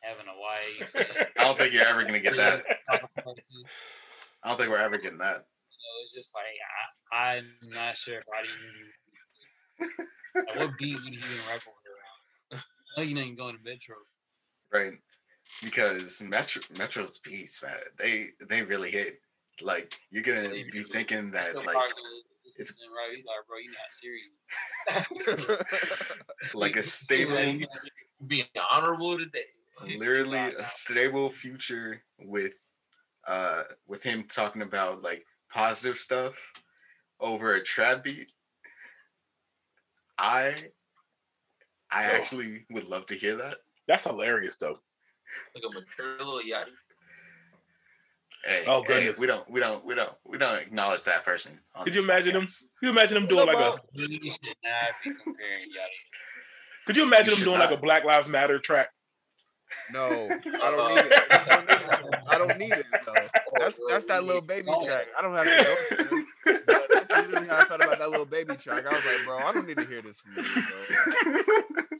having 0.00 0.26
a 0.26 0.38
wife. 0.38 1.30
I 1.38 1.44
don't 1.44 1.56
think 1.56 1.72
you're 1.72 1.84
ever 1.84 2.04
gonna 2.04 2.20
get 2.20 2.36
that. 2.36 2.64
I 2.90 4.48
don't 4.48 4.58
think 4.58 4.70
we're 4.70 4.78
ever 4.78 4.98
getting 4.98 5.18
that. 5.18 5.46
You 5.70 5.78
know, 5.78 6.02
it's 6.02 6.12
just 6.12 6.34
like 6.34 6.44
I, 7.12 7.36
am 7.36 7.46
not 7.72 7.96
sure 7.96 8.18
if 8.18 8.24
I 8.36 8.42
didn't. 9.80 10.48
like, 10.48 10.56
what 10.56 10.78
beat 10.78 10.96
would 10.96 11.12
he 11.12 11.18
even 11.18 11.30
rap 11.50 11.62
around? 11.66 12.62
I 12.98 13.00
know 13.00 13.04
you 13.04 13.18
ain't 13.18 13.38
going 13.38 13.56
to 13.56 13.62
Metro. 13.64 13.96
Right, 14.72 14.94
because 15.62 16.20
Metro 16.22 16.60
Metro's 16.76 17.18
beats, 17.18 17.62
man. 17.62 17.72
They 17.98 18.26
they 18.48 18.62
really 18.62 18.90
hit. 18.90 19.14
Like 19.62 19.94
you're 20.10 20.24
gonna 20.24 20.48
be 20.50 20.82
thinking 20.82 21.30
that 21.30 21.54
like 21.54 21.76
it's 22.44 22.78
right. 22.94 23.16
He's 23.16 23.24
like, 23.24 23.46
bro, 23.46 23.58
you're 23.58 23.72
not 23.72 23.90
serious. 23.90 24.30
like 26.54 26.76
a 26.76 26.82
stable, 26.84 27.66
being 28.26 28.46
honorable 28.70 29.18
today. 29.18 29.40
Literally 29.98 30.38
a 30.38 30.62
stable 30.62 31.28
future 31.28 32.02
with, 32.20 32.54
uh, 33.26 33.64
with 33.88 34.02
him 34.02 34.24
talking 34.24 34.62
about 34.62 35.02
like 35.02 35.24
positive 35.52 35.96
stuff 35.96 36.52
over 37.20 37.54
a 37.54 37.62
trap 37.62 38.04
beat. 38.04 38.32
I, 40.18 40.54
I 41.90 42.04
oh. 42.04 42.14
actually 42.14 42.64
would 42.70 42.88
love 42.88 43.06
to 43.06 43.14
hear 43.14 43.36
that. 43.36 43.56
That's 43.88 44.04
hilarious, 44.04 44.56
though. 44.56 44.78
Like 45.54 45.64
a 45.68 45.74
mature 45.74 46.18
Lil 46.18 46.42
Yachty. 46.42 46.70
Hey, 48.46 48.64
oh 48.66 48.82
goodness, 48.82 49.16
hey, 49.16 49.20
we 49.20 49.26
don't, 49.26 49.50
we 49.50 49.60
don't, 49.60 49.84
we 49.86 49.94
don't, 49.94 50.12
we 50.26 50.38
don't 50.38 50.60
acknowledge 50.60 51.04
that 51.04 51.24
person. 51.24 51.58
Could 51.82 51.94
you 51.94 52.02
imagine 52.02 52.34
podcast. 52.34 52.62
him? 52.62 52.68
Could 52.78 52.86
you 52.86 52.90
imagine 52.90 53.16
him 53.16 53.26
doing 53.26 53.46
like 53.46 53.56
a? 53.56 53.76
Could 56.86 56.96
you 56.96 57.04
imagine 57.04 57.34
him 57.34 57.44
doing 57.44 57.58
not. 57.58 57.70
like 57.70 57.78
a 57.78 57.80
Black 57.80 58.04
Lives 58.04 58.28
Matter 58.28 58.58
track? 58.58 58.88
No, 59.92 60.04
I 60.06 60.70
don't 60.70 60.94
need 60.94 61.04
it. 61.06 61.22
Oh, 62.06 62.10
I 62.28 62.38
don't 62.38 62.58
need 62.58 62.72
it. 62.72 62.84
I 62.84 62.84
don't 62.84 62.84
need 62.84 62.84
it 62.84 62.86
though. 63.06 63.14
That's 63.58 63.80
that's 63.88 64.04
that 64.06 64.24
Lil 64.24 64.40
Baby 64.40 64.68
oh. 64.68 64.84
track. 64.84 65.06
I 65.18 65.22
don't 65.22 65.32
have 65.32 65.44
to 65.44 65.64
go. 66.44 66.58
That's 66.92 67.10
literally 67.10 67.48
how 67.48 67.58
I 67.58 67.64
felt 67.64 67.82
about 67.82 67.98
that 67.98 68.10
Lil 68.10 68.24
Baby 68.26 68.56
track. 68.56 68.84
I 68.86 68.88
was 68.88 69.06
like, 69.06 69.24
bro, 69.24 69.36
I 69.38 69.52
don't 69.52 69.66
need 69.66 69.78
to 69.78 69.84
hear 69.84 70.02
this 70.02 70.20
from 70.20 70.36
you, 70.36 70.42
bro. 70.42 71.60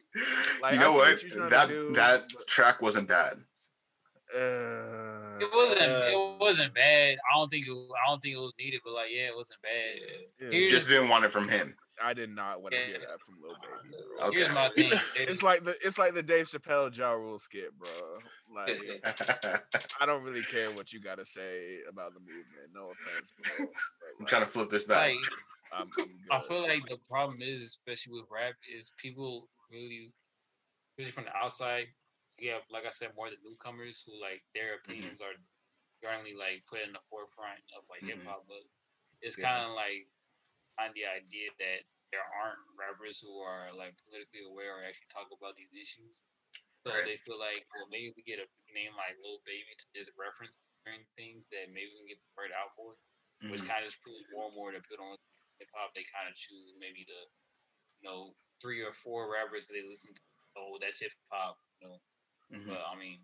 Like, 0.62 0.74
you 0.74 0.80
know 0.80 0.92
what? 0.92 1.22
what 1.34 1.50
that 1.50 1.68
that 1.94 2.28
track 2.46 2.80
wasn't 2.80 3.08
bad. 3.08 3.34
Uh, 4.34 5.38
it 5.40 5.48
wasn't. 5.52 5.80
Uh, 5.80 6.08
it 6.08 6.40
wasn't 6.40 6.74
bad. 6.74 7.16
I 7.32 7.38
don't 7.38 7.48
think. 7.48 7.66
It, 7.66 7.72
I 7.72 8.10
don't 8.10 8.20
think 8.20 8.34
it 8.34 8.40
was 8.40 8.54
needed, 8.58 8.80
but 8.84 8.94
like, 8.94 9.10
yeah, 9.10 9.28
it 9.28 9.36
wasn't 9.36 9.60
bad. 9.62 10.52
Yeah. 10.52 10.68
Just 10.68 10.88
didn't 10.88 11.08
want 11.08 11.24
it 11.24 11.32
from 11.32 11.48
him. 11.48 11.76
I 12.02 12.14
did 12.14 12.30
not 12.30 12.60
want 12.60 12.74
to 12.74 12.80
yeah. 12.80 12.86
hear 12.86 12.98
that 12.98 13.20
from 13.24 13.36
Lil 13.40 13.56
Baby. 13.62 13.94
Okay. 14.22 14.36
Here's 14.38 14.50
my 14.50 14.68
thing. 14.70 14.92
it's 15.16 15.42
like 15.42 15.64
the 15.64 15.74
it's 15.84 15.98
like 15.98 16.14
the 16.14 16.22
Dave 16.22 16.46
Chappelle 16.46 16.96
Ja 16.96 17.12
Rule 17.12 17.38
skit, 17.38 17.70
bro. 17.78 17.88
Like 18.52 19.02
I 20.00 20.06
don't 20.06 20.22
really 20.22 20.42
care 20.42 20.70
what 20.70 20.92
you 20.92 21.00
got 21.00 21.18
to 21.18 21.24
say 21.24 21.78
about 21.88 22.14
the 22.14 22.20
movement. 22.20 22.72
No 22.74 22.90
offense, 22.90 23.32
bro. 23.42 23.66
I'm 24.20 24.26
trying 24.26 24.42
to 24.42 24.48
flip 24.48 24.70
this 24.70 24.84
back. 24.84 25.08
Like, 25.08 25.16
I'm, 25.72 25.90
I'm 26.00 26.08
i 26.32 26.40
feel 26.40 26.62
like 26.62 26.86
the 26.88 26.98
problem 27.08 27.38
is, 27.42 27.62
especially 27.62 28.14
with 28.14 28.26
rap, 28.30 28.54
is 28.78 28.90
people 28.98 29.48
really, 29.70 30.12
especially 30.92 31.12
from 31.12 31.24
the 31.24 31.36
outside, 31.36 31.86
you 32.38 32.50
have, 32.50 32.66
like 32.70 32.86
I 32.86 32.94
said, 32.94 33.14
more 33.14 33.30
the 33.30 33.40
newcomers 33.42 34.02
who 34.02 34.14
like 34.18 34.42
their 34.54 34.78
mm-hmm. 34.78 34.90
opinions 34.90 35.20
mm-hmm. 35.22 35.34
are 35.34 35.38
currently 36.02 36.34
like 36.34 36.66
put 36.66 36.82
in 36.82 36.92
the 36.92 37.04
forefront 37.06 37.62
of 37.78 37.86
like 37.86 38.02
mm-hmm. 38.02 38.20
hip 38.20 38.28
hop, 38.28 38.44
but 38.50 38.62
it's 39.22 39.38
yeah. 39.38 39.48
kind 39.48 39.62
of 39.64 39.72
like 39.78 40.04
on 40.82 40.90
the 40.98 41.06
idea 41.06 41.54
that 41.62 41.86
there 42.10 42.26
aren't 42.42 42.60
rappers 42.74 43.22
who 43.22 43.42
are 43.42 43.70
like 43.74 43.94
politically 44.06 44.42
aware 44.46 44.78
or 44.78 44.82
actually 44.86 45.10
talk 45.10 45.30
about 45.30 45.54
these 45.58 45.74
issues. 45.74 46.26
So 46.84 46.92
right. 46.92 47.06
they 47.06 47.16
feel 47.24 47.40
like, 47.40 47.64
well, 47.72 47.88
maybe 47.88 48.12
we 48.12 48.22
get 48.28 48.44
a 48.44 48.46
name 48.76 48.92
like 48.92 49.16
Lil 49.24 49.40
Baby 49.48 49.72
to 49.72 49.86
just 49.96 50.12
reference 50.20 50.52
certain 50.84 51.06
things 51.16 51.48
that 51.48 51.72
maybe 51.72 51.88
we 51.88 52.04
can 52.04 52.10
get 52.12 52.20
the 52.20 52.34
word 52.36 52.52
out 52.52 52.76
more, 52.76 52.92
mm-hmm. 53.40 53.56
which 53.56 53.64
kind 53.64 53.80
of 53.80 53.88
just 53.88 54.04
proves 54.04 54.28
more 54.28 54.52
and 54.52 54.56
more 54.58 54.68
to 54.68 54.84
put 54.84 55.00
on 55.00 55.16
hip 55.56 55.72
hop. 55.72 55.96
They 55.96 56.04
kind 56.12 56.28
of 56.28 56.36
choose 56.36 56.76
maybe 56.76 57.08
the, 57.08 57.20
you 57.98 58.04
know, 58.04 58.36
three 58.60 58.84
or 58.84 58.92
four 58.92 59.32
rappers 59.32 59.66
they 59.66 59.80
listen 59.80 60.12
to. 60.12 60.22
Oh, 60.60 60.76
that's 60.76 61.00
hip 61.00 61.16
hop, 61.32 61.56
you 61.80 61.88
know. 61.88 61.98
Mm-hmm. 62.52 62.68
But 62.68 62.82
I 62.84 62.94
mean, 62.98 63.22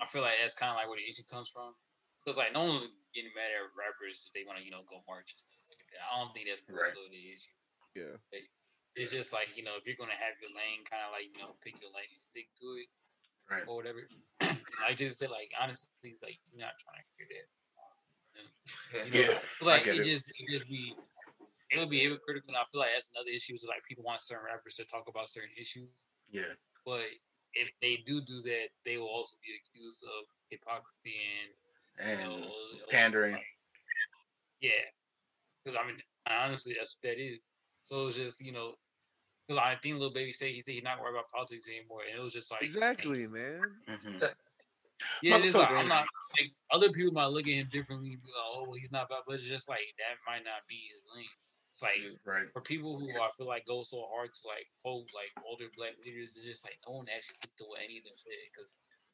I 0.00 0.06
feel 0.06 0.22
like 0.22 0.38
that's 0.40 0.54
kind 0.54 0.70
of 0.70 0.76
like 0.76 0.88
where 0.88 1.00
the 1.00 1.08
issue 1.08 1.26
comes 1.26 1.48
from. 1.48 1.72
Because 2.20 2.36
like 2.36 2.52
no 2.52 2.66
one's 2.66 2.86
getting 3.16 3.32
mad 3.32 3.54
at 3.54 3.72
rappers 3.72 4.26
if 4.28 4.32
they 4.34 4.44
want 4.44 4.60
to, 4.60 4.64
you 4.64 4.74
know, 4.74 4.84
go 4.90 5.00
march 5.08 5.32
and 5.32 5.40
stuff. 5.40 5.56
I 5.96 6.20
don't 6.20 6.32
think 6.36 6.46
that's 6.46 6.62
right. 6.68 6.92
the 6.92 7.24
issue. 7.32 7.56
Yeah. 7.96 8.16
It's 8.98 9.14
just 9.14 9.32
like, 9.32 9.54
you 9.54 9.62
know, 9.62 9.78
if 9.78 9.86
you're 9.86 9.98
gonna 9.98 10.18
have 10.18 10.36
your 10.42 10.52
lane 10.52 10.84
kind 10.84 11.00
of 11.06 11.14
like, 11.14 11.30
you 11.30 11.38
know, 11.38 11.56
pick 11.62 11.78
your 11.80 11.94
lane 11.94 12.10
and 12.10 12.22
stick 12.22 12.50
to 12.60 12.66
it. 12.78 12.90
Right. 13.48 13.64
Or 13.64 13.80
whatever. 13.80 14.04
I 14.84 14.92
just 14.92 15.16
said 15.16 15.30
like 15.32 15.50
honestly, 15.56 16.20
like 16.20 16.36
you're 16.52 16.60
not 16.60 16.76
trying 16.82 17.00
to 17.00 17.10
hear 17.16 17.28
that. 17.32 17.46
You 18.28 18.40
know? 18.44 18.52
yeah. 19.14 19.34
Like 19.64 19.88
it, 19.88 20.02
it, 20.02 20.04
just 20.04 20.28
it 20.36 20.46
just 20.50 20.68
be 20.68 20.92
it 21.70 21.78
would 21.78 21.90
be 21.90 22.00
hypocritical 22.00 22.52
and 22.52 22.60
I 22.60 22.64
feel 22.68 22.80
like 22.80 22.92
that's 22.92 23.10
another 23.14 23.32
issue 23.32 23.54
is 23.54 23.64
like 23.68 23.84
people 23.88 24.04
want 24.04 24.20
certain 24.20 24.44
rappers 24.44 24.76
to 24.76 24.84
talk 24.84 25.08
about 25.08 25.28
certain 25.28 25.54
issues. 25.56 26.08
Yeah. 26.30 26.52
But 26.84 27.08
if 27.54 27.70
they 27.80 28.02
do 28.06 28.20
do 28.20 28.40
that, 28.42 28.68
they 28.84 28.98
will 28.98 29.08
also 29.08 29.36
be 29.42 29.52
accused 29.56 30.02
of 30.04 30.26
hypocrisy 30.50 31.16
and 31.40 32.10
and 32.10 32.32
you 32.32 32.40
know, 32.40 32.46
pandering. 32.90 33.34
Like, 33.34 33.42
yeah, 34.60 34.70
because 35.64 35.78
I 35.80 35.86
mean, 35.86 35.96
honestly, 36.26 36.74
that's 36.76 36.96
what 36.96 37.10
that 37.10 37.20
is. 37.20 37.48
So 37.82 38.06
it's 38.06 38.16
just 38.16 38.44
you 38.44 38.52
know, 38.52 38.74
because 39.46 39.62
I 39.64 39.76
think 39.82 39.98
Lil 39.98 40.12
Baby 40.12 40.32
said 40.32 40.48
he 40.48 40.60
said 40.60 40.74
he's 40.74 40.84
not 40.84 41.00
worried 41.00 41.14
about 41.14 41.30
politics 41.30 41.66
anymore, 41.68 42.00
and 42.08 42.18
it 42.18 42.22
was 42.22 42.32
just 42.32 42.50
like 42.50 42.62
exactly, 42.62 43.26
man. 43.26 43.62
Mm-hmm. 43.88 44.18
yeah, 45.22 45.38
it's 45.38 45.54
like 45.54 45.70
I'm 45.70 45.88
not 45.88 46.06
like 46.38 46.52
other 46.70 46.90
people 46.90 47.12
might 47.12 47.26
look 47.26 47.46
at 47.46 47.54
him 47.54 47.68
differently. 47.72 48.10
Like, 48.10 48.44
oh, 48.52 48.64
well, 48.66 48.78
he's 48.78 48.92
not 48.92 49.08
bad, 49.08 49.20
but 49.26 49.36
it's 49.36 49.44
just 49.44 49.68
like 49.68 49.80
that 49.98 50.30
might 50.30 50.44
not 50.44 50.66
be 50.68 50.76
his 50.92 51.02
lane. 51.14 51.26
It's 51.78 51.86
like 51.86 52.02
right. 52.26 52.50
for 52.50 52.58
people 52.58 52.98
who 52.98 53.06
I 53.14 53.30
feel 53.38 53.46
like 53.46 53.62
go 53.70 53.86
so 53.86 54.02
hard 54.10 54.34
to 54.34 54.42
like 54.50 54.66
quote 54.82 55.06
like 55.14 55.30
older 55.46 55.70
black 55.78 55.94
leaders, 56.02 56.34
it's 56.34 56.42
just 56.42 56.66
like 56.66 56.74
no 56.82 56.98
one 56.98 57.06
actually 57.06 57.38
gets 57.38 57.54
to 57.62 57.70
what 57.70 57.78
any 57.86 58.02
of 58.02 58.04
them 58.04 58.18
said 58.18 58.34
because 58.50 58.66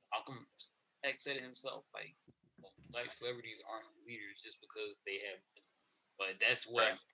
Malcolm 0.08 0.48
X 1.04 1.28
said 1.28 1.36
it 1.36 1.44
himself. 1.44 1.84
Like 1.92 2.16
well, 2.56 2.72
black 2.88 3.12
celebrities 3.12 3.60
aren't 3.68 3.92
leaders 4.08 4.40
just 4.40 4.64
because 4.64 5.04
they 5.04 5.20
have 5.28 5.44
but 6.16 6.40
that's 6.40 6.64
what 6.64 6.88
right. 6.88 7.04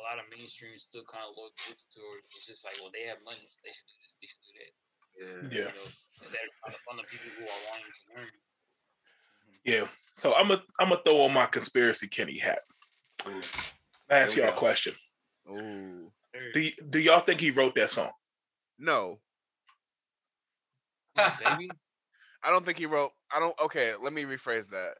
a 0.00 0.02
lot 0.02 0.18
of 0.18 0.26
mainstream 0.32 0.74
still 0.80 1.04
kind 1.04 1.22
of 1.22 1.36
look 1.36 1.54
towards. 1.60 2.26
It's 2.34 2.48
just 2.48 2.64
like, 2.64 2.74
well, 2.80 2.90
they 2.90 3.06
have 3.08 3.20
money, 3.24 3.44
so 3.46 3.60
they 3.62 3.72
should 3.72 3.86
do 3.86 3.96
this, 4.00 4.14
they 4.18 4.28
should 4.28 4.44
do 4.48 4.54
that. 4.58 4.72
Yeah. 5.14 5.40
Yeah. 5.54 5.68
You 5.70 5.78
know, 5.78 5.90
instead 6.18 6.46
of 6.66 6.74
fun 6.82 6.98
the 6.98 7.06
people 7.06 7.30
who 7.38 7.44
are 7.46 7.62
wanting 7.70 7.92
to 7.92 8.04
learn. 8.16 8.34
Yeah. 9.62 9.86
So 10.16 10.34
I'm 10.34 10.50
a 10.50 10.62
I'm 10.80 10.90
gonna 10.90 11.00
throw 11.04 11.22
on 11.22 11.32
my 11.32 11.46
conspiracy 11.46 12.08
Kenny 12.08 12.38
hat. 12.38 12.60
Ooh. 13.28 13.40
Ask 14.10 14.36
y'all 14.36 14.48
a 14.48 14.52
question. 14.52 14.94
Ooh. 15.50 16.10
Do 16.54 16.70
do 16.90 16.98
y'all 16.98 17.20
think 17.20 17.40
he 17.40 17.50
wrote 17.50 17.74
that 17.76 17.90
song? 17.90 18.10
No. 18.78 19.20
Baby. 21.16 21.70
I 22.42 22.50
don't 22.50 22.64
think 22.64 22.78
he 22.78 22.86
wrote. 22.86 23.10
I 23.34 23.40
don't. 23.40 23.54
Okay, 23.62 23.92
let 24.02 24.12
me 24.12 24.24
rephrase 24.24 24.68
that. 24.70 24.94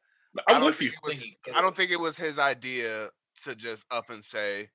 I'm 0.49 0.65
with 0.65 0.81
you. 0.81 0.93
Was, 1.05 1.23
I 1.55 1.61
don't 1.61 1.77
think 1.77 1.91
it 1.91 2.01
was 2.01 2.17
his 2.17 2.39
idea 2.39 3.11
to 3.45 3.55
just 3.55 3.85
up 3.91 4.11
and 4.11 4.25
say, 4.25 4.71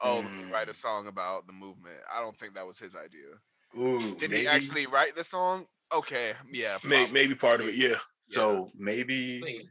"Oh, 0.00 0.24
mm. 0.26 0.50
write 0.50 0.68
a 0.68 0.72
mm. 0.72 0.76
song 0.76 1.06
about 1.08 1.46
the 1.46 1.52
movement." 1.52 1.96
I 2.12 2.20
don't 2.20 2.36
think 2.38 2.54
that 2.54 2.66
was 2.66 2.78
his 2.78 2.94
idea. 2.94 3.26
Ooh, 3.76 4.14
did 4.16 4.30
maybe. 4.30 4.42
he 4.42 4.46
actually 4.46 4.86
write 4.86 5.16
the 5.16 5.24
song? 5.24 5.66
Okay, 5.92 6.32
yeah, 6.52 6.78
maybe, 6.84 7.12
maybe 7.12 7.34
part 7.34 7.60
of 7.60 7.68
it, 7.68 7.74
yeah. 7.74 7.98
So 8.28 8.68
maybe, 8.78 9.66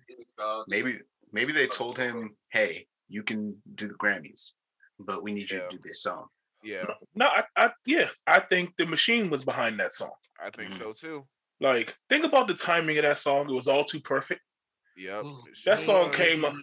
maybe, 0.68 1.00
maybe 1.32 1.54
they 1.54 1.68
told 1.68 1.98
him, 1.98 2.36
"Hey, 2.50 2.88
you 3.12 3.24
can 3.24 3.56
do 3.76 3.88
the 3.88 3.94
Grammys, 3.96 4.54
but 5.00 5.22
we 5.22 5.32
need 5.32 5.52
you 5.52 5.60
to 5.60 5.68
do 5.70 5.80
this 5.84 6.02
song." 6.02 6.26
Yeah. 6.64 6.86
No, 7.16 7.26
I, 7.26 7.44
I, 7.56 7.72
yeah, 7.86 8.08
I 8.28 8.40
think 8.40 8.76
the 8.78 8.86
machine 8.86 9.30
was 9.30 9.44
behind 9.44 9.80
that 9.80 9.94
song. 9.94 10.14
I 10.44 10.50
think 10.50 10.72
mm. 10.72 10.78
so 10.78 10.94
too. 10.94 11.28
Like, 11.60 11.96
think 12.10 12.26
about 12.26 12.48
the 12.48 12.54
timing 12.54 12.98
of 12.98 13.04
that 13.04 13.18
song. 13.18 13.50
It 13.50 13.54
was 13.54 13.68
all 13.68 13.84
too 13.84 14.00
perfect. 14.00 14.42
Yep. 14.98 15.24
That 15.66 15.80
song 15.80 16.12
came 16.12 16.46
up. 16.46 16.54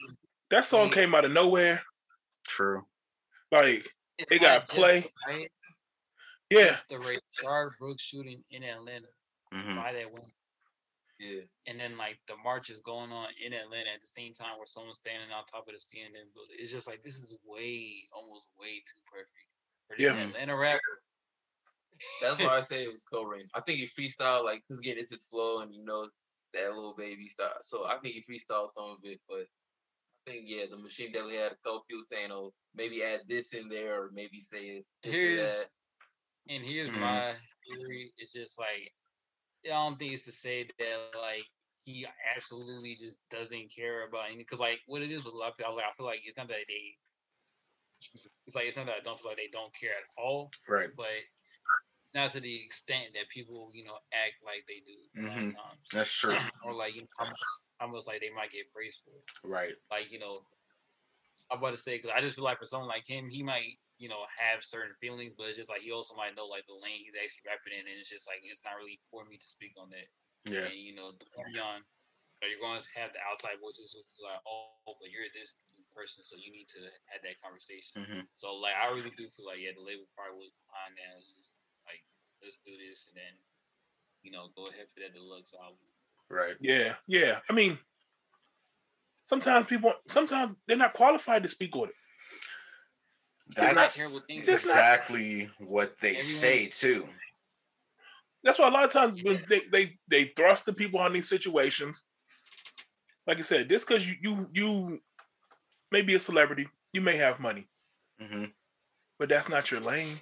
That 0.50 0.64
song 0.64 0.90
came 0.90 1.14
out 1.14 1.24
of 1.24 1.32
nowhere. 1.32 1.82
True. 2.46 2.82
Like 3.50 3.90
it's 4.18 4.32
it 4.32 4.40
got 4.40 4.68
play. 4.68 5.06
Right. 5.28 5.48
Yeah. 6.50 6.70
It's 6.70 6.84
the 6.84 6.96
Rayshard 6.96 7.70
Brooks 7.78 8.02
shooting 8.02 8.42
in 8.50 8.62
Atlanta 8.62 9.06
mm-hmm. 9.52 9.76
by 9.76 9.92
that 9.92 10.12
one. 10.12 10.22
Yeah. 11.18 11.42
And 11.66 11.80
then 11.80 11.98
like 11.98 12.18
the 12.28 12.36
march 12.44 12.70
is 12.70 12.80
going 12.80 13.10
on 13.10 13.28
in 13.44 13.52
Atlanta 13.52 13.90
at 13.92 14.00
the 14.00 14.06
same 14.06 14.32
time 14.32 14.56
where 14.56 14.66
someone's 14.66 14.98
standing 14.98 15.30
on 15.34 15.44
top 15.46 15.66
of 15.66 15.74
the 15.74 15.82
CNN 15.82 16.30
building. 16.34 16.56
It's 16.58 16.70
just 16.70 16.86
like 16.86 17.02
this 17.02 17.16
is 17.16 17.34
way 17.44 18.06
almost 18.14 18.48
way 18.58 18.82
too 18.86 19.02
perfect 19.10 19.48
for 19.88 19.96
this 19.96 20.14
yeah. 20.14 20.28
Atlanta 20.28 20.56
rapper. 20.56 21.02
That's 22.22 22.38
why 22.38 22.56
I 22.56 22.60
say 22.60 22.84
it 22.84 22.92
was 22.92 23.02
co-written. 23.12 23.48
I 23.54 23.60
think 23.60 23.80
he 23.80 23.86
freestyle 23.86 24.44
like 24.44 24.62
because 24.62 24.78
again 24.78 24.96
it's 24.98 25.10
his 25.10 25.24
flow 25.24 25.60
and 25.60 25.74
you 25.74 25.84
know 25.84 26.06
that 26.54 26.76
Lil 26.76 26.94
Baby 26.96 27.28
style. 27.28 27.58
So 27.62 27.86
I 27.86 27.98
think 27.98 28.14
he 28.14 28.20
freestyled 28.22 28.70
some 28.70 28.90
of 28.90 28.98
it, 29.02 29.20
but 29.28 29.46
I 30.26 30.30
think 30.30 30.44
yeah, 30.46 30.64
the 30.70 30.78
machine 30.78 31.12
definitely 31.12 31.36
had 31.36 31.52
a 31.52 31.56
couple 31.64 31.84
people 31.88 32.04
saying, 32.04 32.30
"Oh, 32.30 32.52
maybe 32.74 33.02
add 33.02 33.20
this 33.28 33.54
in 33.54 33.68
there, 33.68 34.02
or 34.02 34.10
maybe 34.12 34.40
say 34.40 34.84
this 35.02 35.12
here's, 35.12 35.70
And 36.48 36.64
here's 36.64 36.90
mm-hmm. 36.90 37.00
my 37.00 37.32
theory: 37.66 38.12
it's 38.18 38.32
just 38.32 38.58
like 38.58 38.92
I 39.66 39.70
don't 39.70 39.98
think 39.98 40.12
it's 40.12 40.24
to 40.24 40.32
say 40.32 40.68
that 40.78 41.18
like 41.20 41.44
he 41.84 42.06
absolutely 42.36 42.96
just 43.00 43.18
doesn't 43.30 43.74
care 43.74 44.06
about 44.06 44.26
anything. 44.26 44.44
Because 44.44 44.60
like 44.60 44.80
what 44.86 45.02
it 45.02 45.10
is 45.10 45.24
with 45.24 45.34
a 45.34 45.36
lot 45.36 45.50
of 45.50 45.56
people, 45.56 45.72
I, 45.72 45.76
like, 45.76 45.84
I 45.84 45.96
feel 45.96 46.06
like 46.06 46.20
it's 46.24 46.36
not 46.36 46.48
that 46.48 46.66
they. 46.68 46.94
It's 48.46 48.54
like 48.54 48.66
it's 48.66 48.76
not 48.76 48.86
that 48.86 48.96
I 49.00 49.02
don't 49.02 49.18
feel 49.18 49.30
like 49.30 49.38
they 49.38 49.50
don't 49.50 49.74
care 49.74 49.90
at 49.90 50.22
all. 50.22 50.50
Right. 50.68 50.88
But 50.96 51.06
not 52.14 52.30
to 52.32 52.40
the 52.40 52.54
extent 52.54 53.06
that 53.14 53.28
people, 53.28 53.70
you 53.74 53.84
know, 53.84 53.98
act 54.12 54.34
like 54.44 54.64
they 54.68 54.82
do 54.86 55.28
mm-hmm. 55.28 55.56
times. 55.56 55.88
That's 55.92 56.12
true. 56.12 56.36
or 56.64 56.74
like 56.74 56.94
you 56.94 57.02
know, 57.02 57.26
almost 57.80 58.06
like 58.06 58.20
they 58.20 58.30
might 58.34 58.52
get 58.52 58.72
praised 58.72 59.02
for 59.04 59.10
it. 59.16 59.24
Right. 59.42 59.74
Like 59.90 60.12
you 60.12 60.18
know, 60.18 60.40
I'm 61.50 61.58
about 61.58 61.70
to 61.70 61.76
say 61.76 61.96
because 61.96 62.12
I 62.14 62.20
just 62.20 62.36
feel 62.36 62.44
like 62.44 62.58
for 62.58 62.66
someone 62.66 62.88
like 62.88 63.06
him, 63.06 63.28
he 63.28 63.42
might 63.42 63.78
you 63.98 64.06
know 64.06 64.22
have 64.38 64.62
certain 64.62 64.94
feelings, 65.02 65.34
but 65.34 65.50
it's 65.50 65.58
just 65.58 65.70
like 65.70 65.82
he 65.82 65.90
also 65.90 66.14
might 66.14 66.38
know 66.38 66.46
like 66.46 66.64
the 66.70 66.78
lane 66.78 67.02
he's 67.02 67.18
actually 67.18 67.46
rapping 67.46 67.74
in, 67.74 67.84
and 67.86 67.98
it's 67.98 68.10
just 68.10 68.30
like 68.30 68.40
it's 68.46 68.62
not 68.62 68.78
really 68.78 69.02
for 69.10 69.26
me 69.26 69.36
to 69.36 69.48
speak 69.50 69.74
on 69.74 69.90
that. 69.90 70.08
Yeah. 70.46 70.70
And 70.70 70.78
you 70.78 70.94
know, 70.94 71.12
beyond, 71.18 71.50
you 71.52 71.58
know, 71.58 72.46
you're 72.46 72.62
going 72.62 72.78
to 72.78 72.86
have 72.94 73.10
the 73.10 73.20
outside 73.26 73.58
voices 73.58 73.98
like, 74.22 74.38
oh, 74.46 74.94
but 75.02 75.10
you're 75.10 75.26
this 75.34 75.58
person, 75.90 76.22
so 76.22 76.38
you 76.38 76.54
need 76.54 76.70
to 76.70 76.80
have 77.10 77.20
that 77.26 77.42
conversation. 77.42 78.06
Mm-hmm. 78.06 78.22
So 78.38 78.54
like, 78.54 78.78
I 78.78 78.94
really 78.94 79.10
do 79.18 79.26
feel 79.34 79.50
like 79.50 79.58
yeah, 79.58 79.74
the 79.74 79.82
label 79.82 80.06
probably 80.14 80.46
was 80.46 80.54
behind 80.70 80.94
that. 80.94 81.18
It's 81.18 81.34
just 81.34 81.58
like, 81.90 82.00
let's 82.38 82.62
do 82.62 82.72
this, 82.78 83.10
and 83.10 83.18
then 83.18 83.34
you 84.22 84.30
know 84.30 84.54
go 84.54 84.70
ahead 84.70 84.86
for 84.94 85.02
that 85.02 85.10
deluxe 85.12 85.52
album. 85.58 85.82
Right. 86.30 86.54
Yeah. 86.62 86.94
Yeah. 87.10 87.42
I 87.50 87.52
mean, 87.52 87.82
sometimes 89.26 89.66
people 89.66 89.92
sometimes 90.06 90.54
they're 90.70 90.78
not 90.78 90.94
qualified 90.94 91.42
to 91.42 91.50
speak 91.50 91.74
on 91.74 91.90
it. 91.90 91.98
That's 93.56 94.20
exactly 94.28 95.50
what 95.58 95.98
they 96.00 96.10
everyone, 96.10 96.22
say 96.24 96.66
too. 96.66 97.08
That's 98.44 98.58
why 98.58 98.68
a 98.68 98.70
lot 98.70 98.84
of 98.84 98.90
times 98.90 99.22
when 99.22 99.42
they 99.48 99.60
they, 99.70 99.98
they 100.06 100.24
thrust 100.24 100.66
the 100.66 100.72
people 100.72 101.00
on 101.00 101.12
these 101.12 101.28
situations, 101.28 102.04
like 103.26 103.38
I 103.38 103.42
said, 103.42 103.68
just 103.68 103.88
because 103.88 104.08
you 104.08 104.16
you 104.22 104.48
you 104.52 105.00
may 105.90 106.02
be 106.02 106.14
a 106.14 106.20
celebrity, 106.20 106.68
you 106.92 107.00
may 107.00 107.16
have 107.16 107.40
money, 107.40 107.68
mm-hmm. 108.20 108.44
but 109.18 109.28
that's 109.28 109.48
not 109.48 109.70
your 109.70 109.80
lane. 109.80 110.18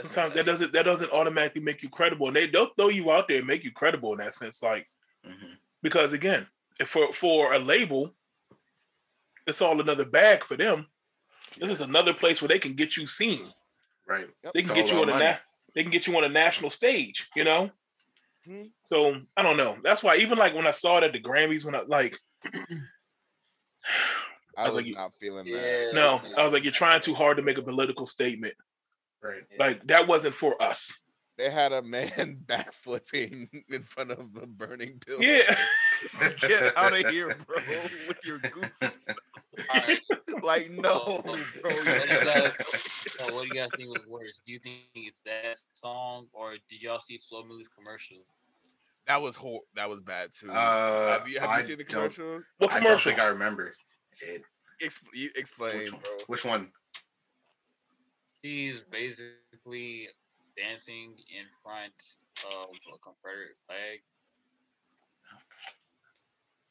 Sometimes 0.00 0.34
that 0.34 0.46
doesn't 0.46 0.72
that 0.72 0.84
doesn't 0.84 1.12
automatically 1.12 1.62
make 1.62 1.82
you 1.82 1.88
credible, 1.88 2.26
and 2.26 2.36
they 2.36 2.48
don't 2.48 2.74
throw 2.76 2.88
you 2.88 3.10
out 3.12 3.28
there 3.28 3.38
and 3.38 3.46
make 3.46 3.64
you 3.64 3.72
credible 3.72 4.12
in 4.12 4.18
that 4.18 4.34
sense. 4.34 4.62
Like 4.62 4.88
mm-hmm. 5.26 5.54
because 5.82 6.12
again, 6.12 6.46
if 6.80 6.88
for 6.88 7.12
for 7.12 7.54
a 7.54 7.58
label, 7.58 8.14
it's 9.46 9.62
all 9.62 9.80
another 9.80 10.04
bag 10.04 10.42
for 10.42 10.56
them. 10.56 10.86
This 11.56 11.70
is 11.70 11.80
another 11.80 12.14
place 12.14 12.40
where 12.40 12.48
they 12.48 12.58
can 12.58 12.74
get 12.74 12.96
you 12.96 13.06
seen. 13.06 13.40
Right. 14.08 14.26
They 14.52 14.62
can 14.62 14.74
get 14.74 14.90
you 14.90 15.00
on 15.00 15.08
a 15.08 15.18
na- 15.18 15.36
they 15.74 15.82
can 15.82 15.90
get 15.90 16.06
you 16.06 16.16
on 16.16 16.24
a 16.24 16.28
national 16.28 16.70
stage. 16.70 17.28
You 17.34 17.44
know. 17.44 17.70
Mm-hmm. 18.48 18.68
So 18.84 19.16
I 19.36 19.42
don't 19.42 19.56
know. 19.56 19.76
That's 19.82 20.02
why 20.02 20.16
even 20.16 20.38
like 20.38 20.54
when 20.54 20.66
I 20.66 20.72
saw 20.72 20.98
it 20.98 21.04
at 21.04 21.12
the 21.12 21.20
Grammys, 21.20 21.64
when 21.64 21.74
I 21.74 21.82
like. 21.82 22.18
I, 24.56 24.64
was, 24.64 24.74
was 24.74 24.86
like, 24.86 24.94
not 24.94 25.12
feeling 25.20 25.50
that. 25.50 25.90
No, 25.94 26.20
I 26.36 26.44
was 26.44 26.52
like, 26.52 26.62
you're 26.62 26.72
trying 26.72 27.00
too 27.00 27.14
hard 27.14 27.38
to 27.38 27.42
make 27.42 27.58
a 27.58 27.62
political 27.62 28.06
statement. 28.06 28.54
Right. 29.22 29.42
Like 29.58 29.86
that 29.86 30.06
wasn't 30.06 30.34
for 30.34 30.60
us. 30.62 30.96
They 31.36 31.50
had 31.50 31.72
a 31.72 31.82
man 31.82 32.38
backflipping 32.46 33.48
in 33.68 33.82
front 33.82 34.12
of 34.12 34.36
a 34.40 34.46
burning 34.46 35.00
building. 35.06 35.28
Yeah. 35.28 35.56
Get 36.40 36.76
out 36.76 36.92
of 36.92 37.10
here, 37.10 37.36
bro, 37.46 37.56
with 38.08 38.18
your 38.24 38.38
goofy 38.38 38.70
right. 39.70 40.00
Like, 40.42 40.70
no, 40.70 41.22
bro. 41.24 41.32
What 41.32 41.84
do, 41.84 42.24
guys, 42.24 42.52
what 43.30 43.42
do 43.42 43.48
you 43.48 43.54
guys 43.54 43.68
think 43.76 43.88
was 43.88 44.06
worse? 44.08 44.42
Do 44.46 44.52
you 44.52 44.58
think 44.58 44.78
it's 44.94 45.22
that 45.22 45.60
song 45.72 46.26
or 46.32 46.52
did 46.68 46.82
y'all 46.82 46.98
see 46.98 47.18
Flo 47.18 47.44
Milli's 47.44 47.68
commercial? 47.68 48.18
That 49.06 49.20
was 49.20 49.36
hor- 49.36 49.62
that 49.74 49.88
was 49.88 50.00
bad 50.00 50.32
too. 50.32 50.50
Uh, 50.50 51.18
have 51.18 51.28
you 51.28 51.38
have 51.38 51.58
you 51.58 51.62
seen 51.62 51.78
the 51.78 51.84
commercial? 51.84 52.42
What 52.58 52.70
commercial? 52.70 52.86
I 52.86 52.90
don't 52.90 53.02
think 53.02 53.18
I 53.18 53.26
remember. 53.26 53.74
It. 54.22 54.42
you 55.12 55.28
explain, 55.36 55.78
Which 55.78 55.90
bro. 55.90 55.98
Which 56.26 56.44
one? 56.44 56.72
She's 58.42 58.80
basically 58.80 60.08
dancing 60.56 61.14
in 61.28 61.46
front 61.62 61.94
of 62.46 62.70
a 62.94 62.98
Confederate 62.98 63.56
flag. 63.66 64.00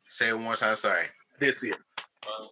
Say 0.07 0.30
it 0.30 0.34
one 0.34 0.43
more 0.43 0.55
time. 0.55 0.76
Sorry, 0.76 1.05
I 1.05 1.39
did 1.39 1.55
see 1.55 1.69
it. 1.69 1.77
Uh, 1.97 2.47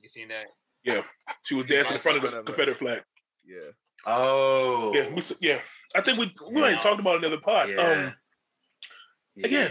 you 0.00 0.08
seen 0.08 0.28
that? 0.28 0.46
Yeah, 0.84 1.02
she 1.42 1.54
was 1.54 1.66
dancing 1.66 1.94
in 1.94 2.00
front 2.00 2.18
of 2.18 2.30
the 2.30 2.42
Confederate 2.42 2.78
flag. 2.78 3.02
Yeah. 3.44 3.60
Oh. 4.06 4.92
Yeah, 4.94 5.08
we, 5.14 5.22
yeah. 5.40 5.60
I 5.94 6.00
think 6.00 6.18
we 6.18 6.32
we 6.50 6.60
yeah. 6.60 6.76
talked 6.76 7.00
about 7.00 7.18
another 7.18 7.38
part. 7.38 7.68
Yeah. 7.70 7.76
Um. 7.76 8.14
Yeah. 9.34 9.46
Again, 9.46 9.70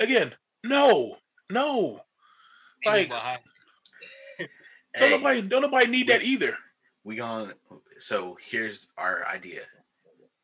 again, 0.00 0.34
no, 0.64 1.16
no. 1.50 2.00
Like, 2.84 3.10
don't 3.10 3.40
hey, 4.94 5.10
nobody, 5.10 5.42
don't 5.42 5.62
nobody 5.62 5.86
need 5.86 6.08
we, 6.08 6.12
that 6.12 6.22
either. 6.22 6.56
We 7.04 7.16
gonna. 7.16 7.54
So 7.98 8.36
here's 8.40 8.92
our 8.98 9.26
idea. 9.26 9.60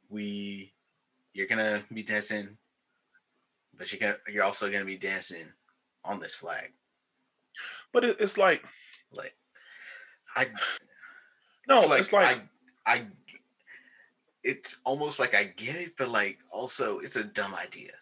We, 0.08 0.72
you're 1.34 1.46
gonna 1.46 1.82
be 1.92 2.02
dancing, 2.02 2.56
but 3.76 3.92
you're 3.92 4.00
gonna, 4.00 4.18
you're 4.32 4.44
also 4.44 4.70
gonna 4.70 4.84
be 4.84 4.96
dancing 4.96 5.52
on 6.04 6.18
this 6.18 6.36
flag. 6.36 6.72
But 7.92 8.04
it, 8.04 8.16
it's 8.20 8.38
like, 8.38 8.64
like, 9.12 9.34
I. 10.36 10.46
No, 11.68 11.78
it's 11.78 11.88
like, 11.88 12.00
it's 12.00 12.12
like 12.12 12.42
I, 12.86 12.92
I. 12.92 13.06
It's 14.44 14.80
almost 14.84 15.18
like 15.18 15.34
I 15.34 15.44
get 15.44 15.76
it, 15.76 15.92
but 15.98 16.08
like 16.08 16.38
also 16.52 17.00
it's 17.00 17.16
a 17.16 17.24
dumb 17.24 17.54
idea. 17.54 17.92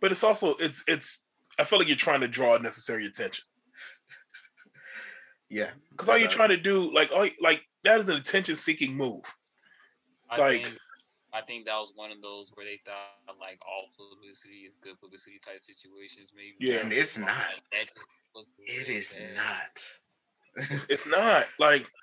But 0.00 0.12
it's 0.12 0.24
also 0.24 0.54
it's 0.56 0.84
it's. 0.86 1.24
I 1.58 1.64
feel 1.64 1.78
like 1.78 1.88
you're 1.88 1.96
trying 1.96 2.20
to 2.20 2.28
draw 2.28 2.58
necessary 2.58 3.06
attention. 3.06 3.44
yeah, 5.50 5.70
because 5.90 6.08
all 6.08 6.18
you're 6.18 6.28
trying 6.28 6.50
to 6.50 6.58
do, 6.58 6.94
like, 6.94 7.10
all 7.12 7.26
like 7.40 7.62
that 7.82 7.98
is 7.98 8.10
an 8.10 8.16
attention-seeking 8.16 8.94
move. 8.94 9.22
I 10.28 10.36
like, 10.36 10.64
think, 10.64 10.78
I 11.36 11.42
think 11.42 11.66
that 11.66 11.76
was 11.76 11.92
one 11.94 12.10
of 12.10 12.22
those 12.22 12.50
where 12.54 12.64
they 12.64 12.80
thought 12.86 13.36
like 13.38 13.60
all 13.68 13.88
publicity 13.94 14.64
is 14.66 14.74
good 14.80 14.98
publicity 14.98 15.38
type 15.44 15.60
situations. 15.60 16.30
Maybe. 16.34 16.54
Yeah, 16.58 16.80
and 16.80 16.90
it's 16.92 17.18
not. 17.18 17.28
Like, 17.72 17.90
it 18.58 18.88
is 18.88 19.16
bad. 19.16 19.36
not. 19.36 19.82
it's, 20.70 20.86
it's 20.88 21.06
not 21.06 21.46
like. 21.58 21.86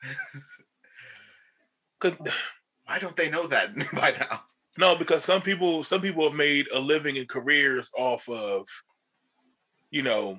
Cause, 1.99 2.14
Why 2.85 2.99
don't 2.99 3.15
they 3.15 3.31
know 3.31 3.47
that 3.47 3.76
by 3.93 4.14
now? 4.19 4.41
No, 4.77 4.95
because 4.95 5.23
some 5.23 5.41
people 5.41 5.84
some 5.84 6.01
people 6.01 6.26
have 6.26 6.38
made 6.38 6.68
a 6.68 6.80
living 6.80 7.18
and 7.18 7.27
careers 7.27 7.91
off 7.97 8.30
of, 8.30 8.68
you 9.89 10.03
know, 10.03 10.38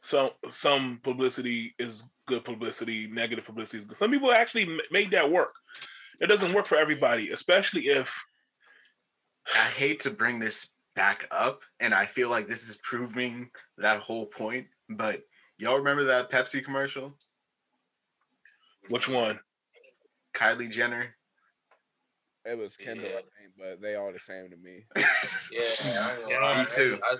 some 0.00 0.30
some 0.48 1.00
publicity 1.02 1.74
is 1.80 2.12
good 2.26 2.44
publicity, 2.44 3.08
negative 3.08 3.44
publicity 3.44 3.78
is 3.78 3.86
good. 3.86 3.96
Some 3.96 4.12
people 4.12 4.30
actually 4.30 4.78
made 4.92 5.10
that 5.10 5.32
work. 5.32 5.54
It 6.20 6.28
doesn't 6.28 6.54
work 6.54 6.66
for 6.66 6.78
everybody, 6.78 7.30
especially 7.30 7.88
if. 7.88 8.24
I 9.54 9.68
hate 9.68 10.00
to 10.00 10.10
bring 10.10 10.38
this 10.38 10.70
back 10.94 11.28
up, 11.30 11.62
and 11.80 11.94
I 11.94 12.06
feel 12.06 12.28
like 12.28 12.48
this 12.48 12.68
is 12.68 12.78
proving 12.82 13.50
that 13.78 14.00
whole 14.00 14.26
point. 14.26 14.66
But 14.90 15.22
y'all 15.58 15.78
remember 15.78 16.04
that 16.04 16.30
Pepsi 16.30 16.64
commercial? 16.64 17.14
Which 18.88 19.08
one? 19.08 19.38
Kylie 20.34 20.70
Jenner. 20.70 21.14
It 22.44 22.56
was 22.56 22.76
Kendall, 22.76 23.06
yeah. 23.06 23.10
I 23.10 23.14
think, 23.14 23.52
but 23.58 23.82
they 23.82 23.96
all 23.96 24.12
the 24.12 24.20
same 24.20 24.50
to 24.50 24.56
me. 24.56 24.84
yeah, 24.96 26.16
yeah, 26.28 26.58
me 26.58 26.64
too. 26.68 26.98
I, 27.10 27.16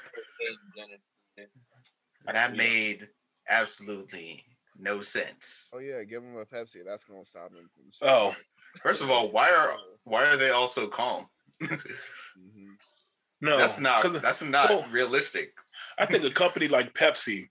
I 2.28 2.32
that 2.32 2.57
made 2.57 3.09
absolutely 3.48 4.44
no 4.78 5.01
sense. 5.01 5.70
Oh 5.74 5.78
yeah, 5.78 6.05
give 6.05 6.23
them 6.23 6.36
a 6.36 6.44
Pepsi. 6.44 6.85
That's 6.86 7.05
gonna 7.05 7.24
stop 7.24 7.51
them 7.51 7.69
from. 7.74 8.09
Oh, 8.09 8.36
first 8.82 9.03
of 9.03 9.11
all, 9.11 9.31
why 9.31 9.51
are 9.51 9.77
why 10.05 10.27
are 10.27 10.36
they 10.36 10.51
all 10.51 10.69
so 10.69 10.86
calm? 10.86 11.27
Mm-hmm. 11.62 12.73
No, 13.41 13.59
that's 13.59 13.78
not 13.81 14.23
that's 14.23 14.43
not 14.43 14.70
well, 14.70 14.87
realistic. 14.91 15.53
I 15.99 16.07
think 16.07 16.24
a 16.24 16.31
company 16.31 16.69
like 16.69 16.95
Pepsi 16.95 17.49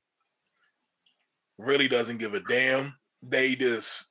really 1.58 1.88
doesn't 1.88 2.18
give 2.18 2.34
a 2.34 2.40
damn. 2.40 2.96
They 3.22 3.56
just 3.56 4.10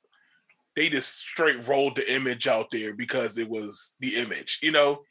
they 0.75 0.89
just 0.89 1.17
straight 1.17 1.67
rolled 1.67 1.95
the 1.95 2.13
image 2.13 2.47
out 2.47 2.71
there 2.71 2.93
because 2.93 3.37
it 3.37 3.49
was 3.49 3.95
the 3.99 4.15
image, 4.15 4.59
you 4.61 4.71
know. 4.71 5.01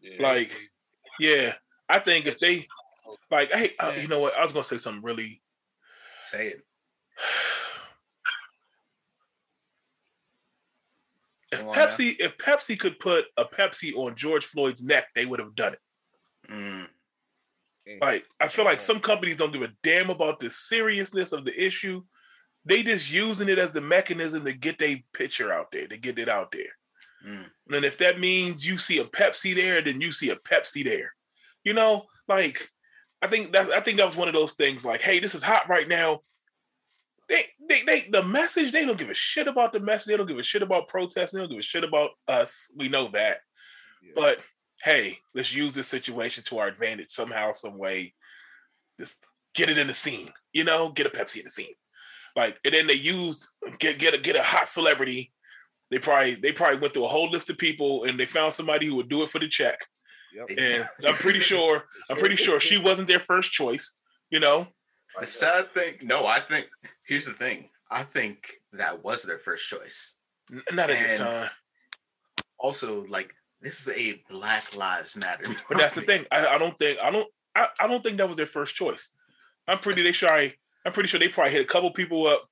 Yeah, 0.00 0.22
like, 0.22 0.58
yeah, 1.18 1.54
I 1.88 1.98
think 1.98 2.26
if 2.26 2.38
they 2.38 2.68
like, 3.30 3.50
hey, 3.52 3.72
uh, 3.78 3.94
you 4.00 4.08
know 4.08 4.20
what? 4.20 4.36
I 4.36 4.42
was 4.42 4.52
gonna 4.52 4.64
say 4.64 4.78
something 4.78 5.02
really. 5.02 5.42
Say 6.22 6.48
it. 6.48 6.62
If 11.50 11.64
Pepsi, 11.68 12.16
if 12.18 12.36
Pepsi 12.36 12.78
could 12.78 12.98
put 12.98 13.24
a 13.36 13.44
Pepsi 13.44 13.94
on 13.96 14.16
George 14.16 14.44
Floyd's 14.44 14.84
neck, 14.84 15.06
they 15.14 15.24
would 15.24 15.40
have 15.40 15.54
done 15.54 15.74
it. 15.74 15.80
Mm. 16.50 16.88
Like 18.02 18.26
I 18.38 18.48
feel 18.48 18.66
like 18.66 18.80
some 18.80 19.00
companies 19.00 19.36
don't 19.36 19.52
give 19.52 19.62
a 19.62 19.72
damn 19.82 20.10
about 20.10 20.40
the 20.40 20.50
seriousness 20.50 21.32
of 21.32 21.44
the 21.44 21.58
issue. 21.58 22.02
They 22.66 22.82
just 22.82 23.10
using 23.10 23.48
it 23.48 23.58
as 23.58 23.72
the 23.72 23.80
mechanism 23.80 24.44
to 24.44 24.52
get 24.52 24.78
their 24.78 24.98
picture 25.14 25.50
out 25.50 25.72
there, 25.72 25.86
to 25.86 25.96
get 25.96 26.18
it 26.18 26.28
out 26.28 26.52
there. 26.52 26.76
Mm. 27.26 27.46
And 27.72 27.84
if 27.84 27.96
that 27.98 28.20
means 28.20 28.66
you 28.66 28.76
see 28.76 28.98
a 28.98 29.04
Pepsi 29.04 29.54
there, 29.54 29.80
then 29.80 30.02
you 30.02 30.12
see 30.12 30.28
a 30.28 30.36
Pepsi 30.36 30.84
there. 30.84 31.14
You 31.64 31.72
know, 31.72 32.04
like 32.28 32.68
I 33.22 33.26
think 33.28 33.52
that's 33.52 33.70
I 33.70 33.80
think 33.80 33.98
that 33.98 34.06
was 34.06 34.16
one 34.16 34.28
of 34.28 34.34
those 34.34 34.52
things 34.52 34.84
like, 34.84 35.00
hey, 35.00 35.18
this 35.18 35.34
is 35.34 35.42
hot 35.42 35.68
right 35.68 35.88
now 35.88 36.20
they, 37.28 37.46
they, 37.68 37.82
they, 37.82 38.08
the 38.10 38.22
message, 38.22 38.72
they 38.72 38.84
don't 38.84 38.98
give 38.98 39.10
a 39.10 39.14
shit 39.14 39.48
about 39.48 39.72
the 39.72 39.80
message. 39.80 40.06
They 40.06 40.16
don't 40.16 40.26
give 40.26 40.38
a 40.38 40.42
shit 40.42 40.62
about 40.62 40.88
protesting. 40.88 41.38
They 41.38 41.42
don't 41.42 41.50
give 41.50 41.58
a 41.58 41.62
shit 41.62 41.84
about 41.84 42.10
us. 42.26 42.72
We 42.76 42.88
know 42.88 43.08
that. 43.12 43.38
Yeah. 44.02 44.12
But 44.14 44.40
hey, 44.82 45.18
let's 45.34 45.54
use 45.54 45.74
this 45.74 45.88
situation 45.88 46.44
to 46.44 46.58
our 46.58 46.68
advantage 46.68 47.10
somehow, 47.10 47.52
some 47.52 47.78
way. 47.78 48.14
Just 48.98 49.26
get 49.54 49.68
it 49.68 49.78
in 49.78 49.88
the 49.88 49.94
scene, 49.94 50.30
you 50.52 50.64
know, 50.64 50.90
get 50.90 51.06
a 51.06 51.10
Pepsi 51.10 51.38
in 51.38 51.44
the 51.44 51.50
scene. 51.50 51.74
Like, 52.36 52.58
and 52.64 52.72
then 52.72 52.86
they 52.86 52.94
used 52.94 53.48
get 53.78 53.98
get 53.98 54.14
a 54.14 54.18
get 54.18 54.36
a 54.36 54.42
hot 54.42 54.68
celebrity. 54.68 55.32
They 55.90 55.98
probably 55.98 56.36
they 56.36 56.52
probably 56.52 56.78
went 56.78 56.94
through 56.94 57.06
a 57.06 57.08
whole 57.08 57.30
list 57.30 57.50
of 57.50 57.58
people 57.58 58.04
and 58.04 58.18
they 58.18 58.26
found 58.26 58.54
somebody 58.54 58.86
who 58.86 58.94
would 58.96 59.08
do 59.08 59.22
it 59.22 59.28
for 59.28 59.38
the 59.38 59.48
check. 59.48 59.80
Yep. 60.34 60.58
And 60.58 60.88
I'm 61.06 61.14
pretty 61.14 61.40
sure 61.40 61.84
I'm 62.08 62.16
pretty 62.16 62.36
sure 62.36 62.60
she 62.60 62.78
wasn't 62.78 63.08
their 63.08 63.18
first 63.18 63.50
choice, 63.50 63.96
you 64.30 64.40
know. 64.40 64.68
The 65.20 65.26
sad 65.26 65.72
thing, 65.74 65.94
no, 66.02 66.26
I 66.26 66.40
think 66.40 66.68
here's 67.04 67.26
the 67.26 67.32
thing. 67.32 67.68
I 67.90 68.02
think 68.02 68.46
that 68.72 69.02
was 69.02 69.22
their 69.22 69.38
first 69.38 69.68
choice. 69.68 70.16
Not 70.72 70.90
at 70.90 70.96
and 70.96 71.12
the 71.12 71.24
time. 71.24 71.50
Also, 72.58 73.04
like 73.06 73.34
this 73.60 73.86
is 73.86 73.96
a 73.96 74.22
Black 74.30 74.76
Lives 74.76 75.16
Matter. 75.16 75.44
Movie. 75.46 75.60
But 75.68 75.78
that's 75.78 75.94
the 75.94 76.02
thing. 76.02 76.24
I, 76.30 76.46
I 76.46 76.58
don't 76.58 76.78
think 76.78 76.98
I 77.02 77.10
don't 77.10 77.28
I, 77.54 77.68
I 77.80 77.86
don't 77.86 78.02
think 78.02 78.18
that 78.18 78.28
was 78.28 78.36
their 78.36 78.46
first 78.46 78.74
choice. 78.74 79.10
I'm 79.66 79.78
pretty 79.78 80.02
they 80.02 80.12
sure 80.12 80.30
I 80.30 80.54
I'm 80.84 80.92
pretty 80.92 81.08
sure 81.08 81.20
they 81.20 81.28
probably 81.28 81.52
hit 81.52 81.62
a 81.62 81.68
couple 81.68 81.90
people 81.90 82.26
up, 82.26 82.48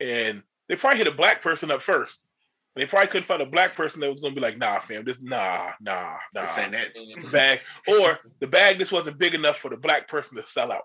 and 0.00 0.42
they 0.68 0.76
probably 0.76 0.98
hit 0.98 1.06
a 1.06 1.12
black 1.12 1.42
person 1.42 1.70
up 1.70 1.82
first. 1.82 2.26
They 2.74 2.86
probably 2.86 3.08
couldn't 3.08 3.26
find 3.26 3.42
a 3.42 3.46
black 3.46 3.76
person 3.76 4.00
that 4.00 4.10
was 4.10 4.20
gonna 4.20 4.34
be 4.34 4.40
like, 4.40 4.56
nah, 4.56 4.78
fam, 4.78 5.04
this 5.04 5.20
nah, 5.20 5.72
nah, 5.80 6.16
nah. 6.34 6.44
Saying 6.44 6.70
that. 6.70 6.94
bag. 7.30 7.60
Or 7.86 8.18
the 8.40 8.46
bag 8.46 8.78
just 8.78 8.92
wasn't 8.92 9.18
big 9.18 9.34
enough 9.34 9.58
for 9.58 9.68
the 9.68 9.76
black 9.76 10.08
person 10.08 10.38
to 10.38 10.44
sell 10.44 10.72
out. 10.72 10.84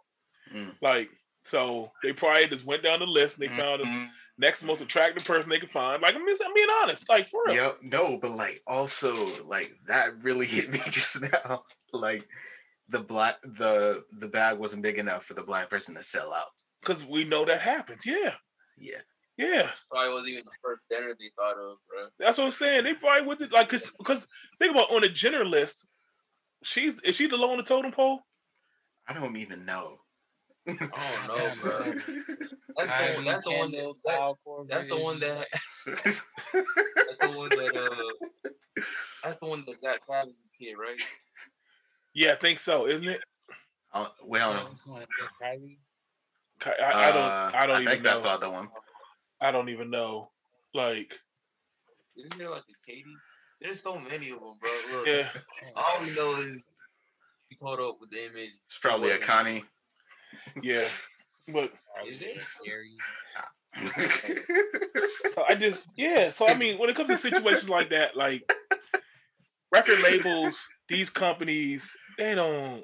Mm. 0.54 0.74
Like, 0.82 1.10
so 1.44 1.92
they 2.04 2.14
probably 2.14 2.48
just 2.48 2.66
went 2.66 2.84
down 2.84 3.00
the 3.00 3.06
list 3.06 3.38
and 3.38 3.44
they 3.44 3.54
mm-hmm. 3.54 3.62
found 3.62 3.84
the 3.84 4.10
next 4.38 4.64
most 4.64 4.82
attractive 4.82 5.26
person 5.26 5.50
they 5.50 5.60
could 5.60 5.72
find. 5.72 6.02
Like, 6.02 6.16
I'm, 6.16 6.28
just, 6.28 6.44
I'm 6.46 6.54
being 6.54 6.68
honest, 6.84 7.10
like 7.10 7.30
for 7.30 7.42
real. 7.48 7.56
Yep, 7.56 7.78
no, 7.84 8.18
but 8.18 8.32
like 8.32 8.62
also 8.68 9.14
like 9.46 9.74
that 9.88 10.22
really 10.24 10.46
hit 10.48 10.72
me 10.72 10.80
just 10.90 11.22
now. 11.22 11.64
Like 11.94 12.28
the 12.90 13.00
black 13.00 13.42
the 13.44 14.04
the 14.20 14.28
bag 14.28 14.58
wasn't 14.58 14.82
big 14.82 14.98
enough 14.98 15.26
for 15.26 15.34
the 15.34 15.44
black 15.44 15.70
person 15.70 15.96
to 15.96 16.04
sell 16.04 16.34
out. 16.34 16.48
Because 16.82 17.06
we 17.06 17.24
know 17.24 17.44
that 17.46 17.62
happens, 17.62 18.06
yeah. 18.06 18.34
Yeah. 18.78 19.00
Yeah. 19.38 19.70
Probably 19.90 20.10
wasn't 20.10 20.30
even 20.30 20.46
the 20.46 20.52
first 20.64 20.82
Jenner 20.90 21.14
they 21.20 21.30
thought 21.36 21.58
of, 21.58 21.78
bro. 21.88 22.08
That's 22.20 22.38
what 22.38 22.46
I'm 22.46 22.52
saying. 22.52 22.84
They 22.84 22.94
probably 22.94 23.28
would 23.28 23.52
like 23.52 23.70
cause 23.70 23.94
because 23.98 24.28
think 24.60 24.72
about 24.72 24.92
on 24.92 25.02
the 25.02 25.10
Jenner 25.10 25.46
list, 25.46 25.90
she's 26.64 27.00
is 27.02 27.16
she 27.16 27.28
the 27.28 27.38
low 27.38 27.52
on 27.52 27.58
the 27.58 27.64
totem 27.64 27.92
pole? 27.92 28.22
I 29.08 29.14
don't 29.14 29.38
even 29.38 29.66
know. 29.66 30.00
Oh 30.68 31.26
no, 31.28 31.34
bro. 31.62 31.80
That's 31.80 32.06
the, 32.06 33.24
that's 33.26 33.44
the 33.44 33.58
one 33.58 33.72
that, 33.72 33.94
that 34.06 34.68
that's 34.70 34.86
the 34.86 34.98
one 34.98 35.20
that 35.20 35.46
that's 35.86 36.22
the 37.22 37.38
one 37.38 37.50
that 37.50 37.78
uh 37.78 38.50
that's 39.24 39.40
the 39.40 39.46
one 39.46 39.64
that 39.66 39.82
got 39.82 40.00
Travis's 40.06 40.52
kid, 40.60 40.76
right? 40.78 41.00
Yeah, 42.14 42.34
I 42.34 42.36
think 42.36 42.60
so, 42.60 42.88
isn't 42.88 43.08
it? 43.08 43.22
Uh, 43.94 44.08
well, 44.26 44.78
Kylie. 45.42 45.78
I, 46.66 47.10
I, 47.10 47.12
don't. 47.12 47.24
Uh, 47.24 47.52
I 47.54 47.68
don't 47.68 47.76
I 47.76 47.82
even 47.82 47.92
think 47.94 48.04
know. 48.04 48.10
that's 48.10 48.22
the 48.24 48.30
other 48.30 48.50
one. 48.50 48.70
I 49.40 49.52
don't 49.52 49.70
even 49.70 49.90
know. 49.90 50.32
Like, 50.74 51.14
isn't 52.18 52.38
there 52.38 52.50
like 52.50 52.64
a 52.64 52.86
Katie? 52.86 53.06
There's 53.62 53.82
so 53.82 54.00
many 54.00 54.32
of 54.32 54.40
them, 54.40 54.58
bro. 54.60 54.72
Look, 54.94 55.08
yeah. 55.08 55.30
All 55.76 56.02
we 56.02 56.16
know 56.16 56.36
is 56.40 56.58
you 57.50 57.58
caught 57.62 57.80
up 57.80 57.98
with 58.00 58.12
the 58.12 58.26
image. 58.26 58.52
It's 58.66 58.78
probably 58.78 59.12
a 59.12 59.18
Connie. 59.18 59.64
Yeah, 60.62 60.86
but 61.52 61.72
oh, 65.38 65.46
I 65.48 65.56
just 65.56 65.90
yeah. 65.96 66.32
So 66.32 66.48
I 66.48 66.58
mean, 66.58 66.78
when 66.78 66.90
it 66.90 66.96
comes 66.96 67.10
to 67.10 67.18
situations 67.18 67.70
like 67.70 67.90
that, 67.90 68.16
like 68.16 68.52
record 69.72 70.02
labels, 70.02 70.68
these 70.90 71.10
companies, 71.10 71.96
they 72.18 72.36
don't 72.36 72.84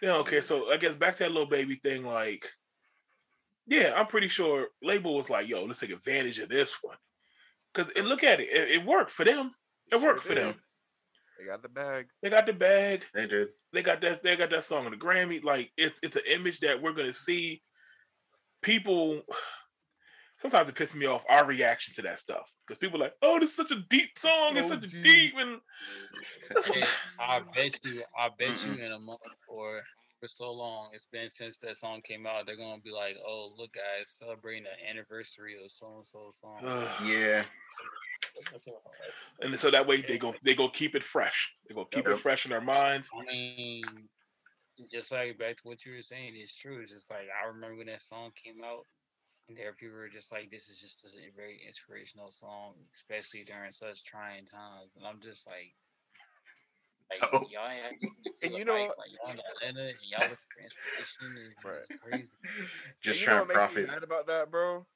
they 0.00 0.08
don't 0.08 0.26
care. 0.26 0.42
So 0.42 0.72
I 0.72 0.76
guess 0.76 0.94
back 0.94 1.16
to 1.16 1.24
that 1.24 1.32
Lil 1.32 1.46
Baby 1.46 1.76
thing, 1.76 2.04
like 2.04 2.48
yeah, 3.66 3.92
I'm 3.94 4.06
pretty 4.06 4.28
sure 4.28 4.68
label 4.82 5.14
was 5.14 5.30
like, 5.30 5.48
yo, 5.48 5.64
let's 5.64 5.80
take 5.80 5.90
advantage 5.90 6.38
of 6.38 6.48
this 6.48 6.78
one. 6.82 6.96
Cause 7.74 7.90
it, 7.94 8.04
look 8.04 8.24
at 8.24 8.40
it, 8.40 8.48
it, 8.50 8.70
it 8.70 8.86
worked 8.86 9.10
for 9.10 9.24
them. 9.24 9.52
It 9.92 10.00
worked 10.00 10.22
sure 10.22 10.34
for 10.34 10.40
them. 10.40 10.54
They 11.38 11.44
got 11.44 11.62
the 11.62 11.68
bag. 11.68 12.06
They 12.22 12.30
got 12.30 12.46
the 12.46 12.52
bag. 12.52 13.04
They 13.14 13.26
did. 13.26 13.48
They 13.72 13.82
got 13.82 14.00
that. 14.00 14.22
They 14.22 14.36
got 14.36 14.50
that 14.50 14.64
song 14.64 14.86
on 14.86 14.90
the 14.90 14.96
Grammy. 14.96 15.42
Like 15.42 15.70
it's 15.76 16.00
it's 16.02 16.16
an 16.16 16.22
image 16.28 16.60
that 16.60 16.82
we're 16.82 16.92
gonna 16.92 17.12
see. 17.12 17.62
People. 18.62 19.22
Sometimes 20.36 20.68
it 20.68 20.76
pisses 20.76 20.94
me 20.94 21.06
off 21.06 21.24
our 21.28 21.44
reaction 21.44 21.92
to 21.94 22.02
that 22.02 22.20
stuff 22.20 22.52
because 22.64 22.78
people 22.78 23.00
are 23.00 23.06
like, 23.06 23.14
"Oh, 23.22 23.40
this 23.40 23.50
is 23.50 23.56
such 23.56 23.72
a 23.72 23.82
deep 23.90 24.16
song. 24.16 24.52
So 24.52 24.58
it's 24.58 24.68
such 24.68 24.82
deep. 24.82 24.94
a 24.94 25.02
deep." 25.02 25.34
And 25.36 25.60
I 27.20 27.40
bet 27.54 27.78
you, 27.84 28.02
I 28.16 28.28
bet 28.38 28.64
you, 28.64 28.84
in 28.84 28.92
a 28.92 28.98
month 29.00 29.20
or 29.48 29.80
for 30.20 30.28
so 30.28 30.52
long. 30.52 30.90
It's 30.92 31.06
been 31.06 31.30
since 31.30 31.58
that 31.58 31.76
song 31.76 32.02
came 32.02 32.26
out. 32.26 32.46
They're 32.46 32.56
gonna 32.56 32.80
be 32.80 32.90
like, 32.90 33.16
"Oh, 33.26 33.52
look, 33.56 33.72
guys, 33.72 34.10
celebrating 34.10 34.64
the 34.64 34.90
anniversary 34.90 35.56
of 35.62 35.70
so 35.70 35.96
and 35.96 36.06
so 36.06 36.30
song." 36.30 36.60
yeah. 37.04 37.44
And 39.40 39.58
so 39.58 39.70
that 39.70 39.86
way 39.86 40.02
they 40.02 40.18
go 40.18 40.34
they 40.42 40.54
go 40.54 40.68
keep 40.68 40.94
it 40.94 41.04
fresh. 41.04 41.54
They 41.68 41.74
go 41.74 41.84
keep 41.84 42.06
yep. 42.06 42.14
it 42.14 42.18
fresh 42.18 42.44
in 42.44 42.50
their 42.50 42.60
minds. 42.60 43.10
I 43.16 43.24
mean, 43.24 43.84
just 44.90 45.12
like 45.12 45.38
back 45.38 45.56
to 45.56 45.62
what 45.64 45.84
you 45.84 45.94
were 45.94 46.02
saying, 46.02 46.34
it's 46.36 46.56
true. 46.56 46.80
It's 46.80 46.92
just 46.92 47.10
like 47.10 47.28
I 47.42 47.48
remember 47.48 47.76
when 47.76 47.86
that 47.86 48.02
song 48.02 48.30
came 48.42 48.62
out, 48.64 48.84
and 49.48 49.56
there 49.56 49.72
people 49.72 49.96
were 49.96 50.08
just 50.08 50.32
like, 50.32 50.50
"This 50.50 50.68
is 50.68 50.80
just 50.80 51.04
a 51.04 51.36
very 51.36 51.60
inspirational 51.66 52.30
song, 52.30 52.74
especially 52.94 53.44
during 53.44 53.72
such 53.72 54.04
trying 54.04 54.44
times." 54.44 54.96
And 54.96 55.06
I'm 55.06 55.20
just 55.20 55.46
like, 55.46 55.74
like 57.10 57.30
oh. 57.32 57.44
y'all 57.50 57.70
and 58.42 58.54
you 58.56 58.64
know, 58.64 58.74
like, 58.74 58.90
y'all 58.90 59.32
in 59.32 59.40
Atlanta 59.56 59.88
and 59.88 59.98
y'all 60.10 60.28
with 60.28 60.38
the 60.38 60.60
transportation 60.60 61.54
right. 61.64 62.00
crazy. 62.00 62.36
Just 63.00 63.22
trying 63.22 63.46
to 63.46 63.52
profit. 63.52 63.88
mad 63.88 64.02
about 64.02 64.26
that, 64.26 64.50
bro. 64.50 64.86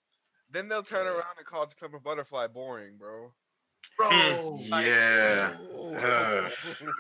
Then 0.53 0.69
they'll 0.69 0.83
turn 0.83 1.07
yeah. 1.07 1.13
around 1.13 1.37
and 1.39 1.47
call 1.47 1.67
To 1.67 1.77
Pimp 1.77 1.95
a 1.95 1.99
Butterfly 1.99 2.49
boring, 2.49 2.97
bro. 2.99 3.33
Bro, 3.99 4.59
yeah, 4.71 5.53
uh, 5.99 6.49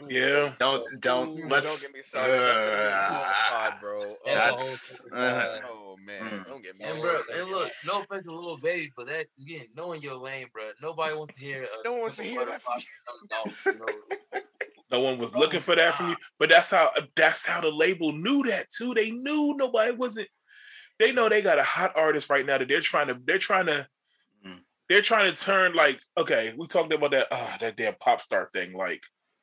yeah. 0.08 0.52
Don't 0.58 1.00
don't 1.00 1.48
let's. 1.48 1.82
Don't 1.82 1.92
get 1.92 1.98
me 1.98 2.02
started. 2.04 2.36
Uh, 2.36 3.32
pod, 3.50 3.74
bro. 3.80 4.16
That's, 4.26 5.00
uh, 5.10 5.60
oh 5.70 5.96
man, 6.04 6.20
mm. 6.22 6.46
don't 6.46 6.62
get 6.62 6.78
me. 6.78 6.84
And 6.84 7.00
bro, 7.00 7.18
and 7.34 7.50
look, 7.50 7.70
no 7.86 8.00
offense 8.00 8.24
to 8.24 8.32
Lil 8.32 8.58
Baby, 8.58 8.92
but 8.96 9.06
that 9.06 9.26
again, 9.40 9.66
knowing 9.74 10.02
your 10.02 10.16
lane, 10.16 10.48
bro. 10.52 10.64
Nobody 10.82 11.14
wants 11.14 11.36
to 11.36 11.44
hear. 11.44 11.66
no 11.84 11.92
one 11.92 12.00
wants 12.02 12.16
to 12.16 12.24
hear 12.24 12.44
that. 12.44 12.60
From 12.60 12.82
No 14.90 15.00
one 15.00 15.18
was 15.18 15.34
looking 15.34 15.60
for 15.60 15.74
that 15.74 15.94
from 15.94 16.10
you. 16.10 16.16
But 16.38 16.50
that's 16.50 16.70
how 16.70 16.90
that's 17.16 17.46
how 17.46 17.62
the 17.62 17.70
label 17.70 18.12
knew 18.12 18.42
that 18.44 18.68
too. 18.68 18.92
They 18.92 19.10
knew 19.10 19.54
nobody 19.56 19.92
wasn't. 19.92 20.28
They 21.02 21.10
know 21.10 21.28
they 21.28 21.42
got 21.42 21.58
a 21.58 21.64
hot 21.64 21.94
artist 21.96 22.30
right 22.30 22.46
now 22.46 22.58
that 22.58 22.68
they're 22.68 22.80
trying 22.80 23.08
to. 23.08 23.18
They're 23.24 23.36
trying 23.36 23.66
to. 23.66 23.88
Mm. 24.46 24.60
They're 24.88 25.02
trying 25.02 25.34
to 25.34 25.44
turn 25.44 25.74
like 25.74 25.98
okay. 26.16 26.54
We 26.56 26.64
talked 26.68 26.92
about 26.92 27.10
that. 27.10 27.26
Uh, 27.28 27.56
that 27.58 27.76
damn 27.76 27.96
pop 27.96 28.20
star 28.20 28.48
thing. 28.52 28.72
Like 28.72 29.02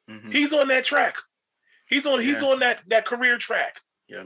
mm-hmm. 0.09 0.31
he's 0.31 0.53
on 0.53 0.69
that 0.69 0.85
track. 0.85 1.17
He's 1.89 2.05
on. 2.05 2.19
Yeah. 2.19 2.33
He's 2.33 2.43
on 2.43 2.59
that 2.59 2.83
that 2.87 3.05
career 3.05 3.37
track. 3.37 3.81
Yeah, 4.07 4.23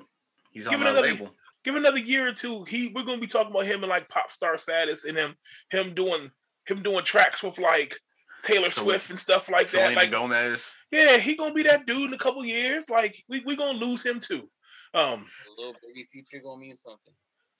he's 0.51 0.67
give 0.67 0.79
on 0.79 0.93
that 0.93 1.01
label. 1.01 1.33
Give 1.63 1.75
another 1.75 1.97
year 1.97 2.27
or 2.27 2.33
two. 2.33 2.65
He 2.65 2.91
we're 2.93 3.03
gonna 3.03 3.17
be 3.17 3.25
talking 3.25 3.49
about 3.49 3.65
him 3.65 3.81
and 3.81 3.89
like 3.89 4.09
pop 4.09 4.29
star 4.29 4.55
status 4.55 5.03
and 5.03 5.17
him 5.17 5.35
him 5.71 5.95
doing 5.95 6.29
him 6.67 6.83
doing 6.83 7.03
tracks 7.03 7.41
with 7.41 7.57
like 7.57 7.97
Taylor 8.43 8.67
so, 8.67 8.83
Swift 8.83 9.09
and 9.09 9.17
stuff 9.17 9.49
like 9.49 9.65
Selena 9.65 9.89
that. 9.89 9.95
Like 9.95 10.11
Gomez. 10.11 10.77
Yeah, 10.91 11.17
he 11.17 11.35
gonna 11.35 11.55
be 11.55 11.63
that 11.63 11.87
dude 11.87 12.09
in 12.09 12.13
a 12.13 12.17
couple 12.19 12.45
years. 12.45 12.91
Like 12.91 13.15
we 13.27 13.39
we 13.39 13.55
gonna 13.55 13.79
lose 13.79 14.05
him 14.05 14.19
too. 14.19 14.51
Um, 14.93 15.25
a 15.47 15.61
Lil 15.61 15.73
Baby 15.81 16.07
feature 16.13 16.39
gonna 16.43 16.61
mean 16.61 16.75
something. 16.75 17.13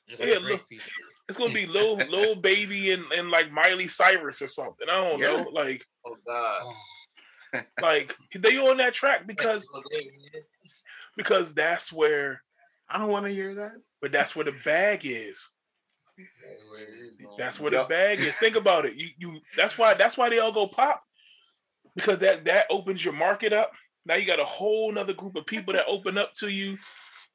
Just 0.10 0.24
yeah, 0.24 0.38
little, 0.38 0.60
it's 1.30 1.38
gonna 1.38 1.54
be 1.54 1.66
little 1.68 1.96
Lil 1.96 2.36
Baby 2.36 2.92
and, 2.92 3.04
and 3.16 3.30
like 3.30 3.52
Miley 3.52 3.88
Cyrus 3.88 4.42
or 4.42 4.48
something. 4.48 4.88
I 4.90 5.08
don't 5.08 5.20
yeah. 5.20 5.28
know. 5.28 5.50
Like 5.52 5.86
oh 6.06 6.16
god. 6.26 6.62
Oh. 6.64 6.74
like 7.82 8.16
they 8.36 8.58
on 8.58 8.78
that 8.78 8.94
track 8.94 9.28
because 9.28 9.70
because 11.16 11.54
that's 11.54 11.94
where 11.94 12.42
I 12.90 12.98
don't 12.98 13.12
want 13.12 13.26
to 13.26 13.32
hear 13.32 13.54
that. 13.56 13.74
But 14.02 14.12
that's 14.12 14.36
where 14.36 14.46
the 14.46 14.56
bag 14.66 15.06
is. 15.06 15.50
That's 17.38 17.60
where 17.60 17.72
yep. 17.72 17.84
the 17.84 17.90
bag 17.90 18.20
is. 18.20 18.36
Think 18.36 18.56
about 18.56 18.86
it. 18.86 18.96
You 18.96 19.10
you 19.18 19.40
that's 19.56 19.78
why 19.78 19.94
that's 19.94 20.18
why 20.18 20.30
they 20.30 20.40
all 20.40 20.52
go 20.52 20.68
pop. 20.68 21.04
Because 21.96 22.20
that 22.20 22.46
that 22.46 22.66
opens 22.70 23.04
your 23.04 23.14
market 23.14 23.54
up. 23.54 23.72
Now 24.06 24.16
you 24.16 24.26
got 24.26 24.40
a 24.40 24.46
whole 24.46 24.92
nother 24.92 25.14
group 25.14 25.36
of 25.36 25.46
people 25.46 25.74
that 25.74 25.86
open 25.88 26.18
up 26.18 26.34
to 26.36 26.50
you. 26.50 26.78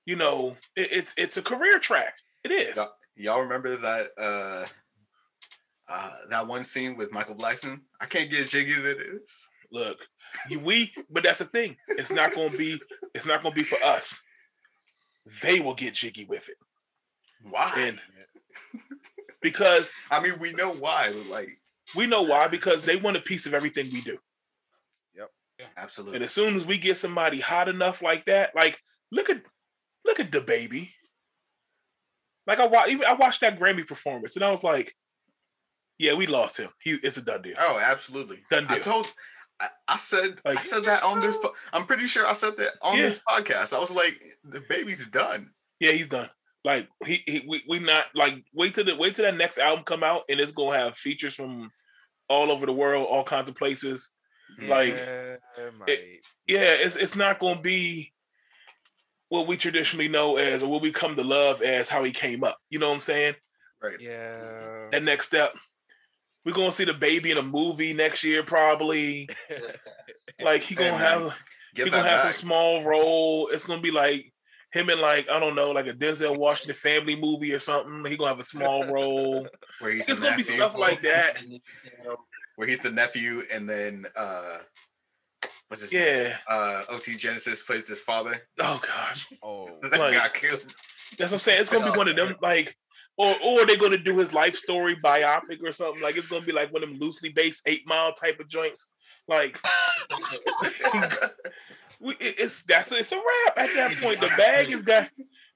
You 0.05 0.17
know, 0.17 0.57
it, 0.77 0.89
it's 0.93 1.15
it's 1.17 1.37
a 1.37 1.43
career 1.43 1.79
track. 1.79 2.15
It 2.51 2.69
is. 2.69 2.77
Y'all, 2.77 2.93
y'all 3.17 3.41
remember 3.41 3.77
that 3.77 4.11
uh 4.19 4.67
uh 5.89 6.11
that 6.31 6.47
one 6.47 6.65
scene 6.65 6.97
with 6.97 7.13
Michael 7.13 7.35
Blackson? 7.35 7.81
I 8.01 8.07
can't 8.07 8.31
get 8.31 8.49
jiggy 8.49 8.81
with 8.81 8.99
this. 8.99 9.49
Look, 9.71 10.07
we 10.65 10.93
but 11.11 11.25
that's 11.25 11.41
the 11.41 11.45
thing. 11.45 11.77
It's 11.89 12.11
not 12.11 12.35
gonna 12.35 12.49
be 12.57 12.77
it's 13.15 13.27
not 13.27 13.43
gonna 13.43 13.55
be 13.55 13.63
for 13.63 13.83
us. 13.85 14.21
They 15.43 15.61
will 15.61 15.75
get 15.75 15.93
jiggy 15.93 16.25
with 16.25 16.49
it. 16.49 16.57
Why? 17.43 17.73
And 17.77 18.01
because 19.43 19.93
I 20.11 20.21
mean, 20.23 20.39
we 20.41 20.53
know 20.53 20.73
why. 20.73 21.13
Like 21.31 21.51
we 21.95 22.07
know 22.07 22.23
why 22.23 22.49
because 22.49 22.83
they 22.83 22.97
want 22.97 23.19
a 23.19 23.21
piece 23.21 23.45
of 23.45 23.53
everything 23.53 23.91
we 23.93 24.01
do. 24.01 24.17
Yep. 25.15 25.31
Yeah. 25.61 25.67
Absolutely. 25.77 26.17
And 26.17 26.25
as 26.25 26.33
soon 26.33 26.57
as 26.57 26.65
we 26.65 26.79
get 26.79 26.97
somebody 26.97 27.41
hot 27.41 27.69
enough 27.69 28.01
like 28.01 28.25
that, 28.25 28.57
like 28.57 28.79
look 29.13 29.29
at 29.29 29.43
look 30.07 30.19
at 30.19 30.33
the 30.33 30.41
baby. 30.41 30.95
Like 32.49 32.61
I 32.61 32.67
watched, 32.67 32.91
even 32.91 33.07
I 33.07 33.13
watched 33.13 33.43
that 33.43 33.61
Grammy 33.61 33.87
performance, 33.87 34.35
and 34.35 34.45
I 34.45 34.51
was 34.51 34.65
like, 34.65 34.97
"Yeah, 35.99 36.15
we 36.15 36.27
lost 36.27 36.57
him. 36.57 36.71
He, 36.83 36.93
it's 37.03 37.19
a 37.19 37.23
done 37.23 37.43
deal." 37.43 37.55
Oh, 37.59 37.79
absolutely. 37.79 38.39
Done 38.51 38.67
deal. 38.67 38.79
I 38.79 38.81
told, 38.81 39.13
I, 39.61 39.69
I 39.87 39.97
said, 39.99 40.39
like, 40.47 40.57
I 40.57 40.61
said 40.63 40.85
that 40.85 41.05
on 41.05 41.21
this. 41.21 41.37
I'm 41.75 41.85
pretty 41.85 42.07
sure 42.07 42.27
I 42.27 42.33
said 42.33 42.57
that 42.57 42.71
on 42.81 42.97
yeah. 42.97 43.03
this 43.03 43.21
podcast. 43.29 43.77
I 43.77 43.79
was 43.79 43.91
like, 43.91 44.19
"The 44.45 44.63
baby's 44.63 45.07
done." 45.07 45.51
Yeah, 45.79 45.93
he's 45.93 46.09
done. 46.09 46.31
Like 46.65 46.89
he, 47.05 47.23
he 47.27 47.45
we, 47.47 47.63
we 47.69 47.79
not 47.81 48.07
like 48.15 48.43
wait 48.55 48.75
till 48.75 48.85
the 48.85 48.97
wait 48.97 49.15
till 49.15 49.27
that 49.27 49.37
next 49.37 49.59
album 49.59 49.85
come 49.85 50.03
out 50.03 50.23
and 50.29 50.41
it's 50.41 50.53
gonna 50.53 50.77
have 50.77 50.97
features 50.97 51.35
from 51.35 51.71
all 52.29 52.51
over 52.51 52.67
the 52.67 52.73
world, 52.73 53.07
all 53.09 53.25
kinds 53.25 53.49
of 53.49 53.55
places. 53.57 54.11
Yeah, 54.61 54.69
like 54.69 54.95
it, 55.87 56.21
yeah, 56.47 56.75
it's 56.81 56.97
it's 56.97 57.15
not 57.15 57.39
gonna 57.39 57.61
be 57.61 58.13
what 59.29 59.47
we 59.47 59.57
traditionally 59.57 60.09
know 60.09 60.37
as, 60.37 60.63
or 60.63 60.71
what 60.71 60.83
we 60.83 60.93
come 60.93 61.17
to 61.17 61.25
love 61.25 61.63
as, 61.63 61.89
how 61.89 62.05
he 62.05 62.13
came 62.13 62.45
up. 62.45 62.59
You 62.71 62.79
know 62.79 62.89
what 62.89 62.95
I'm 62.95 63.01
saying? 63.01 63.35
Right. 63.83 64.01
Yeah. 64.01 64.89
That 64.91 65.03
next 65.03 65.27
step. 65.27 65.55
We're 66.45 66.53
gonna 66.53 66.73
see 66.73 66.85
the 66.85 66.95
baby 66.95 67.31
in 67.31 67.39
a 67.39 67.43
movie 67.43 67.93
next 67.93 68.25
year, 68.25 68.43
probably. 68.43 69.29
like 70.41 70.63
he 70.63 70.75
gonna 70.75 70.93
hey, 70.93 71.05
have 71.05 71.37
he 71.75 71.85
gonna 71.85 71.97
have 71.97 72.23
back. 72.23 72.35
some 72.35 72.49
small 72.49 72.83
role. 72.85 73.49
It's 73.53 73.65
gonna 73.65 73.83
be 73.83 73.91
like 73.91 74.33
him 74.73 74.89
in 74.89 75.01
like 75.01 75.29
I 75.29 75.39
don't 75.39 75.55
know, 75.55 75.73
like 75.73 75.87
a 75.87 75.93
Denzel 75.93 76.39
Washington 76.39 76.75
family 76.75 77.17
movie 77.17 77.53
or 77.53 77.59
something. 77.59 78.05
He 78.11 78.17
gonna 78.17 78.31
have 78.31 78.41
a 78.41 78.45
small 78.45 78.85
role. 78.85 79.47
Where 79.81 79.93
he's 79.93 80.09
it's 80.09 80.21
gonna 80.21 80.37
be 80.37 80.45
stuff 80.45 80.77
like 80.77 81.03
that. 81.03 81.39
Where 82.57 82.69
he's 82.69 82.81
the 82.81 82.91
nephew, 82.91 83.43
and 83.53 83.69
then 83.69 84.07
uh 84.17 84.59
what's 85.69 85.83
his 85.83 85.93
yeah. 85.93 86.23
name? 86.23 86.33
Uh 86.49 86.83
OT 86.91 87.17
Genasis 87.17 87.63
plays 87.63 87.89
his 87.89 88.01
father. 88.01 88.43
Oh 88.59 88.81
gosh. 88.87 89.27
Oh 89.43 89.69
that 89.83 89.99
like, 89.99 90.15
got 90.15 90.35
killed. 90.35 90.65
That's 91.19 91.33
what 91.33 91.37
I'm 91.37 91.39
saying. 91.39 91.61
It's 91.61 91.71
gonna 91.71 91.91
be 91.91 91.97
one 91.97 92.09
of 92.09 92.17
them 92.17 92.37
like 92.43 92.77
or 93.17 93.35
or 93.45 93.67
they're 93.67 93.77
gonna 93.77 93.99
do 93.99 94.19
his 94.19 94.33
life 94.33 94.55
story 94.55 94.97
biopic 94.97 95.63
or 95.63 95.73
something. 95.73 96.03
Like 96.03 96.17
it's 96.17 96.29
gonna 96.29 96.45
be 96.45 96.53
like 96.53 96.73
one 96.73 96.83
of 96.83 96.89
them 96.89 96.99
loosely 96.99 97.31
based 97.31 97.63
eight 97.67 97.83
mile 97.87 98.13
type 98.13 98.41
of 98.41 98.49
joints. 98.49 98.93
Like 99.27 99.59
it's 102.01 102.63
that's 102.65 102.93
it's 102.93 103.13
a 103.13 103.17
wrap 103.17 103.59
at 103.59 103.75
that 103.75 103.97
point. 104.01 104.21
The 104.21 104.33
bag 104.37 104.71
is 104.71 104.83
got 104.83 105.09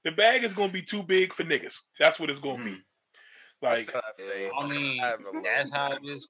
the 0.03 0.11
bag 0.11 0.43
is 0.43 0.53
gonna 0.53 0.71
be 0.71 0.81
too 0.81 1.03
big 1.03 1.33
for 1.33 1.43
niggas. 1.43 1.77
That's 1.99 2.19
what 2.19 2.29
it's 2.29 2.39
gonna 2.39 2.63
be. 2.63 2.77
Like 3.61 3.89
I 3.95 4.67
mean, 4.67 5.01
that's 5.41 5.71
how 5.71 5.93
it 5.93 6.01
is. 6.03 6.29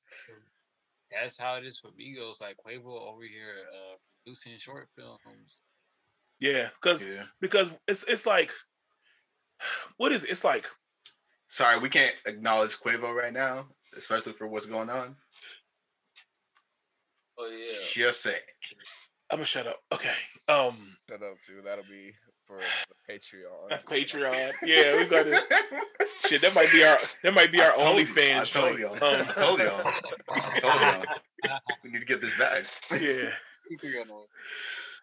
That's 1.22 1.40
how 1.40 1.56
it 1.56 1.66
is 1.66 1.80
for 1.80 1.90
Migos. 1.90 2.42
Like 2.42 2.58
Quavo 2.66 3.10
over 3.10 3.24
here 3.24 3.54
uh, 3.74 3.96
producing 4.24 4.58
short 4.58 4.88
films. 4.96 5.70
Yeah, 6.40 6.70
because 6.82 7.08
yeah. 7.08 7.24
because 7.40 7.72
it's 7.88 8.04
it's 8.04 8.26
like 8.26 8.52
what 9.98 10.12
is 10.12 10.24
it? 10.24 10.32
It's 10.32 10.44
like 10.44 10.68
sorry, 11.48 11.80
we 11.80 11.90
can't 11.90 12.16
acknowledge 12.26 12.78
Quavo 12.78 13.14
right 13.14 13.34
now, 13.34 13.68
especially 13.98 14.34
for 14.34 14.48
what's 14.48 14.66
going 14.66 14.90
on. 14.90 15.16
Oh 17.38 17.50
yeah. 17.50 17.78
Just 17.92 18.22
saying. 18.22 18.38
I'm 19.30 19.38
gonna 19.38 19.46
shut 19.46 19.68
up. 19.68 19.80
Okay. 19.92 20.14
Um 20.48 20.98
shut 21.10 21.22
up 21.22 21.40
too. 21.46 21.62
That'll 21.64 21.84
be 21.86 22.14
for 22.46 22.60
the 22.60 23.14
Patreon. 23.14 23.70
That's 23.70 23.84
Patreon. 23.84 24.52
Yeah, 24.64 24.98
we 24.98 25.06
got 25.06 25.28
it. 25.28 25.44
Shit, 26.28 26.42
that 26.42 26.56
might 26.56 26.72
be 26.72 26.84
our 26.84 26.98
that 27.24 27.34
might 27.34 27.52
be 27.52 27.62
our 27.62 27.72
OnlyFans. 27.74 28.40
I 28.40 28.44
told 28.46 28.80
y'all. 28.80 28.94
Um, 28.94 29.26
I 29.28 29.34
told 29.34 29.60
y'all. 29.60 29.94
I 30.64 30.72
told 30.72 31.06
y'all. 31.46 31.60
We 31.84 31.92
need 31.92 32.00
to 32.02 32.06
get 32.06 32.22
this 32.22 32.38
bag. 32.38 32.66
Yeah. 32.92 33.30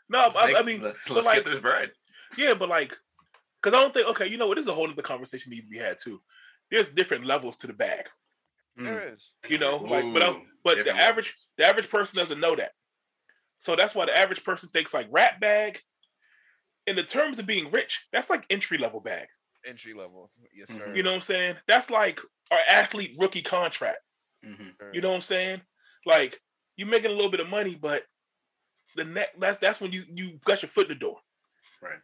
no, 0.09 0.29
I, 0.39 0.55
I, 0.59 0.63
mean, 0.63 0.83
let's, 0.83 1.09
let's 1.11 1.27
like, 1.27 1.37
get 1.37 1.45
this 1.45 1.59
bread. 1.59 1.93
Yeah, 2.39 2.55
but 2.55 2.69
like, 2.69 2.97
because 3.63 3.77
I 3.77 3.83
don't 3.83 3.93
think. 3.93 4.09
Okay, 4.09 4.27
you 4.27 4.37
know 4.37 4.47
what? 4.47 4.57
This 4.57 4.65
is 4.65 4.69
a 4.69 4.75
whole 4.75 4.91
other 4.91 5.03
conversation 5.03 5.51
needs 5.51 5.67
to 5.67 5.71
be 5.71 5.79
had 5.79 5.99
too 6.03 6.21
there's 6.71 6.89
different 6.89 7.27
levels 7.27 7.57
to 7.59 7.67
the 7.67 7.73
bag. 7.73 8.07
There 8.77 8.95
mm. 8.95 9.15
is. 9.15 9.35
You 9.49 9.59
know, 9.59 9.85
Ooh, 9.85 9.89
like 9.89 10.13
but 10.13 10.23
I'm, 10.23 10.47
but 10.65 10.85
the 10.85 10.91
average 10.93 11.27
levels. 11.27 11.49
the 11.59 11.67
average 11.67 11.91
person 11.91 12.19
doesn't 12.19 12.41
know 12.41 12.57
that. 12.57 12.73
So 13.59 13.77
that's 13.77 13.95
why 13.95 14.07
the 14.07 14.17
average 14.17 14.45
person 14.45 14.69
thinks 14.71 14.95
like 14.95 15.09
rat 15.11 15.41
bag. 15.41 15.81
In 16.87 16.97
the 16.97 17.03
terms 17.03 17.39
of 17.39 17.47
being 17.47 17.71
rich, 17.71 18.07
that's 18.13 18.31
like 18.31 18.47
entry 18.49 18.79
level 18.79 19.01
bag. 19.01 19.27
Entry 19.67 19.93
level, 19.93 20.31
yes 20.55 20.71
sir. 20.71 20.95
You 20.95 21.03
know 21.03 21.11
what 21.11 21.17
I'm 21.17 21.21
saying? 21.21 21.57
That's 21.69 21.91
like 21.91 22.21
our 22.51 22.59
athlete 22.69 23.15
rookie 23.19 23.43
contract. 23.43 23.99
Mm-hmm. 24.45 24.95
You 24.95 25.01
know 25.01 25.11
what 25.11 25.17
I'm 25.17 25.21
saying? 25.21 25.61
Like 26.07 26.41
you're 26.77 26.89
making 26.89 27.11
a 27.11 27.15
little 27.15 27.31
bit 27.31 27.41
of 27.41 27.49
money, 27.49 27.79
but 27.81 28.05
the 28.97 29.05
next 29.05 29.39
that's 29.39 29.59
that's 29.59 29.81
when 29.81 29.93
you 29.93 30.05
you 30.13 30.39
got 30.45 30.63
your 30.63 30.69
foot 30.69 30.91
in 30.91 30.95
the 30.95 31.01
door. 31.01 31.17
Right. 31.83 31.99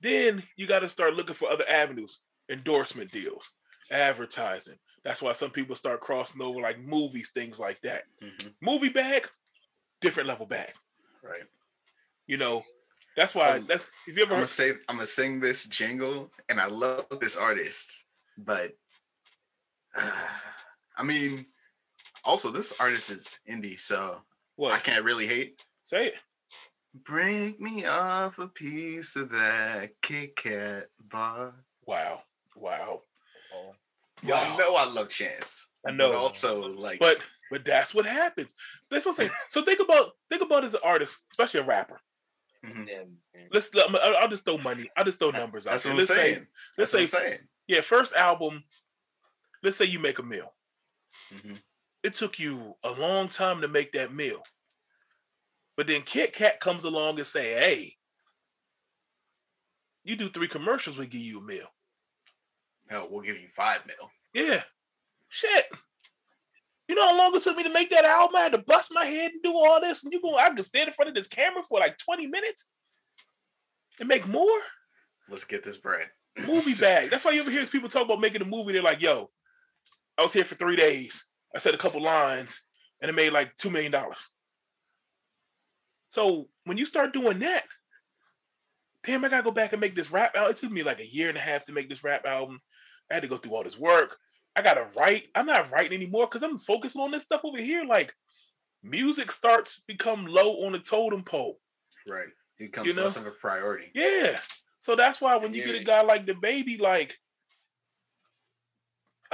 Then 0.00 0.42
you 0.56 0.66
got 0.66 0.80
to 0.80 0.88
start 0.88 1.14
looking 1.14 1.34
for 1.34 1.50
other 1.50 1.68
avenues, 1.68 2.20
endorsement 2.50 3.10
deals, 3.10 3.50
advertising. 3.90 4.76
That's 5.04 5.22
why 5.22 5.32
some 5.32 5.50
people 5.50 5.74
start 5.76 6.00
crossing 6.00 6.42
over 6.42 6.60
like 6.60 6.80
movies, 6.80 7.30
things 7.32 7.58
like 7.58 7.80
that. 7.82 8.02
Mm-hmm. 8.22 8.48
Movie 8.60 8.88
bag, 8.90 9.28
different 10.00 10.28
level 10.28 10.46
bag. 10.46 10.72
Right. 11.22 11.44
You 12.26 12.36
know, 12.38 12.62
that's 13.16 13.34
why 13.34 13.58
um, 13.58 13.66
that's 13.66 13.86
if 14.06 14.16
you 14.16 14.22
ever 14.22 14.34
I'm 14.34 14.38
gonna 14.38 14.46
say 14.46 14.70
I'm 14.88 14.96
gonna 14.96 15.06
sing 15.06 15.40
this 15.40 15.64
jingle 15.64 16.30
and 16.48 16.60
I 16.60 16.66
love 16.66 17.06
this 17.20 17.36
artist, 17.36 18.04
but 18.38 18.72
uh, 19.96 20.10
I 20.96 21.02
mean 21.02 21.46
also 22.24 22.50
this 22.50 22.74
artist 22.80 23.10
is 23.10 23.38
indie, 23.48 23.78
so 23.78 24.20
what? 24.56 24.72
I 24.72 24.78
can't 24.78 25.04
really 25.04 25.26
hate. 25.26 25.64
Say 25.82 26.08
it. 26.08 26.14
Bring 27.04 27.56
me 27.60 27.86
off 27.86 28.38
a 28.38 28.48
piece 28.48 29.16
of 29.16 29.30
that 29.30 29.90
Kit 30.02 30.36
Kat 30.36 30.86
bar. 31.00 31.54
Wow. 31.86 32.22
Wow. 32.56 33.02
Y'all 34.22 34.50
wow. 34.50 34.56
know 34.56 34.76
I 34.76 34.84
love 34.86 35.08
Chance. 35.08 35.68
I 35.86 35.92
know. 35.92 36.10
But 36.10 36.18
also, 36.18 36.68
like, 36.68 36.98
but 37.00 37.18
but 37.50 37.64
that's 37.64 37.94
what 37.94 38.04
happens. 38.04 38.54
That's 38.90 39.06
what 39.06 39.12
I'm 39.12 39.16
saying. 39.16 39.30
so 39.48 39.62
think 39.62 39.80
about 39.80 40.10
think 40.28 40.42
about 40.42 40.64
as 40.64 40.74
an 40.74 40.80
artist, 40.84 41.18
especially 41.30 41.60
a 41.60 41.64
rapper. 41.64 42.00
Mm-hmm. 42.64 43.12
Let's. 43.52 43.70
I'll 43.76 44.28
just 44.28 44.44
throw 44.44 44.58
money. 44.58 44.90
I'll 44.96 45.04
just 45.04 45.18
throw 45.18 45.30
numbers 45.30 45.66
out. 45.66 45.70
That's 45.70 45.84
there. 45.84 45.92
what 45.92 45.98
let's 45.98 46.10
I'm 46.10 46.16
say. 46.16 46.34
Saying. 46.34 46.46
Let's 46.76 46.92
that's 46.92 47.12
say. 47.12 47.40
Yeah, 47.66 47.80
first 47.80 48.14
album. 48.14 48.64
Let's 49.62 49.76
say 49.76 49.86
you 49.86 49.98
make 49.98 50.18
a 50.18 50.22
meal. 50.22 50.52
Mm-hmm. 51.34 51.54
It 52.02 52.14
took 52.14 52.38
you 52.38 52.74
a 52.82 52.90
long 52.90 53.28
time 53.28 53.60
to 53.60 53.68
make 53.68 53.92
that 53.92 54.14
meal, 54.14 54.42
but 55.76 55.86
then 55.86 56.02
Kit 56.02 56.32
Kat 56.32 56.60
comes 56.60 56.84
along 56.84 57.18
and 57.18 57.26
say, 57.26 57.52
"Hey, 57.54 57.96
you 60.02 60.16
do 60.16 60.28
three 60.28 60.48
commercials, 60.48 60.96
we 60.96 61.06
give 61.06 61.20
you 61.20 61.38
a 61.38 61.42
meal." 61.42 61.68
Hell, 62.88 63.08
we'll 63.10 63.22
give 63.22 63.38
you 63.38 63.48
five 63.48 63.86
mil. 63.86 64.10
Yeah. 64.32 64.62
Shit. 65.28 65.66
You 66.88 66.96
know 66.96 67.06
how 67.06 67.16
long 67.18 67.36
it 67.36 67.42
took 67.44 67.56
me 67.56 67.62
to 67.62 67.72
make 67.72 67.90
that 67.90 68.04
album? 68.04 68.34
I 68.34 68.40
had 68.40 68.52
to 68.52 68.58
bust 68.58 68.90
my 68.92 69.04
head 69.04 69.30
and 69.30 69.42
do 69.44 69.52
all 69.56 69.80
this, 69.80 70.02
and 70.02 70.12
you 70.12 70.20
go, 70.20 70.36
I 70.36 70.50
could 70.50 70.64
stand 70.64 70.88
in 70.88 70.94
front 70.94 71.08
of 71.08 71.14
this 71.14 71.28
camera 71.28 71.62
for 71.62 71.78
like 71.78 71.98
20 71.98 72.26
minutes 72.26 72.72
and 74.00 74.08
make 74.08 74.26
more. 74.26 74.58
Let's 75.28 75.44
get 75.44 75.62
this 75.62 75.78
bread. 75.78 76.08
movie 76.48 76.74
bag. 76.80 77.10
That's 77.10 77.24
why 77.24 77.30
you 77.30 77.42
ever 77.42 77.50
hear 77.52 77.64
people 77.66 77.88
talk 77.88 78.06
about 78.06 78.20
making 78.20 78.42
a 78.42 78.44
movie. 78.46 78.72
They're 78.72 78.82
like, 78.82 79.00
yo, 79.00 79.30
I 80.18 80.22
was 80.22 80.32
here 80.32 80.42
for 80.42 80.56
three 80.56 80.74
days. 80.74 81.29
I 81.54 81.58
said 81.58 81.74
a 81.74 81.78
couple 81.78 82.02
lines 82.02 82.62
and 83.00 83.08
it 83.08 83.14
made 83.14 83.32
like 83.32 83.56
$2 83.56 83.70
million. 83.70 83.94
So 86.08 86.48
when 86.64 86.76
you 86.76 86.86
start 86.86 87.12
doing 87.12 87.38
that, 87.40 87.64
damn, 89.04 89.24
I 89.24 89.28
gotta 89.28 89.42
go 89.42 89.50
back 89.50 89.72
and 89.72 89.80
make 89.80 89.94
this 89.94 90.10
rap 90.10 90.34
album. 90.34 90.52
It 90.52 90.56
took 90.58 90.72
me 90.72 90.82
like 90.82 91.00
a 91.00 91.06
year 91.06 91.28
and 91.28 91.38
a 91.38 91.40
half 91.40 91.64
to 91.66 91.72
make 91.72 91.88
this 91.88 92.04
rap 92.04 92.26
album. 92.26 92.60
I 93.10 93.14
had 93.14 93.22
to 93.22 93.28
go 93.28 93.36
through 93.36 93.54
all 93.54 93.64
this 93.64 93.78
work. 93.78 94.16
I 94.56 94.62
gotta 94.62 94.86
write. 94.96 95.28
I'm 95.34 95.46
not 95.46 95.70
writing 95.70 95.96
anymore 95.96 96.26
because 96.26 96.42
I'm 96.42 96.58
focusing 96.58 97.00
on 97.00 97.10
this 97.10 97.22
stuff 97.22 97.42
over 97.44 97.60
here. 97.60 97.84
Like 97.84 98.12
music 98.82 99.32
starts 99.32 99.76
to 99.76 99.82
become 99.86 100.26
low 100.26 100.64
on 100.64 100.72
the 100.72 100.78
totem 100.78 101.22
pole. 101.22 101.58
Right. 102.08 102.26
It 102.58 102.66
becomes 102.66 102.88
you 102.88 102.94
know? 102.94 103.02
less 103.02 103.16
of 103.16 103.26
a 103.26 103.30
priority. 103.30 103.90
Yeah. 103.94 104.38
So 104.80 104.96
that's 104.96 105.20
why 105.20 105.36
when 105.36 105.54
you 105.54 105.64
get 105.64 105.80
a 105.80 105.84
guy 105.84 106.02
like 106.02 106.26
the 106.26 106.34
baby, 106.34 106.78
like, 106.78 107.16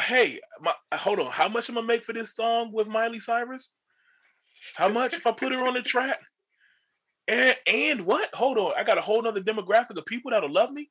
hey, 0.00 0.40
my, 0.60 0.72
hold 0.94 1.20
on, 1.20 1.30
how 1.30 1.48
much 1.48 1.70
am 1.70 1.78
I 1.78 1.82
make 1.82 2.04
for 2.04 2.12
this 2.12 2.34
song 2.34 2.72
with 2.72 2.86
Miley 2.86 3.20
Cyrus? 3.20 3.72
How 4.74 4.88
much 4.88 5.14
if 5.14 5.26
I 5.26 5.32
put 5.32 5.52
her 5.52 5.66
on 5.66 5.74
the 5.74 5.82
track? 5.82 6.18
And 7.28 7.56
and 7.66 8.06
what? 8.06 8.34
Hold 8.34 8.58
on, 8.58 8.72
I 8.76 8.84
got 8.84 8.98
a 8.98 9.02
whole 9.02 9.22
nother 9.22 9.40
demographic 9.40 9.96
of 9.96 10.06
people 10.06 10.30
that'll 10.30 10.52
love 10.52 10.70
me. 10.70 10.90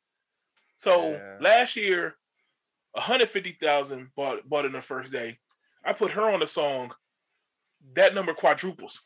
So 0.76 1.12
yeah. 1.12 1.38
last 1.40 1.76
year, 1.76 2.16
150,000 2.94 4.12
bought 4.16 4.48
bought 4.48 4.66
in 4.66 4.74
the 4.74 4.82
first 4.82 5.12
day. 5.12 5.40
I 5.84 5.94
put 5.94 6.12
her 6.12 6.30
on 6.30 6.40
the 6.40 6.48
song. 6.48 6.92
That 7.94 8.16
number 8.16 8.34
quadruples 8.34 9.02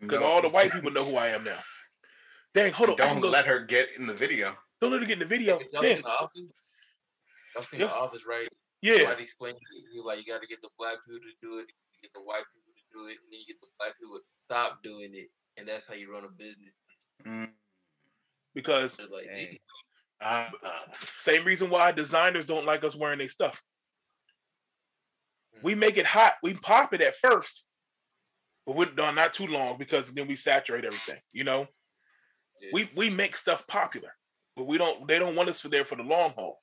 because 0.00 0.20
no. 0.20 0.26
all 0.26 0.42
the 0.42 0.50
white 0.50 0.70
people 0.70 0.90
know 0.90 1.04
who 1.04 1.16
I 1.16 1.28
am 1.28 1.44
now. 1.44 1.56
Dang, 2.54 2.72
hold 2.72 2.90
on. 2.90 2.96
Don't 2.96 3.20
let 3.22 3.46
her 3.46 3.60
get 3.60 3.88
in 3.98 4.06
the 4.06 4.14
video. 4.14 4.52
Don't 4.80 4.90
let 4.90 5.00
her 5.00 5.06
get 5.06 5.14
in 5.14 5.20
the 5.20 5.24
video. 5.24 5.58
Y'all 5.72 5.82
seen 5.82 6.02
the 6.02 6.08
office? 6.08 6.52
Y'all 7.54 7.64
seen 7.64 7.80
yeah. 7.80 7.86
the 7.86 7.94
office, 7.94 8.26
right? 8.26 8.48
Yeah. 8.86 8.98
Somebody 8.98 9.24
explained 9.24 9.58
you 9.92 10.06
like 10.06 10.18
you 10.18 10.32
got 10.32 10.40
to 10.42 10.46
get 10.46 10.62
the 10.62 10.68
black 10.78 11.02
people 11.04 11.18
to 11.18 11.34
do 11.42 11.58
it, 11.58 11.66
you 11.66 11.98
get 12.02 12.12
the 12.14 12.20
white 12.20 12.44
people 12.54 12.70
to 12.70 12.86
do 12.94 13.06
it, 13.10 13.18
and 13.18 13.32
then 13.32 13.40
you 13.40 13.46
get 13.46 13.60
the 13.60 13.66
black 13.78 13.98
people 13.98 14.16
to 14.16 14.34
stop 14.46 14.78
doing 14.84 15.10
it, 15.12 15.26
and 15.56 15.66
that's 15.66 15.88
how 15.88 15.94
you 15.94 16.12
run 16.12 16.22
a 16.22 16.30
business. 16.30 16.72
Mm. 17.26 17.50
Because 18.54 19.00
like, 19.12 19.60
uh, 20.20 20.50
same 20.94 21.44
reason 21.44 21.68
why 21.68 21.90
designers 21.90 22.46
don't 22.46 22.64
like 22.64 22.84
us 22.84 22.94
wearing 22.94 23.18
their 23.18 23.28
stuff. 23.28 23.60
We 25.64 25.74
make 25.74 25.96
it 25.96 26.06
hot. 26.06 26.34
We 26.40 26.54
pop 26.54 26.94
it 26.94 27.00
at 27.00 27.16
first, 27.16 27.66
but 28.66 28.76
we're 28.76 28.92
no, 28.96 29.10
not 29.10 29.32
too 29.32 29.48
long 29.48 29.78
because 29.78 30.14
then 30.14 30.28
we 30.28 30.36
saturate 30.36 30.84
everything. 30.84 31.18
You 31.32 31.42
know, 31.42 31.66
yeah. 32.62 32.70
we 32.72 32.90
we 32.94 33.10
make 33.10 33.36
stuff 33.36 33.66
popular, 33.66 34.14
but 34.54 34.68
we 34.68 34.78
don't. 34.78 35.08
They 35.08 35.18
don't 35.18 35.34
want 35.34 35.48
us 35.48 35.60
for 35.60 35.70
there 35.70 35.84
for 35.84 35.96
the 35.96 36.04
long 36.04 36.34
haul. 36.36 36.60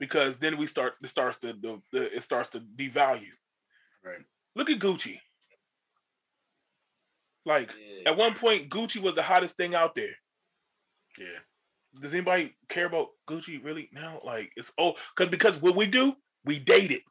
Because 0.00 0.38
then 0.38 0.56
we 0.56 0.66
start. 0.66 0.94
It 1.02 1.08
starts 1.08 1.38
to 1.40 1.52
the, 1.52 1.80
the 1.92 2.16
it 2.16 2.22
starts 2.24 2.48
to 2.50 2.60
devalue. 2.60 3.36
Right. 4.04 4.24
Look 4.56 4.70
at 4.70 4.80
Gucci. 4.80 5.18
Like 7.46 7.70
yeah. 7.78 8.10
at 8.10 8.16
one 8.16 8.34
point, 8.34 8.70
Gucci 8.70 9.00
was 9.00 9.14
the 9.14 9.22
hottest 9.22 9.56
thing 9.56 9.74
out 9.74 9.94
there. 9.94 10.16
Yeah. 11.18 11.38
Does 12.00 12.14
anybody 12.14 12.54
care 12.68 12.86
about 12.86 13.08
Gucci 13.28 13.62
really 13.62 13.88
now? 13.92 14.20
Like 14.24 14.52
it's 14.56 14.72
oh, 14.78 14.94
because 15.16 15.30
because 15.30 15.62
what 15.62 15.76
we 15.76 15.86
do, 15.86 16.14
we 16.44 16.58
date 16.58 16.90
it. 16.90 17.02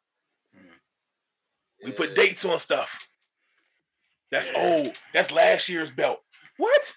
Mm. 0.54 1.86
We 1.86 1.92
put 1.92 2.16
dates 2.16 2.44
on 2.44 2.58
stuff. 2.58 3.08
That's 4.30 4.52
yeah. 4.52 4.58
old. 4.58 4.96
That's 5.14 5.32
last 5.32 5.68
year's 5.68 5.90
belt. 5.90 6.20
What? 6.56 6.94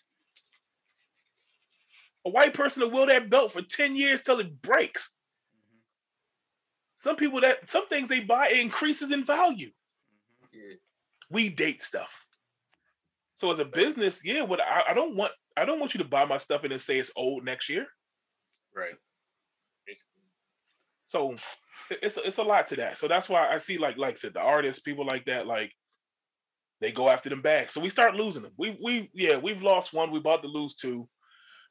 A 2.26 2.30
white 2.30 2.53
person 2.53 2.84
will 2.84 2.91
wear 2.91 3.07
that 3.07 3.30
belt 3.30 3.52
for 3.52 3.61
10 3.61 3.95
years 3.95 4.22
till 4.22 4.40
it 4.40 4.61
breaks. 4.61 5.14
Some 7.04 7.18
people 7.18 7.42
that 7.42 7.70
some 7.70 7.86
things 7.90 8.08
they 8.08 8.22
buy 8.22 8.48
it 8.48 8.62
increases 8.62 9.12
in 9.12 9.26
value. 9.26 9.72
Yeah. 10.54 10.76
We 11.30 11.50
date 11.50 11.84
stuff. 11.84 12.24
So 13.34 13.52
as 13.52 13.60
a 13.60 13.66
business, 13.66 14.24
yeah, 14.24 14.44
what 14.44 14.62
I, 14.62 14.84
I, 14.92 14.94
don't 14.94 15.14
want 15.14 15.34
I 15.58 15.66
don't 15.66 15.82
want 15.82 15.94
you 15.94 15.98
to 15.98 16.08
buy 16.08 16.24
my 16.24 16.38
stuff 16.38 16.64
and 16.64 16.72
then 16.72 16.80
say 16.80 16.98
it's 16.98 17.12
old 17.18 17.44
next 17.44 17.68
year. 17.68 17.88
Right. 18.74 18.94
Basically. 19.86 20.22
So 21.04 21.36
it's 22.02 22.16
it's 22.16 22.38
a 22.38 22.44
lot 22.44 22.68
to 22.68 22.78
that. 22.78 22.98
So 22.98 23.10
that's 23.10 23.28
why 23.28 23.50
I 23.50 23.58
see 23.58 23.78
like 23.78 23.98
like 23.98 24.14
I 24.14 24.16
said 24.16 24.34
the 24.34 24.40
artists, 24.40 24.82
people 24.82 25.06
like 25.06 25.26
that, 25.26 25.46
like 25.46 25.74
they 26.80 26.94
go 26.94 27.10
after 27.10 27.28
them 27.28 27.42
back. 27.42 27.70
So 27.70 27.82
we 27.82 27.90
start 27.90 28.16
losing 28.16 28.44
them. 28.44 28.54
We 28.58 28.78
we 28.82 29.12
yeah, 29.14 29.36
we've 29.36 29.62
lost 29.62 29.92
one. 29.92 30.10
We 30.10 30.20
about 30.20 30.42
to 30.44 30.48
lose 30.48 30.76
two. 30.76 31.10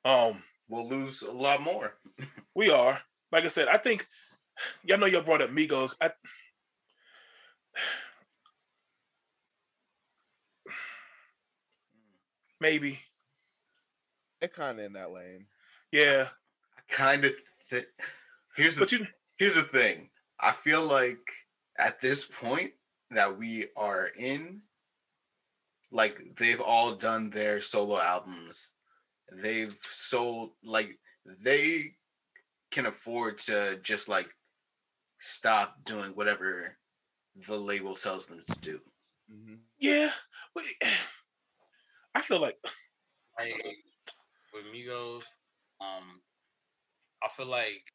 Um, 0.04 0.42
we'll 0.68 0.86
lose 0.86 1.22
a 1.22 1.32
lot 1.32 1.62
more. 1.62 1.94
we 2.54 2.70
are. 2.70 3.00
Like 3.32 3.44
I 3.44 3.48
said, 3.48 3.68
I 3.68 3.78
think 3.78 4.06
y'all 4.84 4.98
know 4.98 5.06
y'all 5.06 5.22
brought 5.22 5.42
up 5.42 5.50
Migos. 5.50 5.94
I, 6.00 6.10
maybe. 12.60 13.00
They're 14.40 14.48
kind 14.48 14.78
of 14.78 14.84
in 14.84 14.92
that 14.94 15.10
lane. 15.10 15.46
Yeah. 15.90 16.28
I 16.76 16.92
kind 16.92 17.24
of. 17.24 17.32
Th- 17.70 17.84
here's 18.56 18.76
the. 18.76 18.88
You, 18.90 19.06
here's 19.36 19.54
the 19.54 19.62
thing. 19.62 20.10
I 20.40 20.52
feel 20.52 20.82
like 20.84 21.20
at 21.78 22.00
this 22.00 22.24
point 22.24 22.72
that 23.10 23.38
we 23.38 23.66
are 23.76 24.08
in, 24.18 24.62
like 25.92 26.20
they've 26.36 26.60
all 26.60 26.92
done 26.96 27.30
their 27.30 27.60
solo 27.60 28.00
albums. 28.00 28.72
They've 29.30 29.76
sold 29.82 30.50
like 30.64 30.98
they 31.24 31.94
can 32.70 32.86
afford 32.86 33.38
to 33.38 33.78
just 33.82 34.08
like 34.08 34.34
stop 35.22 35.76
doing 35.84 36.10
whatever 36.16 36.76
the 37.46 37.56
label 37.56 37.94
tells 37.94 38.26
them 38.26 38.42
to 38.44 38.58
do. 38.58 38.80
Mm-hmm. 39.32 39.54
Yeah, 39.78 40.10
I 42.14 42.20
feel 42.20 42.40
like 42.40 42.58
I, 43.38 43.52
with 44.52 44.64
Migos, 44.74 45.24
um, 45.80 46.20
I 47.22 47.28
feel 47.36 47.46
like 47.46 47.86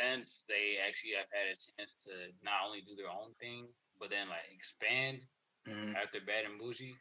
since 0.00 0.44
they 0.48 0.80
actually 0.88 1.12
have 1.18 1.28
had 1.30 1.52
a 1.52 1.60
chance 1.60 2.04
to 2.04 2.12
not 2.42 2.64
only 2.66 2.80
do 2.80 2.96
their 2.96 3.12
own 3.12 3.34
thing, 3.38 3.68
but 4.00 4.08
then 4.08 4.28
like 4.28 4.48
expand 4.50 5.20
mm-hmm. 5.68 5.94
after 5.94 6.18
Bad 6.26 6.48
and 6.50 6.58
Boujee. 6.58 6.96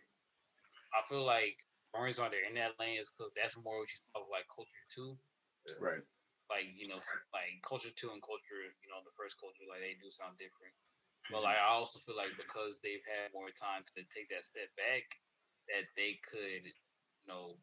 I 0.91 1.01
feel 1.07 1.25
like 1.25 1.55
the 1.93 2.01
reason 2.01 2.25
why 2.25 2.29
they're 2.29 2.47
in 2.47 2.55
that 2.55 2.77
lane 2.77 2.99
is 2.99 3.09
because 3.09 3.31
that's 3.33 3.55
more 3.55 3.79
what 3.79 3.87
you 3.87 4.03
call 4.13 4.27
like 4.29 4.45
culture 4.53 4.85
too. 4.93 5.17
Right. 5.79 6.03
Like, 6.51 6.67
you 6.75 6.91
know, 6.91 6.99
like 7.31 7.63
culture 7.63 7.95
two 7.95 8.11
and 8.11 8.19
culture, 8.19 8.59
you 8.83 8.91
know, 8.91 8.99
the 9.07 9.15
first 9.15 9.39
culture, 9.39 9.63
like 9.71 9.79
they 9.79 9.95
do 9.95 10.11
sound 10.11 10.35
different. 10.35 10.75
But 11.31 11.47
like 11.47 11.55
I 11.55 11.71
also 11.71 12.03
feel 12.03 12.19
like 12.19 12.35
because 12.35 12.83
they've 12.83 13.05
had 13.07 13.31
more 13.31 13.55
time 13.55 13.87
to 13.87 14.03
take 14.11 14.27
that 14.35 14.43
step 14.43 14.67
back, 14.75 15.07
that 15.71 15.87
they 15.95 16.19
could, 16.27 16.67
you 16.67 17.27
know, 17.31 17.55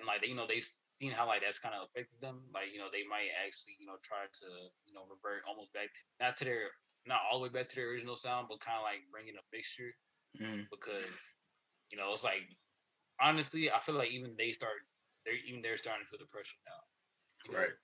and 0.00 0.08
like 0.08 0.24
they, 0.24 0.32
you 0.32 0.38
know, 0.38 0.48
they've 0.48 0.64
seen 0.64 1.12
how 1.12 1.28
like 1.28 1.44
that's 1.44 1.60
kind 1.60 1.76
of 1.76 1.84
affected 1.84 2.16
them. 2.24 2.48
Like, 2.56 2.72
you 2.72 2.80
know, 2.80 2.88
they 2.88 3.04
might 3.04 3.36
actually, 3.36 3.76
you 3.76 3.84
know, 3.84 4.00
try 4.00 4.24
to, 4.40 4.48
you 4.88 4.96
know, 4.96 5.04
revert 5.04 5.44
almost 5.44 5.76
back 5.76 5.92
to 5.92 6.00
not 6.16 6.40
to 6.40 6.48
their 6.48 6.72
not 7.04 7.20
all 7.20 7.38
the 7.38 7.44
way 7.44 7.52
back 7.52 7.68
to 7.70 7.76
their 7.76 7.92
original 7.92 8.16
sound, 8.16 8.48
but 8.48 8.64
kind 8.64 8.80
of 8.80 8.84
like 8.88 9.04
bringing 9.12 9.36
a 9.36 9.44
mixture 9.52 9.92
mm. 10.40 10.64
because 10.72 11.22
you 11.90 11.96
know 11.96 12.12
it's 12.12 12.24
like 12.24 12.48
honestly, 13.20 13.70
I 13.70 13.78
feel 13.78 13.94
like 13.94 14.10
even 14.10 14.34
they 14.36 14.52
start 14.52 14.84
they're 15.24 15.40
even 15.46 15.62
they're 15.62 15.76
starting 15.76 16.04
to 16.04 16.10
feel 16.10 16.20
the 16.20 16.30
pressure 16.30 16.58
now, 16.66 16.80
you 17.44 17.52
know? 17.52 17.58
right? 17.64 17.76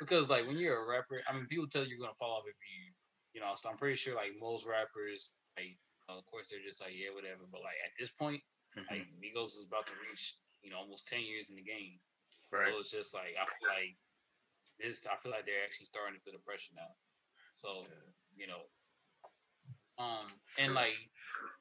Because 0.00 0.30
like 0.30 0.46
when 0.46 0.58
you're 0.58 0.78
a 0.78 0.88
rapper, 0.88 1.20
I 1.28 1.34
mean, 1.34 1.46
people 1.46 1.66
tell 1.66 1.82
you 1.82 1.90
you're 1.90 2.02
gonna 2.02 2.18
fall 2.18 2.38
off 2.38 2.46
if 2.46 2.54
you 2.54 2.92
you 3.34 3.40
know. 3.40 3.54
So 3.56 3.68
I'm 3.68 3.76
pretty 3.76 3.96
sure 3.96 4.14
like 4.14 4.38
most 4.40 4.66
rappers, 4.66 5.34
like 5.58 5.76
of 6.08 6.24
course 6.26 6.48
they're 6.48 6.64
just 6.64 6.80
like 6.80 6.94
yeah 6.94 7.10
whatever, 7.12 7.44
but 7.50 7.62
like 7.62 7.78
at 7.84 7.92
this 7.98 8.10
point, 8.14 8.40
mm-hmm. 8.76 8.86
like 8.88 9.06
Migos 9.18 9.58
is 9.58 9.66
about 9.66 9.86
to 9.90 9.94
reach 10.06 10.38
you 10.62 10.70
know 10.70 10.78
almost 10.78 11.06
ten 11.06 11.20
years 11.22 11.50
in 11.50 11.56
the 11.56 11.66
game, 11.66 11.98
right? 12.54 12.70
So 12.70 12.80
it's 12.80 12.94
just 12.94 13.14
like 13.14 13.34
I 13.34 13.44
feel 13.44 13.68
like 13.68 13.94
this. 14.78 15.02
I 15.06 15.18
feel 15.18 15.34
like 15.34 15.46
they're 15.46 15.66
actually 15.66 15.90
starting 15.90 16.14
to 16.14 16.22
feel 16.22 16.38
the 16.38 16.46
pressure 16.46 16.78
now. 16.78 16.94
So 17.58 17.86
you 18.38 18.46
know, 18.46 18.62
um, 19.98 20.30
and 20.62 20.74
like 20.78 20.94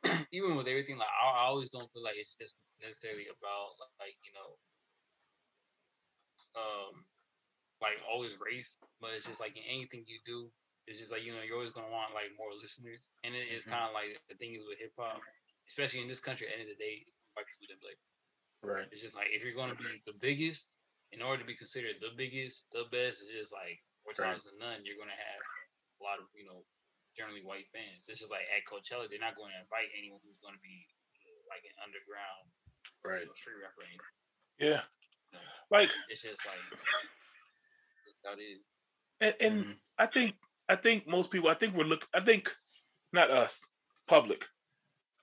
even 0.32 0.56
with 0.56 0.70
everything, 0.70 1.02
like 1.02 1.10
I, 1.10 1.42
I, 1.42 1.50
always 1.50 1.74
don't 1.74 1.90
feel 1.90 2.06
like 2.06 2.22
it's 2.22 2.38
just 2.38 2.62
necessarily 2.78 3.26
about 3.34 3.74
like 3.98 4.14
you 4.22 4.30
know, 4.38 4.50
um, 6.54 6.94
like 7.82 8.02
always 8.06 8.38
race, 8.42 8.78
but 9.02 9.12
it's 9.14 9.28
just 9.28 9.42
like 9.42 9.56
in 9.56 9.66
anything 9.68 10.04
you 10.08 10.20
do, 10.26 10.50
it's 10.88 11.00
just 11.00 11.12
like 11.12 11.22
you 11.22 11.36
know 11.36 11.44
you're 11.44 11.60
always 11.60 11.76
gonna 11.76 11.92
want 11.92 12.16
like 12.16 12.34
more 12.38 12.54
listeners, 12.56 13.10
and 13.24 13.36
it 13.36 13.52
is 13.52 13.64
mm-hmm. 13.64 13.76
kind 13.76 13.86
of 13.90 13.94
like 13.94 14.18
the 14.32 14.38
thing 14.40 14.56
is 14.56 14.64
with 14.66 14.80
hip 14.80 14.96
hop, 14.98 15.22
especially 15.68 16.02
in 16.02 16.10
this 16.10 16.24
country. 16.24 16.48
At 16.48 16.58
the 16.58 16.64
end 16.64 16.70
of 16.72 16.78
the 16.78 16.82
day, 16.82 17.06
white 17.36 17.50
people 17.50 17.70
didn't 17.70 17.86
like. 17.86 18.02
Right. 18.66 18.90
It's 18.90 19.06
just 19.06 19.14
like 19.14 19.30
if 19.30 19.46
you're 19.46 19.58
gonna 19.58 19.78
be 19.78 20.02
the 20.10 20.18
biggest, 20.18 20.80
in 21.14 21.22
order 21.22 21.44
to 21.44 21.48
be 21.48 21.60
considered 21.60 22.02
the 22.02 22.16
biggest, 22.18 22.72
the 22.74 22.90
best, 22.90 23.22
it's 23.22 23.34
just 23.34 23.54
like 23.54 23.78
more 24.08 24.18
times 24.18 24.48
right. 24.48 24.56
than 24.56 24.56
none, 24.58 24.82
you're 24.88 24.98
gonna 24.98 25.14
have 25.14 25.44
a 26.00 26.04
lot 26.04 26.18
of 26.18 26.26
you 26.34 26.48
know 26.48 26.66
generally 27.18 27.42
white 27.42 27.66
fans. 27.74 28.06
It's 28.06 28.22
just 28.22 28.32
like 28.32 28.46
at 28.54 28.62
Coachella, 28.70 29.10
they're 29.10 29.18
not 29.18 29.34
going 29.34 29.50
to 29.50 29.60
invite 29.66 29.90
anyone 29.98 30.22
who's 30.22 30.38
going 30.38 30.54
to 30.54 30.62
be 30.62 30.86
like 31.50 31.66
an 31.66 31.74
underground, 31.82 32.46
right, 33.02 33.26
you 33.26 33.28
know, 33.28 33.36
street 33.36 33.58
rapper. 33.58 33.90
Yeah, 34.62 34.86
you 35.34 35.42
know, 35.42 35.50
like 35.74 35.90
it's 36.14 36.22
just 36.22 36.46
like 36.46 36.62
that 38.28 38.42
is. 38.42 38.68
And, 39.22 39.36
and 39.40 39.64
mm-hmm. 39.64 39.72
I 39.98 40.06
think 40.06 40.36
I 40.70 40.76
think 40.76 41.08
most 41.08 41.32
people 41.32 41.50
I 41.50 41.56
think 41.56 41.76
we're 41.76 41.84
look 41.84 42.08
I 42.14 42.20
think 42.20 42.54
not 43.14 43.32
us 43.32 43.66
public. 44.08 44.46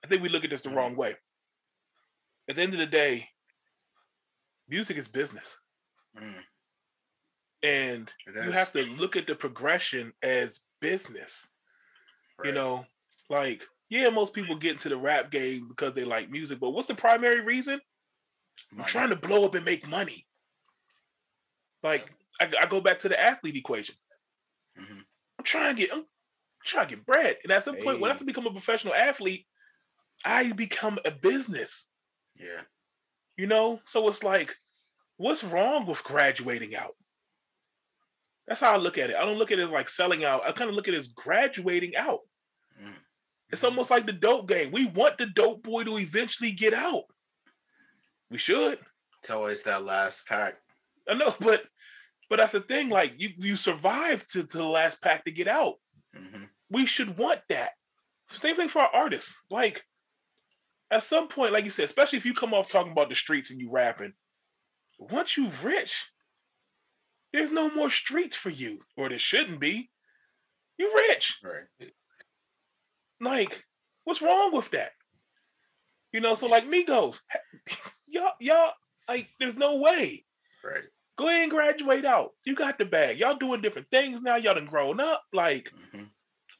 I 0.03 0.07
think 0.07 0.21
we 0.21 0.29
look 0.29 0.43
at 0.43 0.49
this 0.49 0.61
the 0.61 0.69
mm-hmm. 0.69 0.77
wrong 0.77 0.95
way. 0.95 1.15
At 2.49 2.55
the 2.55 2.61
end 2.61 2.73
of 2.73 2.79
the 2.79 2.85
day, 2.85 3.29
music 4.69 4.97
is 4.97 5.07
business. 5.07 5.57
Mm. 6.19 6.43
And 7.63 8.13
you 8.27 8.51
have 8.51 8.71
to 8.73 8.83
look 8.83 9.15
at 9.15 9.25
the 9.25 9.33
progression 9.33 10.13
as 10.21 10.59
business. 10.79 11.47
Right. 12.37 12.49
You 12.49 12.53
know, 12.53 12.85
like 13.29 13.63
yeah, 13.89 14.09
most 14.09 14.33
people 14.33 14.55
get 14.55 14.73
into 14.73 14.89
the 14.89 14.97
rap 14.97 15.31
game 15.31 15.67
because 15.67 15.93
they 15.93 16.03
like 16.03 16.29
music, 16.29 16.59
but 16.59 16.71
what's 16.71 16.87
the 16.87 16.95
primary 16.95 17.41
reason? 17.41 17.79
I'm 18.77 18.85
trying 18.85 19.09
to 19.09 19.15
blow 19.15 19.45
up 19.45 19.55
and 19.55 19.65
make 19.65 19.87
money. 19.87 20.25
Like 21.83 22.11
I, 22.39 22.49
I 22.61 22.65
go 22.65 22.81
back 22.81 22.99
to 22.99 23.09
the 23.09 23.19
athlete 23.19 23.55
equation. 23.55 23.95
Mm-hmm. 24.79 24.99
I'm 25.39 25.45
trying 25.45 25.75
to 25.75 25.81
get 25.81 25.93
I'm 25.93 26.05
trying 26.65 26.87
to 26.87 26.95
get 26.95 27.05
bread, 27.05 27.37
and 27.43 27.51
at 27.51 27.63
some 27.63 27.75
hey. 27.75 27.83
point, 27.83 27.99
when 27.99 28.09
I 28.09 28.13
have 28.13 28.19
to 28.19 28.25
become 28.25 28.47
a 28.47 28.51
professional 28.51 28.93
athlete, 28.93 29.45
I 30.23 30.51
become 30.51 30.99
a 31.05 31.11
business. 31.11 31.89
Yeah, 32.35 32.61
you 33.37 33.47
know. 33.47 33.79
So 33.85 34.07
it's 34.07 34.23
like, 34.23 34.55
what's 35.17 35.43
wrong 35.43 35.85
with 35.85 36.03
graduating 36.03 36.75
out? 36.75 36.95
That's 38.47 38.61
how 38.61 38.73
I 38.73 38.77
look 38.77 38.97
at 38.97 39.09
it. 39.09 39.15
I 39.15 39.25
don't 39.25 39.37
look 39.37 39.51
at 39.51 39.59
it 39.59 39.63
as 39.63 39.71
like 39.71 39.89
selling 39.89 40.23
out. 40.23 40.43
I 40.45 40.51
kind 40.51 40.69
of 40.69 40.75
look 40.75 40.87
at 40.87 40.93
it 40.93 40.99
as 40.99 41.07
graduating 41.07 41.95
out. 41.95 42.19
Mm. 42.81 42.93
It's 43.49 43.63
almost 43.63 43.89
like 43.89 44.05
the 44.05 44.13
dope 44.13 44.47
game. 44.47 44.71
We 44.71 44.85
want 44.85 45.17
the 45.17 45.25
dope 45.25 45.63
boy 45.63 45.83
to 45.83 45.97
eventually 45.97 46.51
get 46.51 46.73
out. 46.73 47.03
We 48.29 48.37
should. 48.37 48.79
It's 49.19 49.31
always 49.31 49.63
that 49.63 49.83
last 49.83 50.27
pack. 50.27 50.55
I 51.07 51.13
know, 51.15 51.33
but 51.39 51.63
but 52.29 52.37
that's 52.37 52.53
the 52.53 52.59
thing. 52.61 52.89
Like 52.89 53.13
you, 53.17 53.29
you 53.37 53.55
survive 53.55 54.25
to, 54.27 54.43
to 54.43 54.57
the 54.57 54.63
last 54.63 55.01
pack 55.01 55.25
to 55.25 55.31
get 55.31 55.47
out. 55.47 55.75
Mm-hmm. 56.15 56.43
We 56.69 56.85
should 56.85 57.17
want 57.17 57.41
that. 57.49 57.71
Same 58.29 58.55
thing 58.55 58.69
for 58.69 58.81
our 58.81 58.89
artists. 58.93 59.41
Like 59.49 59.83
at 60.91 61.03
some 61.03 61.27
point, 61.27 61.53
like 61.53 61.63
you 61.63 61.69
said, 61.69 61.85
especially 61.85 62.17
if 62.17 62.25
you 62.25 62.33
come 62.33 62.53
off 62.53 62.69
talking 62.69 62.91
about 62.91 63.09
the 63.09 63.15
streets 63.15 63.51
and 63.51 63.59
you 63.59 63.69
rapping, 63.69 64.13
once 64.99 65.37
you're 65.37 65.51
rich, 65.63 66.05
there's 67.33 67.51
no 67.51 67.69
more 67.69 67.89
streets 67.89 68.35
for 68.35 68.49
you, 68.49 68.79
or 68.95 69.09
there 69.09 69.19
shouldn't 69.19 69.59
be. 69.59 69.89
You're 70.77 70.93
rich. 71.09 71.39
Right. 71.43 71.91
Like, 73.19 73.65
what's 74.03 74.21
wrong 74.21 74.53
with 74.53 74.71
that? 74.71 74.91
You 76.13 76.21
know, 76.21 76.33
so 76.35 76.47
like 76.47 76.65
Migos, 76.65 77.19
y'all, 78.07 78.31
y'all, 78.39 78.71
like, 79.07 79.27
there's 79.39 79.57
no 79.57 79.77
way. 79.77 80.25
Right. 80.63 80.85
Go 81.17 81.29
ahead 81.29 81.43
and 81.43 81.51
graduate 81.51 82.05
out. 82.05 82.31
You 82.45 82.55
got 82.55 82.77
the 82.77 82.85
bag. 82.85 83.19
Y'all 83.19 83.37
doing 83.37 83.61
different 83.61 83.89
things 83.89 84.21
now. 84.21 84.35
Y'all 84.35 84.55
done 84.55 84.65
grown 84.65 84.99
up. 84.99 85.23
Like 85.31 85.71
mm-hmm. 85.93 86.05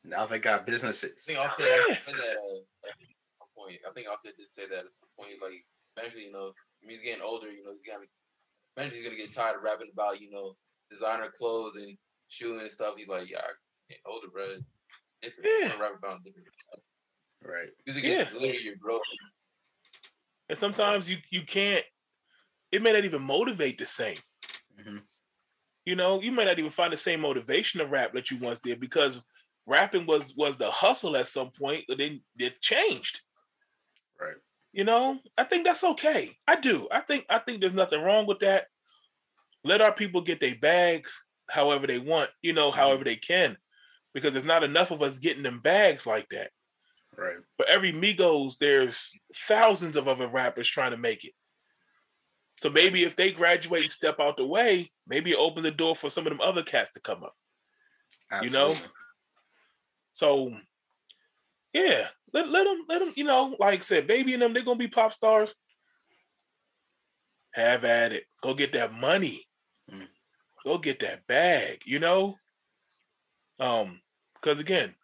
now 0.06 0.26
they 0.26 0.40
got 0.40 0.66
businesses. 0.66 1.26
I 1.28 1.34
think 1.34 1.46
Offset 1.46 1.68
yeah. 1.68 1.96
that, 2.06 2.38
uh, 2.88 3.46
point. 3.58 3.80
I 3.88 3.92
think 3.94 4.08
Offset 4.08 4.38
did 4.38 4.52
say 4.52 4.64
that 4.70 4.86
at 4.86 4.92
some 4.92 5.10
point. 5.18 5.42
Like 5.42 5.66
eventually, 5.98 6.26
you 6.26 6.32
know, 6.32 6.52
he's 6.82 7.02
getting 7.02 7.24
older. 7.24 7.52
You 7.52 7.64
know, 7.64 7.72
he's 7.72 7.86
got 7.86 8.02
to 8.02 8.08
eventually 8.78 9.02
he's 9.02 9.10
gonna 9.10 9.22
get 9.22 9.34
tired 9.34 9.58
of 9.58 9.64
rapping 9.64 9.90
about 9.92 10.22
you 10.22 10.30
know 10.32 10.56
designer 10.90 11.30
clothes 11.36 11.76
and 11.76 11.98
shoes 12.28 12.62
and 12.62 12.72
stuff. 12.72 12.96
He's 12.98 13.08
like, 13.08 13.30
yeah, 13.30 13.40
I 13.40 13.52
can't 13.90 14.02
hold 14.06 14.24
bro. 14.32 14.46
Different. 15.22 15.50
Yeah. 15.62 15.82
rap 15.82 15.98
about 15.98 16.24
different 16.24 16.48
stuff. 16.60 16.80
Right. 17.44 17.70
Because 17.84 17.98
it 17.98 18.02
gets 18.02 18.32
yeah. 18.32 18.38
literally 18.38 18.64
your 18.64 18.78
bro. 18.78 19.00
And 20.50 20.58
sometimes 20.58 21.10
you 21.10 21.18
you 21.30 21.42
can't. 21.42 21.84
It 22.72 22.82
may 22.82 22.92
not 22.92 23.06
even 23.06 23.22
motivate 23.22 23.78
the 23.78 23.86
same. 23.86 24.18
Mm-hmm. 24.80 24.98
You 25.86 25.96
know, 25.96 26.22
you 26.22 26.32
might 26.32 26.46
not 26.46 26.58
even 26.58 26.72
find 26.72 26.92
the 26.92 26.98
same 26.98 27.22
motivation 27.22 27.80
to 27.80 27.86
rap 27.86 28.14
that 28.14 28.32
you 28.32 28.38
once 28.40 28.60
did 28.60 28.80
because 28.80 29.22
rapping 29.68 30.06
was 30.06 30.34
was 30.36 30.58
the 30.58 30.70
hustle 30.70 31.16
at 31.16 31.28
some 31.28 31.52
point, 31.52 31.86
but 31.88 31.98
then 31.98 32.22
it 32.38 32.62
changed. 32.62 33.22
Right. 34.20 34.36
You 34.74 34.84
know, 34.84 35.20
I 35.38 35.44
think 35.44 35.66
that's 35.66 35.84
okay. 35.84 36.38
I 36.48 36.56
do. 36.56 36.88
I 36.92 37.02
think 37.02 37.26
I 37.30 37.40
think 37.40 37.62
there's 37.62 37.74
nothing 37.74 38.02
wrong 38.02 38.26
with 38.26 38.40
that. 38.40 38.66
Let 39.64 39.82
our 39.82 39.94
people 39.94 40.22
get 40.22 40.40
their 40.40 40.56
bags 40.56 41.26
however 41.50 41.88
they 41.88 42.00
want, 42.00 42.30
you 42.42 42.54
know, 42.54 42.70
mm-hmm. 42.70 42.80
however 42.80 43.04
they 43.04 43.16
can, 43.16 43.58
because 44.14 44.34
there's 44.34 44.46
not 44.46 44.64
enough 44.64 44.92
of 44.92 45.02
us 45.02 45.18
getting 45.18 45.44
them 45.44 45.60
bags 45.60 46.06
like 46.08 46.28
that. 46.30 46.52
Right. 47.18 47.38
For 47.58 47.66
every 47.68 47.94
Migos, 47.94 48.58
there's 48.58 49.14
thousands 49.34 49.96
of 49.96 50.08
other 50.08 50.28
rappers 50.28 50.68
trying 50.68 50.92
to 50.92 50.98
make 50.98 51.24
it. 51.24 51.34
So 52.58 52.70
maybe 52.70 53.04
if 53.04 53.16
they 53.16 53.32
graduate 53.32 53.82
and 53.82 53.92
step 53.92 54.20
out 54.20 54.38
the 54.38 54.46
way, 54.46 54.92
maybe 55.08 55.32
it 55.32 55.38
opens 55.38 55.64
the 55.64 55.72
door 55.72 55.96
for 55.96 56.10
some 56.10 56.26
of 56.26 56.32
them 56.32 56.42
other 56.42 56.64
cats 56.64 56.92
to 56.94 57.00
come 57.02 57.24
up. 57.24 57.36
Absolutely. 58.32 58.60
You 58.60 58.68
know? 58.68 58.76
So 60.14 60.54
yeah, 61.74 62.08
let, 62.34 62.50
let 62.50 62.64
them 62.64 62.86
let 62.88 63.00
them, 63.00 63.12
you 63.16 63.26
know, 63.26 63.56
like 63.60 63.80
I 63.80 63.82
said, 63.82 64.08
baby 64.08 64.34
and 64.34 64.42
them, 64.42 64.54
they're 64.54 64.64
gonna 64.64 64.80
be 64.80 64.88
pop 64.88 65.12
stars. 65.12 65.54
Have 67.52 67.84
at 67.84 68.14
it. 68.14 68.24
Go 68.42 68.54
get 68.54 68.74
that 68.74 68.94
money. 68.94 69.46
Mm. 69.94 70.08
Go 70.64 70.78
get 70.78 71.02
that 71.02 71.28
bag, 71.28 71.82
you 71.86 72.00
know? 72.00 72.36
Um, 73.60 74.02
because 74.36 74.60
again, 74.60 74.96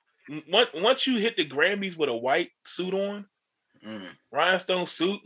once 0.50 0.70
once 0.74 1.08
you 1.08 1.18
hit 1.18 1.36
the 1.36 1.48
Grammys 1.48 1.98
with 1.98 2.10
a 2.10 2.16
white 2.16 2.52
suit 2.66 2.94
on, 2.94 3.26
mm. 3.86 4.08
rhinestone 4.32 4.86
suit, 4.86 5.20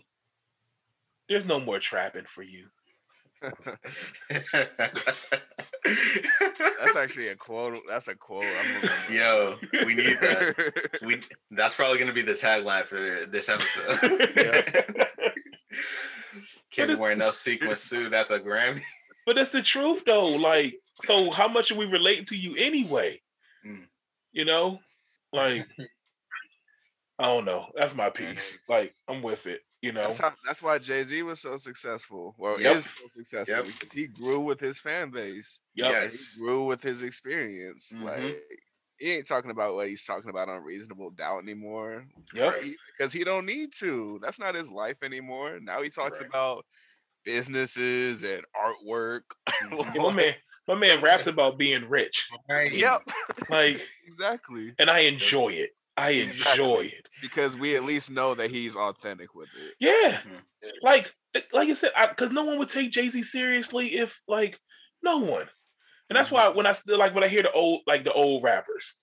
there's 1.30 1.46
no 1.46 1.60
more 1.60 1.80
trapping 1.80 2.26
for 2.26 2.44
you. 2.44 2.68
that's 3.42 4.16
actually 6.96 7.28
a 7.28 7.36
quote. 7.36 7.80
That's 7.88 8.08
a 8.08 8.16
quote. 8.16 8.46
Yo, 9.12 9.58
we 9.86 9.96
need 9.96 10.18
that. 10.20 11.00
We 11.06 11.20
that's 11.52 11.76
probably 11.76 12.00
gonna 12.00 12.14
be 12.14 12.22
the 12.22 12.32
tagline 12.34 12.86
for 12.86 13.26
this 13.28 13.50
episode. 13.50 14.30
Kid 16.72 16.98
wearing 16.98 17.20
no 17.20 17.32
sequin 17.32 17.76
suit 17.76 18.14
at 18.14 18.30
the 18.30 18.40
Grammy. 18.40 18.82
But 19.26 19.36
that's 19.36 19.52
the 19.52 19.62
truth 19.62 20.04
though. 20.06 20.26
Like, 20.26 20.76
so 21.02 21.30
how 21.32 21.48
much 21.48 21.72
are 21.72 21.76
we 21.76 21.86
relating 21.86 22.26
to 22.26 22.38
you 22.38 22.56
anyway? 22.58 23.22
Mm. 23.66 23.86
You 24.32 24.46
know? 24.46 24.80
Like 25.32 25.68
I 27.20 27.26
don't 27.26 27.46
know. 27.46 27.68
That's 27.76 27.96
my 27.96 28.10
piece. 28.10 28.62
Like 28.68 28.94
I'm 29.08 29.22
with 29.22 29.48
it. 29.48 29.62
You 29.86 29.91
know, 29.91 30.02
that's, 30.02 30.18
how, 30.18 30.34
that's 30.44 30.64
why 30.64 30.80
Jay 30.80 31.03
Z 31.03 31.22
was 31.22 31.40
so 31.40 31.57
successful. 31.57 32.34
Well, 32.40 32.60
yep. 32.60 32.78
is 32.78 32.86
so 32.88 33.06
successful 33.06 33.57
yep. 33.57 33.66
because 33.68 33.91
he 33.91 34.07
grew 34.07 34.40
with 34.40 34.60
his 34.60 34.80
fan 34.80 35.12
base. 35.12 35.62
Yep. 35.76 35.91
Yes, 35.91 36.34
he 36.34 36.41
grew 36.41 36.66
with 36.66 36.82
his 36.82 37.03
experience. 37.03 37.94
Mm-hmm. 37.95 38.06
Like 38.06 38.41
he 38.98 39.12
ain't 39.12 39.28
talking 39.28 39.52
about 39.52 39.76
what 39.76 39.88
he's 39.88 40.03
talking 40.03 40.32
about 40.32 40.49
on 40.49 40.64
reasonable 40.64 41.12
doubt 41.12 41.44
anymore. 41.44 42.07
Yeah, 42.34 42.53
because 42.98 43.14
he 43.14 43.24
don't 43.24 43.45
need 43.45 43.74
to. 43.76 44.18
That's 44.24 44.40
not 44.40 44.56
his 44.56 44.72
life 44.72 44.98
anymore. 45.03 45.60
Now 45.62 45.84
he 45.84 45.90
talks 45.90 46.20
right. 46.20 46.30
about 46.30 46.66
businesses 47.24 48.24
and 48.24 48.41
artwork. 48.56 49.22
Mm-hmm. 49.66 50.02
my 50.02 50.12
man, 50.12 50.34
my 50.68 50.76
man 50.76 51.02
raps 51.02 51.28
about 51.28 51.60
being 51.60 51.88
rich. 51.88 52.28
Right. 52.49 52.74
Yep. 52.74 53.02
Like 53.49 53.82
exactly. 54.07 54.74
And 54.80 54.90
I 54.90 55.02
enjoy 55.02 55.49
it. 55.49 55.72
I 55.98 56.10
enjoy 56.12 56.82
it 56.82 57.08
because 57.22 57.58
we 57.58 57.76
at 57.76 57.84
least 57.84 58.12
know 58.12 58.36
that 58.36 58.52
he's 58.52 58.76
authentic 58.76 59.34
with 59.34 59.50
it. 59.58 59.76
Yeah, 59.80 60.18
mm-hmm. 60.18 60.36
like 60.82 61.14
like 61.52 61.70
I 61.70 61.74
said, 61.74 61.92
because 62.10 62.32
no 62.32 62.46
one 62.46 62.58
would 62.58 62.70
take 62.70 62.92
Jay 62.92 63.10
Z 63.10 63.24
seriously 63.24 63.96
if 63.96 64.22
like 64.28 64.60
no 65.04 65.20
one, 65.20 65.48
and 66.10 66.18
that's 66.18 66.32
why 66.32 66.46
mm-hmm. 66.46 66.58
when 66.58 66.66
I 66.66 66.74
still 66.74 66.98
like 66.98 67.14
when 67.14 67.24
I 67.24 67.28
hear 67.28 67.44
the 67.44 67.52
old 67.52 67.82
like 67.88 68.04
the 68.04 68.14
old 68.14 68.44
rappers, 68.44 68.94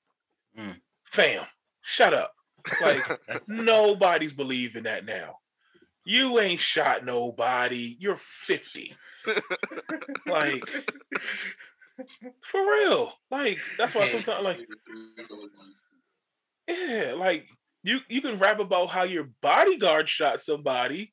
mm. 0.58 0.76
fam, 1.04 1.44
shut 1.80 2.14
up. 2.14 2.32
Like 2.80 3.00
nobody's 3.46 4.32
believing 4.32 4.84
that 4.84 5.04
now. 5.04 5.36
You 6.04 6.40
ain't 6.40 6.60
shot 6.60 7.04
nobody. 7.04 7.96
You're 7.98 8.16
fifty. 8.16 8.94
like 10.26 10.64
for 12.42 12.60
real. 12.60 13.12
Like 13.30 13.58
that's 13.78 13.94
why 13.94 14.08
sometimes 14.08 14.44
like 14.44 14.58
yeah, 16.68 17.14
like 17.16 17.46
you 17.82 18.00
you 18.08 18.20
can 18.20 18.38
rap 18.38 18.60
about 18.60 18.90
how 18.90 19.02
your 19.04 19.30
bodyguard 19.40 20.08
shot 20.08 20.40
somebody, 20.40 21.12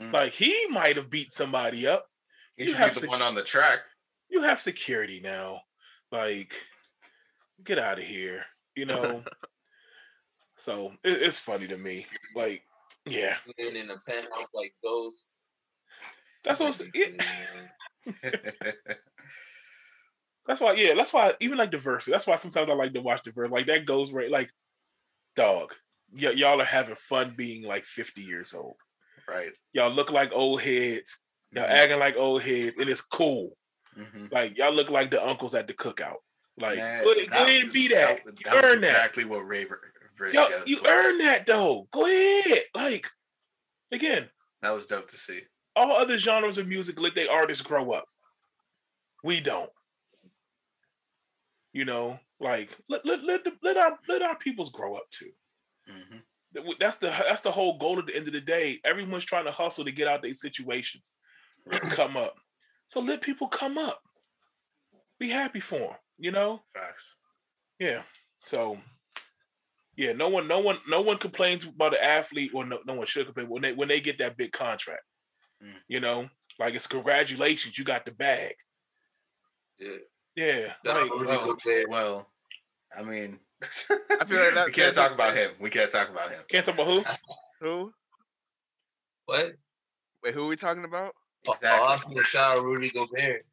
mm. 0.00 0.12
like 0.12 0.32
he 0.32 0.66
might 0.68 0.96
have 0.96 1.10
beat 1.10 1.32
somebody 1.32 1.86
up. 1.86 2.06
He 2.56 2.64
you 2.64 2.70
should 2.70 2.78
be 2.78 2.88
the 2.88 2.94
sec- 2.94 3.10
one 3.10 3.22
on 3.22 3.34
the 3.34 3.42
track. 3.42 3.80
You 4.28 4.42
have 4.42 4.60
security 4.60 5.20
now. 5.22 5.62
Like, 6.12 6.54
get 7.64 7.78
out 7.78 7.98
of 7.98 8.04
here. 8.04 8.44
You 8.76 8.86
know. 8.86 9.22
so 10.56 10.92
it, 11.02 11.22
it's 11.22 11.38
funny 11.38 11.66
to 11.68 11.78
me. 11.78 12.06
Like, 12.36 12.62
yeah. 13.06 13.36
And 13.58 13.76
in 13.76 13.90
a 13.90 13.98
penthouse 13.98 14.48
like 14.54 14.74
those. 14.82 15.26
That's 16.44 16.60
what 16.60 16.66
I'm 16.66 16.72
saying. 16.72 17.18
that's 20.46 20.60
why, 20.60 20.72
yeah, 20.74 20.94
that's 20.94 21.12
why 21.12 21.34
even 21.40 21.58
like 21.58 21.70
diversity. 21.70 22.12
That's 22.12 22.26
why 22.26 22.36
sometimes 22.36 22.68
I 22.68 22.74
like 22.74 22.94
to 22.94 23.00
watch 23.00 23.22
diversity. 23.22 23.52
Like 23.52 23.66
that 23.66 23.86
goes 23.86 24.12
right. 24.12 24.30
Like 24.30 24.50
dog, 25.40 25.74
y- 26.12 26.32
y'all 26.32 26.60
are 26.60 26.64
having 26.64 26.94
fun 26.94 27.32
being 27.36 27.62
like 27.62 27.84
50 27.84 28.20
years 28.20 28.54
old. 28.54 28.76
Right. 29.28 29.50
Y'all 29.72 29.92
look 29.92 30.10
like 30.10 30.32
old 30.32 30.60
heads. 30.60 31.18
Y'all 31.52 31.64
mm-hmm. 31.64 31.72
acting 31.72 31.98
like 31.98 32.16
old 32.16 32.42
heads, 32.42 32.78
and 32.78 32.88
it's 32.88 33.00
cool. 33.00 33.56
Mm-hmm. 33.98 34.26
Like 34.30 34.56
y'all 34.56 34.72
look 34.72 34.90
like 34.90 35.10
the 35.10 35.24
uncles 35.24 35.54
at 35.54 35.66
the 35.66 35.74
cookout. 35.74 36.18
Like 36.58 36.78
Man, 36.78 37.04
go, 37.04 37.14
go 37.14 37.20
ahead 37.42 37.62
and 37.62 37.72
be 37.72 37.88
that. 37.88 38.24
That, 38.24 38.36
that 38.44 38.62
was 38.62 38.74
exactly 38.76 39.24
that. 39.24 39.30
what 39.30 39.46
Raver. 39.46 39.80
Yo, 40.32 40.46
you 40.66 40.78
was. 40.82 40.90
earned 40.90 41.20
that 41.22 41.46
though. 41.46 41.88
Go 41.90 42.06
ahead. 42.06 42.64
Like 42.74 43.08
again. 43.90 44.28
That 44.62 44.74
was 44.74 44.86
dope 44.86 45.08
to 45.08 45.16
see. 45.16 45.40
All 45.74 45.92
other 45.92 46.18
genres 46.18 46.58
of 46.58 46.68
music 46.68 47.00
let 47.00 47.14
their 47.14 47.30
artists 47.30 47.62
grow 47.62 47.92
up. 47.92 48.04
We 49.24 49.40
don't. 49.40 49.70
You 51.72 51.84
know, 51.84 52.18
like 52.40 52.76
let 52.88 53.04
let 53.04 53.22
let, 53.24 53.44
the, 53.44 53.52
let 53.62 53.76
our 53.76 53.98
let 54.08 54.22
our 54.22 54.36
peoples 54.36 54.70
grow 54.70 54.94
up 54.94 55.04
too. 55.10 55.30
Mm-hmm. 55.90 56.70
That's 56.80 56.96
the 56.96 57.08
that's 57.08 57.42
the 57.42 57.50
whole 57.50 57.78
goal 57.78 57.98
at 57.98 58.06
the 58.06 58.16
end 58.16 58.26
of 58.26 58.32
the 58.32 58.40
day. 58.40 58.80
Everyone's 58.84 59.24
trying 59.24 59.44
to 59.44 59.52
hustle 59.52 59.84
to 59.84 59.92
get 59.92 60.08
out 60.08 60.22
their 60.22 60.34
situations, 60.34 61.12
come 61.70 62.16
up. 62.16 62.34
So 62.88 63.00
let 63.00 63.20
people 63.20 63.48
come 63.48 63.78
up. 63.78 64.00
Be 65.18 65.28
happy 65.28 65.60
for 65.60 65.78
them. 65.78 65.96
You 66.18 66.32
know. 66.32 66.62
Facts. 66.74 67.16
Yeah. 67.78 68.02
So. 68.44 68.78
Yeah, 69.96 70.14
no 70.14 70.30
one, 70.30 70.48
no 70.48 70.60
one, 70.60 70.78
no 70.88 71.02
one 71.02 71.18
complains 71.18 71.66
about 71.66 71.92
an 71.92 72.02
athlete, 72.02 72.52
or 72.54 72.64
no, 72.64 72.78
no 72.86 72.94
one 72.94 73.06
should 73.06 73.26
complain 73.26 73.50
when 73.50 73.60
they 73.60 73.74
when 73.74 73.88
they 73.88 74.00
get 74.00 74.16
that 74.18 74.38
big 74.38 74.50
contract. 74.50 75.02
Mm. 75.62 75.74
You 75.88 76.00
know, 76.00 76.30
like 76.58 76.74
it's 76.74 76.86
congratulations, 76.86 77.76
you 77.76 77.84
got 77.84 78.06
the 78.06 78.12
bag. 78.12 78.54
Yeah. 79.78 79.96
Yeah. 80.36 80.72
Like, 80.84 81.10
well, 81.10 81.56
well, 81.88 82.29
I 82.96 83.02
mean, 83.02 83.38
I 83.62 84.24
feel 84.24 84.38
like 84.38 84.54
that, 84.54 84.66
we 84.66 84.72
can't 84.72 84.94
talk 84.94 85.12
about 85.12 85.36
him. 85.36 85.50
We 85.60 85.70
can't 85.70 85.90
talk 85.90 86.08
about 86.08 86.30
him. 86.30 86.40
Can't 86.48 86.64
talk 86.64 86.74
about 86.74 86.86
who? 86.86 87.04
who? 87.60 87.92
What? 89.26 89.52
Wait, 90.24 90.34
who 90.34 90.44
are 90.44 90.48
we 90.48 90.56
talking 90.56 90.84
about? 90.84 91.14
Exactly. 91.46 91.68
Oh, 91.70 91.84
I 91.84 91.92
was 91.92 92.02
going 92.02 92.16
to 92.16 92.24
shout 92.24 92.58
out 92.58 92.64
Rudy 92.64 92.90
Gobert. 92.90 93.46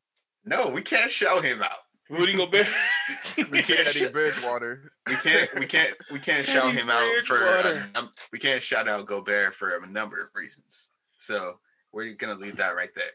No, 0.45 0.69
we 0.69 0.81
can't 0.81 1.11
shout 1.11 1.43
him 1.43 1.61
out. 1.61 1.72
Rudy 2.09 2.34
Gobert. 2.34 2.68
we 3.38 3.61
can't 3.61 3.85
Teddy 3.85 4.09
Bridgewater. 4.09 4.91
We 5.07 5.15
can't. 5.15 5.53
We 5.55 5.65
can't. 5.65 5.93
We 6.11 6.19
can't 6.19 6.45
shout 6.45 6.73
him 6.73 6.89
out 6.89 7.26
for. 7.26 7.84
Um, 7.95 8.09
we 8.31 8.39
can't 8.39 8.61
shout 8.61 8.88
out 8.88 9.05
Gobert 9.05 9.53
for 9.53 9.76
a 9.76 9.88
number 9.88 10.22
of 10.22 10.30
reasons. 10.34 10.89
So 11.18 11.59
we're 11.91 12.14
gonna 12.14 12.35
leave 12.35 12.55
that 12.57 12.76
right 12.76 12.93
there. 12.95 13.05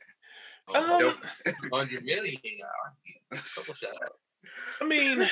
Oh, 0.68 0.94
um, 0.94 1.00
nope. 1.00 1.16
Hundred 1.72 2.04
million. 2.04 2.36
I 4.80 4.84
mean, 4.84 5.28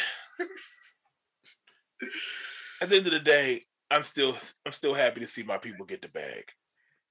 at 2.80 2.88
the 2.88 2.96
end 2.96 3.06
of 3.06 3.12
the 3.12 3.20
day, 3.20 3.64
I'm 3.90 4.02
still 4.02 4.36
I'm 4.64 4.72
still 4.72 4.94
happy 4.94 5.20
to 5.20 5.26
see 5.26 5.42
my 5.42 5.58
people 5.58 5.86
get 5.86 6.02
the 6.02 6.08
bag. 6.08 6.44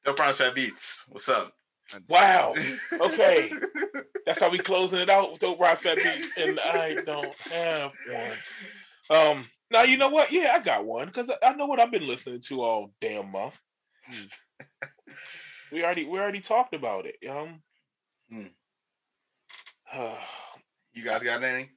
No 0.06 0.14
promise 0.14 0.38
fat 0.38 0.56
beats. 0.56 1.03
What's 1.10 1.30
up? 1.30 1.53
Wow. 2.07 2.56
Okay. 3.01 3.51
That's 4.26 4.41
how 4.41 4.49
we 4.49 4.60
closing 4.60 4.99
it 4.99 5.10
out 5.10 5.31
with 5.31 5.39
Dope 5.39 5.60
Rock 5.60 5.80
Fat 5.80 5.97
Beats, 5.97 6.31
and 6.38 6.60
I 6.60 6.95
don't 7.06 7.34
have 7.51 7.91
one. 8.11 8.38
Um. 9.10 9.45
Now 9.72 9.84
you 9.84 9.97
know 9.97 10.10
what? 10.10 10.31
Yeah, 10.31 10.53
I 10.56 10.60
got 10.60 10.85
one 10.85 11.07
because 11.07 11.31
I 11.43 11.53
know 11.53 11.65
what 11.65 11.80
I've 11.80 11.91
been 11.91 12.07
listening 12.07 12.41
to 12.41 12.61
all 12.61 12.91
damn 13.01 13.31
month. 13.31 13.60
we 15.72 15.84
already 15.84 16.06
we 16.06 16.19
already 16.19 16.41
talked 16.41 16.76
about 16.76 17.06
it. 17.07 17.15
Um. 17.27 17.61
Hmm. 18.30 18.45
you 20.93 21.03
guys 21.03 21.23
got 21.23 21.43
any? 21.43 21.69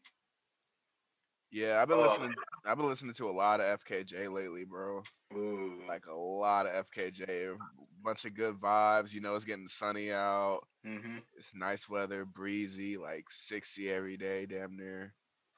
Yeah, 1.53 1.83
I've 1.83 1.89
been 1.89 1.99
oh. 1.99 2.03
listening. 2.03 2.35
I've 2.67 2.79
been 2.79 2.89
listening 2.89 3.13
to 3.15 3.29
a 3.29 3.31
lot 3.31 3.61
of 3.61 3.85
FKJ 3.85 4.33
lately, 4.33 4.65
bro. 4.65 5.03
Ooh. 5.35 5.83
Like 5.87 6.07
a 6.07 6.15
lot 6.15 6.67
of 6.67 6.87
FKJ. 6.91 7.53
A 7.53 7.57
bunch 8.03 8.25
of 8.25 8.35
good 8.35 8.55
vibes. 8.55 9.13
You 9.13 9.21
know, 9.21 9.35
it's 9.35 9.45
getting 9.45 9.67
sunny 9.67 10.11
out. 10.11 10.61
Mm-hmm. 10.87 11.19
It's 11.37 11.55
nice 11.55 11.89
weather, 11.89 12.25
breezy, 12.25 12.97
like 12.97 13.27
sixty 13.29 13.91
every 13.91 14.17
day, 14.17 14.47
damn 14.47 14.77
near. 14.77 15.13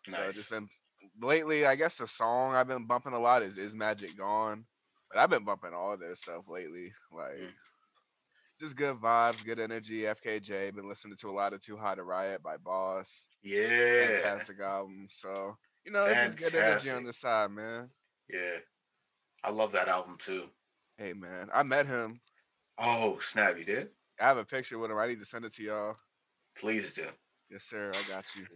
Nice. 0.09 0.17
So 0.17 0.27
just 0.27 0.51
been 0.51 0.69
lately. 1.23 1.65
I 1.65 1.77
guess 1.77 1.97
the 1.97 2.09
song 2.09 2.55
I've 2.55 2.69
been 2.69 2.87
bumping 2.87 3.13
a 3.13 3.21
lot 3.21 3.43
is 3.43 3.57
"Is 3.57 3.77
Magic 3.77 4.19
Gone," 4.19 4.65
but 5.11 5.21
I've 5.21 5.31
been 5.31 5.45
bumping 5.45 5.75
all 5.75 5.97
their 5.97 6.17
stuff 6.17 6.49
lately. 6.49 6.93
Like. 7.13 7.35
Mm 7.35 7.53
just 8.61 8.77
good 8.77 8.97
vibes, 8.97 9.45
good 9.45 9.59
energy. 9.59 10.03
FKJ 10.03 10.75
been 10.75 10.89
listening 10.89 11.17
to 11.17 11.29
a 11.29 11.33
lot 11.33 11.53
of 11.53 11.61
Too 11.61 11.77
High 11.77 11.97
to 11.97 12.05
Riot 12.05 12.41
by 12.41 12.57
Bas. 12.57 13.27
Yeah, 13.43 14.21
fantastic 14.23 14.61
album. 14.61 15.09
So 15.11 15.57
you 15.85 15.93
know, 15.93 16.07
it's 16.07 16.37
just 16.37 16.53
good 16.53 16.63
energy 16.63 16.91
on 16.91 17.05
the 17.05 17.13
side, 17.13 17.51
man. 17.51 17.91
Yeah, 18.29 18.59
I 19.43 19.51
love 19.51 19.73
that 19.73 19.89
album 19.89 20.17
too. 20.19 20.45
Hey 20.97 21.13
man, 21.13 21.49
I 21.53 21.63
met 21.63 21.87
him. 21.87 22.21
Oh 22.79 23.19
snap! 23.21 23.59
You 23.59 23.65
did? 23.65 23.89
I 24.21 24.25
have 24.25 24.39
a 24.39 24.45
picture 24.45 24.79
with 24.79 24.91
him. 24.91 24.99
I 24.99 25.07
need 25.09 25.19
to 25.19 25.25
send 25.25 25.45
it 25.45 25.53
to 25.55 25.63
y'all. 25.63 25.97
Please 26.57 26.95
do. 26.95 27.07
Yes, 27.51 27.65
sir. 27.65 27.91
I 27.93 28.09
got 28.09 28.25
you. 28.37 28.47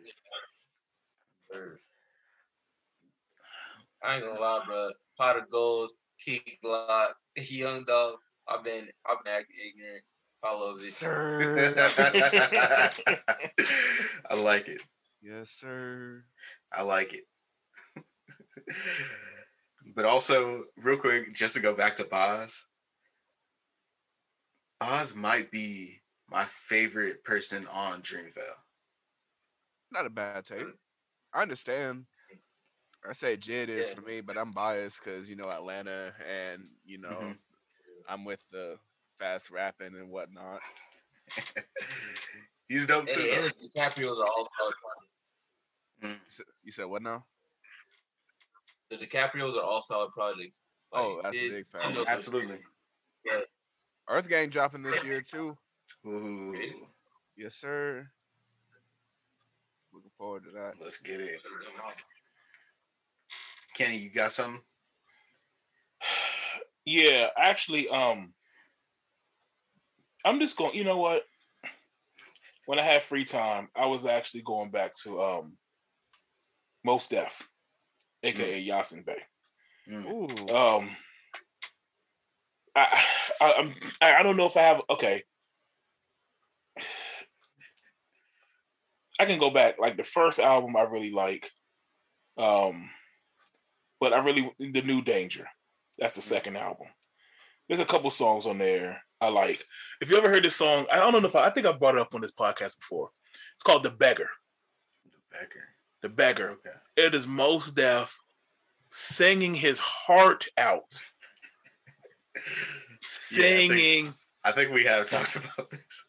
I 4.02 4.14
ain't 4.14 4.24
gonna 4.24 4.40
lie, 4.40 4.62
bro. 4.66 4.90
Pot 5.16 5.36
of 5.38 5.50
gold, 5.50 5.90
Key 6.20 6.40
Glock, 6.64 7.12
Young 7.50 7.84
Dolph. 7.84 8.20
I've 8.48 8.64
been 8.64 8.88
I've 9.08 9.22
been 9.24 9.34
acting 9.34 9.56
ignorant. 9.68 10.02
I 10.42 10.54
love 10.54 10.76
it. 10.76 10.82
Sir. 10.82 11.74
I 14.30 14.34
like 14.34 14.68
it. 14.68 14.80
Yes, 15.20 15.50
sir. 15.50 16.24
I 16.72 16.82
like 16.82 17.14
it. 17.14 18.74
but 19.94 20.04
also, 20.04 20.64
real 20.76 20.96
quick, 20.96 21.34
just 21.34 21.54
to 21.54 21.60
go 21.60 21.74
back 21.74 21.96
to 21.96 22.04
Bas. 22.04 22.64
Bas 24.80 25.14
might 25.14 25.50
be 25.50 26.00
my 26.30 26.44
favorite 26.44 27.24
person 27.24 27.66
on 27.72 28.02
Dreamville. 28.02 28.58
Not 29.90 30.06
a 30.06 30.10
bad 30.10 30.44
take. 30.44 30.66
I 31.34 31.42
understand. 31.42 32.04
I 33.08 33.12
say 33.12 33.36
Jid 33.36 33.68
is 33.68 33.88
yeah. 33.88 33.94
for 33.94 34.02
me, 34.02 34.20
but 34.20 34.36
I'm 34.36 34.52
biased 34.52 35.02
because 35.02 35.30
you 35.30 35.36
know 35.36 35.48
Atlanta 35.50 36.12
and 36.28 36.68
you 36.84 36.98
know 36.98 37.08
mm-hmm. 37.08 37.32
I'm 38.08 38.24
with 38.24 38.42
the 38.50 38.76
fast 39.18 39.50
rapping 39.50 39.94
and 39.94 40.10
whatnot. 40.10 40.60
He's 42.68 42.86
dope 42.86 43.06
too. 43.06 43.22
And, 43.22 43.44
and 43.46 43.54
DiCaprio's 43.74 44.18
are 44.18 44.26
all 44.26 44.48
mm. 46.02 46.16
You 46.62 46.72
said 46.72 46.86
what 46.86 47.02
now? 47.02 47.24
The 48.90 48.96
DiCaprio's 48.96 49.56
are 49.56 49.62
all 49.62 49.82
solid 49.82 50.12
projects. 50.12 50.62
Like, 50.92 51.02
oh, 51.02 51.20
that's 51.22 51.36
it, 51.36 51.46
a 51.46 51.50
big 51.50 51.66
fan. 51.68 51.96
Absolutely. 52.08 52.58
Yeah. 53.24 53.40
Earth 54.08 54.28
Gang 54.28 54.48
dropping 54.48 54.82
this 54.82 55.04
year 55.04 55.20
too. 55.20 55.56
Ooh. 56.06 56.54
Yes, 57.36 57.54
sir. 57.54 58.08
Looking 59.92 60.10
forward 60.16 60.44
to 60.44 60.54
that. 60.54 60.74
Let's 60.80 60.98
get 60.98 61.20
it. 61.20 61.40
Kenny, 63.74 63.98
you 63.98 64.10
got 64.10 64.32
something? 64.32 64.62
Yeah, 66.90 67.26
actually, 67.36 67.86
um, 67.90 68.32
I'm 70.24 70.40
just 70.40 70.56
going. 70.56 70.74
You 70.74 70.84
know 70.84 70.96
what? 70.96 71.24
When 72.64 72.78
I 72.78 72.82
had 72.82 73.02
free 73.02 73.26
time, 73.26 73.68
I 73.76 73.84
was 73.84 74.06
actually 74.06 74.40
going 74.40 74.70
back 74.70 74.94
to 75.02 75.20
um, 75.20 75.58
Mos 76.88 77.06
Def, 77.06 77.46
aka 78.22 78.64
mm. 78.64 78.66
Yasin 78.66 79.04
Bey. 79.04 79.22
Mm. 79.90 80.50
Um, 80.50 80.96
I, 82.74 83.04
I 83.42 83.52
I'm 83.58 83.74
I 84.00 84.22
don't 84.22 84.38
know 84.38 84.46
if 84.46 84.56
I 84.56 84.62
have 84.62 84.80
okay. 84.88 85.22
I 89.20 89.26
can 89.26 89.38
go 89.38 89.50
back 89.50 89.78
like 89.78 89.98
the 89.98 90.02
first 90.02 90.38
album 90.38 90.76
I 90.76 90.82
really 90.82 91.10
like, 91.10 91.50
um, 92.38 92.88
but 94.00 94.14
I 94.14 94.20
really 94.20 94.50
the 94.58 94.80
New 94.80 95.02
Danger. 95.02 95.46
That's 95.98 96.14
the 96.14 96.22
second 96.22 96.56
album. 96.56 96.86
There's 97.68 97.80
a 97.80 97.84
couple 97.84 98.08
songs 98.08 98.46
on 98.46 98.56
there 98.56 99.02
I 99.20 99.28
like. 99.28 99.62
If 100.00 100.08
you 100.10 100.16
ever 100.16 100.30
heard 100.30 100.44
this 100.44 100.56
song, 100.56 100.86
I 100.90 100.96
don't 100.96 101.12
know 101.12 101.28
if 101.28 101.36
I, 101.36 101.48
I 101.48 101.50
think 101.50 101.66
I 101.66 101.72
brought 101.72 101.96
it 101.96 102.00
up 102.00 102.14
on 102.14 102.22
this 102.22 102.32
podcast 102.32 102.78
before. 102.78 103.10
It's 103.56 103.62
called 103.62 103.82
The 103.82 103.90
Beggar. 103.90 104.30
The 105.04 105.38
Beggar. 105.38 105.68
The 106.02 106.08
Beggar. 106.08 106.50
Okay. 106.50 106.76
It 106.96 107.14
is 107.14 107.26
Mos 107.26 107.70
Def 107.70 108.16
singing 108.90 109.54
his 109.54 109.78
heart 109.78 110.46
out. 110.56 111.00
singing. 113.02 114.14
Yeah, 114.44 114.52
I, 114.52 114.52
think, 114.52 114.68
I 114.70 114.70
think 114.70 114.72
we 114.72 114.84
have 114.84 115.06
talked 115.06 115.36
about 115.56 115.70
this. 115.70 116.06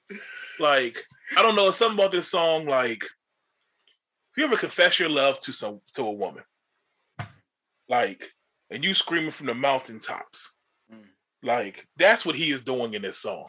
like, 0.59 1.03
I 1.37 1.41
don't 1.41 1.55
know, 1.55 1.71
something 1.71 1.97
about 1.99 2.11
this 2.11 2.29
song, 2.29 2.65
like 2.65 3.03
if 3.03 4.37
you 4.37 4.43
ever 4.43 4.57
confess 4.57 4.99
your 4.99 5.09
love 5.09 5.41
to 5.41 5.51
some 5.51 5.81
to 5.93 6.03
a 6.03 6.11
woman, 6.11 6.43
like 7.87 8.31
and 8.69 8.83
you 8.83 8.93
screaming 8.93 9.31
from 9.31 9.47
the 9.47 9.55
mountaintops. 9.55 10.53
Mm. 10.93 11.07
Like 11.41 11.87
that's 11.97 12.25
what 12.25 12.35
he 12.35 12.51
is 12.51 12.61
doing 12.61 12.93
in 12.93 13.01
this 13.01 13.17
song. 13.17 13.47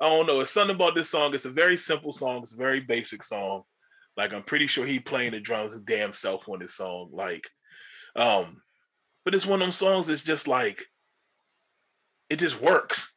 I 0.00 0.08
don't 0.08 0.26
know. 0.26 0.40
It's 0.40 0.52
something 0.52 0.74
about 0.74 0.94
this 0.94 1.10
song. 1.10 1.34
It's 1.34 1.44
a 1.44 1.50
very 1.50 1.76
simple 1.76 2.12
song. 2.12 2.42
It's 2.42 2.54
a 2.54 2.58
very 2.58 2.80
basic 2.80 3.22
song. 3.22 3.62
Like 4.16 4.32
I'm 4.32 4.42
pretty 4.42 4.66
sure 4.66 4.86
he 4.86 4.98
playing 4.98 5.32
the 5.32 5.40
drums 5.40 5.72
his 5.72 5.82
damn 5.82 6.12
self 6.12 6.48
on 6.48 6.60
this 6.60 6.74
song. 6.74 7.10
Like, 7.12 7.48
um, 8.14 8.62
but 9.24 9.34
it's 9.34 9.46
one 9.46 9.60
of 9.60 9.66
them 9.66 9.72
songs. 9.72 10.08
It's 10.08 10.22
just 10.22 10.48
like 10.48 10.84
it 12.30 12.38
just 12.38 12.60
works. 12.60 13.12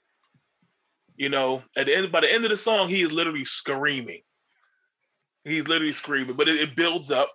You 1.16 1.30
know, 1.30 1.64
at 1.76 1.88
the 1.88 1.96
end 1.96 2.12
by 2.12 2.22
the 2.22 2.34
end 2.34 2.46
of 2.46 2.52
the 2.52 2.58
song, 2.58 2.90
he 2.90 3.02
is 3.02 3.12
literally 3.12 3.46
screaming. 3.46 4.22
He's 5.44 5.68
literally 5.68 5.94
screaming, 5.94 6.36
but 6.36 6.50
it, 6.50 6.56
it 6.56 6.76
builds 6.76 7.12
up, 7.12 7.30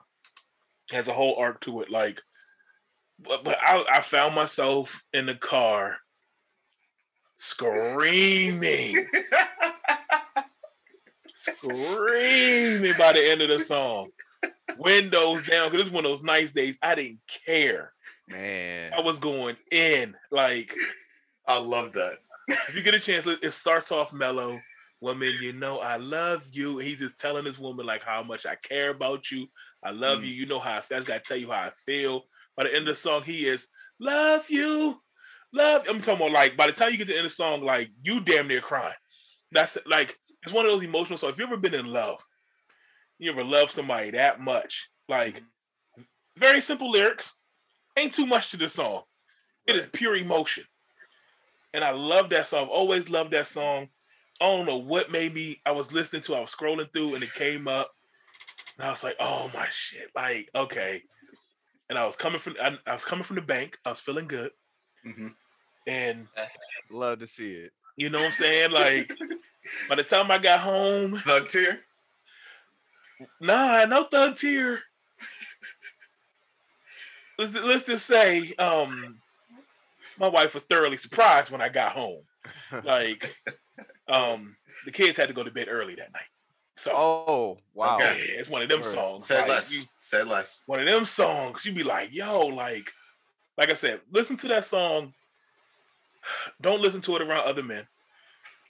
has 0.91 1.09
a 1.09 1.12
whole 1.12 1.36
arc 1.36 1.61
to 1.62 1.81
it. 1.81 1.91
Like 1.91 2.20
but, 3.19 3.45
but 3.45 3.57
I, 3.62 3.85
I 3.91 4.01
found 4.01 4.35
myself 4.35 5.05
in 5.12 5.27
the 5.27 5.35
car 5.35 5.97
screaming, 7.36 9.07
screaming 11.45 12.93
by 12.99 13.12
the 13.12 13.31
end 13.31 13.43
of 13.43 13.51
the 13.51 13.59
song. 13.59 14.11
Windows 14.79 15.47
down 15.47 15.71
because 15.71 15.87
it's 15.87 15.95
one 15.95 16.05
of 16.05 16.11
those 16.11 16.23
nice 16.23 16.53
days. 16.53 16.79
I 16.83 16.95
didn't 16.95 17.21
care. 17.47 17.93
Man, 18.31 18.93
I 18.97 19.01
was 19.01 19.19
going 19.19 19.57
in 19.71 20.15
like. 20.31 20.75
I 21.47 21.59
love 21.59 21.93
that. 21.93 22.19
if 22.49 22.75
you 22.75 22.83
get 22.83 22.95
a 22.95 23.01
chance, 23.01 23.27
it 23.27 23.53
starts 23.53 23.93
off 23.93 24.12
mellow. 24.12 24.61
Woman, 25.01 25.35
you 25.41 25.53
know 25.53 25.81
I 25.81 25.97
love 25.97 26.47
you. 26.51 26.79
He's 26.79 27.01
just 27.01 27.21
telling 27.21 27.45
this 27.45 27.59
woman 27.59 27.85
like 27.85 28.03
how 28.03 28.23
much 28.23 28.47
I 28.47 28.55
care 28.55 28.89
about 28.89 29.31
you. 29.31 29.49
I 29.83 29.91
love 29.91 30.21
mm. 30.21 30.29
you. 30.29 30.35
You 30.35 30.47
know 30.47 30.59
how 30.59 30.79
I 30.79 30.81
feel. 30.81 30.97
I 30.97 31.01
just 31.01 31.09
gotta 31.09 31.21
tell 31.21 31.37
you 31.37 31.51
how 31.51 31.61
I 31.61 31.71
feel 31.85 32.25
by 32.57 32.65
the 32.65 32.75
end 32.75 32.89
of 32.89 32.95
the 32.95 33.01
song, 33.01 33.23
he 33.23 33.47
is 33.47 33.66
love 33.99 34.49
you, 34.49 35.01
love. 35.53 35.87
I'm 35.89 36.01
talking 36.01 36.27
about 36.27 36.33
like 36.33 36.57
by 36.57 36.66
the 36.66 36.73
time 36.73 36.93
you 36.93 36.99
get 36.99 37.07
to 37.07 37.12
the 37.12 37.19
end 37.19 37.27
of 37.27 37.33
the 37.33 37.37
song, 37.37 37.65
like 37.65 37.91
you 38.03 38.21
damn 38.21 38.49
near 38.49 38.61
crying. 38.61 38.95
That's 39.53 39.79
like 39.87 40.16
it's 40.45 40.53
one 40.53 40.66
of 40.66 40.73
those 40.73 40.85
emotional 40.85 41.19
songs. 41.19 41.33
If 41.33 41.39
you've 41.39 41.49
ever 41.49 41.57
been 41.57 41.75
in 41.75 41.87
love, 41.87 42.25
you 43.19 43.31
ever 43.31 43.45
love 43.45 43.71
somebody 43.71 44.12
that 44.12 44.41
much, 44.41 44.89
like 45.09 45.43
very 46.37 46.61
simple 46.61 46.91
lyrics, 46.91 47.39
ain't 47.97 48.12
too 48.12 48.27
much 48.27 48.51
to 48.51 48.57
the 48.57 48.69
song. 48.69 49.03
It 49.66 49.77
is 49.77 49.87
pure 49.87 50.16
emotion. 50.16 50.65
And 51.73 51.83
I 51.83 51.91
love 51.91 52.31
that 52.31 52.47
song. 52.47 52.65
I've 52.65 52.69
always 52.69 53.09
loved 53.09 53.33
that 53.33 53.47
song. 53.47 53.89
I 54.41 54.47
don't 54.47 54.66
know 54.66 54.77
what 54.77 55.11
made 55.11 55.35
me. 55.35 55.61
I 55.65 55.73
was 55.73 55.93
listening 55.93 56.23
to, 56.23 56.35
I 56.35 56.41
was 56.41 56.55
scrolling 56.55 56.93
through 56.93 57.15
and 57.15 57.23
it 57.25 57.35
came 57.35 57.66
up. 57.66 57.91
And 58.79 58.87
I 58.87 58.91
was 58.91 59.03
like, 59.03 59.16
oh 59.21 59.51
my 59.55 59.66
shit. 59.71 60.09
Like, 60.15 60.51
okay 60.55 61.03
and 61.89 61.99
I 61.99 62.07
was 62.07 62.16
coming 62.16 62.39
from 62.39 62.57
I, 62.61 62.77
I 62.87 62.95
was 62.95 63.05
coming 63.05 63.25
from 63.25 63.37
the 63.37 63.43
bank. 63.43 63.79
I 63.85 63.91
was 63.91 64.01
feeling 64.01 64.27
good, 64.27 64.51
mm-hmm. 65.07 65.29
and 65.87 66.27
love 66.91 67.21
to 67.21 67.27
see 67.27 67.53
it. 67.53 67.73
You 67.97 68.11
know 68.11 68.19
what 68.19 68.27
I'm 68.27 68.33
saying? 68.33 68.71
Like 68.71 69.12
by 69.89 69.95
the 69.95 70.03
time 70.03 70.31
I 70.31 70.39
got 70.39 70.61
home, 70.61 71.16
thug 71.19 71.49
tear. 71.49 71.81
Nah, 73.41 73.85
no 73.86 74.05
thug 74.05 74.36
tear. 74.36 74.81
let's 77.39 77.55
let's 77.55 77.86
just 77.86 78.07
say, 78.07 78.53
um, 78.59 79.19
my 80.19 80.28
wife 80.28 80.55
was 80.55 80.62
thoroughly 80.65 80.97
surprised 80.97 81.51
when 81.51 81.61
I 81.61 81.69
got 81.69 81.93
home. 81.93 82.23
Like, 82.82 83.36
um, 84.09 84.57
the 84.85 84.91
kids 84.91 85.16
had 85.16 85.28
to 85.28 85.35
go 85.35 85.45
to 85.45 85.51
bed 85.51 85.69
early 85.70 85.95
that 85.95 86.12
night. 86.12 86.23
So 86.77 86.93
oh 86.95 87.59
wow, 87.73 87.97
okay. 87.97 88.16
yeah, 88.19 88.41
it's 88.41 88.49
one 88.49 88.62
of 88.62 88.69
them 88.69 88.82
songs. 88.82 89.27
Said 89.27 89.41
like, 89.41 89.49
less. 89.49 89.81
You, 89.81 89.86
said 90.01 90.27
less. 90.27 90.65
One 90.66 90.81
of 90.81 90.86
them 90.86 91.05
songs. 91.05 91.65
You'd 91.65 91.77
be 91.77 91.85
like, 91.85 92.12
yo, 92.12 92.47
like, 92.49 92.91
like 93.57 93.70
I 93.70 93.74
said, 93.74 94.01
listen 94.11 94.36
to 94.39 94.49
that 94.49 94.65
song. 94.65 95.15
Don't 96.61 96.82
listen 96.82 97.01
to 97.03 97.16
it 97.16 97.23
around 97.23 97.47
other 97.47 97.62
men. 97.62 97.86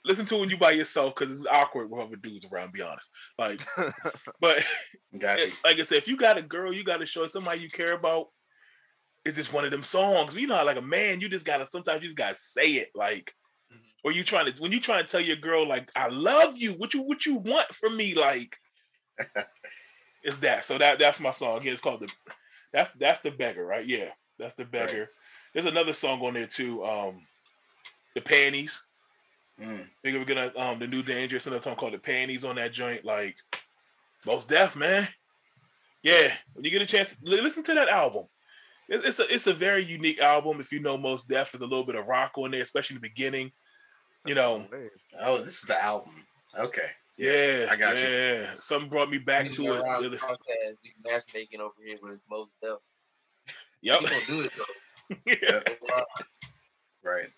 Listen 0.05 0.25
to 0.27 0.37
when 0.37 0.49
you 0.49 0.57
by 0.57 0.71
yourself 0.71 1.15
because 1.15 1.31
it's 1.31 1.49
awkward 1.49 1.89
with 1.89 2.01
other 2.01 2.15
dudes 2.15 2.45
around. 2.51 2.73
Be 2.73 2.81
honest, 2.81 3.09
like, 3.37 3.61
but 4.39 4.65
gotcha. 5.19 5.51
like 5.63 5.79
I 5.79 5.83
said, 5.83 5.97
if 5.97 6.07
you 6.07 6.17
got 6.17 6.37
a 6.37 6.41
girl, 6.41 6.73
you 6.73 6.83
got 6.83 6.99
to 6.99 7.05
show 7.05 7.27
somebody 7.27 7.61
you 7.61 7.69
care 7.69 7.93
about. 7.93 8.27
Is 9.25 9.35
this 9.35 9.51
one 9.51 9.65
of 9.65 9.71
them 9.71 9.81
songs? 9.81 10.35
You 10.35 10.47
know, 10.47 10.63
like 10.63 10.77
a 10.77 10.81
man, 10.81 11.19
you 11.19 11.27
just 11.27 11.45
gotta 11.45 11.65
sometimes 11.65 12.03
you 12.03 12.09
just 12.09 12.17
gotta 12.17 12.35
say 12.35 12.73
it, 12.73 12.89
like, 12.93 13.33
mm-hmm. 13.73 13.81
or 14.03 14.11
you 14.11 14.23
trying 14.23 14.51
to 14.51 14.61
when 14.61 14.71
you 14.71 14.79
trying 14.79 15.03
to 15.03 15.11
tell 15.11 15.21
your 15.21 15.35
girl 15.35 15.67
like 15.67 15.89
I 15.95 16.09
love 16.09 16.57
you, 16.57 16.73
what 16.73 16.93
you 16.93 17.01
what 17.01 17.25
you 17.25 17.35
want 17.35 17.67
from 17.69 17.97
me, 17.97 18.13
like, 18.13 18.55
it's 20.23 20.37
that. 20.39 20.63
So 20.63 20.77
that 20.77 20.99
that's 20.99 21.19
my 21.19 21.31
song. 21.31 21.57
Again, 21.57 21.73
it's 21.73 21.81
called 21.81 22.01
the 22.01 22.13
that's 22.71 22.91
that's 22.91 23.21
the 23.21 23.31
beggar, 23.31 23.65
right? 23.65 23.85
Yeah, 23.85 24.09
that's 24.37 24.53
the 24.53 24.65
beggar. 24.65 24.99
Right. 24.99 25.07
There's 25.53 25.65
another 25.65 25.93
song 25.93 26.21
on 26.21 26.35
there 26.35 26.45
too. 26.45 26.85
Um, 26.85 27.21
the 28.13 28.21
panties. 28.21 28.83
Mm. 29.61 29.87
Think 30.01 30.17
we're 30.17 30.25
gonna 30.25 30.51
um 30.57 30.79
the 30.79 30.87
new 30.87 31.01
dangerous 31.01 31.47
another 31.47 31.61
song 31.61 31.75
called 31.75 31.93
the 31.93 31.97
panties 31.97 32.43
on 32.43 32.55
that 32.55 32.73
joint. 32.73 33.05
Like 33.05 33.35
Mos 34.25 34.45
Def, 34.45 34.75
man. 34.75 35.07
Yeah, 36.03 36.33
when 36.53 36.65
you 36.65 36.71
get 36.71 36.81
a 36.81 36.85
chance, 36.85 37.21
listen 37.23 37.63
to 37.63 37.73
that 37.73 37.89
album. 37.89 38.25
It's 38.87 39.19
a 39.19 39.33
it's 39.33 39.47
a 39.47 39.53
very 39.53 39.83
unique 39.83 40.19
album. 40.19 40.59
If 40.59 40.71
you 40.71 40.79
know 40.79 40.97
Mos 40.97 41.23
Def, 41.23 41.51
there's 41.51 41.61
a 41.61 41.65
little 41.65 41.85
bit 41.85 41.95
of 41.95 42.05
rock 42.05 42.33
on 42.37 42.51
there, 42.51 42.61
especially 42.61 42.95
in 42.95 43.01
the 43.01 43.09
beginning. 43.09 43.51
You 44.25 44.35
know. 44.35 44.67
Oh, 45.19 45.41
this 45.41 45.55
is 45.55 45.61
the 45.61 45.83
album. 45.83 46.13
Okay. 46.59 46.89
Yeah, 47.17 47.67
I 47.71 47.75
got 47.75 47.97
yeah. 47.97 48.07
you. 48.07 48.13
Yeah, 48.13 48.49
something 48.59 48.89
brought 48.89 49.09
me 49.09 49.19
back 49.19 49.49
to 49.49 49.73
it. 49.73 49.83
Podcast, 49.83 50.79
matchmaking 51.03 51.61
over 51.61 51.73
here 51.83 51.97
with 52.01 52.19
Mos 52.29 52.53
Def. 52.61 52.77
Yep. 53.81 54.01
We 54.01 54.07
gonna 54.07 54.19
do 54.27 54.41
it 54.41 54.51
though. 54.57 55.15
yeah. 55.25 55.59
Right. 57.03 57.29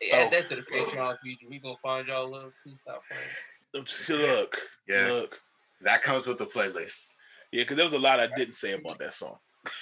Hey, 0.00 0.10
add 0.12 0.26
oh. 0.26 0.30
that 0.30 0.48
to 0.48 0.56
the 0.56 0.62
Patreon 0.62 1.18
feature. 1.20 1.46
We 1.48 1.58
gonna 1.58 1.74
find 1.82 2.08
y'all 2.08 2.24
love 2.24 2.32
little 2.32 2.52
two 2.64 2.76
stop 2.76 3.02
playing. 3.08 3.86
Look, 4.20 4.58
yeah, 4.88 5.06
look. 5.08 5.40
That 5.82 6.02
comes 6.02 6.26
with 6.26 6.38
the 6.38 6.46
playlist. 6.46 7.14
Yeah, 7.52 7.62
because 7.62 7.76
there 7.76 7.84
was 7.84 7.94
a 7.94 7.98
lot 7.98 8.20
I 8.20 8.28
didn't 8.36 8.54
say 8.54 8.72
about 8.72 8.98
that 8.98 9.14
song. 9.14 9.38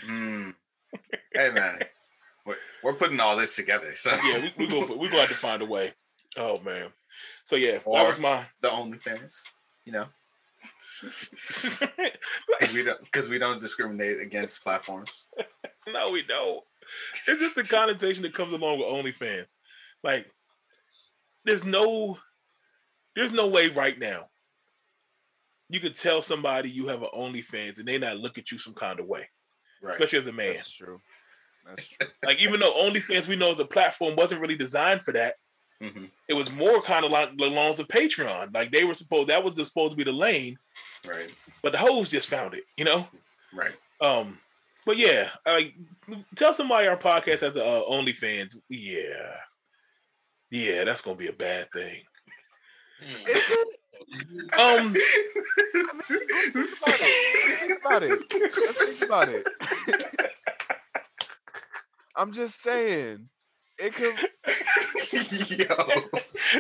Mm. 0.07 0.55
hey 1.35 1.51
man, 1.51 1.79
we're, 2.45 2.57
we're 2.83 2.95
putting 2.95 3.21
all 3.21 3.37
this 3.37 3.55
together. 3.57 3.95
So 3.95 4.11
yeah, 4.27 4.41
we 4.41 4.53
we 4.59 4.67
gonna 4.67 4.97
we 4.97 5.09
gonna 5.09 5.21
have 5.21 5.29
to 5.29 5.35
find 5.35 5.63
a 5.63 5.67
way. 5.67 5.93
Oh 6.37 6.59
man. 6.61 6.89
So 7.45 7.57
yeah, 7.57 7.79
or 7.85 7.97
that 7.97 8.07
was 8.07 8.19
my 8.19 8.45
the 8.61 8.69
OnlyFans. 8.69 9.43
You 9.85 9.93
know. 9.93 10.07
we 12.73 12.83
don't 12.83 13.01
because 13.05 13.29
we 13.29 13.39
don't 13.39 13.61
discriminate 13.61 14.21
against 14.21 14.63
platforms. 14.65 15.27
no, 15.93 16.11
we 16.11 16.23
don't. 16.23 16.65
It's 17.13 17.41
just 17.41 17.55
the 17.55 17.63
connotation 17.63 18.23
that 18.25 18.35
comes 18.35 18.53
along 18.53 18.79
with 18.81 18.89
OnlyFans. 18.89 19.47
Like, 20.03 20.31
there's 21.45 21.65
no, 21.65 22.19
there's 23.17 23.33
no 23.33 23.47
way 23.49 23.69
right 23.69 23.99
now 23.99 24.29
you 25.69 25.81
could 25.81 25.95
tell 25.95 26.23
somebody 26.23 26.71
you 26.71 26.89
have 26.89 27.03
an 27.03 27.09
OnlyFans 27.15 27.79
and 27.79 27.87
they 27.87 27.99
not 27.99 28.19
look 28.19 28.39
at 28.39 28.51
you 28.51 28.59
some 28.59 28.75
kind 28.75 29.01
of 29.01 29.07
way, 29.07 29.29
right. 29.83 29.93
especially 29.93 30.19
as 30.19 30.27
a 30.27 30.33
man. 30.33 30.55
That's 30.55 30.71
true. 30.71 31.01
That's 31.67 31.87
true. 31.87 32.09
like 32.25 32.41
even 32.41 32.61
though 32.61 32.73
OnlyFans 32.73 33.29
we 33.29 33.37
know 33.37 33.51
as 33.51 33.61
a 33.61 33.65
platform 33.65 34.17
wasn't 34.17 34.41
really 34.41 34.57
designed 34.57 35.03
for 35.03 35.13
that, 35.13 35.35
mm-hmm. 35.83 36.07
it 36.27 36.35
was 36.35 36.51
more 36.51 36.81
kind 36.81 37.05
of 37.05 37.11
like 37.11 37.37
the 37.37 37.45
loans 37.45 37.79
of 37.79 37.89
Patreon. 37.89 38.55
Like 38.55 38.71
they 38.71 38.85
were 38.85 38.95
supposed 38.95 39.29
that 39.29 39.45
was 39.45 39.55
supposed 39.57 39.93
to 39.93 39.97
be 39.97 40.05
the 40.05 40.13
lane, 40.13 40.59
right? 41.07 41.31
But 41.63 41.73
the 41.73 41.79
hoes 41.79 42.09
just 42.09 42.29
found 42.29 42.55
it, 42.55 42.65
you 42.79 42.85
know, 42.85 43.07
right? 43.53 43.73
Um, 44.01 44.39
but 44.87 44.97
yeah, 44.97 45.29
like 45.47 45.75
tell 46.35 46.55
somebody 46.55 46.89
our 46.89 46.97
podcast 46.97 47.41
has 47.41 47.57
a 47.57 47.65
uh, 47.65 47.83
OnlyFans. 47.91 48.57
Yeah, 48.71 49.35
yeah, 50.51 50.85
that's 50.85 51.03
gonna 51.03 51.17
be 51.17 51.29
a 51.29 51.33
bad 51.33 51.71
thing. 51.73 52.03
Is 53.03 53.51
it? 53.51 53.69
Um, 54.59 54.95
think 54.95 55.05
about 57.85 58.03
it. 58.03 58.19
Let's 58.33 58.79
think 58.79 59.03
about 59.03 59.29
it. 59.29 59.47
I'm 62.17 62.33
just 62.33 62.63
saying, 62.63 63.29
it 63.79 63.93
could. 63.93 64.19
Yo, 65.59 65.67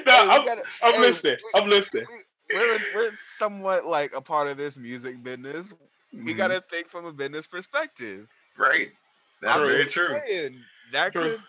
no, 0.06 0.28
I'm, 0.30 0.44
gotta, 0.44 0.62
I'm 0.84 0.94
hey, 0.94 1.00
listening. 1.00 1.36
We, 1.54 1.60
I'm 1.60 1.68
listening. 1.68 2.06
We're 2.54 2.78
we're 2.94 3.10
somewhat 3.16 3.84
like 3.84 4.14
a 4.14 4.20
part 4.20 4.48
of 4.48 4.56
this 4.56 4.78
music 4.78 5.22
business. 5.22 5.74
We 6.12 6.18
mm-hmm. 6.18 6.36
got 6.36 6.48
to 6.48 6.60
think 6.60 6.88
from 6.88 7.06
a 7.06 7.12
business 7.12 7.46
perspective. 7.46 8.28
Right. 8.56 8.88
That's 9.42 9.58
I'm 9.58 9.66
very 9.66 9.84
true. 9.86 10.18
Saying, 10.26 10.60
that 10.92 11.12
true. 11.12 11.22
could 11.22 11.40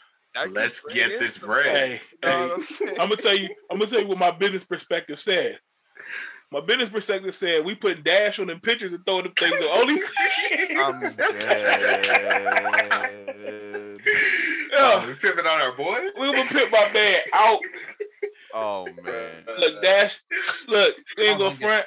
Let's 0.51 0.81
get 0.93 1.19
this 1.19 1.37
bread. 1.37 1.65
Hey, 1.65 2.01
hey, 2.23 2.51
I'm, 2.99 3.09
gonna 3.09 3.15
tell 3.15 3.35
you. 3.35 3.49
I'm 3.71 3.77
gonna 3.77 3.89
tell 3.89 4.01
you 4.01 4.07
what 4.07 4.17
my 4.17 4.31
business 4.31 4.63
perspective 4.63 5.19
said. 5.19 5.59
My 6.51 6.61
business 6.61 6.89
perspective 6.89 7.35
said 7.35 7.63
we 7.63 7.75
put 7.75 8.03
dash 8.03 8.39
on 8.39 8.47
them 8.47 8.59
pictures 8.59 8.93
and 8.93 9.05
throw 9.05 9.21
them 9.21 9.33
things 9.33 9.53
on 9.53 9.81
only. 9.81 10.01
I'm 10.77 10.99
dead. 11.39 12.69
Oh, 14.81 15.05
we 15.07 15.13
pimping 15.15 15.45
on 15.45 15.61
our 15.61 15.75
boy. 15.75 15.99
We 16.17 16.31
gonna 16.31 16.49
pimp 16.49 16.71
my 16.71 16.87
man 16.93 17.19
out. 17.33 17.59
Oh 18.53 18.87
man! 19.03 19.29
Look, 19.59 19.83
Dash. 19.83 20.19
Look, 20.67 20.95
we 21.17 21.25
ain't 21.25 21.39
gonna 21.39 21.53
front. 21.53 21.85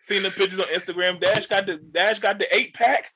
Seen 0.00 0.22
the 0.22 0.30
pictures 0.30 0.60
on 0.60 0.66
Instagram. 0.66 1.20
Dash 1.20 1.46
got 1.46 1.66
the 1.66 1.76
Dash 1.76 2.18
got 2.18 2.38
the 2.38 2.54
eight 2.54 2.74
pack. 2.74 3.12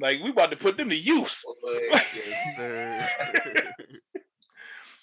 Like 0.00 0.22
we 0.22 0.30
about 0.30 0.50
to 0.50 0.56
put 0.56 0.76
them 0.76 0.90
to 0.90 0.96
use. 0.96 1.44
yes, 1.90 2.56
sir. 2.56 3.08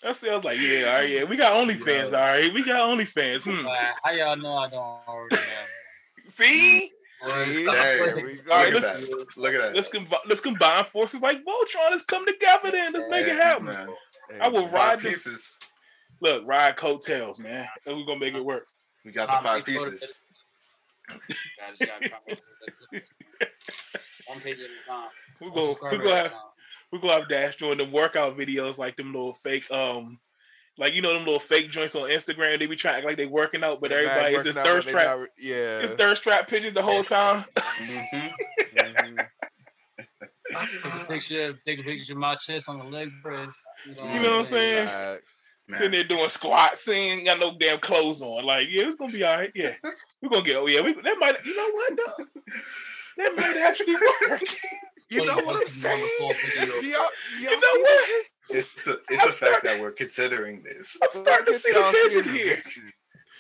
I 0.06 0.14
said, 0.14 0.36
was 0.36 0.44
like, 0.44 0.60
yeah, 0.60 0.86
all 0.88 0.94
right, 1.00 1.10
yeah, 1.10 1.24
we 1.24 1.36
got 1.36 1.54
OnlyFans, 1.68 2.08
all 2.08 2.14
right, 2.14 2.54
we 2.54 2.64
got 2.64 2.90
OnlyFans. 2.90 3.44
Hmm. 3.44 3.66
How 4.04 4.12
y'all 4.12 4.36
know 4.36 4.56
I 4.56 4.70
don't 4.70 5.00
already 5.08 5.36
have? 5.36 5.68
See. 6.28 6.92
See, 7.20 7.66
there 7.66 8.16
we 8.16 8.36
go. 8.36 8.52
All 8.52 8.64
right, 8.64 8.74
look, 8.74 8.84
at 8.84 9.00
that. 9.00 9.38
look 9.38 9.54
at 9.54 9.62
that. 9.62 9.76
Let's 9.76 9.88
combine. 9.88 10.20
Let's 10.28 10.42
combine 10.42 10.84
forces 10.84 11.22
like 11.22 11.38
Voltron. 11.38 11.92
Let's 11.92 12.04
come 12.04 12.26
together. 12.26 12.72
Then 12.72 12.94
let's 12.94 13.10
make 13.10 13.26
it 13.26 13.36
happen. 13.36 13.66
Man. 13.66 13.90
I 14.42 14.50
will 14.50 14.68
ride 14.68 15.00
pieces. 15.00 15.58
Look, 16.22 16.44
ride 16.46 16.76
coattails, 16.76 17.40
man. 17.40 17.68
And 17.88 17.98
we're 17.98 18.06
gonna 18.06 18.20
make 18.20 18.34
it 18.34 18.44
work. 18.44 18.68
We 19.06 19.12
got 19.12 19.28
the 19.28 19.48
five 19.48 19.64
pieces. 19.64 20.22
One 21.10 21.20
page 24.44 24.60
at 24.60 24.70
a. 24.70 25.08
We 25.40 25.52
go. 25.52 25.78
We 25.90 25.98
go 25.98 26.14
have. 26.14 26.34
We 26.96 27.02
go 27.02 27.10
have 27.10 27.28
Dash 27.28 27.58
doing 27.58 27.78
them 27.78 27.92
workout 27.92 28.38
videos 28.38 28.78
like 28.78 28.96
them 28.96 29.12
little 29.14 29.34
fake 29.34 29.70
um. 29.70 30.18
Like 30.78 30.94
you 30.94 31.02
know 31.02 31.14
them 31.14 31.26
little 31.26 31.42
fake 31.42 31.68
joints 31.70 31.94
on 31.94 32.10
Instagram, 32.10 32.58
they 32.58 32.68
be 32.68 32.78
trying 32.78 33.04
like 33.04 33.18
they 33.18 33.26
working 33.26 33.66
out, 33.66 33.82
but 33.82 33.92
everybody 33.92 34.36
is 34.36 34.46
just 34.46 34.58
thirst 34.58 34.88
trap. 34.88 35.20
Not, 35.20 35.28
yeah, 35.38 35.80
it's 35.80 35.94
thirst 35.94 36.24
trap 36.24 36.48
pictures 36.48 36.74
the 36.74 36.82
whole 36.82 37.04
time. 37.04 37.44
mm-hmm. 37.56 38.78
mm-hmm. 38.78 39.18
take 40.54 41.02
a 41.02 41.06
picture, 41.06 41.60
take 41.66 41.80
a 41.80 41.84
picture 41.84 42.14
of 42.14 42.20
my 42.20 42.36
chest 42.36 42.70
on 42.70 42.80
the 42.80 42.86
leg 42.86 43.10
press. 43.22 43.62
You 43.86 43.96
know, 43.96 44.14
you 44.14 44.20
know 44.22 44.30
what 44.30 44.40
I'm 44.40 44.46
saying? 44.46 44.88
Relax. 44.88 45.54
Sitting 45.70 45.92
there 45.92 46.04
doing 46.06 46.30
squats, 46.30 46.88
ain't 46.88 47.26
got 47.26 47.40
no 47.40 47.58
damn 47.60 47.80
clothes 47.80 48.22
on. 48.22 48.46
Like, 48.46 48.70
yeah, 48.70 48.84
it's 48.84 48.96
gonna 48.96 49.12
be 49.12 49.24
all 49.24 49.38
right. 49.38 49.52
Yeah, 49.54 49.76
we're 50.22 50.30
gonna 50.30 50.46
get. 50.46 50.56
Oh 50.56 50.68
yeah, 50.68 50.82
we 50.82 50.94
that 50.94 51.16
might. 51.20 51.44
You 51.46 51.58
know 51.58 51.72
what? 51.74 51.94
No. 51.94 52.26
That 53.18 53.36
might 53.36 53.64
actually 53.66 53.96
work. 54.30 54.42
you 55.10 55.26
know 55.26 55.36
what 55.46 55.58
I'm 55.58 55.66
saying? 55.66 56.08
Y'all, 56.20 56.34
y'all 56.82 57.10
you 57.40 57.52
know 57.52 57.82
what? 57.82 58.26
It's 58.50 58.86
the, 58.86 59.00
it's 59.10 59.26
the 59.26 59.32
fact 59.32 59.64
that 59.64 59.80
we're 59.80 59.92
considering 59.92 60.64
this. 60.64 60.98
I'm 61.02 61.10
starting 61.12 61.54
to 61.54 61.60
see 61.60 61.72
the 61.72 62.10
vision 62.12 62.34
here. 62.34 62.62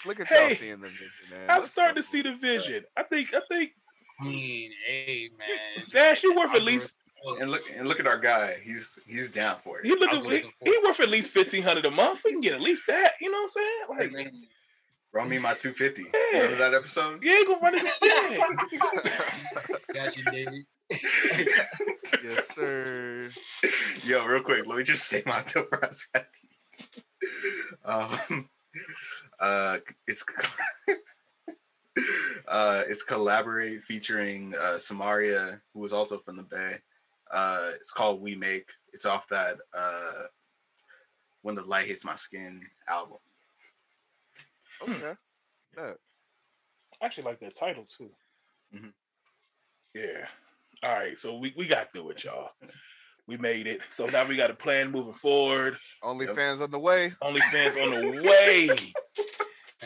Look 0.05 0.19
at 0.19 0.29
y'all 0.29 0.49
seeing 0.51 0.81
the 0.81 0.87
vision, 0.87 1.29
man. 1.31 1.49
I'm 1.49 1.63
starting 1.63 1.95
to 1.95 2.03
see 2.03 2.21
the 2.21 2.35
vision. 2.35 2.83
I 2.97 3.03
think. 3.03 3.33
I 3.33 3.41
think. 3.49 3.71
I 4.19 4.23
mean, 4.23 4.71
hey 4.87 5.29
man, 5.37 5.85
Dash, 5.89 6.23
you 6.23 6.35
worth 6.35 6.55
at 6.55 6.63
least. 6.63 6.95
And 7.39 7.49
look 7.49 7.63
and 7.75 7.87
look 7.87 7.99
at 7.99 8.05
our 8.05 8.19
guy. 8.19 8.55
He's 8.63 8.99
he's 9.07 9.31
down 9.31 9.57
for 9.57 9.79
it. 9.79 9.85
He 9.85 9.95
look 9.95 10.11
he, 10.31 10.43
he 10.63 10.79
worth 10.83 10.99
at 10.99 11.09
least 11.09 11.31
fifteen 11.31 11.63
hundred 11.63 11.85
a 11.85 11.91
month. 11.91 12.21
We 12.23 12.31
can 12.31 12.41
get 12.41 12.53
at 12.53 12.61
least 12.61 12.85
that. 12.87 13.13
You 13.19 13.31
know 13.31 13.39
what 13.39 13.51
I'm 13.89 13.97
saying? 13.97 14.13
Like 14.13 14.33
Run 15.15 15.29
me 15.29 15.37
my 15.37 15.53
250. 15.53 16.03
Yeah. 16.13 16.39
Remember 16.41 16.57
that 16.57 16.73
episode? 16.73 17.23
Yeah, 17.23 17.41
go 17.47 17.57
run 17.61 17.73
it. 17.75 17.83
Got 19.93 20.17
you, 20.17 20.23
David. 20.25 20.65
yes, 20.91 22.49
sir. 22.49 23.29
Yo, 24.03 24.25
real 24.25 24.41
quick, 24.41 24.67
let 24.67 24.77
me 24.77 24.83
just 24.83 25.07
say 25.07 25.23
my 25.25 25.37
enterprise 25.39 26.07
Um, 27.83 28.49
uh, 29.39 29.77
it's 30.07 30.23
uh, 32.47 32.83
it's 32.87 33.03
collaborate 33.03 33.81
featuring 33.83 34.53
uh, 34.61 34.77
Samaria, 34.77 35.61
who 35.73 35.79
was 35.79 35.93
also 35.93 36.17
from 36.17 36.35
the 36.35 36.43
Bay. 36.43 36.75
Uh, 37.31 37.69
it's 37.75 37.91
called 37.91 38.21
We 38.21 38.35
Make. 38.35 38.69
It's 38.93 39.05
off 39.05 39.27
that 39.29 39.57
uh, 39.73 40.23
When 41.41 41.55
the 41.55 41.63
Light 41.63 41.87
Hits 41.87 42.05
My 42.05 42.15
Skin 42.15 42.61
album. 42.87 43.17
Okay. 44.87 45.13
Yeah. 45.77 45.93
I 47.01 47.05
actually 47.05 47.23
like 47.23 47.39
that 47.39 47.55
title 47.55 47.85
too. 47.85 48.09
Mm-hmm. 48.73 48.89
Yeah. 49.95 50.27
All 50.85 50.93
right. 50.93 51.17
So 51.17 51.37
we, 51.37 51.53
we 51.57 51.67
got 51.67 51.91
through 51.91 52.09
it, 52.11 52.23
y'all. 52.23 52.49
We 53.27 53.37
made 53.37 53.65
it. 53.65 53.81
So 53.89 54.05
now 54.05 54.27
we 54.27 54.35
got 54.35 54.51
a 54.51 54.55
plan 54.55 54.91
moving 54.91 55.13
forward. 55.13 55.77
Only 56.03 56.27
yep. 56.27 56.35
fans 56.35 56.61
on 56.61 56.69
the 56.69 56.79
way. 56.79 57.13
Only 57.21 57.41
fans 57.51 57.75
on 57.77 57.89
the 57.89 58.21
way. 58.21 58.69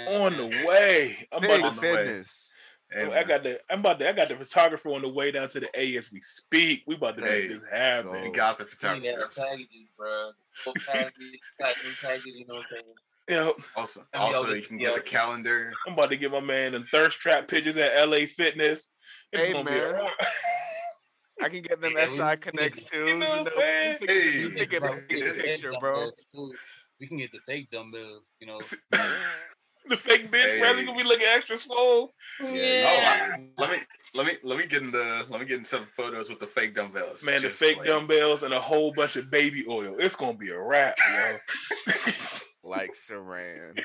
on 0.08 0.34
the 0.36 0.48
way. 0.68 1.28
I'm 1.32 1.44
about 1.44 1.74
to 1.74 1.80
fitness. 1.80 2.52
Hey, 2.92 3.04
I 3.14 3.24
got 3.24 3.44
the 3.44 3.60
I'm 3.70 3.82
about 3.82 4.00
to 4.00 4.10
I 4.10 4.14
got 4.14 4.30
the 4.30 4.36
photographer 4.36 4.90
on 4.90 5.04
the 5.04 5.14
way 5.14 5.30
down 5.32 5.48
to 5.50 5.60
the 5.60 5.70
A 5.80 5.96
as 5.96 6.12
we 6.12 6.22
speak. 6.22 6.84
We 6.88 6.96
about 6.96 7.18
to 7.18 7.24
hey, 7.24 7.42
make 7.42 7.50
this 7.50 7.64
happen. 7.72 8.24
You 8.24 8.34
got 8.34 8.58
the 8.58 8.66
photographer. 8.66 9.06
Yeah, 9.06 9.16
packages, 9.16 9.88
bro. 9.96 10.32
Packages, 10.92 11.54
packages, 11.62 12.26
you 12.26 12.48
know 12.48 12.56
what 12.56 12.66
I'm 12.66 12.66
saying? 12.72 12.84
Yeah. 13.30 13.64
Also, 13.76 14.02
also 14.14 14.54
you 14.54 14.64
can 14.64 14.78
get 14.78 14.96
the 14.96 15.02
calendar. 15.02 15.72
I'm 15.88 15.94
about 15.94 16.10
to 16.10 16.18
get 16.18 16.32
my 16.32 16.40
man 16.40 16.72
the 16.72 16.82
thirst 16.82 17.20
trap 17.20 17.48
pictures 17.48 17.78
at 17.78 18.10
LA 18.10 18.26
Fitness. 18.26 18.92
It's 19.32 19.44
hey 19.44 19.64
man. 19.64 20.02
I 21.42 21.50
can 21.50 21.62
get 21.62 21.82
them 21.82 21.94
SI 22.08 22.36
connects 22.38 22.84
too. 22.90 23.06
You 23.06 23.18
know 23.18 23.30
what 23.30 23.40
I'm 23.40 23.46
saying? 23.46 23.98
Hey, 24.02 24.40
you 24.40 24.50
can 24.50 24.70
get 24.70 24.84
a 24.84 24.96
picture, 25.08 25.74
bro. 25.80 26.12
We 27.00 27.08
can 27.08 27.18
get 27.18 27.32
the 27.32 27.40
fake 27.46 27.70
dumbbells, 27.72 28.32
you 28.40 28.48
know. 28.48 28.60
the 29.90 29.98
fake 29.98 30.32
bench 30.32 30.52
hey. 30.52 30.60
press 30.60 30.86
gonna 30.86 30.98
be 30.98 31.04
looking 31.04 31.26
extra 31.28 31.58
swole. 31.58 32.14
Yeah. 32.42 32.52
yeah. 32.54 33.36
Oh, 33.38 33.38
I, 33.38 33.40
let 33.58 33.72
me 33.72 33.78
let 34.16 34.26
me 34.28 34.34
let 34.44 34.58
me 34.58 34.68
get 34.68 34.84
in 34.84 34.92
the 34.92 35.26
let 35.30 35.40
me 35.40 35.46
get 35.46 35.60
in 35.60 35.64
some 35.64 35.88
photos 35.96 36.30
with 36.30 36.40
the 36.40 36.48
fake 36.48 36.76
dumbbells. 36.76 37.26
Man, 37.26 37.42
Just 37.42 37.60
the 37.60 37.66
fake 37.66 37.78
like... 37.78 37.88
dumbbells 37.88 38.44
and 38.44 38.54
a 38.54 38.60
whole 38.60 38.92
bunch 38.92 39.16
of 39.16 39.32
baby 39.32 39.66
oil. 39.68 39.96
It's 39.98 40.16
gonna 40.16 40.38
be 40.38 40.50
a 40.50 40.60
wrap, 40.60 40.98
yo. 40.98 41.94
like 42.70 42.92
Saran. 42.92 43.80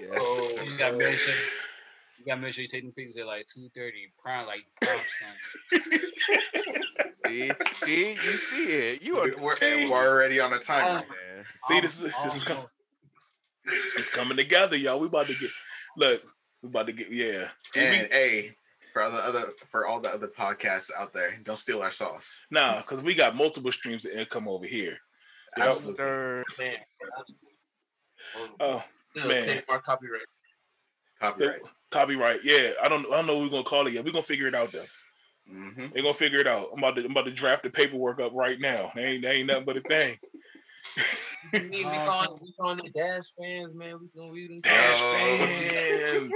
yes. 0.00 0.76
Oh, 0.80 1.68
you 2.24 2.30
gotta 2.30 2.40
make 2.40 2.54
sure 2.54 2.62
you 2.62 2.68
gotta 2.68 2.76
make 2.76 2.78
sure 2.78 2.80
you 2.80 2.82
take 2.82 2.82
them 2.84 2.92
pictures 2.92 3.16
at 3.18 3.26
like 3.26 3.46
two 3.46 3.68
thirty, 3.74 4.12
prime 4.22 4.46
like 4.46 4.64
prime 4.80 5.00
see, 7.26 7.50
see, 7.72 8.10
you 8.10 8.16
see 8.16 8.72
it. 8.72 9.02
You 9.04 9.18
are 9.18 9.30
we're, 9.40 9.56
we're 9.60 10.14
already 10.14 10.40
on 10.40 10.52
a 10.52 10.58
timer, 10.58 10.94
man. 10.94 11.44
See, 11.64 11.80
this 11.80 12.00
is 12.00 12.12
this 12.24 12.36
is 12.36 12.44
coming. 12.44 12.64
It's 13.64 14.08
coming 14.08 14.36
together, 14.36 14.76
y'all. 14.76 15.00
We 15.00 15.06
about 15.06 15.26
to 15.26 15.34
get 15.34 15.50
look. 15.96 16.22
We 16.62 16.68
about 16.68 16.86
to 16.86 16.92
get 16.92 17.10
yeah. 17.10 17.48
and 17.76 18.02
we, 18.02 18.16
hey, 18.16 18.56
for 18.92 19.02
all 19.02 19.10
the 19.10 19.18
other 19.18 19.44
for 19.70 19.86
all 19.86 20.00
the 20.00 20.10
other 20.10 20.28
podcasts 20.28 20.90
out 20.96 21.12
there, 21.12 21.38
don't 21.42 21.58
steal 21.58 21.82
our 21.82 21.90
sauce. 21.90 22.42
Nah, 22.50 22.78
because 22.78 23.02
we 23.02 23.14
got 23.14 23.34
multiple 23.34 23.72
streams 23.72 24.04
of 24.04 24.12
income 24.12 24.46
over 24.46 24.66
here. 24.66 24.98
Absolutely. 25.58 26.04
Man. 26.58 26.76
Oh 28.60 28.82
man, 29.16 29.62
our 29.68 29.80
copyright. 29.80 30.22
Copyright. 31.20 31.60
So, 31.62 31.70
copyright. 31.92 32.40
Yeah, 32.42 32.72
I 32.82 32.88
don't. 32.88 33.06
I 33.12 33.16
don't 33.16 33.26
know 33.26 33.34
what 33.34 33.44
we're 33.44 33.50
gonna 33.50 33.64
call 33.64 33.86
it 33.86 33.94
yet. 33.94 34.04
We're 34.04 34.12
gonna 34.12 34.22
figure 34.22 34.48
it 34.48 34.54
out 34.54 34.72
though. 34.72 34.84
Mm-hmm. 35.52 35.86
They're 35.92 36.02
gonna 36.02 36.14
figure 36.14 36.40
it 36.40 36.46
out. 36.46 36.68
I'm 36.72 36.78
about 36.78 36.96
to. 36.96 37.04
I'm 37.04 37.10
about 37.10 37.26
to 37.26 37.32
draft 37.32 37.62
the 37.62 37.70
paperwork 37.70 38.20
up 38.20 38.32
right 38.34 38.58
now. 38.60 38.92
They 38.94 39.04
ain't. 39.04 39.22
They 39.22 39.32
ain't 39.32 39.46
nothing 39.46 39.64
but 39.64 39.76
a 39.76 39.80
thing 39.80 40.18
we, 41.52 41.60
we, 41.60 41.82
calling, 41.84 42.38
we 42.40 42.52
calling 42.58 42.78
the 42.78 42.90
Dash 42.90 43.32
fans, 43.38 43.74
man. 43.74 43.98
We 44.00 44.08
gonna 44.16 44.32
read 44.32 44.50
them. 44.50 44.60
Dash 44.60 45.00
fans. 45.00 46.32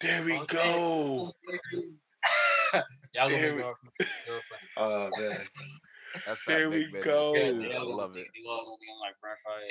there 0.00 0.24
we 0.24 0.40
go. 0.46 1.32
Y'all 3.14 3.28
gonna 3.28 3.56
be 3.56 4.06
Oh 4.76 5.10
man. 5.18 5.38
That's 6.26 6.44
there 6.44 6.70
we 6.70 6.86
go. 7.02 7.34
I 7.36 7.50
love 7.82 8.16
it. 8.16 8.26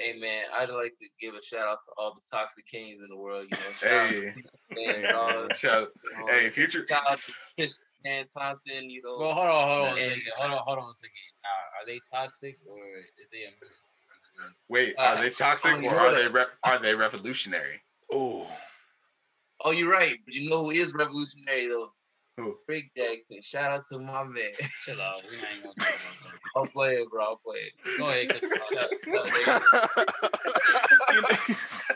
Hey 0.02 0.20
man, 0.20 0.46
I'd 0.58 0.70
like 0.70 0.98
to 1.00 1.08
give 1.20 1.36
a 1.36 1.44
shout 1.44 1.68
out 1.68 1.80
to 1.86 1.92
all 1.98 2.14
the 2.16 2.38
toxic 2.38 2.66
kings 2.66 3.02
in 3.02 3.10
the 3.10 3.18
world. 3.18 3.46
You 3.52 3.58
know, 3.58 3.74
shout 3.74 4.08
hey, 4.08 4.34
man, 4.76 5.06
uh, 5.16 5.54
shout, 5.54 5.90
hey, 6.30 6.50
future. 6.50 6.86
Shout 6.88 7.04
out 7.10 7.20
to 7.20 7.34
Kiss 7.58 7.82
and 8.06 8.28
Thompson. 8.38 8.90
You 8.90 9.02
know. 9.04 9.18
Well, 9.20 9.34
hold 9.34 9.48
on, 9.48 9.70
hold 9.70 9.88
on, 9.88 9.98
a 9.98 10.00
second. 10.00 10.24
Hold 10.38 10.52
on, 10.52 10.60
hold 10.64 10.80
on 10.80 10.90
a 10.90 10.96
second. 10.96 11.14
Uh, 11.44 11.82
are 11.82 11.86
they 11.86 12.00
toxic 12.12 12.58
or 12.70 12.78
is 12.98 13.30
they 13.32 13.44
a 13.44 13.52
Wait, 14.70 14.96
are 14.98 15.18
they 15.18 15.30
toxic 15.30 15.74
uh, 15.74 15.88
or 15.88 15.96
are 15.96 16.16
they 16.16 16.28
re- 16.28 16.46
are 16.64 16.80
they 16.80 16.96
revolutionary? 16.96 17.82
Oh, 18.12 18.48
oh, 19.64 19.72
you're 19.72 19.92
right. 19.92 20.16
But 20.26 20.34
you 20.34 20.50
know 20.50 20.66
who 20.66 20.72
is 20.72 20.94
revolutionary 20.94 21.68
though? 21.68 21.92
Who? 22.38 22.56
Rick 22.68 22.92
Jackson. 22.96 23.42
Shout 23.42 23.74
out 23.74 23.82
to 23.92 24.00
my 24.00 24.24
man. 24.24 24.52
Chill 24.86 25.02
out. 25.02 25.22
We 25.30 25.36
ain't 25.36 25.64
gonna 25.64 25.76
talk 25.76 25.90
about 25.90 26.16
that. 26.24 26.40
I'll 26.56 26.68
play 26.68 26.96
it, 26.96 27.10
bro. 27.10 27.24
I'll 27.24 27.42
play 27.46 27.58
it. 27.58 27.74
Go 27.98 28.08
ahead. 28.08 28.42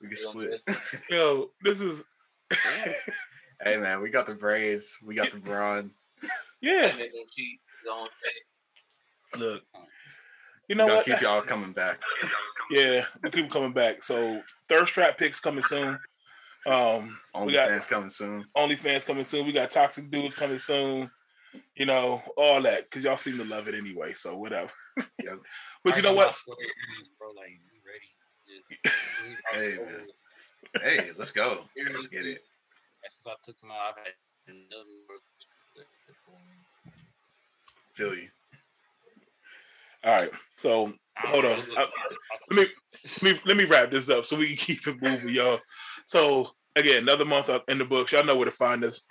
we 0.00 0.08
can 0.08 0.16
split. 0.16 0.60
Yo, 1.10 1.50
this 1.62 1.80
is. 1.80 2.04
hey 3.62 3.76
man, 3.76 4.00
we 4.00 4.10
got 4.10 4.26
the 4.26 4.34
braids. 4.34 4.98
We 5.04 5.14
got 5.14 5.30
the 5.30 5.38
brawn. 5.38 5.90
Yeah. 6.60 6.92
Look, 9.36 9.62
you 10.68 10.76
know 10.76 10.86
what? 10.86 11.04
Keep 11.04 11.20
y'all 11.20 11.42
coming 11.42 11.72
back. 11.72 12.00
Yeah, 12.70 13.04
we 13.22 13.30
keep 13.30 13.50
coming 13.50 13.72
back. 13.72 14.02
So 14.02 14.40
thirst 14.68 14.94
trap 14.94 15.18
picks 15.18 15.40
coming 15.40 15.62
soon. 15.62 15.98
Um, 16.66 17.18
Only 17.34 17.46
we 17.48 17.52
got 17.52 17.68
fans 17.68 17.86
coming 17.86 18.08
soon. 18.08 18.44
Only 18.54 18.76
fans 18.76 19.04
coming 19.04 19.24
soon. 19.24 19.46
We 19.46 19.52
got 19.52 19.70
toxic 19.70 20.10
dudes 20.10 20.34
coming 20.34 20.58
soon. 20.58 21.08
You 21.76 21.86
know 21.86 22.20
all 22.36 22.60
that 22.62 22.84
because 22.84 23.04
y'all 23.04 23.16
seem 23.16 23.36
to 23.38 23.44
love 23.44 23.68
it 23.68 23.74
anyway. 23.74 24.12
So 24.14 24.36
whatever. 24.36 24.70
Yep. 25.22 25.38
but 25.84 25.96
you 25.96 26.02
know 26.02 26.14
what? 26.14 26.36
hey 29.52 29.76
man. 29.76 30.06
Hey, 30.82 31.10
let's 31.16 31.30
go. 31.30 31.64
Let's 31.92 32.08
get 32.08 32.26
it. 32.26 32.40
Since 33.08 33.26
I 33.28 33.34
took 33.44 33.56
him 33.62 33.70
out, 33.70 33.90
I've 33.90 34.04
had 34.04 34.14
Feel 37.92 38.14
you. 38.14 38.28
All 40.04 40.16
right. 40.16 40.30
So 40.56 40.92
hold 41.16 41.44
on. 41.44 41.60
I, 41.76 41.86
let 42.50 42.56
me 42.58 42.66
let 43.04 43.22
me 43.22 43.40
let 43.46 43.56
me 43.56 43.64
wrap 43.64 43.90
this 43.90 44.10
up 44.10 44.26
so 44.26 44.36
we 44.36 44.48
can 44.48 44.56
keep 44.56 44.86
it 44.86 45.00
moving, 45.00 45.34
y'all. 45.34 45.60
So 46.06 46.50
again, 46.76 47.02
another 47.02 47.24
month 47.24 47.48
up 47.48 47.64
in 47.68 47.78
the 47.78 47.84
books. 47.84 48.12
Y'all 48.12 48.24
know 48.24 48.36
where 48.36 48.44
to 48.46 48.50
find 48.50 48.84
us. 48.84 49.02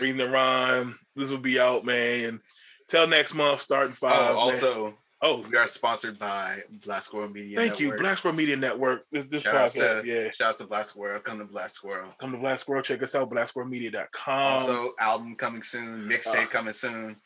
Reading 0.00 0.18
the 0.18 0.28
rhyme. 0.28 0.98
This 1.16 1.30
will 1.30 1.38
be 1.38 1.58
out, 1.58 1.84
man. 1.84 2.40
Till 2.88 3.06
next 3.06 3.34
month, 3.34 3.60
starting 3.60 3.92
five. 3.92 4.34
Oh, 4.34 4.38
also, 4.38 4.94
Oh, 5.20 5.44
we 5.50 5.56
are 5.56 5.66
sponsored 5.66 6.16
by 6.16 6.58
Black 6.70 7.02
Squirrel 7.02 7.28
Media. 7.28 7.58
Thank 7.58 7.72
Network. 7.72 7.80
you, 7.80 8.00
Black 8.00 8.18
Squirrel 8.18 8.36
Media 8.36 8.56
Network. 8.56 9.02
This 9.10 9.26
this 9.26 9.42
shout 9.42 9.54
podcast, 9.54 10.02
to, 10.02 10.06
yeah. 10.06 10.30
Shout 10.30 10.50
out 10.50 10.58
to 10.58 10.66
Black 10.66 10.84
Squirrel. 10.84 11.18
Come 11.20 11.38
to 11.40 11.44
Black 11.44 11.70
Squirrel. 11.70 12.12
Come 12.20 12.32
to 12.32 12.38
Black 12.38 12.60
Squirrel. 12.60 12.82
Check 12.82 13.02
us 13.02 13.16
out, 13.16 13.28
blacksquirrelmedia.com. 13.28 14.52
Also, 14.52 14.92
album 15.00 15.34
coming 15.34 15.62
soon. 15.62 16.08
Mixtape 16.08 16.44
uh, 16.44 16.46
coming 16.46 16.72
soon. 16.72 17.16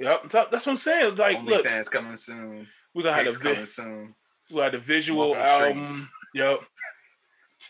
Yep, 0.00 0.28
that's 0.30 0.52
what 0.52 0.68
I'm 0.68 0.76
saying. 0.76 1.14
Like, 1.16 1.38
Only 1.38 1.54
look, 1.54 1.66
fans 1.66 1.88
coming 1.88 2.16
soon. 2.16 2.66
We 2.94 3.04
got 3.04 3.24
the 3.24 3.30
vi- 3.30 3.52
coming 3.52 3.66
soon. 3.66 4.14
We 4.50 4.56
got 4.56 4.72
the 4.72 4.78
visual 4.78 5.36
album. 5.36 5.88
Yep. 6.34 6.60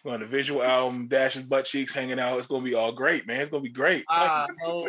We 0.05 0.11
got 0.11 0.21
the 0.21 0.27
visual 0.27 0.63
album. 0.63 1.09
Dash's 1.09 1.43
butt 1.43 1.65
cheeks 1.65 1.93
hanging 1.93 2.19
out. 2.19 2.39
It's 2.39 2.47
gonna 2.47 2.65
be 2.65 2.75
all 2.75 2.93
great, 2.93 3.27
man. 3.27 3.41
It's 3.41 3.51
gonna 3.51 3.63
be 3.63 3.69
great. 3.69 4.05
Uh, 4.09 4.47
oh. 4.65 4.87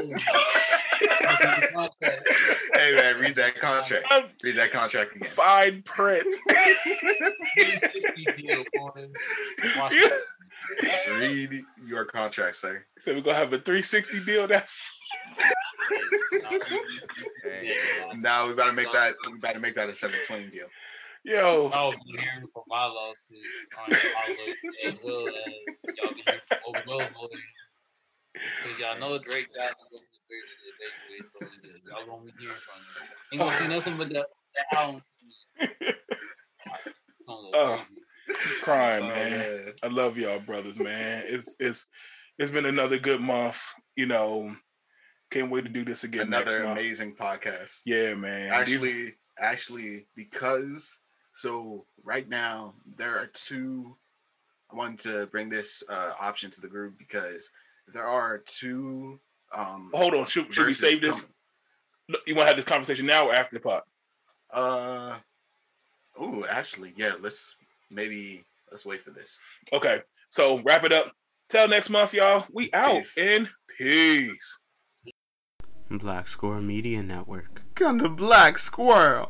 hey 2.74 2.96
man, 2.96 3.20
read 3.20 3.36
that 3.36 3.56
contract. 3.60 4.06
Read 4.44 4.56
that 4.56 4.72
contract 4.72 5.16
again. 5.16 5.30
Fine 5.30 5.84
print. 5.84 6.26
read 11.20 11.62
your 11.86 12.06
contract, 12.06 12.56
sir. 12.56 12.84
So 13.00 13.14
we're 13.14 13.22
gonna 13.22 13.38
have 13.38 13.54
a 13.54 13.60
360 13.60 14.26
deal. 14.26 14.48
That's 14.48 14.74
hey, 17.44 17.74
now 18.16 18.48
we 18.48 18.54
gotta 18.54 18.74
make 18.74 18.92
that 18.92 19.16
we 19.32 19.40
gotta 19.40 19.60
make 19.60 19.76
that 19.76 19.90
a 19.90 19.94
720 19.94 20.52
deal. 20.52 20.68
Yo, 21.28 21.70
I 21.74 21.86
was 21.86 22.00
hearing 22.06 22.48
from 22.54 22.64
my 22.70 22.86
lawsuit 22.86 23.38
um, 23.78 23.92
on 23.92 24.00
as 24.86 24.98
well 25.04 25.28
as 25.28 25.96
y'all 25.98 26.14
can 26.14 26.24
hear 26.26 26.42
from 26.48 26.60
Overload 26.66 27.12
Because 28.34 28.80
y'all 28.80 28.98
know 28.98 29.18
Drake 29.18 29.50
got 29.54 29.74
so 31.20 31.46
y'all 31.86 32.06
gonna 32.08 32.24
be 32.24 32.32
hearing 32.40 32.56
from 32.56 32.82
me. 32.82 33.10
Ain't 33.34 33.42
gonna 33.42 33.52
see 33.52 33.68
nothing 33.68 33.98
but 33.98 34.08
the, 34.08 34.26
the 34.56 34.78
albums. 34.80 35.12
oh, 37.28 37.84
crying, 38.62 39.04
oh, 39.04 39.08
man. 39.10 39.32
man. 39.32 39.74
I 39.84 39.88
love 39.88 40.18
y'all, 40.18 40.40
brothers, 40.40 40.80
man. 40.80 41.26
It's 41.28 41.58
it's 41.60 41.90
it's 42.40 42.52
been 42.52 42.66
another 42.66 43.00
good 43.00 43.20
month. 43.20 43.62
You 43.98 44.06
know, 44.06 44.56
can't 45.30 45.52
wait 45.52 45.66
to 45.66 45.70
do 45.70 45.84
this 45.84 46.06
again. 46.06 46.28
Another 46.28 46.64
amazing 46.64 47.16
podcast. 47.16 47.82
Yeah, 47.86 48.16
man. 48.16 48.50
Actually, 48.54 49.16
actually, 49.38 50.06
because 50.16 50.98
so 51.38 51.86
right 52.04 52.28
now 52.28 52.74
there 52.98 53.18
are 53.18 53.28
two. 53.28 53.96
I 54.72 54.76
wanted 54.76 55.00
to 55.00 55.28
bring 55.28 55.50
this 55.50 55.84
uh, 55.90 56.14
option 56.20 56.52
to 56.52 56.62
the 56.62 56.68
group 56.68 56.98
because 56.98 57.52
there 57.94 58.06
are 58.06 58.40
two 58.40 59.20
um, 59.56 59.92
Hold 59.94 60.14
on, 60.14 60.26
should, 60.26 60.54
should 60.54 60.66
we 60.66 60.74
save 60.74 61.02
this? 61.02 61.26
You 62.26 62.36
want 62.36 62.46
to 62.46 62.48
have 62.48 62.56
this 62.56 62.66
conversation 62.66 63.06
now 63.06 63.28
or 63.28 63.34
after 63.34 63.56
the 63.56 63.60
pot? 63.60 63.86
Uh, 64.52 65.18
Ooh, 66.22 66.46
actually, 66.50 66.94
yeah. 66.96 67.14
Let's 67.20 67.56
maybe 67.92 68.44
let's 68.72 68.86
wait 68.86 69.02
for 69.02 69.12
this. 69.12 69.40
Okay, 69.74 70.02
so 70.30 70.62
wrap 70.64 70.84
it 70.84 70.94
up. 70.94 71.12
Till 71.50 71.68
next 71.68 71.90
month, 71.90 72.14
y'all. 72.14 72.46
We 72.52 72.70
out 72.74 72.96
peace. 72.96 73.18
in 73.18 73.50
peace. 73.78 74.60
Black 75.90 76.28
Squirrel 76.28 76.62
Media 76.62 77.04
Network. 77.04 77.64
Come 77.76 78.00
to 78.00 78.10
Black 78.10 78.58
Squirrel. 78.58 79.26